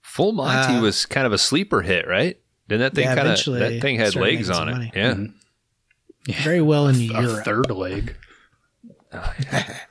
Full 0.01 0.33
Monty 0.33 0.75
uh, 0.75 0.81
was 0.81 1.05
kind 1.05 1.27
of 1.27 1.33
a 1.33 1.37
sleeper 1.37 1.81
hit, 1.81 2.07
right? 2.07 2.39
Didn't 2.67 2.81
that 2.81 2.95
thing 2.95 3.05
yeah, 3.05 3.15
kind 3.15 3.29
of 3.29 3.45
that 3.59 3.81
thing 3.81 3.97
had 3.97 4.15
legs 4.15 4.49
on 4.49 4.69
it? 4.69 4.73
Money. 4.73 4.91
Yeah. 4.95 5.13
Mm-hmm. 5.13 5.25
yeah. 6.27 6.43
Very 6.43 6.61
well 6.61 6.87
in 6.87 6.95
a, 6.95 6.99
Europe. 6.99 7.39
A 7.39 7.43
third 7.43 7.71
leg. 7.71 8.15
Oh, 9.13 9.33
yeah. 9.51 9.77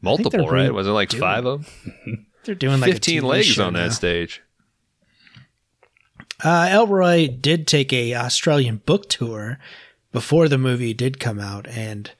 Multiple, 0.00 0.48
right? 0.48 0.72
Was 0.72 0.86
it 0.86 0.90
like 0.90 1.08
doing, 1.08 1.20
five 1.20 1.46
of 1.46 1.66
them? 2.04 2.26
They're 2.44 2.54
doing 2.54 2.80
like 2.80 2.92
15 2.92 3.22
legs 3.22 3.58
on 3.58 3.72
that 3.74 3.92
stage. 3.92 4.42
Uh, 6.44 6.66
Ellroy 6.66 7.40
did 7.40 7.66
take 7.66 7.92
a 7.92 8.14
Australian 8.14 8.82
book 8.84 9.08
tour 9.08 9.58
before 10.12 10.48
the 10.48 10.58
movie 10.58 10.94
did 10.94 11.18
come 11.18 11.40
out 11.40 11.66
and 11.66 12.10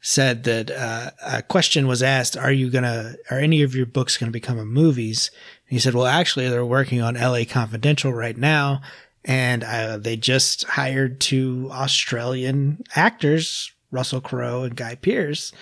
said 0.00 0.44
that 0.44 0.70
uh, 0.70 1.10
a 1.24 1.42
question 1.42 1.86
was 1.86 2.02
asked, 2.02 2.36
"Are 2.36 2.52
you 2.52 2.68
gonna? 2.68 3.14
Are 3.30 3.38
any 3.38 3.62
of 3.62 3.74
your 3.74 3.86
books 3.86 4.18
gonna 4.18 4.30
become 4.30 4.58
a 4.58 4.64
movies?" 4.64 5.30
And 5.66 5.76
he 5.76 5.78
said, 5.80 5.94
"Well, 5.94 6.06
actually, 6.06 6.48
they're 6.48 6.64
working 6.64 7.00
on 7.00 7.16
L.A. 7.16 7.46
Confidential 7.46 8.12
right 8.12 8.36
now, 8.36 8.82
and 9.24 9.64
uh, 9.64 9.96
they 9.96 10.18
just 10.18 10.64
hired 10.64 11.20
two 11.20 11.70
Australian 11.72 12.84
actors, 12.94 13.72
Russell 13.90 14.20
Crowe 14.20 14.64
and 14.64 14.76
Guy 14.76 14.94
Pearce, 14.94 15.52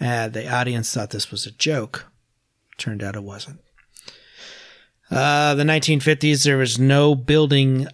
uh, 0.00 0.28
the 0.28 0.48
audience 0.52 0.92
thought 0.92 1.10
this 1.10 1.30
was 1.30 1.46
a 1.46 1.50
joke. 1.50 2.06
Turned 2.78 3.02
out 3.02 3.16
it 3.16 3.22
wasn't. 3.22 3.60
Uh, 5.10 5.54
the 5.54 5.64
1950s, 5.64 6.44
there 6.44 6.56
was 6.56 6.78
no 6.78 7.14
building 7.14 7.86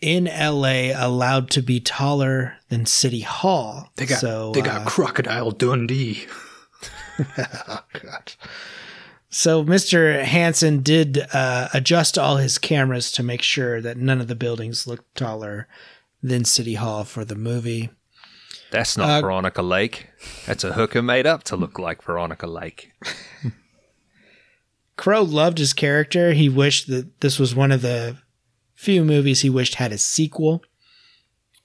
in 0.00 0.24
LA 0.24 0.92
allowed 0.94 1.50
to 1.50 1.62
be 1.62 1.80
taller 1.80 2.54
than 2.70 2.86
City 2.86 3.20
Hall. 3.20 3.90
They 3.96 4.06
got 4.06 4.20
so, 4.20 4.52
they 4.52 4.62
got 4.62 4.82
uh, 4.82 4.84
Crocodile 4.86 5.50
Dundee. 5.50 6.26
oh 7.68 7.84
God. 7.92 8.32
So 9.28 9.64
Mr. 9.64 10.24
Hanson 10.24 10.82
did 10.82 11.24
uh, 11.32 11.68
adjust 11.72 12.18
all 12.18 12.36
his 12.38 12.58
cameras 12.58 13.12
to 13.12 13.22
make 13.22 13.42
sure 13.42 13.80
that 13.80 13.96
none 13.96 14.20
of 14.20 14.28
the 14.28 14.34
buildings 14.34 14.86
looked 14.86 15.14
taller 15.14 15.68
than 16.22 16.44
City 16.44 16.74
Hall 16.74 17.04
for 17.04 17.24
the 17.24 17.36
movie. 17.36 17.90
That's 18.70 18.96
not 18.96 19.10
uh, 19.10 19.20
Veronica 19.20 19.62
Lake. 19.62 20.08
That's 20.46 20.64
a 20.64 20.72
hooker 20.72 21.02
made 21.02 21.26
up 21.26 21.42
to 21.44 21.56
look 21.56 21.78
like 21.78 22.02
Veronica 22.02 22.46
Lake. 22.46 22.92
Crowe 24.96 25.22
loved 25.22 25.58
his 25.58 25.72
character. 25.72 26.32
He 26.32 26.48
wished 26.48 26.88
that 26.88 27.20
this 27.20 27.38
was 27.38 27.54
one 27.54 27.72
of 27.72 27.82
the 27.82 28.18
few 28.74 29.04
movies 29.04 29.40
he 29.40 29.50
wished 29.50 29.76
had 29.76 29.92
a 29.92 29.98
sequel. 29.98 30.62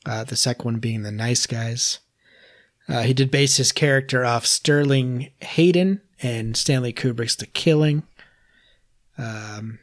Uh, 0.05 0.23
the 0.23 0.35
second 0.35 0.65
one 0.65 0.79
being 0.79 1.03
The 1.03 1.11
Nice 1.11 1.45
Guys. 1.45 1.99
Uh, 2.87 3.01
he 3.01 3.13
did 3.13 3.31
base 3.31 3.57
his 3.57 3.71
character 3.71 4.23
off 4.23 4.45
Sterling 4.45 5.31
Hayden 5.41 6.01
and 6.21 6.55
Stanley 6.55 6.93
Kubrick's 6.93 7.35
The 7.35 7.47
Killing. 7.47 8.03
Um, 9.17 9.79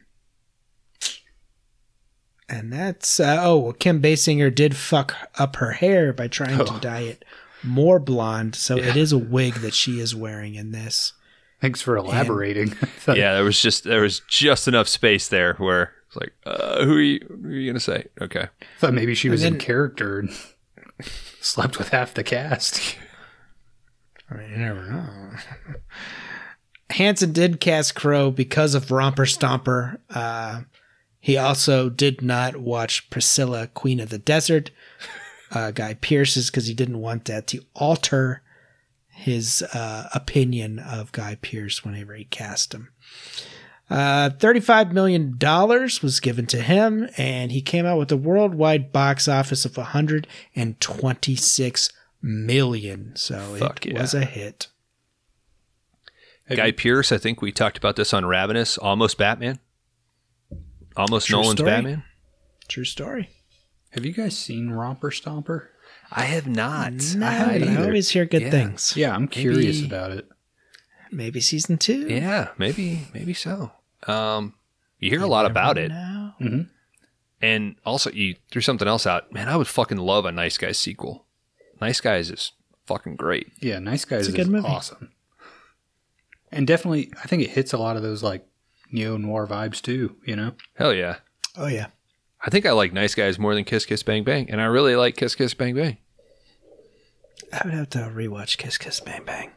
and 2.52 2.72
that's 2.72 3.18
uh, 3.18 3.38
oh 3.40 3.72
Kim 3.72 4.00
Basinger 4.02 4.54
did 4.54 4.76
fuck 4.76 5.16
up 5.36 5.56
her 5.56 5.72
hair 5.72 6.12
by 6.12 6.28
trying 6.28 6.60
oh. 6.60 6.64
to 6.66 6.78
dye 6.80 7.00
it 7.00 7.24
more 7.64 7.98
blonde, 7.98 8.54
so 8.54 8.76
yeah. 8.76 8.90
it 8.90 8.96
is 8.96 9.12
a 9.12 9.18
wig 9.18 9.54
that 9.54 9.74
she 9.74 10.00
is 10.00 10.14
wearing 10.14 10.54
in 10.54 10.72
this. 10.72 11.14
Thanks 11.60 11.80
for 11.80 11.96
elaborating. 11.96 12.76
And, 13.06 13.16
yeah, 13.16 13.34
there 13.34 13.44
was 13.44 13.60
just 13.60 13.84
there 13.84 14.02
was 14.02 14.20
just 14.28 14.68
enough 14.68 14.86
space 14.86 15.28
there 15.28 15.54
where 15.54 15.92
it's 16.06 16.16
like, 16.16 16.32
uh, 16.44 16.84
who 16.84 16.96
are 16.96 17.00
you? 17.00 17.26
Who 17.28 17.48
are 17.48 17.52
you 17.52 17.70
gonna 17.70 17.80
say? 17.80 18.06
Okay, 18.20 18.48
thought 18.78 18.94
maybe 18.94 19.14
she 19.14 19.28
was 19.28 19.42
then, 19.42 19.54
in 19.54 19.58
character 19.58 20.20
and 20.20 20.30
slept 21.40 21.78
with 21.78 21.88
half 21.88 22.14
the 22.14 22.22
cast. 22.22 22.96
I 24.30 24.36
mean, 24.36 24.50
you 24.50 24.56
never 24.58 24.90
know. 24.90 25.08
Hanson 26.90 27.32
did 27.32 27.60
cast 27.60 27.94
Crowe 27.94 28.30
because 28.30 28.74
of 28.74 28.90
Romper 28.90 29.24
Stomper. 29.24 29.98
Uh, 30.10 30.62
he 31.22 31.38
also 31.38 31.88
did 31.88 32.20
not 32.20 32.56
watch 32.56 33.08
Priscilla, 33.08 33.68
Queen 33.68 34.00
of 34.00 34.10
the 34.10 34.18
Desert, 34.18 34.72
uh, 35.52 35.70
Guy 35.70 35.94
Pearce's, 35.94 36.50
because 36.50 36.66
he 36.66 36.74
didn't 36.74 36.98
want 36.98 37.26
that 37.26 37.46
to 37.46 37.64
alter 37.74 38.42
his 39.06 39.62
uh, 39.72 40.08
opinion 40.12 40.80
of 40.80 41.12
Guy 41.12 41.38
Pearce 41.40 41.84
whenever 41.84 42.14
he 42.14 42.24
cast 42.24 42.74
him. 42.74 42.88
Uh, 43.88 44.30
$35 44.30 44.90
million 44.90 45.38
was 46.02 46.18
given 46.18 46.46
to 46.46 46.60
him, 46.60 47.08
and 47.16 47.52
he 47.52 47.62
came 47.62 47.86
out 47.86 48.00
with 48.00 48.10
a 48.10 48.16
worldwide 48.16 48.90
box 48.90 49.28
office 49.28 49.64
of 49.64 49.76
126 49.76 51.92
million. 52.20 53.12
So 53.14 53.54
Fuck 53.60 53.86
it 53.86 53.92
yeah. 53.92 54.00
was 54.00 54.12
a 54.12 54.24
hit. 54.24 54.66
Guy 56.50 56.72
Pearce, 56.72 57.12
I 57.12 57.18
think 57.18 57.40
we 57.40 57.52
talked 57.52 57.78
about 57.78 57.94
this 57.94 58.12
on 58.12 58.26
Ravenous. 58.26 58.76
Almost 58.76 59.18
Batman. 59.18 59.60
Almost 60.96 61.26
True 61.28 61.36
Nolan's 61.40 61.58
story. 61.58 61.70
Batman. 61.70 62.04
True 62.68 62.84
story. 62.84 63.30
Have 63.90 64.04
you 64.06 64.12
guys 64.12 64.36
seen 64.36 64.70
Romper 64.70 65.10
Stomper? 65.10 65.68
I 66.10 66.22
have 66.24 66.46
not. 66.46 66.92
No, 67.16 67.26
I 67.26 67.30
but 67.30 67.60
haven't 67.60 67.76
I 67.78 67.84
always 67.84 68.10
hear 68.10 68.24
good 68.24 68.42
Yeah. 68.42 68.50
things. 68.50 68.94
Yeah, 68.96 69.14
I'm 69.14 69.28
curious 69.28 69.76
Maybe- 69.76 69.86
about 69.86 70.10
it. 70.12 70.28
Maybe 71.10 71.40
season 71.40 71.76
two. 71.76 72.08
Yeah, 72.08 72.48
maybe, 72.56 73.02
maybe 73.12 73.34
so. 73.34 73.72
Um, 74.06 74.54
you 74.98 75.10
hear 75.10 75.20
a 75.22 75.26
lot 75.26 75.44
about 75.44 75.76
it, 75.76 75.88
Now. 75.90 76.34
and 77.42 77.76
also 77.84 78.10
you 78.10 78.36
threw 78.50 78.62
something 78.62 78.88
else 78.88 79.06
out. 79.06 79.30
Man, 79.32 79.48
I 79.48 79.56
would 79.56 79.66
fucking 79.66 79.98
love 79.98 80.24
a 80.24 80.32
Nice 80.32 80.56
Guys 80.56 80.78
sequel. 80.78 81.26
Nice 81.82 82.00
Guys 82.00 82.30
is 82.30 82.52
fucking 82.86 83.16
great. 83.16 83.48
Yeah, 83.60 83.78
Nice 83.78 84.06
Guys 84.06 84.20
It's 84.26 84.28
a 84.28 84.40
is 84.40 84.44
good 84.46 84.52
movie. 84.52 84.66
awesome. 84.66 85.10
And 86.50 86.66
definitely, 86.66 87.12
I 87.22 87.26
think 87.28 87.42
it 87.42 87.50
hits 87.50 87.72
a 87.72 87.78
lot 87.78 87.96
of 87.96 88.02
those 88.02 88.22
like 88.22 88.46
neo 88.92 89.16
noir 89.16 89.46
vibes 89.46 89.80
too. 89.82 90.16
You 90.26 90.36
know, 90.36 90.52
Hell 90.74 90.94
yeah. 90.94 91.16
Oh 91.56 91.66
yeah. 91.66 91.86
I 92.44 92.50
think 92.50 92.66
I 92.66 92.72
like 92.72 92.92
Nice 92.92 93.14
Guys 93.14 93.38
more 93.38 93.54
than 93.54 93.64
Kiss 93.64 93.86
Kiss 93.86 94.02
Bang 94.02 94.24
Bang, 94.24 94.50
and 94.50 94.60
I 94.60 94.64
really 94.64 94.96
like 94.96 95.16
Kiss 95.16 95.34
Kiss 95.34 95.54
Bang 95.54 95.74
Bang. 95.74 95.98
I 97.52 97.60
would 97.64 97.74
have 97.74 97.90
to 97.90 97.98
rewatch 97.98 98.56
Kiss 98.58 98.78
Kiss 98.78 98.98
Bang 99.00 99.24
Bang. 99.24 99.50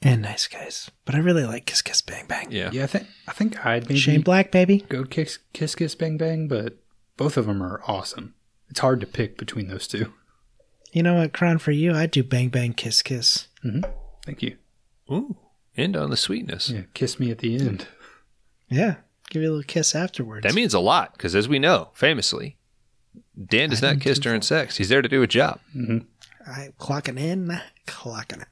And 0.00 0.22
Nice 0.22 0.46
Guys. 0.46 0.90
But 1.04 1.14
I 1.16 1.18
really 1.18 1.44
like 1.44 1.66
Kiss 1.66 1.82
Kiss 1.82 2.00
Bang 2.02 2.26
Bang. 2.28 2.52
Yeah. 2.52 2.70
yeah, 2.72 2.84
I 2.84 2.86
think 2.86 3.06
I 3.26 3.32
think 3.32 3.66
I'd 3.66 3.88
maybe 3.88 3.98
Shane 3.98 4.22
Black, 4.22 4.52
baby. 4.52 4.84
go 4.88 5.04
Kiss 5.04 5.38
Kiss 5.52 5.74
Kiss 5.74 5.94
Bang 5.94 6.16
Bang, 6.16 6.46
but 6.46 6.78
both 7.16 7.36
of 7.36 7.46
them 7.46 7.62
are 7.62 7.80
awesome. 7.88 8.34
It's 8.70 8.80
hard 8.80 9.00
to 9.00 9.06
pick 9.06 9.38
between 9.38 9.66
those 9.68 9.88
two. 9.88 10.12
You 10.92 11.02
know 11.02 11.14
what, 11.16 11.32
Kron, 11.32 11.58
for 11.58 11.72
you, 11.72 11.94
I'd 11.94 12.10
do 12.12 12.22
Bang 12.22 12.48
Bang 12.48 12.74
Kiss 12.74 13.02
Kiss. 13.02 13.48
Mm-hmm. 13.64 13.90
Thank 14.24 14.42
you. 14.42 14.56
Ooh, 15.10 15.36
end 15.78 15.96
on 15.96 16.10
the 16.10 16.16
sweetness. 16.16 16.70
Yeah, 16.70 16.82
kiss 16.94 17.18
me 17.20 17.30
at 17.30 17.38
the 17.38 17.54
end. 17.56 17.86
Yeah. 18.68 18.96
Give 19.30 19.42
you 19.42 19.48
a 19.48 19.52
little 19.52 19.64
kiss 19.64 19.94
afterwards. 19.94 20.42
That 20.44 20.54
means 20.54 20.72
a 20.74 20.80
lot 20.80 21.12
because, 21.12 21.34
as 21.34 21.48
we 21.48 21.58
know, 21.58 21.90
famously, 21.94 22.56
Dan 23.42 23.70
does 23.70 23.82
I 23.82 23.88
not 23.88 23.92
don't 23.94 24.00
kiss 24.00 24.18
during 24.18 24.40
that. 24.40 24.46
sex. 24.46 24.76
He's 24.78 24.88
there 24.88 25.02
to 25.02 25.08
do 25.08 25.22
a 25.22 25.26
job. 25.26 25.60
Mm-hmm. 25.76 25.98
I'm 26.50 26.72
clocking 26.78 27.18
in, 27.18 27.60
clocking 27.86 28.40
it. 28.42 28.48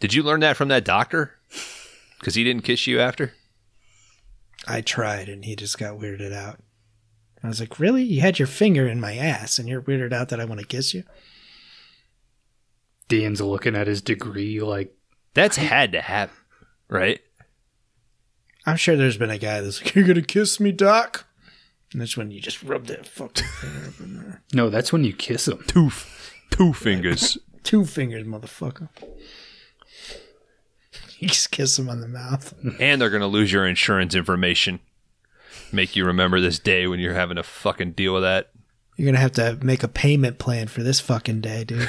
Did 0.00 0.14
you 0.14 0.22
learn 0.22 0.40
that 0.40 0.56
from 0.56 0.68
that 0.68 0.84
doctor? 0.84 1.32
Because 2.18 2.34
he 2.34 2.44
didn't 2.44 2.62
kiss 2.64 2.86
you 2.86 2.98
after. 2.98 3.34
I 4.66 4.80
tried 4.80 5.28
and 5.28 5.44
he 5.44 5.54
just 5.54 5.78
got 5.78 5.98
weirded 5.98 6.32
out. 6.32 6.60
I 7.42 7.48
was 7.48 7.60
like, 7.60 7.78
Really? 7.78 8.02
You 8.02 8.22
had 8.22 8.38
your 8.38 8.48
finger 8.48 8.88
in 8.88 9.00
my 9.00 9.16
ass 9.16 9.58
and 9.58 9.68
you're 9.68 9.82
weirded 9.82 10.12
out 10.12 10.30
that 10.30 10.40
I 10.40 10.44
want 10.46 10.60
to 10.60 10.66
kiss 10.66 10.94
you? 10.94 11.04
Dan's 13.08 13.40
looking 13.40 13.76
at 13.76 13.86
his 13.86 14.02
degree 14.02 14.60
like, 14.60 14.94
That's 15.34 15.56
had 15.56 15.92
to 15.92 16.00
happen, 16.00 16.34
right? 16.88 17.20
I'm 18.66 18.76
sure 18.76 18.96
there's 18.96 19.16
been 19.16 19.30
a 19.30 19.38
guy 19.38 19.60
that's 19.60 19.82
like, 19.82 19.94
You're 19.94 20.06
gonna 20.06 20.22
kiss 20.22 20.58
me, 20.60 20.72
Doc? 20.72 21.26
And 21.92 22.00
that's 22.00 22.16
when 22.16 22.30
you 22.30 22.40
just 22.40 22.62
rub 22.62 22.86
that 22.86 23.06
fucking 23.06 23.44
finger 23.46 23.88
up 23.88 24.00
in 24.00 24.16
there. 24.16 24.42
no, 24.52 24.70
that's 24.70 24.92
when 24.92 25.04
you 25.04 25.12
kiss 25.12 25.46
him. 25.46 25.62
Two, 25.68 25.90
two 26.50 26.72
fingers. 26.72 27.38
Two 27.62 27.84
fingers, 27.84 28.24
motherfucker. 28.26 28.88
You 31.18 31.28
just 31.28 31.50
kiss 31.50 31.78
him 31.78 31.88
on 31.88 32.00
the 32.02 32.08
mouth. 32.08 32.52
and 32.78 33.00
they're 33.00 33.08
gonna 33.10 33.26
lose 33.26 33.50
your 33.50 33.66
insurance 33.66 34.14
information. 34.14 34.80
Make 35.72 35.96
you 35.96 36.04
remember 36.04 36.40
this 36.42 36.58
day 36.58 36.86
when 36.86 37.00
you're 37.00 37.14
having 37.14 37.36
to 37.36 37.42
fucking 37.42 37.92
deal 37.92 38.12
with 38.14 38.22
that. 38.22 38.50
You're 38.96 39.06
gonna 39.06 39.18
have 39.22 39.32
to 39.32 39.58
make 39.62 39.82
a 39.82 39.88
payment 39.88 40.38
plan 40.38 40.68
for 40.68 40.82
this 40.82 41.00
fucking 41.00 41.40
day, 41.40 41.64
dude. 41.64 41.88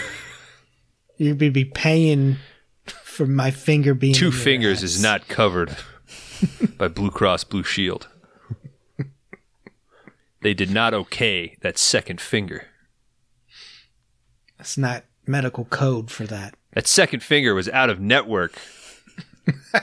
You'd 1.18 1.38
be- 1.38 1.50
be 1.50 1.66
paying 1.66 2.38
for 2.92 3.26
my 3.26 3.52
finger 3.52 3.94
being 3.94 4.14
Two 4.14 4.28
in 4.28 4.32
fingers 4.32 4.80
ass. 4.80 4.84
is 4.84 5.02
not 5.02 5.28
covered 5.28 5.76
by 6.78 6.88
Blue 6.88 7.12
Cross 7.12 7.46
Blue 7.46 7.64
Shield. 7.64 8.08
They 10.42 10.54
did 10.54 10.70
not 10.70 10.94
okay 10.94 11.58
that 11.62 11.78
second 11.78 12.22
finger. 12.22 12.68
It's 14.60 14.78
not 14.78 15.04
medical 15.26 15.66
code 15.66 16.10
for 16.12 16.26
that. 16.28 16.56
That 16.74 16.88
second 16.88 17.24
finger 17.24 17.54
was 17.54 17.68
out 17.70 17.90
of 17.90 18.00
network. 18.00 18.54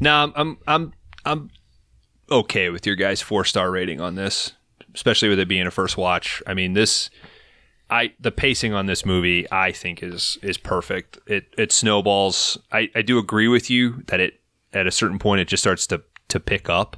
now 0.00 0.24
I'm 0.24 0.32
I'm 0.36 0.58
I'm 0.66 0.92
I'm 1.24 1.50
okay 2.30 2.70
with 2.70 2.86
your 2.86 2.96
guys' 2.96 3.20
four 3.20 3.44
star 3.44 3.70
rating 3.70 4.00
on 4.00 4.14
this, 4.14 4.52
especially 4.94 5.28
with 5.28 5.40
it 5.40 5.48
being 5.48 5.66
a 5.66 5.70
first 5.70 5.96
watch. 5.96 6.42
I 6.46 6.54
mean 6.54 6.74
this 6.74 7.10
I 7.90 8.14
the 8.20 8.30
pacing 8.30 8.72
on 8.72 8.86
this 8.86 9.04
movie 9.04 9.50
I 9.50 9.72
think 9.72 10.02
is 10.02 10.38
is 10.42 10.56
perfect. 10.56 11.18
It 11.26 11.52
it 11.58 11.72
snowballs. 11.72 12.58
I, 12.72 12.90
I 12.94 13.02
do 13.02 13.18
agree 13.18 13.48
with 13.48 13.68
you 13.70 14.02
that 14.06 14.20
it 14.20 14.40
at 14.72 14.86
a 14.86 14.92
certain 14.92 15.18
point 15.18 15.40
it 15.40 15.48
just 15.48 15.62
starts 15.62 15.86
to 15.88 16.02
to 16.28 16.40
pick 16.40 16.68
up. 16.68 16.96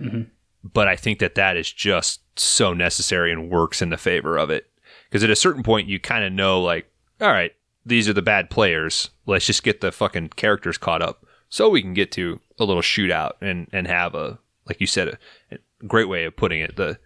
Mm-hmm. 0.00 0.22
But 0.62 0.88
I 0.88 0.96
think 0.96 1.18
that 1.18 1.34
that 1.34 1.56
is 1.56 1.70
just 1.72 2.20
so 2.38 2.72
necessary 2.72 3.30
and 3.32 3.50
works 3.50 3.82
in 3.82 3.90
the 3.90 3.96
favor 3.96 4.38
of 4.38 4.50
it. 4.50 4.70
Because 5.08 5.22
at 5.22 5.30
a 5.30 5.36
certain 5.36 5.62
point, 5.62 5.88
you 5.88 6.00
kind 6.00 6.24
of 6.24 6.32
know, 6.32 6.60
like, 6.60 6.90
all 7.20 7.30
right, 7.30 7.52
these 7.84 8.08
are 8.08 8.14
the 8.14 8.22
bad 8.22 8.50
players. 8.50 9.10
Let's 9.26 9.46
just 9.46 9.62
get 9.62 9.80
the 9.80 9.92
fucking 9.92 10.30
characters 10.30 10.78
caught 10.78 11.02
up 11.02 11.26
so 11.48 11.68
we 11.68 11.82
can 11.82 11.94
get 11.94 12.10
to 12.12 12.40
a 12.58 12.64
little 12.64 12.82
shootout 12.82 13.32
and, 13.40 13.68
and 13.72 13.86
have 13.86 14.14
a, 14.14 14.38
like 14.66 14.80
you 14.80 14.86
said, 14.86 15.08
a, 15.08 15.18
a 15.52 15.58
great 15.86 16.08
way 16.08 16.24
of 16.24 16.36
putting 16.36 16.60
it, 16.60 16.76
the 16.76 16.98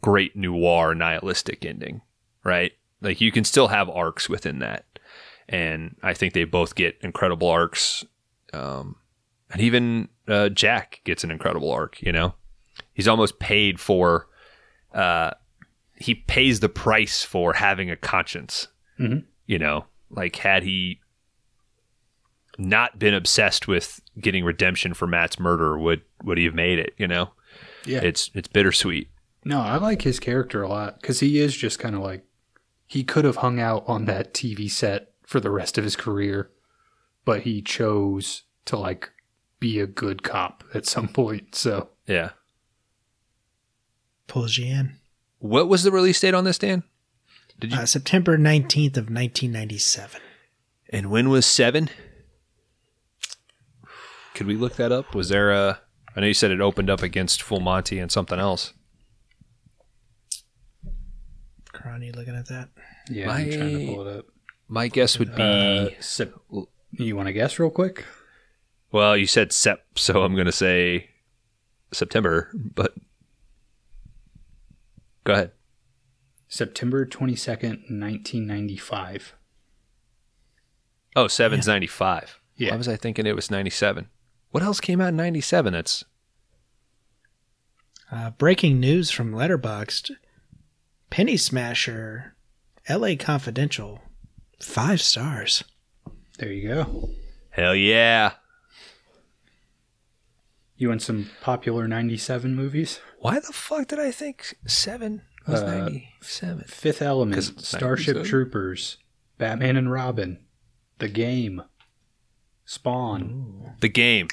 great 0.00 0.36
noir 0.36 0.94
nihilistic 0.94 1.64
ending, 1.64 2.00
right? 2.44 2.72
Like 3.00 3.20
you 3.20 3.32
can 3.32 3.44
still 3.44 3.68
have 3.68 3.88
arcs 3.88 4.28
within 4.28 4.58
that. 4.60 4.84
And 5.48 5.96
I 6.02 6.14
think 6.14 6.32
they 6.34 6.44
both 6.44 6.74
get 6.74 6.96
incredible 7.02 7.48
arcs. 7.48 8.04
Um, 8.52 8.96
and 9.50 9.60
even 9.60 10.08
uh, 10.28 10.48
Jack 10.50 11.00
gets 11.04 11.24
an 11.24 11.30
incredible 11.30 11.70
arc, 11.72 12.00
you 12.02 12.12
know? 12.12 12.34
He's 12.94 13.08
almost 13.08 13.38
paid 13.38 13.80
for 13.80 14.28
uh, 14.94 15.30
he 15.96 16.14
pays 16.14 16.60
the 16.60 16.68
price 16.68 17.22
for 17.24 17.54
having 17.54 17.90
a 17.90 17.96
conscience. 17.96 18.68
Mhm. 18.98 19.24
You 19.46 19.58
know, 19.58 19.86
like 20.10 20.36
had 20.36 20.62
he 20.62 21.00
not 22.58 22.98
been 22.98 23.14
obsessed 23.14 23.66
with 23.68 24.00
getting 24.20 24.44
redemption 24.44 24.94
for 24.94 25.06
Matt's 25.06 25.38
murder, 25.38 25.78
would 25.78 26.02
would 26.22 26.38
he 26.38 26.44
have 26.44 26.54
made 26.54 26.78
it? 26.78 26.94
You 26.98 27.08
know, 27.08 27.30
Yeah. 27.86 28.00
it's 28.02 28.30
it's 28.34 28.48
bittersweet. 28.48 29.08
No, 29.44 29.60
I 29.60 29.76
like 29.76 30.02
his 30.02 30.20
character 30.20 30.62
a 30.62 30.68
lot 30.68 31.00
because 31.00 31.20
he 31.20 31.38
is 31.38 31.56
just 31.56 31.78
kind 31.78 31.94
of 31.94 32.02
like 32.02 32.24
he 32.90 33.04
could 33.04 33.24
have 33.24 33.36
hung 33.36 33.60
out 33.60 33.84
on 33.86 34.06
that 34.06 34.34
TV 34.34 34.68
set 34.68 35.12
for 35.22 35.38
the 35.38 35.50
rest 35.50 35.78
of 35.78 35.84
his 35.84 35.94
career, 35.94 36.50
but 37.24 37.42
he 37.42 37.62
chose 37.62 38.42
to 38.64 38.76
like 38.76 39.10
be 39.60 39.78
a 39.78 39.86
good 39.86 40.24
cop 40.24 40.64
at 40.74 40.86
some 40.86 41.06
point. 41.06 41.54
So 41.54 41.90
Yeah. 42.08 42.30
Pulls 44.26 44.58
you 44.58 44.66
in. 44.66 44.96
What 45.38 45.68
was 45.68 45.84
the 45.84 45.92
release 45.92 46.18
date 46.18 46.34
on 46.34 46.42
this, 46.42 46.58
Dan? 46.58 46.82
Did 47.60 47.72
you? 47.72 47.78
Uh, 47.78 47.86
September 47.86 48.36
19th 48.36 48.96
of 48.96 49.08
1997. 49.08 50.20
and 50.92 51.10
when 51.12 51.28
was 51.28 51.46
seven? 51.46 51.90
Could 54.34 54.48
we 54.48 54.56
look 54.56 54.74
that 54.76 54.90
up? 54.90 55.14
Was 55.14 55.28
there 55.28 55.52
a? 55.52 55.80
I 56.16 56.20
know 56.20 56.26
you 56.26 56.34
said 56.34 56.50
it 56.50 56.60
opened 56.60 56.90
up 56.90 57.02
against 57.02 57.40
Full 57.42 57.60
Monty 57.60 58.00
and 58.00 58.10
something 58.10 58.38
else. 58.40 58.72
Kron, 61.80 62.02
you 62.02 62.12
looking 62.12 62.36
at 62.36 62.46
that? 62.48 62.68
yeah, 63.08 63.30
I'm 63.30 63.44
My- 63.48 63.56
trying 63.56 63.78
to 63.78 63.94
pull 63.94 64.06
it 64.06 64.16
up. 64.18 64.26
My 64.68 64.88
guess 64.88 65.18
would 65.18 65.34
be. 65.34 65.42
Uh, 65.42 65.88
Sep- 66.00 66.34
you 66.92 67.16
want 67.16 67.26
to 67.26 67.32
guess 67.32 67.58
real 67.58 67.70
quick? 67.70 68.04
Well, 68.92 69.16
you 69.16 69.26
said 69.26 69.52
Sep, 69.52 69.84
so 69.98 70.22
I'm 70.22 70.34
going 70.34 70.46
to 70.46 70.52
say 70.52 71.10
September, 71.92 72.50
but 72.54 72.94
go 75.24 75.32
ahead. 75.32 75.52
September 76.48 77.04
22nd, 77.06 77.90
1995. 77.90 79.34
Oh, 81.16 81.26
seven's 81.28 81.66
95. 81.66 82.40
Yeah. 82.56 82.70
Why 82.70 82.76
was 82.76 82.88
I 82.88 82.96
thinking 82.96 83.26
it 83.26 83.34
was 83.36 83.50
97? 83.50 84.08
What 84.50 84.62
else 84.62 84.80
came 84.80 85.00
out 85.00 85.08
in 85.08 85.16
97 85.16 85.72
that's. 85.72 86.04
Uh, 88.12 88.30
breaking 88.30 88.80
news 88.80 89.10
from 89.10 89.32
Letterboxd. 89.32 90.10
Penny 91.10 91.36
Smasher, 91.36 92.34
L.A. 92.86 93.16
Confidential, 93.16 94.00
five 94.60 95.00
stars. 95.00 95.64
There 96.38 96.52
you 96.52 96.68
go. 96.68 97.10
Hell 97.50 97.74
yeah. 97.74 98.32
You 100.76 100.88
want 100.88 101.02
some 101.02 101.28
popular 101.42 101.86
97 101.86 102.54
movies? 102.54 103.00
Why 103.18 103.34
the 103.40 103.52
fuck 103.52 103.88
did 103.88 103.98
I 103.98 104.10
think 104.10 104.54
7 104.66 105.20
was 105.46 105.60
Uh, 105.60 105.66
97? 105.80 106.64
Fifth 106.66 107.02
Element, 107.02 107.42
Starship 107.60 108.16
97. 108.16 108.24
Troopers, 108.24 108.96
Batman 109.36 109.76
and 109.76 109.92
Robin, 109.92 110.38
The 110.98 111.08
Game, 111.08 111.62
Spawn. 112.64 113.74
The 113.80 113.88
game. 113.88 114.28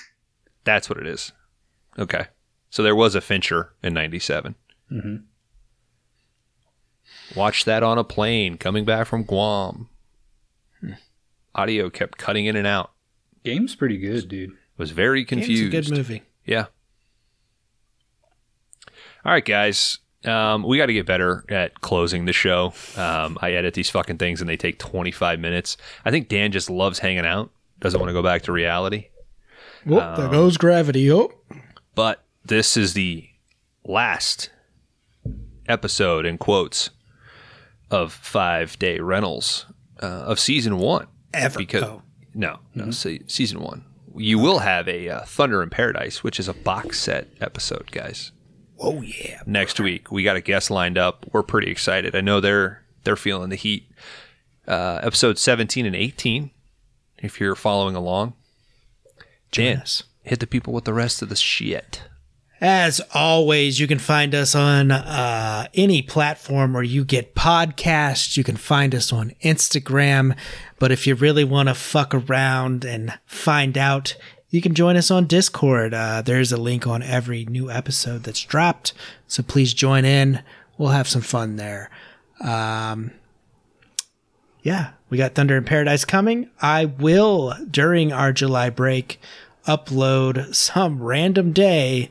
That's 0.63 0.89
what 0.89 0.99
it 0.99 1.07
is. 1.07 1.31
Okay. 1.97 2.27
So 2.69 2.83
there 2.83 2.95
was 2.95 3.15
a 3.15 3.21
Fincher 3.21 3.73
in 3.81 3.93
97. 3.93 4.55
Mm-hmm. 4.91 5.15
Watched 7.35 7.65
that 7.65 7.83
on 7.83 7.97
a 7.97 8.03
plane 8.03 8.57
coming 8.57 8.85
back 8.85 9.07
from 9.07 9.23
Guam. 9.23 9.89
Audio 11.55 11.89
kept 11.89 12.17
cutting 12.17 12.45
in 12.45 12.55
and 12.55 12.67
out. 12.67 12.91
Game's 13.43 13.75
pretty 13.75 13.97
good, 13.97 14.27
dude. 14.29 14.51
Was 14.77 14.91
very 14.91 15.23
Game's 15.23 15.45
confused. 15.47 15.73
a 15.73 15.81
good 15.81 15.91
movie. 15.97 16.23
Yeah. 16.45 16.65
All 19.25 19.31
right, 19.31 19.43
guys. 19.43 19.99
Um, 20.23 20.63
we 20.63 20.77
got 20.77 20.87
to 20.87 20.93
get 20.93 21.05
better 21.05 21.43
at 21.49 21.81
closing 21.81 22.25
the 22.25 22.33
show. 22.33 22.73
Um, 22.95 23.37
I 23.41 23.51
edit 23.53 23.73
these 23.73 23.89
fucking 23.89 24.17
things 24.17 24.41
and 24.41 24.49
they 24.49 24.57
take 24.57 24.77
25 24.79 25.39
minutes. 25.39 25.77
I 26.05 26.11
think 26.11 26.27
Dan 26.27 26.51
just 26.51 26.69
loves 26.69 26.99
hanging 26.99 27.25
out, 27.25 27.49
doesn't 27.79 27.99
want 27.99 28.09
to 28.09 28.13
go 28.13 28.23
back 28.23 28.41
to 28.43 28.51
reality. 28.51 29.07
Well, 29.85 30.01
Um, 30.01 30.15
there 30.19 30.29
goes 30.29 30.57
gravity. 30.57 31.11
Oh, 31.11 31.31
But 31.95 32.23
this 32.43 32.75
is 32.77 32.93
the 32.93 33.29
last 33.85 34.49
episode, 35.67 36.25
in 36.25 36.37
quotes, 36.37 36.89
of 37.89 38.13
Five 38.13 38.77
Day 38.79 38.99
Rentals 38.99 39.65
uh, 40.01 40.05
of 40.05 40.39
season 40.39 40.77
one. 40.77 41.07
ever. 41.33 41.59
Because 41.59 41.83
oh. 41.83 42.01
no, 42.33 42.59
no, 42.75 42.91
se- 42.91 43.23
season 43.27 43.59
one. 43.59 43.85
You 44.15 44.39
will 44.39 44.59
have 44.59 44.87
a 44.87 45.09
uh, 45.09 45.21
Thunder 45.25 45.61
in 45.61 45.69
Paradise, 45.69 46.23
which 46.23 46.39
is 46.39 46.47
a 46.47 46.53
box 46.53 46.99
set 46.99 47.27
episode, 47.39 47.91
guys. 47.91 48.31
oh 48.79 49.01
yeah. 49.01 49.41
next 49.45 49.79
week. 49.79 50.11
We 50.11 50.23
got 50.23 50.35
a 50.35 50.41
guest 50.41 50.71
lined 50.71 50.97
up. 50.97 51.25
We're 51.31 51.43
pretty 51.43 51.69
excited. 51.71 52.15
I 52.15 52.21
know 52.21 52.39
they're 52.39 52.83
they're 53.03 53.15
feeling 53.15 53.49
the 53.49 53.55
heat. 53.55 53.89
Uh, 54.67 54.99
episode 55.01 55.37
17 55.37 55.85
and 55.85 55.95
18, 55.95 56.51
if 57.19 57.39
you're 57.39 57.55
following 57.55 57.95
along. 57.95 58.33
Jan, 59.49 59.77
us. 59.77 60.03
hit 60.23 60.41
the 60.41 60.47
people 60.47 60.73
with 60.73 60.83
the 60.83 60.93
rest 60.93 61.21
of 61.21 61.29
the 61.29 61.35
shit. 61.37 62.01
As 62.59 62.99
always, 63.13 63.79
you 63.79 63.85
can 63.85 63.99
find 63.99 64.33
us 64.33 64.55
on 64.55 64.89
uh, 64.89 65.67
any 65.75 66.01
platform 66.01 66.73
where 66.73 66.81
you 66.81 67.05
get 67.05 67.35
podcasts. 67.35 68.35
You 68.35 68.43
can 68.43 68.57
find 68.57 68.95
us 68.95 69.13
on 69.13 69.33
Instagram. 69.43 70.35
But 70.79 70.91
if 70.91 71.05
you 71.05 71.13
really 71.13 71.43
want 71.43 71.69
to 71.69 71.75
fuck 71.75 72.15
around 72.15 72.83
and 72.83 73.13
find 73.27 73.77
out, 73.77 74.15
you 74.49 74.61
can 74.61 74.73
join 74.73 74.97
us 74.97 75.11
on 75.11 75.27
Discord. 75.27 75.93
Uh, 75.93 76.23
there's 76.23 76.51
a 76.51 76.57
link 76.57 76.87
on 76.87 77.03
every 77.03 77.45
new 77.45 77.69
episode 77.69 78.23
that's 78.23 78.43
dropped. 78.43 78.93
So 79.27 79.43
please 79.43 79.73
join 79.73 80.03
in. 80.03 80.41
We'll 80.79 80.89
have 80.89 81.07
some 81.07 81.21
fun 81.21 81.57
there. 81.57 81.91
Um, 82.41 83.11
yeah, 84.63 84.91
we 85.11 85.17
got 85.17 85.35
Thunder 85.35 85.57
in 85.57 85.63
Paradise 85.63 86.05
coming. 86.05 86.49
I 86.59 86.85
will, 86.85 87.53
during 87.69 88.11
our 88.11 88.33
July 88.33 88.71
break, 88.71 89.19
upload 89.67 90.55
some 90.55 91.03
random 91.03 91.53
day 91.53 92.09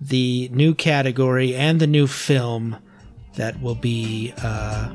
the 0.00 0.48
new 0.52 0.74
category 0.74 1.54
and 1.54 1.80
the 1.80 1.86
new 1.86 2.06
film 2.06 2.76
that 3.34 3.60
will 3.60 3.74
be 3.74 4.32
uh, 4.42 4.92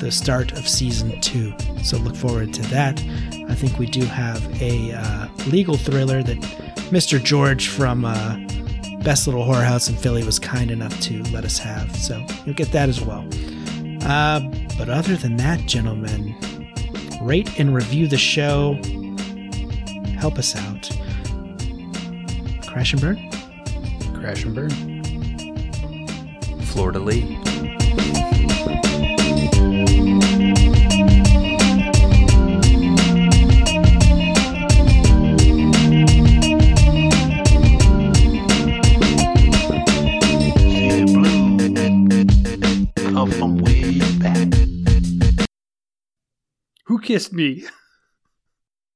the 0.00 0.10
start 0.10 0.52
of 0.52 0.68
season 0.68 1.20
two. 1.20 1.54
So 1.82 1.96
look 1.98 2.16
forward 2.16 2.52
to 2.54 2.62
that. 2.62 3.00
I 3.48 3.54
think 3.54 3.78
we 3.78 3.86
do 3.86 4.04
have 4.04 4.42
a 4.60 4.92
uh, 4.92 5.28
legal 5.46 5.76
thriller 5.76 6.22
that 6.22 6.36
Mr. 6.90 7.22
George 7.22 7.68
from 7.68 8.04
uh, 8.04 8.36
Best 9.02 9.26
Little 9.26 9.44
Horror 9.44 9.64
House 9.64 9.88
in 9.88 9.96
Philly 9.96 10.24
was 10.24 10.38
kind 10.38 10.70
enough 10.70 10.98
to 11.02 11.22
let 11.24 11.44
us 11.44 11.58
have. 11.58 11.94
So 11.96 12.24
you'll 12.44 12.54
get 12.54 12.72
that 12.72 12.88
as 12.88 13.00
well. 13.00 13.26
Uh, 14.02 14.40
but 14.78 14.88
other 14.88 15.16
than 15.16 15.36
that, 15.36 15.60
gentlemen, 15.66 16.34
rate 17.22 17.58
and 17.58 17.74
review 17.74 18.06
the 18.06 18.18
show. 18.18 18.74
Help 20.18 20.38
us 20.38 20.56
out. 20.56 20.90
Crash 22.66 22.92
and 22.92 23.00
burn. 23.00 23.30
Crash 24.24 24.44
and 24.46 24.54
burn. 24.54 24.70
Florida 26.62 26.98
Lee. 26.98 27.36
City 40.72 41.04
blue 41.04 41.58
come 42.96 43.30
from 43.30 43.58
oh, 43.58 43.62
way 43.62 43.98
back. 44.20 44.48
Who 46.86 46.98
kissed 46.98 47.34
me? 47.34 47.66